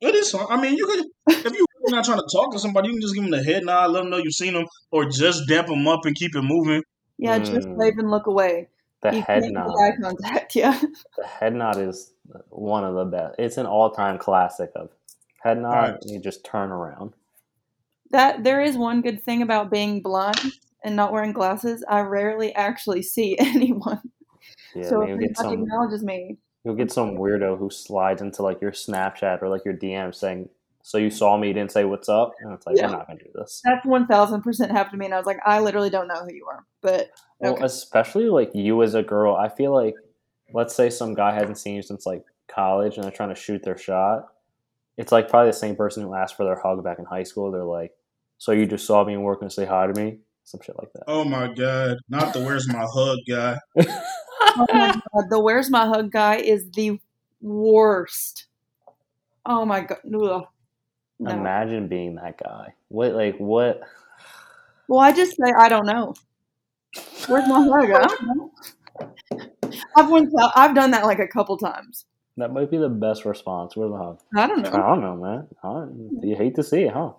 It 0.00 0.14
is 0.14 0.32
fine. 0.32 0.46
I 0.50 0.60
mean, 0.60 0.74
you 0.74 0.84
could 0.84 1.46
if 1.46 1.52
you're 1.86 1.96
not 1.96 2.04
trying 2.04 2.18
to 2.18 2.28
talk 2.32 2.52
to 2.52 2.58
somebody, 2.58 2.88
you 2.88 2.94
can 2.94 3.00
just 3.00 3.14
give 3.14 3.22
them 3.24 3.30
the 3.30 3.42
head 3.42 3.64
nod, 3.64 3.90
let 3.90 4.00
them 4.00 4.10
know 4.10 4.16
you've 4.18 4.34
seen 4.34 4.54
them, 4.54 4.66
or 4.90 5.04
just 5.08 5.42
damp 5.48 5.68
them 5.68 5.86
up 5.86 6.04
and 6.04 6.14
keep 6.16 6.34
it 6.34 6.42
moving. 6.42 6.82
Yeah, 7.18 7.38
just 7.38 7.66
Mm. 7.68 7.76
wave 7.76 7.98
and 7.98 8.10
look 8.10 8.26
away. 8.26 8.68
The 9.02 9.14
you 9.16 9.22
head 9.22 9.44
nod. 9.44 9.68
make 9.68 9.94
eye 9.94 9.96
contact. 10.02 10.54
Yeah. 10.56 10.78
The 11.16 11.26
head 11.26 11.54
nod 11.54 11.78
is 11.78 12.12
one 12.48 12.84
of 12.84 12.94
the 12.94 13.04
best. 13.04 13.36
It's 13.38 13.56
an 13.56 13.66
all 13.66 13.90
time 13.92 14.18
classic 14.18 14.70
of 14.74 14.90
head 15.42 15.58
nod. 15.60 15.70
Right. 15.72 15.98
You 16.04 16.18
just 16.20 16.44
turn 16.44 16.70
around. 16.72 17.12
That 18.10 18.44
there 18.44 18.62
is 18.62 18.76
one 18.76 19.02
good 19.02 19.22
thing 19.22 19.42
about 19.42 19.70
being 19.70 20.00
blind 20.00 20.40
and 20.84 20.94
not 20.96 21.12
wearing 21.12 21.32
glasses. 21.32 21.84
I 21.88 22.00
rarely 22.00 22.54
actually 22.54 23.02
see 23.02 23.36
anyone. 23.38 24.00
Yeah, 24.74 24.88
so 24.88 25.02
if 25.02 25.08
you'll 25.08 25.18
anybody 25.18 25.34
some 25.34 25.52
acknowledges 25.54 26.02
me, 26.04 26.36
you'll 26.64 26.74
get 26.74 26.92
some 26.92 27.16
weirdo 27.16 27.58
who 27.58 27.70
slides 27.70 28.22
into 28.22 28.42
like 28.42 28.60
your 28.60 28.72
Snapchat 28.72 29.42
or 29.42 29.48
like 29.48 29.64
your 29.64 29.74
DM 29.74 30.14
saying, 30.14 30.48
"So 30.86 30.98
you 30.98 31.10
saw 31.10 31.36
me, 31.36 31.48
you 31.48 31.52
didn't 31.54 31.72
say 31.72 31.84
what's 31.84 32.08
up," 32.08 32.34
and 32.40 32.52
it's 32.52 32.64
like 32.64 32.76
Yeah. 32.76 32.86
we're 32.86 32.96
not 32.98 33.08
gonna 33.08 33.18
do 33.18 33.30
this. 33.34 33.60
that's 33.64 33.84
one 33.84 34.06
thousand 34.06 34.42
percent 34.42 34.70
happened 34.70 34.92
to 34.92 34.98
me, 34.98 35.06
and 35.06 35.14
I 35.14 35.18
was 35.18 35.26
like, 35.26 35.40
I 35.44 35.58
literally 35.58 35.90
don't 35.90 36.06
know 36.06 36.22
who 36.24 36.32
you 36.32 36.46
are, 36.46 36.64
but 36.80 37.10
Well, 37.40 37.54
okay. 37.54 37.64
especially 37.64 38.28
like 38.28 38.52
you 38.54 38.80
as 38.84 38.94
a 38.94 39.02
girl, 39.02 39.34
I 39.34 39.48
feel 39.48 39.72
like, 39.74 39.94
let's 40.54 40.76
say 40.76 40.88
some 40.90 41.14
guy 41.14 41.32
hasn't 41.34 41.58
seen 41.58 41.74
you 41.74 41.82
since 41.82 42.06
like 42.06 42.24
college 42.46 42.94
and 42.96 43.02
they're 43.04 43.10
trying 43.10 43.30
to 43.30 43.34
shoot 43.34 43.64
their 43.64 43.76
shot. 43.76 44.28
It's 44.96 45.10
like 45.10 45.28
probably 45.28 45.50
the 45.50 45.56
same 45.56 45.74
person 45.74 46.04
who 46.04 46.14
asked 46.14 46.36
for 46.36 46.44
their 46.44 46.60
hug 46.60 46.82
back 46.84 47.00
in 47.00 47.04
high 47.04 47.24
school. 47.24 47.50
They're 47.50 47.64
like, 47.64 47.92
"So 48.38 48.52
you 48.52 48.64
just 48.64 48.86
saw 48.86 49.04
me 49.04 49.14
and 49.14 49.24
working 49.24 49.48
to 49.48 49.54
say 49.54 49.64
hi 49.64 49.88
to 49.88 49.92
me?" 49.92 50.20
Some 50.44 50.60
shit 50.62 50.76
like 50.78 50.92
that. 50.92 51.02
Oh 51.08 51.24
my 51.24 51.52
god! 51.52 51.98
Not 52.08 52.32
the 52.32 52.40
where's 52.40 52.68
my 52.68 52.86
hug 52.88 53.18
guy. 53.28 53.58
oh 54.56 54.66
my 54.72 54.92
god, 54.92 55.24
the 55.30 55.40
"Where's 55.40 55.68
My 55.68 55.86
Hug" 55.86 56.12
guy 56.12 56.36
is 56.36 56.70
the 56.70 57.00
worst. 57.42 58.46
Oh 59.44 59.64
my 59.64 59.80
god, 59.80 59.98
Ugh. 60.14 60.46
No. 61.18 61.30
Imagine 61.30 61.88
being 61.88 62.16
that 62.16 62.38
guy. 62.42 62.74
What 62.88 63.12
like 63.12 63.36
what? 63.38 63.80
Well, 64.88 65.00
I 65.00 65.12
just 65.12 65.32
say 65.32 65.52
I 65.56 65.68
don't 65.68 65.86
know. 65.86 66.14
Where's 67.26 67.48
my 67.48 67.62
hug? 67.62 67.90
I 67.90 68.06
don't 68.06 68.22
know. 68.26 68.52
I've 69.96 70.10
went. 70.10 70.32
I've 70.54 70.74
done 70.74 70.92
that 70.92 71.04
like 71.04 71.18
a 71.18 71.26
couple 71.28 71.56
times. 71.58 72.04
That 72.36 72.52
might 72.52 72.70
be 72.70 72.76
the 72.78 72.88
best 72.88 73.24
response. 73.24 73.74
Where's 73.76 73.90
the 73.90 73.96
hug? 73.98 74.20
I 74.36 74.46
don't 74.46 74.62
know. 74.62 74.70
I 74.70 74.76
don't 74.76 75.00
know, 75.00 75.16
man. 75.16 75.48
Don't- 75.62 76.20
you 76.22 76.36
hate 76.36 76.54
to 76.56 76.62
see 76.62 76.82
it, 76.82 76.92
huh? 76.92 77.12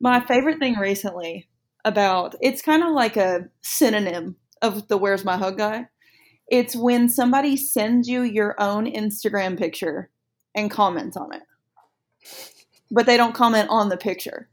My 0.00 0.20
favorite 0.20 0.58
thing 0.58 0.76
recently 0.76 1.48
about 1.84 2.34
it's 2.40 2.62
kind 2.62 2.82
of 2.82 2.90
like 2.90 3.16
a 3.16 3.48
synonym 3.62 4.36
of 4.62 4.86
the 4.88 4.96
"Where's 4.98 5.24
My 5.24 5.36
Hug" 5.36 5.56
guy. 5.58 5.86
It's 6.46 6.76
when 6.76 7.08
somebody 7.08 7.56
sends 7.56 8.08
you 8.08 8.22
your 8.22 8.54
own 8.60 8.86
Instagram 8.86 9.58
picture 9.58 10.10
and 10.54 10.70
comments 10.70 11.16
on 11.16 11.34
it, 11.34 11.42
but 12.90 13.06
they 13.06 13.16
don't 13.16 13.34
comment 13.34 13.68
on 13.70 13.88
the 13.88 13.96
picture. 13.96 14.48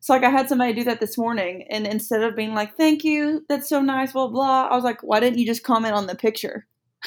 So, 0.00 0.12
like, 0.12 0.24
I 0.24 0.30
had 0.30 0.48
somebody 0.48 0.72
do 0.72 0.84
that 0.84 0.98
this 1.00 1.16
morning, 1.16 1.64
and 1.70 1.86
instead 1.86 2.22
of 2.22 2.34
being 2.34 2.54
like, 2.54 2.76
"Thank 2.76 3.04
you, 3.04 3.44
that's 3.48 3.68
so 3.68 3.80
nice," 3.80 4.12
blah 4.12 4.26
blah, 4.28 4.68
I 4.68 4.74
was 4.74 4.82
like, 4.84 5.00
"Why 5.02 5.20
didn't 5.20 5.38
you 5.38 5.46
just 5.46 5.62
comment 5.62 5.94
on 5.94 6.06
the 6.06 6.14
picture?" 6.14 6.66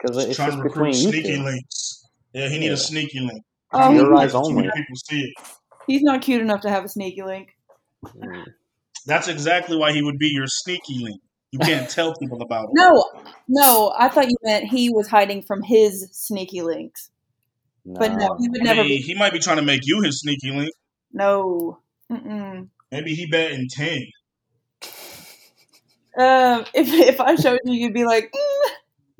Because 0.00 0.24
it's 0.26 0.36
trying 0.36 0.50
just 0.50 0.58
to 0.58 0.62
recruit 0.64 0.92
between 0.92 1.10
sneaky 1.12 1.36
two. 1.36 1.42
links. 1.42 2.06
Yeah, 2.32 2.48
he 2.48 2.58
need 2.60 2.66
Yeah. 2.66 2.72
a 2.74 2.76
sneaky 2.76 3.18
link. 3.20 3.42
Oh, 3.72 3.92
Your 3.92 4.12
he's 4.12 4.20
eyes 4.20 4.34
not, 4.34 4.44
only. 4.44 4.62
people 4.62 4.94
see 4.94 5.20
it. 5.22 5.34
he's 5.88 6.02
not 6.02 6.22
cute 6.22 6.40
enough 6.40 6.60
to 6.60 6.70
have 6.70 6.84
a 6.84 6.88
sneaky 6.88 7.22
link. 7.22 7.56
Mm. 8.04 8.44
That's 9.06 9.26
exactly 9.26 9.76
why 9.76 9.90
he 9.92 10.02
would 10.02 10.18
be 10.18 10.28
your 10.28 10.46
sneaky 10.46 11.00
link. 11.02 11.20
You 11.50 11.58
can't 11.58 11.90
tell 11.98 12.14
people 12.14 12.40
about 12.42 12.64
it. 12.66 12.70
No, 12.74 13.04
no, 13.48 13.92
I 13.98 14.08
thought 14.08 14.28
you 14.30 14.36
meant 14.44 14.66
he 14.66 14.88
was 14.88 15.08
hiding 15.08 15.42
from 15.42 15.62
his 15.62 16.08
sneaky 16.12 16.62
links. 16.62 17.10
But 17.94 18.12
no, 18.14 18.36
he 18.38 18.48
would 18.48 18.60
I 18.60 18.64
never 18.64 18.82
mean, 18.82 18.88
be. 18.88 18.96
he 18.98 19.14
might 19.14 19.32
be 19.32 19.38
trying 19.38 19.56
to 19.56 19.62
make 19.62 19.86
you 19.86 20.00
his 20.02 20.20
sneaky 20.20 20.50
link. 20.50 20.70
No. 21.12 21.78
Mm-mm. 22.10 22.68
Maybe 22.90 23.14
he 23.14 23.26
bet 23.26 23.52
in 23.52 23.68
ten. 23.68 24.06
Um, 26.18 26.64
if 26.74 26.92
if 26.92 27.20
I 27.20 27.36
showed 27.36 27.60
you, 27.64 27.74
you'd 27.74 27.94
be 27.94 28.04
like, 28.04 28.32
mm. 28.32 28.70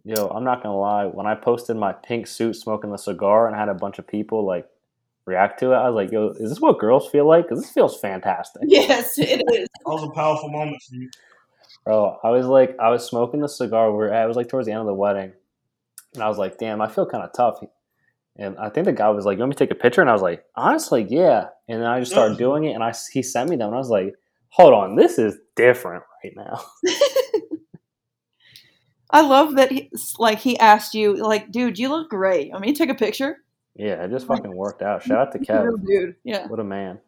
Yo, 0.05 0.27
I'm 0.29 0.45
not 0.45 0.63
gonna 0.63 0.77
lie. 0.77 1.07
When 1.07 1.27
I 1.27 1.35
posted 1.35 1.77
my 1.77 1.93
pink 1.93 2.27
suit 2.27 2.57
smoking 2.57 2.91
the 2.91 2.97
cigar 2.97 3.47
and 3.47 3.55
had 3.57 3.69
a 3.69 3.75
bunch 3.75 3.99
of 3.99 4.07
people 4.07 4.47
like 4.47 4.67
react 5.27 5.61
to 5.61 5.73
it, 5.73 5.77
I 5.77 5.89
was 5.89 5.95
like, 5.95 6.11
"Yo, 6.11 6.31
is 6.31 6.49
this 6.49 6.61
what 6.61 6.79
girls 6.79 7.09
feel 7.11 7.27
like? 7.27 7.45
Because 7.47 7.63
this 7.63 7.71
feels 7.71 8.01
fantastic." 8.01 8.63
"Yes, 8.67 9.19
it 9.19 9.43
is." 9.53 9.69
That 9.85 9.93
was 9.93 10.03
a 10.03 10.11
powerful 10.11 10.51
moment 10.51 10.83
for 10.89 10.97
you. 10.97 11.11
Bro, 11.85 12.19
I 12.25 12.31
was 12.31 12.47
like, 12.47 12.77
I 12.81 12.91
was 12.91 13.05
smoking 13.07 13.41
the 13.41 13.49
cigar. 13.49 13.95
Where 13.95 14.13
I 14.13 14.27
was 14.27 14.37
like 14.37 14.49
towards 14.49 14.67
the 14.67 14.73
end 14.73 14.81
of 14.81 14.87
the 14.87 14.95
wedding, 14.95 15.33
and 16.15 16.23
I 16.23 16.29
was 16.29 16.39
like, 16.39 16.59
"Damn, 16.59 16.81
I 16.81 16.89
feel 16.89 17.07
kind 17.07 17.23
of 17.23 17.33
tough." 17.33 17.61
And 18.39 18.57
I 18.57 18.69
think 18.69 18.85
the 18.85 18.93
guy 18.93 19.09
was 19.11 19.25
like, 19.25 19.37
"You 19.37 19.41
want 19.41 19.51
me 19.51 19.55
to 19.57 19.67
take 19.67 19.73
a 19.73 19.81
picture?" 19.81 20.01
And 20.01 20.09
I 20.09 20.13
was 20.13 20.23
like, 20.23 20.45
"Honestly, 20.55 21.07
yeah." 21.09 21.49
And 21.69 21.83
then 21.83 21.89
I 21.89 21.99
just 21.99 22.13
started 22.13 22.39
doing 22.39 22.65
it, 22.65 22.73
and 22.73 22.85
I 22.85 22.95
he 23.13 23.23
sent 23.23 23.51
me 23.51 23.57
them, 23.57 23.69
and 23.69 23.75
I 23.75 23.79
was 23.79 23.91
like, 23.91 24.15
"Hold 24.51 24.75
on, 24.75 24.95
this 24.97 25.19
is 25.19 25.37
different 25.57 26.05
right 26.23 26.33
now." 26.37 26.61
I 29.11 29.23
love 29.23 29.57
that. 29.57 29.73
He, 29.73 29.91
like 30.19 30.39
he 30.39 30.59
asked 30.59 30.95
you, 30.95 31.17
like, 31.17 31.51
"Dude, 31.51 31.79
you 31.79 31.89
look 31.89 32.11
great. 32.11 32.53
I 32.55 32.59
mean, 32.61 32.75
take 32.75 32.91
a 32.91 32.95
picture." 32.95 33.39
Yeah, 33.75 34.05
it 34.05 34.11
just 34.11 34.27
fucking 34.27 34.55
worked 34.55 34.83
out. 34.83 35.03
Shout 35.05 35.35
out 35.35 35.45
to 35.45 35.63
Real 35.63 35.77
dude. 35.77 36.17
Yeah. 36.25 36.47
What 36.47 36.61
a 36.61 36.65
man. 36.65 37.01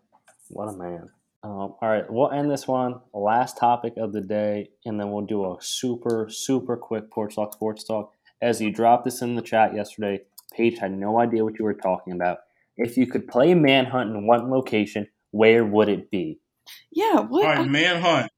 What 0.48 0.68
a 0.68 0.76
man. 0.76 1.10
Um, 1.42 1.74
all 1.80 1.88
right, 1.88 2.04
we'll 2.10 2.30
end 2.30 2.50
this 2.50 2.68
one. 2.68 3.00
Last 3.14 3.56
topic 3.56 3.94
of 3.96 4.12
the 4.12 4.20
day, 4.20 4.70
and 4.84 5.00
then 5.00 5.10
we'll 5.10 5.24
do 5.24 5.44
a 5.44 5.56
super, 5.60 6.28
super 6.28 6.76
quick 6.76 7.10
Porch 7.10 7.36
Talk 7.36 7.54
Sports 7.54 7.84
Talk. 7.84 8.12
As 8.42 8.60
you 8.60 8.70
dropped 8.70 9.04
this 9.04 9.22
in 9.22 9.36
the 9.36 9.42
chat 9.42 9.74
yesterday, 9.74 10.20
Paige 10.56 10.78
had 10.78 10.92
no 10.92 11.20
idea 11.20 11.44
what 11.44 11.58
you 11.58 11.64
were 11.64 11.74
talking 11.74 12.12
about. 12.14 12.38
If 12.76 12.96
you 12.96 13.06
could 13.06 13.28
play 13.28 13.54
Manhunt 13.54 14.10
in 14.10 14.26
one 14.26 14.50
location, 14.50 15.06
where 15.30 15.64
would 15.64 15.88
it 15.88 16.10
be? 16.10 16.38
Yeah. 16.92 17.20
What? 17.20 17.44
All 17.44 17.52
right, 17.54 17.68
manhunt, 17.68 18.30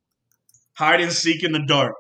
hide 0.76 1.00
and 1.00 1.12
seek 1.12 1.44
in 1.44 1.52
the 1.52 1.64
dark. 1.66 1.94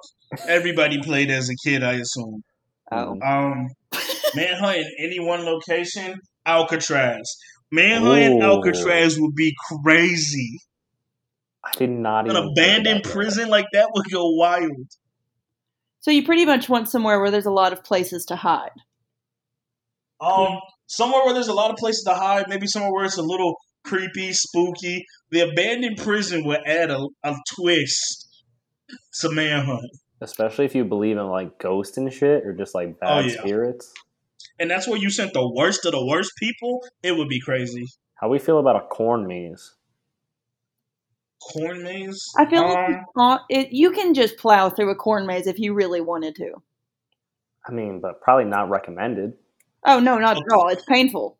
Everybody 0.48 1.00
played 1.02 1.30
as 1.30 1.50
a 1.50 1.54
kid, 1.64 1.82
I 1.82 1.94
assume. 1.94 2.42
oh. 2.90 3.18
Um, 3.22 3.68
manhunt 4.34 4.78
in 4.78 4.86
any 4.98 5.20
one 5.20 5.44
location, 5.44 6.18
Alcatraz. 6.46 7.36
Manhunt 7.70 8.18
in 8.20 8.32
Ooh. 8.34 8.42
Alcatraz 8.42 9.18
would 9.20 9.34
be 9.34 9.54
crazy. 9.84 10.58
I 11.64 11.70
did 11.76 11.90
not 11.90 12.24
An 12.28 12.32
even. 12.32 12.42
think 12.42 12.58
abandoned 12.58 12.96
about 13.00 13.04
that. 13.04 13.12
prison 13.12 13.48
like 13.48 13.66
that 13.72 13.90
would 13.94 14.06
go 14.10 14.30
wild. 14.30 14.88
So 16.00 16.10
you 16.10 16.24
pretty 16.24 16.44
much 16.44 16.68
want 16.68 16.88
somewhere 16.88 17.20
where 17.20 17.30
there's 17.30 17.46
a 17.46 17.50
lot 17.52 17.72
of 17.72 17.84
places 17.84 18.24
to 18.26 18.36
hide. 18.36 18.70
Um, 20.22 20.58
somewhere 20.86 21.24
where 21.24 21.34
there's 21.34 21.48
a 21.48 21.52
lot 21.54 21.70
of 21.70 21.76
places 21.76 22.04
to 22.04 22.14
hide, 22.14 22.48
maybe 22.48 22.66
somewhere 22.66 22.92
where 22.92 23.04
it's 23.04 23.18
a 23.18 23.22
little 23.22 23.56
creepy, 23.84 24.32
spooky. 24.32 25.04
The 25.30 25.40
abandoned 25.40 25.96
prison 25.98 26.44
would 26.44 26.60
add 26.64 26.90
a, 26.90 27.04
a 27.24 27.34
twist 27.56 28.28
to 29.20 29.30
Manhunt. 29.30 29.90
Especially 30.20 30.64
if 30.64 30.74
you 30.76 30.84
believe 30.84 31.16
in 31.16 31.26
like 31.26 31.58
ghosts 31.58 31.96
and 31.96 32.12
shit 32.12 32.46
or 32.46 32.52
just 32.52 32.74
like 32.74 32.88
Oh, 32.90 32.96
bad 33.00 33.24
yeah. 33.26 33.40
spirits. 33.40 33.92
And 34.60 34.70
that's 34.70 34.86
where 34.86 34.98
you 34.98 35.10
sent 35.10 35.32
the 35.32 35.50
worst 35.56 35.84
of 35.86 35.92
the 35.92 36.06
worst 36.06 36.30
people. 36.38 36.84
It 37.02 37.16
would 37.16 37.28
be 37.28 37.40
crazy. 37.40 37.86
How 38.14 38.28
we 38.28 38.38
feel 38.38 38.58
about 38.60 38.76
a 38.76 38.86
corn 38.86 39.26
maze? 39.26 39.74
Corn 41.52 41.82
maze. 41.82 42.22
I 42.38 42.46
feel 42.46 42.62
like 42.62 42.76
Um, 42.78 42.94
it's 42.94 43.16
not- 43.16 43.40
it, 43.50 43.68
you 43.72 43.90
can 43.90 44.14
just 44.14 44.36
plow 44.36 44.70
through 44.70 44.90
a 44.90 44.94
corn 44.94 45.26
maze 45.26 45.48
if 45.48 45.58
you 45.58 45.74
really 45.74 46.00
wanted 46.00 46.36
to. 46.36 46.62
I 47.66 47.72
mean, 47.72 48.00
but 48.00 48.20
probably 48.20 48.44
not 48.44 48.70
recommended. 48.70 49.32
Oh 49.84 50.00
no, 50.00 50.18
not 50.18 50.36
at 50.36 50.42
all. 50.52 50.68
It's 50.68 50.84
painful. 50.84 51.38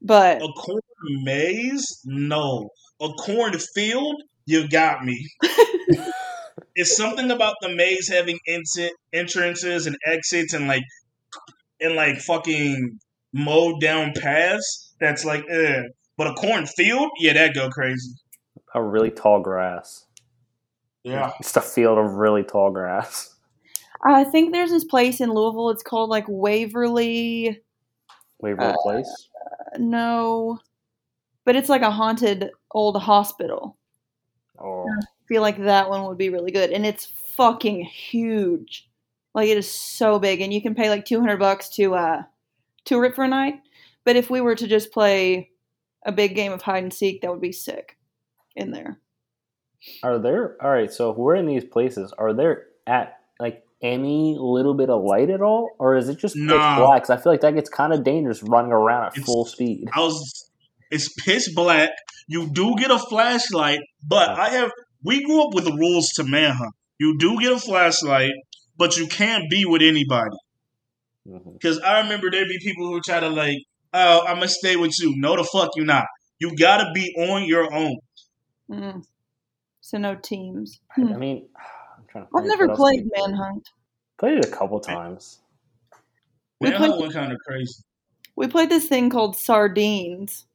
But 0.00 0.42
a 0.42 0.48
corn 0.48 0.80
maze? 1.22 2.00
No. 2.04 2.70
A 3.00 3.08
corn 3.10 3.58
field? 3.74 4.22
You 4.46 4.68
got 4.68 5.04
me. 5.04 5.28
it's 6.74 6.96
something 6.96 7.30
about 7.30 7.54
the 7.60 7.68
maze 7.68 8.08
having 8.08 8.38
ent- 8.48 8.92
entrances 9.12 9.86
and 9.86 9.96
exits 10.06 10.54
and 10.54 10.66
like 10.66 10.82
and 11.80 11.94
like 11.94 12.18
fucking 12.18 12.98
mowed 13.32 13.80
down 13.80 14.12
paths. 14.14 14.94
That's 15.00 15.24
like, 15.24 15.44
eh. 15.50 15.82
But 16.16 16.28
a 16.28 16.34
corn 16.34 16.66
field? 16.66 17.10
Yeah, 17.18 17.32
that 17.34 17.54
go 17.54 17.68
crazy. 17.70 18.12
A 18.74 18.82
really 18.82 19.10
tall 19.10 19.40
grass. 19.40 20.06
Yeah. 21.04 21.32
It's 21.40 21.56
a 21.56 21.60
field 21.60 21.98
of 21.98 22.14
really 22.14 22.42
tall 22.42 22.70
grass. 22.70 23.31
I 24.04 24.24
think 24.24 24.52
there's 24.52 24.70
this 24.70 24.84
place 24.84 25.20
in 25.20 25.30
Louisville. 25.32 25.70
It's 25.70 25.82
called 25.82 26.10
like 26.10 26.24
Waverly. 26.28 27.60
Waverly 28.40 28.68
Uh, 28.68 28.76
Place. 28.82 29.28
No, 29.78 30.58
but 31.44 31.56
it's 31.56 31.68
like 31.68 31.82
a 31.82 31.90
haunted 31.90 32.50
old 32.72 33.00
hospital. 33.00 33.76
Oh, 34.58 34.86
I 34.88 35.04
feel 35.28 35.42
like 35.42 35.58
that 35.58 35.88
one 35.88 36.06
would 36.06 36.18
be 36.18 36.28
really 36.30 36.50
good, 36.52 36.70
and 36.70 36.84
it's 36.84 37.06
fucking 37.06 37.84
huge. 37.84 38.88
Like 39.34 39.48
it 39.48 39.56
is 39.56 39.70
so 39.70 40.18
big, 40.18 40.40
and 40.40 40.52
you 40.52 40.60
can 40.60 40.74
pay 40.74 40.90
like 40.90 41.04
two 41.04 41.20
hundred 41.20 41.38
bucks 41.38 41.68
to 41.70 41.94
uh 41.94 42.22
tour 42.84 43.04
it 43.04 43.14
for 43.14 43.24
a 43.24 43.28
night. 43.28 43.60
But 44.04 44.16
if 44.16 44.28
we 44.28 44.40
were 44.40 44.56
to 44.56 44.66
just 44.66 44.92
play 44.92 45.50
a 46.04 46.12
big 46.12 46.34
game 46.34 46.52
of 46.52 46.62
hide 46.62 46.82
and 46.82 46.92
seek, 46.92 47.22
that 47.22 47.30
would 47.30 47.40
be 47.40 47.52
sick 47.52 47.96
in 48.56 48.72
there. 48.72 48.98
are 50.02 50.18
there? 50.18 50.56
All 50.62 50.70
right. 50.70 50.92
So 50.92 51.10
if 51.10 51.16
we're 51.16 51.36
in 51.36 51.46
these 51.46 51.64
places, 51.64 52.12
are 52.18 52.34
there 52.34 52.66
at 52.86 53.20
like 53.38 53.64
any 53.82 54.36
little 54.38 54.74
bit 54.74 54.88
of 54.90 55.02
light 55.02 55.28
at 55.30 55.40
all, 55.42 55.70
or 55.78 55.96
is 55.96 56.08
it 56.08 56.18
just 56.18 56.34
pitch 56.34 56.46
black? 56.48 56.78
black? 56.78 57.02
'Cause 57.02 57.10
I 57.10 57.16
feel 57.16 57.32
like 57.32 57.40
that 57.42 57.54
gets 57.54 57.68
kind 57.68 57.92
of 57.92 58.04
dangerous 58.04 58.42
running 58.42 58.72
around 58.72 59.06
at 59.06 59.12
It's- 59.14 59.24
full 59.26 59.44
speed. 59.44 59.88
I 59.94 60.00
was 60.00 60.48
it's 60.90 61.12
pitch 61.24 61.48
black. 61.54 61.90
You 62.28 62.50
do 62.50 62.74
get 62.76 62.90
a 62.90 62.98
flashlight, 62.98 63.80
but 64.06 64.28
I 64.30 64.50
have 64.50 64.70
we 65.02 65.24
grew 65.24 65.42
up 65.42 65.54
with 65.54 65.64
the 65.64 65.72
rules 65.72 66.08
to 66.16 66.24
manhunt. 66.24 66.74
You 66.98 67.18
do 67.18 67.38
get 67.40 67.52
a 67.52 67.58
flashlight, 67.58 68.30
but 68.76 68.96
you 68.96 69.06
can't 69.08 69.50
be 69.50 69.64
with 69.64 69.82
anybody. 69.82 70.36
Because 71.52 71.78
I 71.80 72.00
remember 72.00 72.30
there'd 72.30 72.48
be 72.48 72.58
people 72.60 72.88
who 72.88 73.00
try 73.00 73.20
to 73.20 73.28
like, 73.28 73.58
oh, 73.94 74.20
I'm 74.26 74.36
gonna 74.36 74.48
stay 74.48 74.76
with 74.76 74.94
you. 75.00 75.14
No, 75.16 75.36
the 75.36 75.44
fuck 75.44 75.70
you 75.76 75.84
not. 75.84 76.04
You 76.38 76.54
gotta 76.56 76.90
be 76.94 77.14
on 77.18 77.44
your 77.44 77.72
own. 77.72 77.96
Mm. 78.70 79.02
So 79.80 79.98
no 79.98 80.14
teams. 80.16 80.80
I 80.96 81.00
Hmm. 81.00 81.18
mean, 81.18 81.48
I'm 81.56 81.62
trying 82.12 82.24
to. 82.26 82.30
I've 82.36 82.44
never 82.44 82.74
played. 82.74 83.08
Manhunt. 83.16 83.68
Played 84.18 84.38
it 84.38 84.46
a 84.46 84.50
couple 84.50 84.78
times. 84.80 85.40
We 86.60 86.70
Manhunt 86.70 86.92
played- 86.92 87.00
went 87.02 87.12
kind 87.14 87.32
of 87.32 87.38
crazy. 87.46 87.82
We 88.36 88.46
played 88.46 88.70
this 88.70 88.86
thing 88.88 89.10
called 89.10 89.36
sardines, 89.36 90.46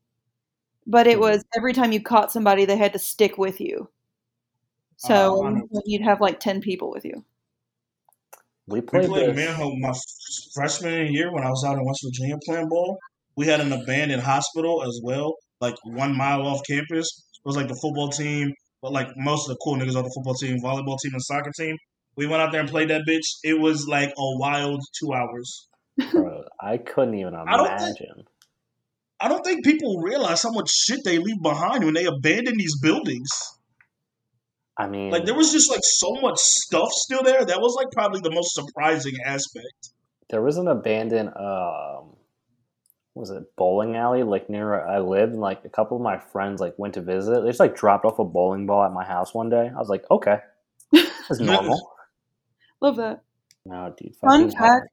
but 0.85 1.05
it 1.07 1.17
Mhm. 1.17 1.21
was 1.21 1.43
every 1.55 1.73
time 1.73 1.91
you 1.91 2.01
caught 2.01 2.31
somebody, 2.31 2.65
they 2.65 2.77
had 2.77 2.93
to 2.93 2.99
stick 2.99 3.37
with 3.37 3.59
you. 3.59 3.89
So 4.95 5.45
I 5.45 5.51
know. 5.51 5.67
you'd 5.85 6.01
have 6.01 6.21
like 6.21 6.39
ten 6.39 6.61
people 6.61 6.89
with 6.89 7.05
you. 7.05 7.23
We 8.67 8.79
We 8.79 8.85
played, 8.85 9.07
played. 9.09 9.35
Manhunt 9.35 9.79
my 9.79 9.93
freshman 10.53 11.13
year 11.13 11.31
when 11.33 11.43
I 11.43 11.49
was 11.49 11.63
out 11.63 11.77
in 11.77 11.85
West 11.85 12.01
Virginia 12.03 12.37
playing 12.45 12.67
ball. 12.69 12.97
We 13.35 13.45
had 13.45 13.59
an 13.61 13.71
abandoned 13.71 14.23
hospital 14.23 14.83
as 14.83 14.99
well, 15.03 15.35
like 15.61 15.75
one 15.85 16.17
mile 16.17 16.41
off 16.47 16.61
campus. 16.67 17.25
It 17.35 17.45
was 17.47 17.55
like 17.55 17.67
the 17.67 17.75
football 17.75 18.09
team, 18.09 18.53
but 18.81 18.91
like 18.91 19.07
most 19.17 19.49
of 19.49 19.55
the 19.55 19.59
cool 19.63 19.75
niggas 19.77 19.95
on 19.95 20.03
the 20.03 20.11
football 20.15 20.33
team, 20.35 20.57
volleyball 20.61 20.97
team, 21.01 21.13
and 21.13 21.21
soccer 21.21 21.51
team. 21.57 21.75
We 22.15 22.25
went 22.27 22.41
out 22.41 22.51
there 22.51 22.61
and 22.61 22.69
played 22.69 22.89
that 22.89 23.03
bitch. 23.07 23.25
It 23.43 23.59
was 23.59 23.87
like 23.87 24.09
a 24.09 24.37
wild 24.39 24.81
two 24.99 25.13
hours. 25.13 25.67
Bro, 26.11 26.43
I 26.61 26.77
couldn't 26.77 27.15
even 27.15 27.33
I 27.35 27.57
don't 27.57 27.67
think- 27.67 27.79
imagine. 28.01 28.23
I 29.19 29.29
don't 29.29 29.43
think 29.43 29.65
people 29.65 29.99
realize 30.03 30.43
how 30.43 30.51
much 30.51 30.69
shit 30.69 30.99
they 31.03 31.17
leave 31.17 31.41
behind 31.41 31.83
when 31.83 31.95
they 31.95 32.05
abandon 32.05 32.55
these 32.55 32.79
buildings. 32.79 33.27
I 34.77 34.87
mean, 34.87 35.09
Like 35.11 35.25
there 35.25 35.33
was 35.33 35.51
just 35.51 35.71
like 35.71 35.79
so 35.83 36.13
much 36.21 36.37
stuff 36.37 36.89
still 36.91 37.23
there. 37.23 37.43
That 37.43 37.59
was 37.59 37.75
like 37.75 37.91
probably 37.91 38.21
the 38.21 38.29
most 38.31 38.53
surprising 38.53 39.13
aspect. 39.25 39.89
there 40.29 40.41
was 40.43 40.57
an 40.57 40.67
abandoned 40.67 41.29
um 41.29 42.16
was 43.17 43.29
it 43.29 43.55
bowling 43.55 43.95
alley 43.95 44.23
like 44.23 44.49
near 44.49 44.69
where 44.69 44.87
I 44.87 44.99
lived 44.99 45.33
and 45.33 45.41
like 45.41 45.65
a 45.65 45.69
couple 45.69 45.97
of 45.97 46.03
my 46.03 46.19
friends 46.19 46.61
like 46.61 46.77
went 46.77 46.93
to 46.95 47.01
visit. 47.01 47.41
They 47.41 47.49
just 47.49 47.59
like 47.59 47.75
dropped 47.75 48.05
off 48.05 48.19
a 48.19 48.25
bowling 48.25 48.65
ball 48.65 48.83
at 48.83 48.93
my 48.93 49.05
house 49.05 49.33
one 49.33 49.49
day. 49.49 49.69
I 49.73 49.77
was 49.77 49.89
like, 49.89 50.05
okay, 50.09 50.39
that's 50.91 51.39
normal. 51.39 51.91
Love 52.81 52.97
that. 52.97 53.23
no, 53.65 53.93
dude. 53.97 54.15
Fun 54.15 54.51
fact. 54.51 54.89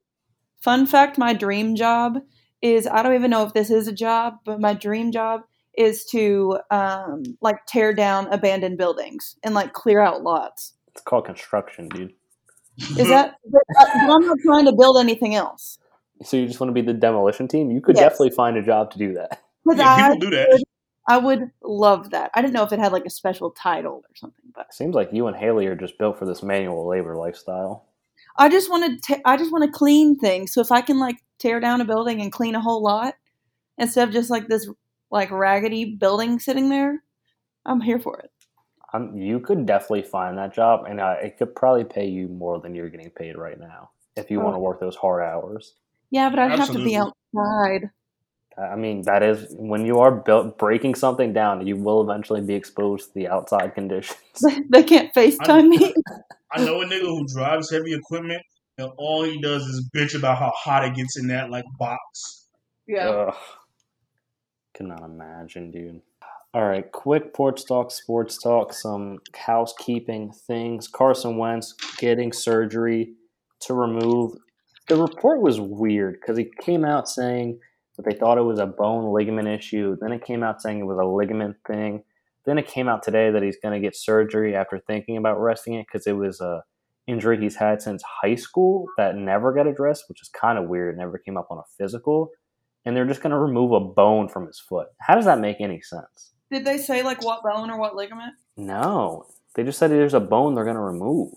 Fun 0.61 0.87
fact: 0.87 1.19
My 1.19 1.35
dream 1.35 1.77
job 1.77 2.19
is 2.63 2.87
I 2.87 3.03
don't 3.03 3.15
even 3.15 3.31
know 3.31 3.45
if 3.45 3.53
this 3.53 3.71
is 3.71 3.87
a 3.87 3.93
job, 3.93 4.37
but 4.45 4.61
my 4.61 4.73
dream 4.73 5.13
job 5.13 5.43
is 5.77 6.05
to 6.07 6.59
um, 6.71 7.23
like 7.43 7.67
tear 7.67 7.93
down 7.93 8.33
abandoned 8.33 8.79
buildings 8.79 9.37
and 9.43 9.55
like 9.55 9.73
clear 9.73 10.01
out 10.01 10.23
lots. 10.23 10.73
It's 10.89 11.03
called 11.03 11.27
construction, 11.27 11.89
dude. 11.89 12.15
Is 12.99 13.09
that? 13.09 13.37
but, 13.51 13.63
uh, 13.79 14.13
I'm 14.13 14.27
not 14.27 14.39
trying 14.45 14.65
to 14.65 14.73
build 14.73 14.99
anything 14.99 15.35
else. 15.35 15.79
So 16.25 16.37
you 16.37 16.47
just 16.47 16.61
want 16.61 16.69
to 16.71 16.75
be 16.75 16.81
the 16.87 16.95
demolition 16.99 17.49
team? 17.49 17.71
You 17.71 17.81
could 17.81 17.97
Yes. 17.97 18.05
definitely 18.05 18.31
find 18.31 18.57
a 18.57 18.63
job 18.63 18.91
to 18.93 18.99
do 18.99 19.13
that. 19.15 19.41
'Cause 19.67 19.79
yeah, 19.79 19.89
I, 19.95 20.03
people 20.09 20.19
do 20.19 20.31
that. 20.31 20.65
I 21.09 21.19
would 21.19 21.51
love 21.63 22.11
that. 22.11 22.31
I 22.35 22.41
didn't 22.41 22.55
know 22.55 22.63
if 22.65 22.73
it 22.73 22.79
had 22.79 22.93
like 22.93 23.05
a 23.07 23.11
special 23.11 23.51
title 23.51 24.03
or 24.05 24.15
something, 24.17 24.45
but 24.55 24.73
Seems 24.73 24.95
like 24.95 25.11
you 25.13 25.27
and 25.27 25.37
Haley 25.37 25.67
are 25.67 25.77
just 25.77 25.99
built 25.99 26.19
for 26.19 26.25
this 26.27 26.43
manual 26.43 26.87
labor 26.89 27.17
lifestyle. 27.17 27.87
I 28.39 28.49
just 28.49 28.71
want 28.71 29.03
to. 29.05 29.21
I 29.29 29.37
just 29.37 29.53
want 29.53 29.65
to 29.65 29.71
clean 29.71 30.17
things. 30.19 30.53
So 30.53 30.61
if 30.61 30.73
I 30.73 30.81
can 30.81 30.99
like 30.99 31.17
tear 31.39 31.61
down 31.61 31.81
a 31.81 31.85
building 31.85 32.21
and 32.23 32.33
clean 32.33 32.55
a 32.55 32.61
whole 32.61 32.83
lot 32.83 33.15
instead 33.79 34.09
of 34.09 34.15
just 34.15 34.31
like 34.31 34.49
this 34.49 34.69
like 35.11 35.31
raggedy 35.31 35.85
building 35.97 36.39
sitting 36.39 36.69
there, 36.71 37.03
I'm 37.67 37.81
here 37.81 37.99
for 37.99 38.19
it. 38.21 38.31
Um, 38.93 39.17
you 39.17 39.41
could 39.41 39.67
definitely 39.67 40.03
find 40.03 40.39
that 40.39 40.55
job, 40.55 40.85
and 40.89 41.01
uh, 41.01 41.17
it 41.23 41.37
could 41.37 41.55
probably 41.55 41.85
pay 41.85 42.07
you 42.07 42.29
more 42.29 42.61
than 42.61 42.75
you're 42.75 42.89
getting 42.89 43.11
paid 43.11 43.37
right 43.37 43.59
now 43.59 43.91
if 44.17 44.31
you 44.31 44.41
Oh. 44.41 44.45
want 44.45 44.55
to 44.55 44.61
work 44.61 44.81
those 44.81 44.97
hard 44.97 45.23
hours. 45.23 45.75
Yeah, 46.11 46.31
but 46.31 46.39
I'd 46.39 46.59
have 46.59 46.73
to 46.73 46.85
be 46.85 46.97
outside. 46.97 47.91
I 48.57 48.77
mean, 48.77 49.03
that 49.03 49.23
is 49.23 49.55
when 49.59 49.85
you 49.85 49.99
are 49.99 50.13
built 50.13 50.59
breaking 50.59 50.95
something 50.95 51.33
down, 51.33 51.67
you 51.67 51.77
will 51.77 52.03
eventually 52.03 52.41
be 52.41 52.55
exposed 52.55 53.09
to 53.09 53.15
the 53.15 53.29
outside 53.29 53.75
conditions. 53.75 54.19
they 54.71 54.85
can't 54.85 55.13
FaceTime 55.13 55.69
me. 55.69 55.95
I 56.53 56.65
know 56.65 56.81
a 56.83 56.85
nigga 56.85 57.01
who 57.01 57.27
drives 57.27 57.71
heavy 57.71 57.95
equipment, 57.95 58.43
and 58.79 58.91
all 58.97 59.25
he 59.25 59.41
does 59.41 59.65
is 59.65 59.91
bitch 59.95 60.17
about 60.17 60.39
how 60.39 60.53
hot 60.55 60.85
it 60.85 60.95
gets 60.95 61.19
in 61.19 61.29
that 61.29 61.51
like 61.51 61.65
box. 61.79 62.47
Yeah. 62.87 63.09
Ugh. 63.09 63.35
Cannot 64.75 65.03
imagine, 65.03 65.71
dude. 65.71 66.03
All 66.53 66.65
right, 66.65 66.91
quick 66.93 67.35
porch 67.35 67.67
talk, 67.67 67.91
sports 67.91 68.41
talk, 68.41 68.73
some 68.73 69.19
housekeeping 69.35 70.33
things. 70.33 70.87
Carson 70.87 71.37
Wentz 71.37 71.75
getting 71.99 72.33
surgery 72.33 73.15
to 73.61 73.75
remove. 73.75 74.37
The 74.89 74.97
report 74.97 75.41
was 75.41 75.61
weird 75.61 76.19
because 76.21 76.37
he 76.37 76.51
came 76.61 76.85
out 76.85 77.09
saying 77.09 77.61
that 77.97 78.05
they 78.05 78.17
thought 78.17 78.39
it 78.39 78.43
was 78.43 78.59
a 78.59 78.67
bone 78.67 79.13
ligament 79.13 79.49
issue. 79.49 79.97
Then 80.01 80.13
it 80.13 80.25
came 80.25 80.43
out 80.43 80.61
saying 80.61 80.81
it 80.81 80.87
was 80.87 80.99
a 80.99 81.07
ligament 81.07 81.57
thing. 81.67 82.03
Then 82.45 82.59
it 82.59 82.67
came 82.67 82.89
out 82.89 83.03
today 83.03 83.31
that 83.31 83.43
he's 83.43 83.57
going 83.63 83.75
to 83.75 83.87
get 83.87 83.97
surgery 83.97 84.55
after 84.55 84.79
thinking 84.79 85.17
about 85.17 85.41
resting 85.41 85.75
it 85.75 85.87
because 85.87 86.07
it 86.07 86.17
was 86.17 86.41
a 86.41 86.63
injury 87.07 87.39
he's 87.39 87.57
had 87.57 87.83
since 87.83 88.03
high 88.23 88.35
school 88.35 88.87
that 88.97 89.17
never 89.17 89.53
got 89.53 89.67
addressed, 89.67 90.05
which 90.09 90.23
is 90.23 90.29
kind 90.29 90.59
of 90.59 90.69
weird. 90.69 90.97
Never 90.97 91.19
came 91.19 91.37
up 91.37 91.49
on 91.51 91.59
a 91.59 91.63
physical 91.79 92.31
and 92.85 92.97
they're 92.97 93.07
just 93.07 93.23
going 93.23 93.31
to 93.31 93.39
remove 93.39 93.73
a 93.73 93.81
bone 93.81 94.29
from 94.29 94.47
his 94.47 94.61
foot. 94.61 94.89
How 95.01 95.15
does 95.15 95.25
that 95.25 95.41
make 95.41 95.61
any 95.61 95.81
sense? 95.81 96.33
Did 96.51 96.65
they 96.65 96.79
say 96.79 97.03
like 97.03 97.25
what 97.25 97.43
bone 97.43 97.71
or 97.71 97.79
what 97.79 97.97
ligament? 97.97 98.35
No, 98.57 99.27
they 99.55 99.65
just 99.65 99.79
said 99.79 99.91
there's 99.91 100.15
a 100.15 100.21
bone 100.21 100.55
they're 100.55 100.65
going 100.65 100.77
to 100.77 100.83
remove. 100.83 101.33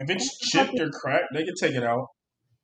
If 0.00 0.08
it's 0.08 0.38
chipped 0.38 0.80
or 0.80 0.90
cracked, 0.90 1.26
they 1.34 1.44
can 1.44 1.54
take 1.60 1.74
it 1.74 1.84
out. 1.84 2.08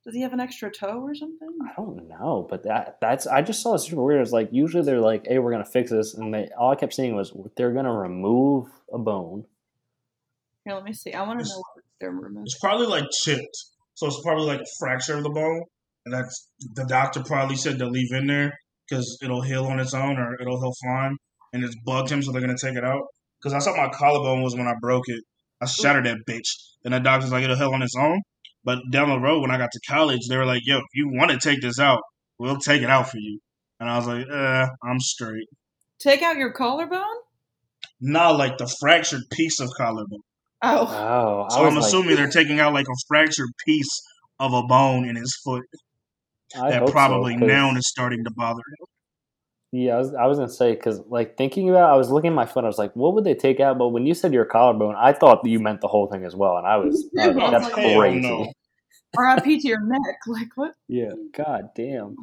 Does 0.03 0.15
he 0.15 0.21
have 0.21 0.33
an 0.33 0.39
extra 0.39 0.71
toe 0.71 1.01
or 1.01 1.13
something? 1.13 1.49
I 1.61 1.73
don't 1.75 2.07
know, 2.07 2.47
but 2.49 2.63
that 2.63 2.97
that's 3.01 3.27
I 3.27 3.41
just 3.41 3.61
saw 3.61 3.75
it 3.75 3.79
super 3.79 4.03
weird. 4.03 4.21
It's 4.21 4.31
like 4.31 4.49
usually 4.51 4.83
they're 4.83 5.01
like, 5.01 5.27
"Hey, 5.27 5.37
we're 5.37 5.51
going 5.51 5.63
to 5.63 5.69
fix 5.69 5.91
this," 5.91 6.15
and 6.15 6.33
they 6.33 6.47
all 6.57 6.71
I 6.71 6.75
kept 6.75 6.93
seeing 6.93 7.13
was 7.13 7.31
they're 7.57 7.73
going 7.73 7.85
to 7.85 7.91
remove 7.91 8.69
a 8.91 8.97
bone. 8.97 9.45
Here, 10.63 10.75
let 10.75 10.85
me 10.85 10.93
see. 10.93 11.13
I 11.13 11.21
want 11.27 11.39
to 11.41 11.45
know 11.45 11.57
what 11.57 11.83
they're 11.99 12.11
removing. 12.11 12.43
It's 12.43 12.57
probably 12.59 12.87
like 12.87 13.03
chipped, 13.21 13.57
so 13.95 14.07
it's 14.07 14.21
probably 14.23 14.45
like 14.45 14.61
a 14.61 14.65
fracture 14.79 15.17
of 15.17 15.23
the 15.23 15.29
bone, 15.29 15.63
and 16.05 16.13
that's 16.13 16.49
the 16.73 16.85
doctor 16.87 17.21
probably 17.21 17.57
said 17.57 17.77
to 17.79 17.87
leave 17.87 18.13
in 18.13 18.27
there 18.27 18.53
because 18.89 19.19
it'll 19.21 19.41
heal 19.41 19.65
on 19.65 19.79
its 19.79 19.93
own 19.93 20.17
or 20.17 20.35
it'll 20.41 20.61
heal 20.61 20.73
fine, 20.85 21.17
and 21.51 21.65
it's 21.65 21.75
bugged 21.85 22.09
him, 22.09 22.23
so 22.23 22.31
they're 22.31 22.41
gonna 22.41 22.55
take 22.59 22.77
it 22.77 22.85
out. 22.85 23.01
Because 23.43 23.53
I 23.53 23.59
thought 23.59 23.77
my 23.77 23.89
collarbone 23.89 24.41
was 24.41 24.55
when 24.55 24.67
I 24.67 24.73
broke 24.81 25.07
it. 25.07 25.21
I 25.61 25.65
shattered 25.65 26.05
that 26.05 26.25
bitch, 26.27 26.47
and 26.85 26.93
the 26.93 26.99
doctor's 26.99 27.31
like 27.31 27.43
it'll 27.43 27.55
heal 27.55 27.73
on 27.73 27.81
its 27.81 27.95
own. 27.95 28.21
But 28.63 28.79
down 28.91 29.09
the 29.09 29.19
road, 29.19 29.41
when 29.41 29.51
I 29.51 29.57
got 29.57 29.71
to 29.71 29.79
college, 29.87 30.21
they 30.29 30.37
were 30.37 30.45
like, 30.45 30.61
"Yo, 30.65 30.77
if 30.77 30.83
you 30.93 31.09
want 31.09 31.31
to 31.31 31.39
take 31.39 31.61
this 31.61 31.79
out, 31.79 32.01
we'll 32.37 32.57
take 32.57 32.81
it 32.81 32.89
out 32.89 33.09
for 33.09 33.17
you." 33.17 33.39
And 33.79 33.89
I 33.89 33.97
was 33.97 34.07
like, 34.07 34.25
"Uh, 34.29 34.67
I'm 34.83 34.99
straight." 34.99 35.47
Take 35.99 36.21
out 36.21 36.37
your 36.37 36.51
collarbone? 36.51 37.03
Not 37.99 38.37
like 38.37 38.57
the 38.57 38.71
fractured 38.79 39.23
piece 39.31 39.59
of 39.59 39.69
collarbone. 39.77 40.21
Oh, 40.61 40.87
Oh, 40.89 41.41
I 41.43 41.49
So 41.49 41.63
was 41.63 41.69
I'm 41.69 41.75
like, 41.75 41.85
assuming 41.85 42.15
they're 42.15 42.29
taking 42.29 42.59
out 42.59 42.73
like 42.73 42.87
a 42.87 42.97
fractured 43.07 43.49
piece 43.65 44.01
of 44.39 44.53
a 44.53 44.63
bone 44.63 45.07
in 45.07 45.15
his 45.15 45.35
foot 45.43 45.63
I 46.55 46.71
that 46.71 46.87
probably 46.87 47.37
so, 47.37 47.45
now 47.45 47.75
is 47.75 47.87
starting 47.87 48.23
to 48.23 48.31
bother 48.31 48.61
him. 48.79 48.87
Yeah, 49.71 49.95
I 49.95 49.97
was, 49.97 50.13
I 50.13 50.25
was 50.27 50.37
gonna 50.37 50.49
say 50.49 50.73
because 50.73 51.01
like 51.07 51.37
thinking 51.37 51.69
about, 51.69 51.91
I 51.91 51.97
was 51.97 52.09
looking 52.09 52.31
at 52.31 52.35
my 52.35 52.45
phone. 52.45 52.63
I 52.63 52.67
was 52.67 52.77
like, 52.77 52.95
what 52.95 53.13
would 53.13 53.25
they 53.25 53.35
take 53.35 53.59
out? 53.59 53.77
But 53.77 53.89
when 53.89 54.05
you 54.05 54.13
said 54.13 54.33
your 54.33 54.45
collarbone, 54.45 54.95
I 54.97 55.11
thought 55.11 55.45
you 55.45 55.59
meant 55.59 55.81
the 55.81 55.89
whole 55.89 56.07
thing 56.07 56.23
as 56.23 56.35
well, 56.35 56.57
and 56.57 56.65
I 56.65 56.77
was, 56.77 57.09
I 57.19 57.27
was 57.27 57.35
like, 57.35 57.51
that's 57.51 57.63
like, 57.65 57.73
crazy. 57.73 58.21
no. 58.21 58.51
RIP 59.17 59.43
to 59.43 59.67
your 59.67 59.81
neck. 59.81 60.17
Like 60.27 60.49
what? 60.55 60.73
Yeah, 60.87 61.11
god 61.35 61.69
damn. 61.75 62.15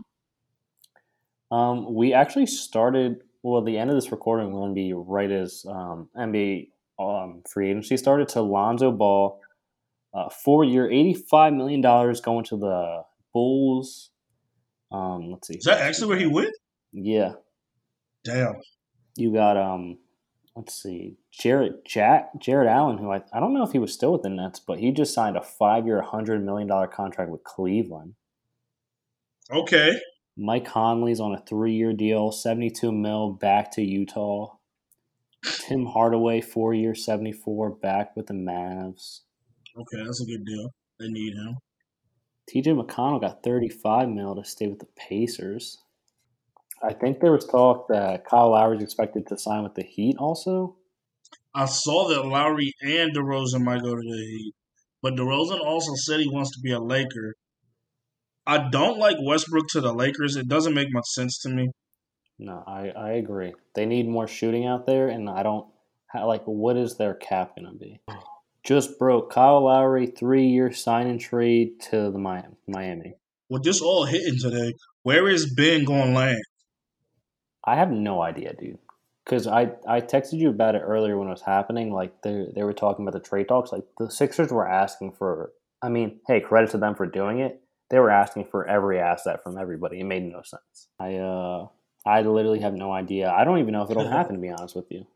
Um, 1.51 1.95
we 1.95 2.13
actually 2.13 2.47
started. 2.47 3.23
Well, 3.43 3.63
the 3.63 3.77
end 3.77 3.91
of 3.91 3.97
this 3.97 4.11
recording 4.11 4.53
will 4.53 4.73
be 4.73 4.95
right 4.95 5.31
as 5.31 5.67
um, 5.69 6.09
NBA 6.17 6.69
um, 6.99 7.43
free 7.49 7.71
agency 7.71 7.99
started. 7.99 8.29
To 8.29 8.41
Lonzo 8.41 8.91
Ball, 8.91 9.41
uh, 10.15 10.31
four 10.31 10.65
year, 10.65 10.91
eighty 10.91 11.13
five 11.15 11.53
million 11.53 11.83
dollars 11.83 12.21
going 12.21 12.45
to 12.47 12.57
the 12.57 13.03
Bulls. 13.35 14.11
Um, 14.91 15.31
let's 15.31 15.49
see. 15.49 15.57
Is 15.57 15.65
that 15.65 15.81
actually 15.81 16.09
where 16.09 16.19
he 16.19 16.27
went? 16.27 16.55
Yeah, 16.97 17.33
Damn. 18.25 18.55
you 19.17 19.33
got 19.33 19.57
um, 19.57 19.99
let's 20.57 20.81
see, 20.81 21.17
Jared 21.33 21.85
Jack 21.85 22.31
Jarrett 22.39 22.69
Allen, 22.69 22.99
who 22.99 23.11
I 23.11 23.23
I 23.33 23.41
don't 23.41 23.53
know 23.53 23.65
if 23.65 23.73
he 23.73 23.81
was 23.81 23.93
still 23.93 24.13
with 24.13 24.23
the 24.23 24.29
Nets, 24.31 24.61
but 24.61 24.79
he 24.79 24.93
just 24.93 25.13
signed 25.13 25.37
a 25.37 25.43
five 25.43 25.87
year, 25.87 26.01
hundred 26.03 26.45
million 26.45 26.69
dollar 26.69 26.87
contract 26.87 27.31
with 27.31 27.43
Cleveland. 27.43 28.15
Okay. 29.51 29.99
Mike 30.37 30.65
Conley's 30.67 31.21
on 31.21 31.33
a 31.35 31.43
three-year 31.47 31.93
deal, 31.93 32.33
seventy-two 32.33 32.93
mil, 32.93 33.33
back 33.33 33.71
to 33.73 33.83
Utah. 33.83 34.57
Tim 35.45 35.87
Hardaway, 35.87 36.41
four 36.41 36.75
year, 36.75 36.95
seventy-four, 36.95 37.71
back 37.71 38.17
with 38.17 38.27
the 38.27 38.35
Mavs. 38.35 39.21
Okay, 39.77 40.05
that's 40.05 40.23
a 40.23 40.27
good 40.27 40.45
deal. 40.45 40.71
They 40.99 41.09
need 41.09 41.35
him. 41.35 41.57
T.J. 42.49 42.73
McConnell 42.73 43.21
got 43.21 43.43
thirty-five 43.43 44.09
mil 44.09 44.35
to 44.37 44.45
stay 44.45 44.67
with 44.67 44.79
the 44.79 44.89
Pacers. 44.97 45.79
I 46.85 46.93
think 46.93 47.21
there 47.21 47.33
was 47.33 47.47
talk 47.47 47.89
that 47.89 48.27
Kyle 48.27 48.51
Lowry's 48.51 48.83
expected 48.83 49.27
to 49.29 49.39
sign 49.39 49.63
with 49.63 49.75
the 49.75 49.83
Heat 49.83 50.17
also. 50.19 50.77
I 51.55 51.65
saw 51.65 52.09
that 52.09 52.27
Lowry 52.27 52.75
and 52.83 53.17
DeRozan 53.17 53.63
might 53.63 53.83
go 53.83 53.95
to 53.95 54.03
the 54.03 54.17
Heat, 54.17 54.55
but 55.03 55.15
DeRozan 55.15 55.61
also 55.65 55.93
said 55.95 56.21
he 56.21 56.29
wants 56.29 56.51
to 56.51 56.61
be 56.61 56.73
a 56.73 56.81
Laker. 56.81 57.37
I 58.47 58.69
don't 58.69 58.99
like 58.99 59.17
Westbrook 59.23 59.69
to 59.71 59.81
the 59.81 59.95
Lakers. 59.95 60.37
It 60.37 60.49
doesn't 60.49 60.75
make 60.75 60.89
much 60.93 61.07
sense 61.07 61.39
to 61.41 61.49
me. 61.49 61.71
No, 62.39 62.63
I, 62.67 62.91
I 62.91 63.11
agree. 63.13 63.55
They 63.75 63.87
need 63.87 64.09
more 64.09 64.27
shooting 64.27 64.67
out 64.67 64.87
there, 64.87 65.09
and 65.09 65.31
I 65.31 65.43
don't 65.43 65.67
how, 66.09 66.27
like. 66.27 66.43
What 66.45 66.77
is 66.77 66.97
their 66.97 67.15
cap 67.15 67.57
going 67.57 67.73
to 67.73 67.79
be? 67.79 68.01
Just 68.63 68.99
broke 68.99 69.33
Kyle 69.33 69.65
Lowry 69.65 70.07
three-year 70.07 70.73
sign 70.73 71.07
and 71.07 71.21
trade 71.21 71.81
to 71.91 72.11
the 72.11 72.19
Miami. 72.19 72.57
Miami. 72.67 73.15
With 73.49 73.63
this 73.63 73.81
all 73.81 74.05
hitting 74.05 74.39
today, 74.39 74.75
where 75.03 75.29
is 75.29 75.55
Ben 75.55 75.85
going 75.85 76.09
to 76.09 76.15
land? 76.15 76.43
I 77.65 77.77
have 77.77 77.91
no 77.91 78.23
idea, 78.23 78.55
dude. 78.55 78.79
Because 79.25 79.47
I, 79.47 79.73
I 79.89 80.01
texted 80.01 80.39
you 80.39 80.51
about 80.51 80.75
it 80.75 80.83
earlier 80.85 81.17
when 81.19 81.29
it 81.29 81.33
was 81.33 81.41
happening. 81.41 81.93
Like 81.93 82.21
they 82.23 82.47
they 82.55 82.63
were 82.63 82.75
talking 82.75 83.07
about 83.07 83.15
the 83.15 83.27
trade 83.27 83.49
talks. 83.49 83.73
Like 83.73 83.85
the 83.99 84.11
Sixers 84.11 84.51
were 84.53 84.69
asking 84.69 85.13
for. 85.13 85.53
I 85.83 85.89
mean, 85.89 86.21
hey, 86.27 86.41
credit 86.41 86.71
to 86.71 86.79
them 86.79 86.95
for 86.95 87.07
doing 87.07 87.41
it. 87.41 87.61
They 87.91 87.99
were 87.99 88.11
asking 88.11 88.47
for 88.51 88.67
every 88.67 88.99
asset 88.99 89.43
from 89.43 89.59
everybody. 89.59 90.01
It 90.01 90.05
made 90.05 90.25
no 90.25 90.43
sense. 90.43 90.89
I 91.01 91.17
uh 91.17 91.69
I 92.07 92.21
literally 92.21 92.61
have 92.61 92.75
no 92.75 92.93
idea. 92.93 93.31
I 93.31 93.45
don't 93.45 93.59
even 93.59 93.73
know 93.73 93.83
if 93.83 93.91
it'll 93.91 94.09
happen. 94.11 94.37
To 94.37 94.41
be 94.41 94.51
honest 94.51 94.77
with 94.77 94.91
you. 94.91 95.07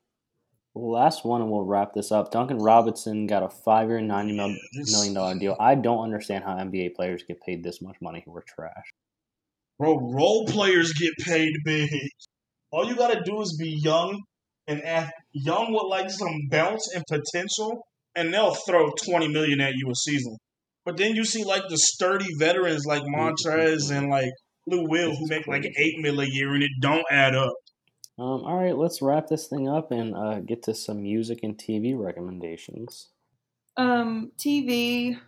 Last 0.74 1.24
one, 1.24 1.42
and 1.42 1.50
we'll 1.50 1.64
wrap 1.64 1.92
this 1.92 2.12
up. 2.12 2.30
Duncan 2.30 2.58
Robinson 2.58 3.26
got 3.26 3.42
a 3.42 3.48
five-year, 3.48 4.00
ninety 4.00 4.36
mil- 4.36 4.56
million 4.92 5.12
dollar 5.12 5.34
deal. 5.38 5.56
I 5.58 5.74
don't 5.74 6.04
understand 6.04 6.44
how 6.44 6.54
NBA 6.54 6.94
players 6.94 7.24
get 7.24 7.42
paid 7.42 7.64
this 7.64 7.82
much 7.82 7.96
money 8.00 8.22
who 8.24 8.34
are 8.36 8.44
trash. 8.46 8.86
Bro, 9.78 10.12
role 10.12 10.46
players 10.46 10.92
get 10.92 11.12
paid 11.18 11.52
big. 11.64 11.90
All 12.70 12.86
you 12.86 12.96
gotta 12.96 13.22
do 13.24 13.40
is 13.40 13.56
be 13.58 13.78
young 13.82 14.22
and 14.66 14.82
ath- 14.84 15.12
young 15.32 15.72
with 15.72 15.84
like 15.88 16.10
some 16.10 16.48
bounce 16.50 16.94
and 16.94 17.04
potential, 17.08 17.86
and 18.14 18.32
they'll 18.32 18.54
throw 18.54 18.90
twenty 19.04 19.28
million 19.28 19.60
at 19.60 19.74
you 19.74 19.90
a 19.90 19.94
season. 19.94 20.36
But 20.84 20.96
then 20.96 21.14
you 21.14 21.24
see 21.24 21.44
like 21.44 21.68
the 21.68 21.78
sturdy 21.78 22.28
veterans 22.38 22.84
like 22.86 23.02
Montrez 23.02 23.90
and 23.90 24.10
like 24.10 24.30
Lou 24.66 24.88
Will 24.88 25.14
who 25.14 25.26
make 25.28 25.46
like 25.46 25.64
eight 25.64 25.98
mil 25.98 26.20
a 26.20 26.26
year, 26.26 26.54
and 26.54 26.62
it 26.62 26.70
don't 26.80 27.04
add 27.10 27.34
up. 27.34 27.54
Um, 28.18 28.44
all 28.44 28.56
right, 28.56 28.76
let's 28.76 29.00
wrap 29.00 29.28
this 29.28 29.46
thing 29.46 29.68
up 29.68 29.92
and 29.92 30.14
uh, 30.14 30.40
get 30.40 30.64
to 30.64 30.74
some 30.74 31.02
music 31.02 31.40
and 31.44 31.56
TV 31.56 31.96
recommendations. 31.96 33.10
Um, 33.76 34.32
TV. 34.36 35.18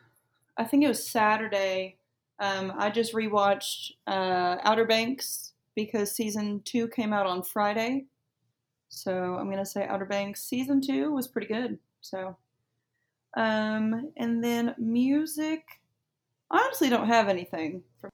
I 0.56 0.64
think 0.64 0.82
it 0.84 0.88
was 0.88 1.08
Saturday. 1.08 1.96
Um, 2.40 2.72
I 2.76 2.90
just 2.90 3.14
rewatched 3.14 3.92
uh, 4.06 4.56
Outer 4.64 4.86
Banks 4.86 5.49
because 5.74 6.12
season 6.12 6.62
two 6.64 6.88
came 6.88 7.12
out 7.12 7.26
on 7.26 7.42
Friday. 7.42 8.06
So 8.88 9.12
I'm 9.12 9.50
gonna 9.50 9.66
say 9.66 9.86
Outer 9.86 10.04
Banks 10.04 10.42
season 10.44 10.80
two 10.80 11.12
was 11.12 11.28
pretty 11.28 11.46
good. 11.46 11.78
So, 12.00 12.36
um, 13.36 14.12
and 14.16 14.42
then 14.42 14.74
music. 14.78 15.62
I 16.50 16.62
honestly 16.64 16.88
don't 16.88 17.06
have 17.06 17.28
anything. 17.28 17.82
For- 18.00 18.10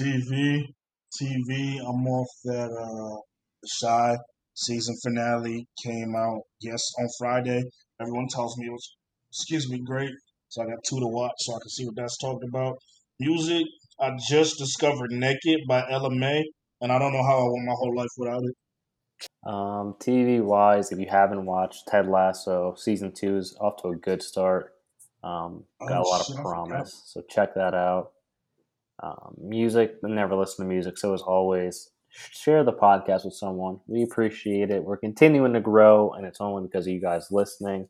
TV, 0.00 0.74
TV. 1.20 1.78
I'm 1.80 2.06
off 2.06 2.28
that. 2.44 2.70
Uh, 2.72 3.20
Shy 3.66 4.16
season 4.54 4.96
finale 5.02 5.66
came 5.82 6.14
out 6.16 6.42
yes 6.60 6.82
on 6.98 7.08
Friday. 7.18 7.64
Everyone 8.00 8.28
tells 8.28 8.56
me 8.58 8.66
it 8.66 8.72
was, 8.72 8.96
excuse 9.30 9.68
me, 9.70 9.80
great. 9.84 10.12
So 10.48 10.62
I 10.62 10.66
got 10.66 10.84
two 10.88 11.00
to 11.00 11.06
watch 11.06 11.34
so 11.38 11.54
I 11.54 11.58
can 11.60 11.70
see 11.70 11.84
what 11.84 11.96
that's 11.96 12.18
talked 12.18 12.44
about. 12.44 12.78
Music. 13.18 13.66
I 14.00 14.16
just 14.28 14.58
discovered 14.58 15.10
"Naked" 15.10 15.60
by 15.68 15.84
Ella 15.90 16.10
Mai, 16.10 16.44
and 16.80 16.92
I 16.92 16.98
don't 16.98 17.12
know 17.12 17.22
how 17.22 17.38
I 17.38 17.50
went 17.50 17.66
my 17.66 17.74
whole 17.74 17.94
life 17.96 18.08
without 18.18 18.42
it. 18.44 18.54
Um, 19.46 19.94
TV 20.00 20.42
wise, 20.44 20.92
if 20.92 20.98
you 20.98 21.06
haven't 21.08 21.46
watched 21.46 21.88
Ted 21.88 22.06
Lasso, 22.08 22.74
season 22.76 23.12
two 23.12 23.36
is 23.38 23.56
off 23.60 23.80
to 23.82 23.88
a 23.88 23.96
good 23.96 24.22
start. 24.22 24.74
Um, 25.24 25.64
got 25.88 25.98
Oh, 25.98 26.02
a 26.02 26.08
lot 26.08 26.28
of 26.30 26.36
promise, 26.36 27.02
so 27.06 27.22
check 27.28 27.54
that 27.54 27.74
out. 27.74 28.12
Um, 29.02 29.34
music, 29.38 29.94
I 30.04 30.08
never 30.08 30.34
listen 30.36 30.64
to 30.64 30.68
music, 30.68 30.98
so 30.98 31.14
as 31.14 31.22
always, 31.22 31.90
share 32.10 32.64
the 32.64 32.72
podcast 32.72 33.24
with 33.24 33.34
someone. 33.34 33.80
We 33.86 34.02
appreciate 34.02 34.70
it. 34.70 34.84
We're 34.84 34.96
continuing 34.96 35.52
to 35.54 35.60
grow, 35.60 36.12
and 36.12 36.26
it's 36.26 36.40
only 36.40 36.62
because 36.62 36.86
of 36.86 36.92
you 36.92 37.00
guys 37.00 37.28
listening. 37.30 37.88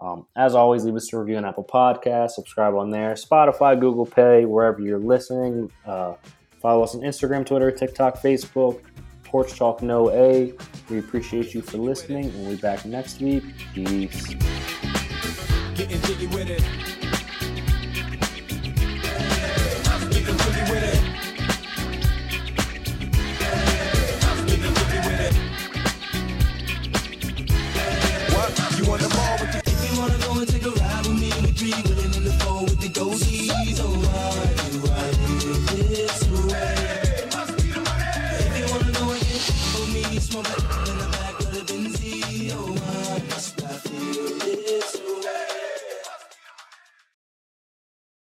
Um, 0.00 0.26
as 0.36 0.54
always, 0.54 0.84
leave 0.84 0.96
us 0.96 1.12
a 1.12 1.18
review 1.18 1.36
on 1.36 1.44
Apple 1.44 1.64
Podcasts, 1.64 2.32
subscribe 2.32 2.74
on 2.74 2.90
there, 2.90 3.14
Spotify, 3.14 3.78
Google 3.78 4.06
Play, 4.06 4.44
wherever 4.44 4.80
you're 4.80 4.98
listening. 4.98 5.70
Uh, 5.86 6.14
follow 6.60 6.84
us 6.84 6.94
on 6.94 7.00
Instagram, 7.00 7.46
Twitter, 7.46 7.70
TikTok, 7.70 8.18
Facebook. 8.18 8.82
Porch 9.26 9.58
Talk 9.58 9.82
No 9.82 10.10
A. 10.10 10.54
We 10.88 10.98
appreciate 10.98 11.52
you 11.52 11.60
for 11.60 11.78
listening, 11.78 12.26
and 12.26 12.46
we'll 12.46 12.56
be 12.56 12.62
back 12.62 12.84
next 12.86 13.20
week. 13.20 13.44
Peace. 13.74 14.34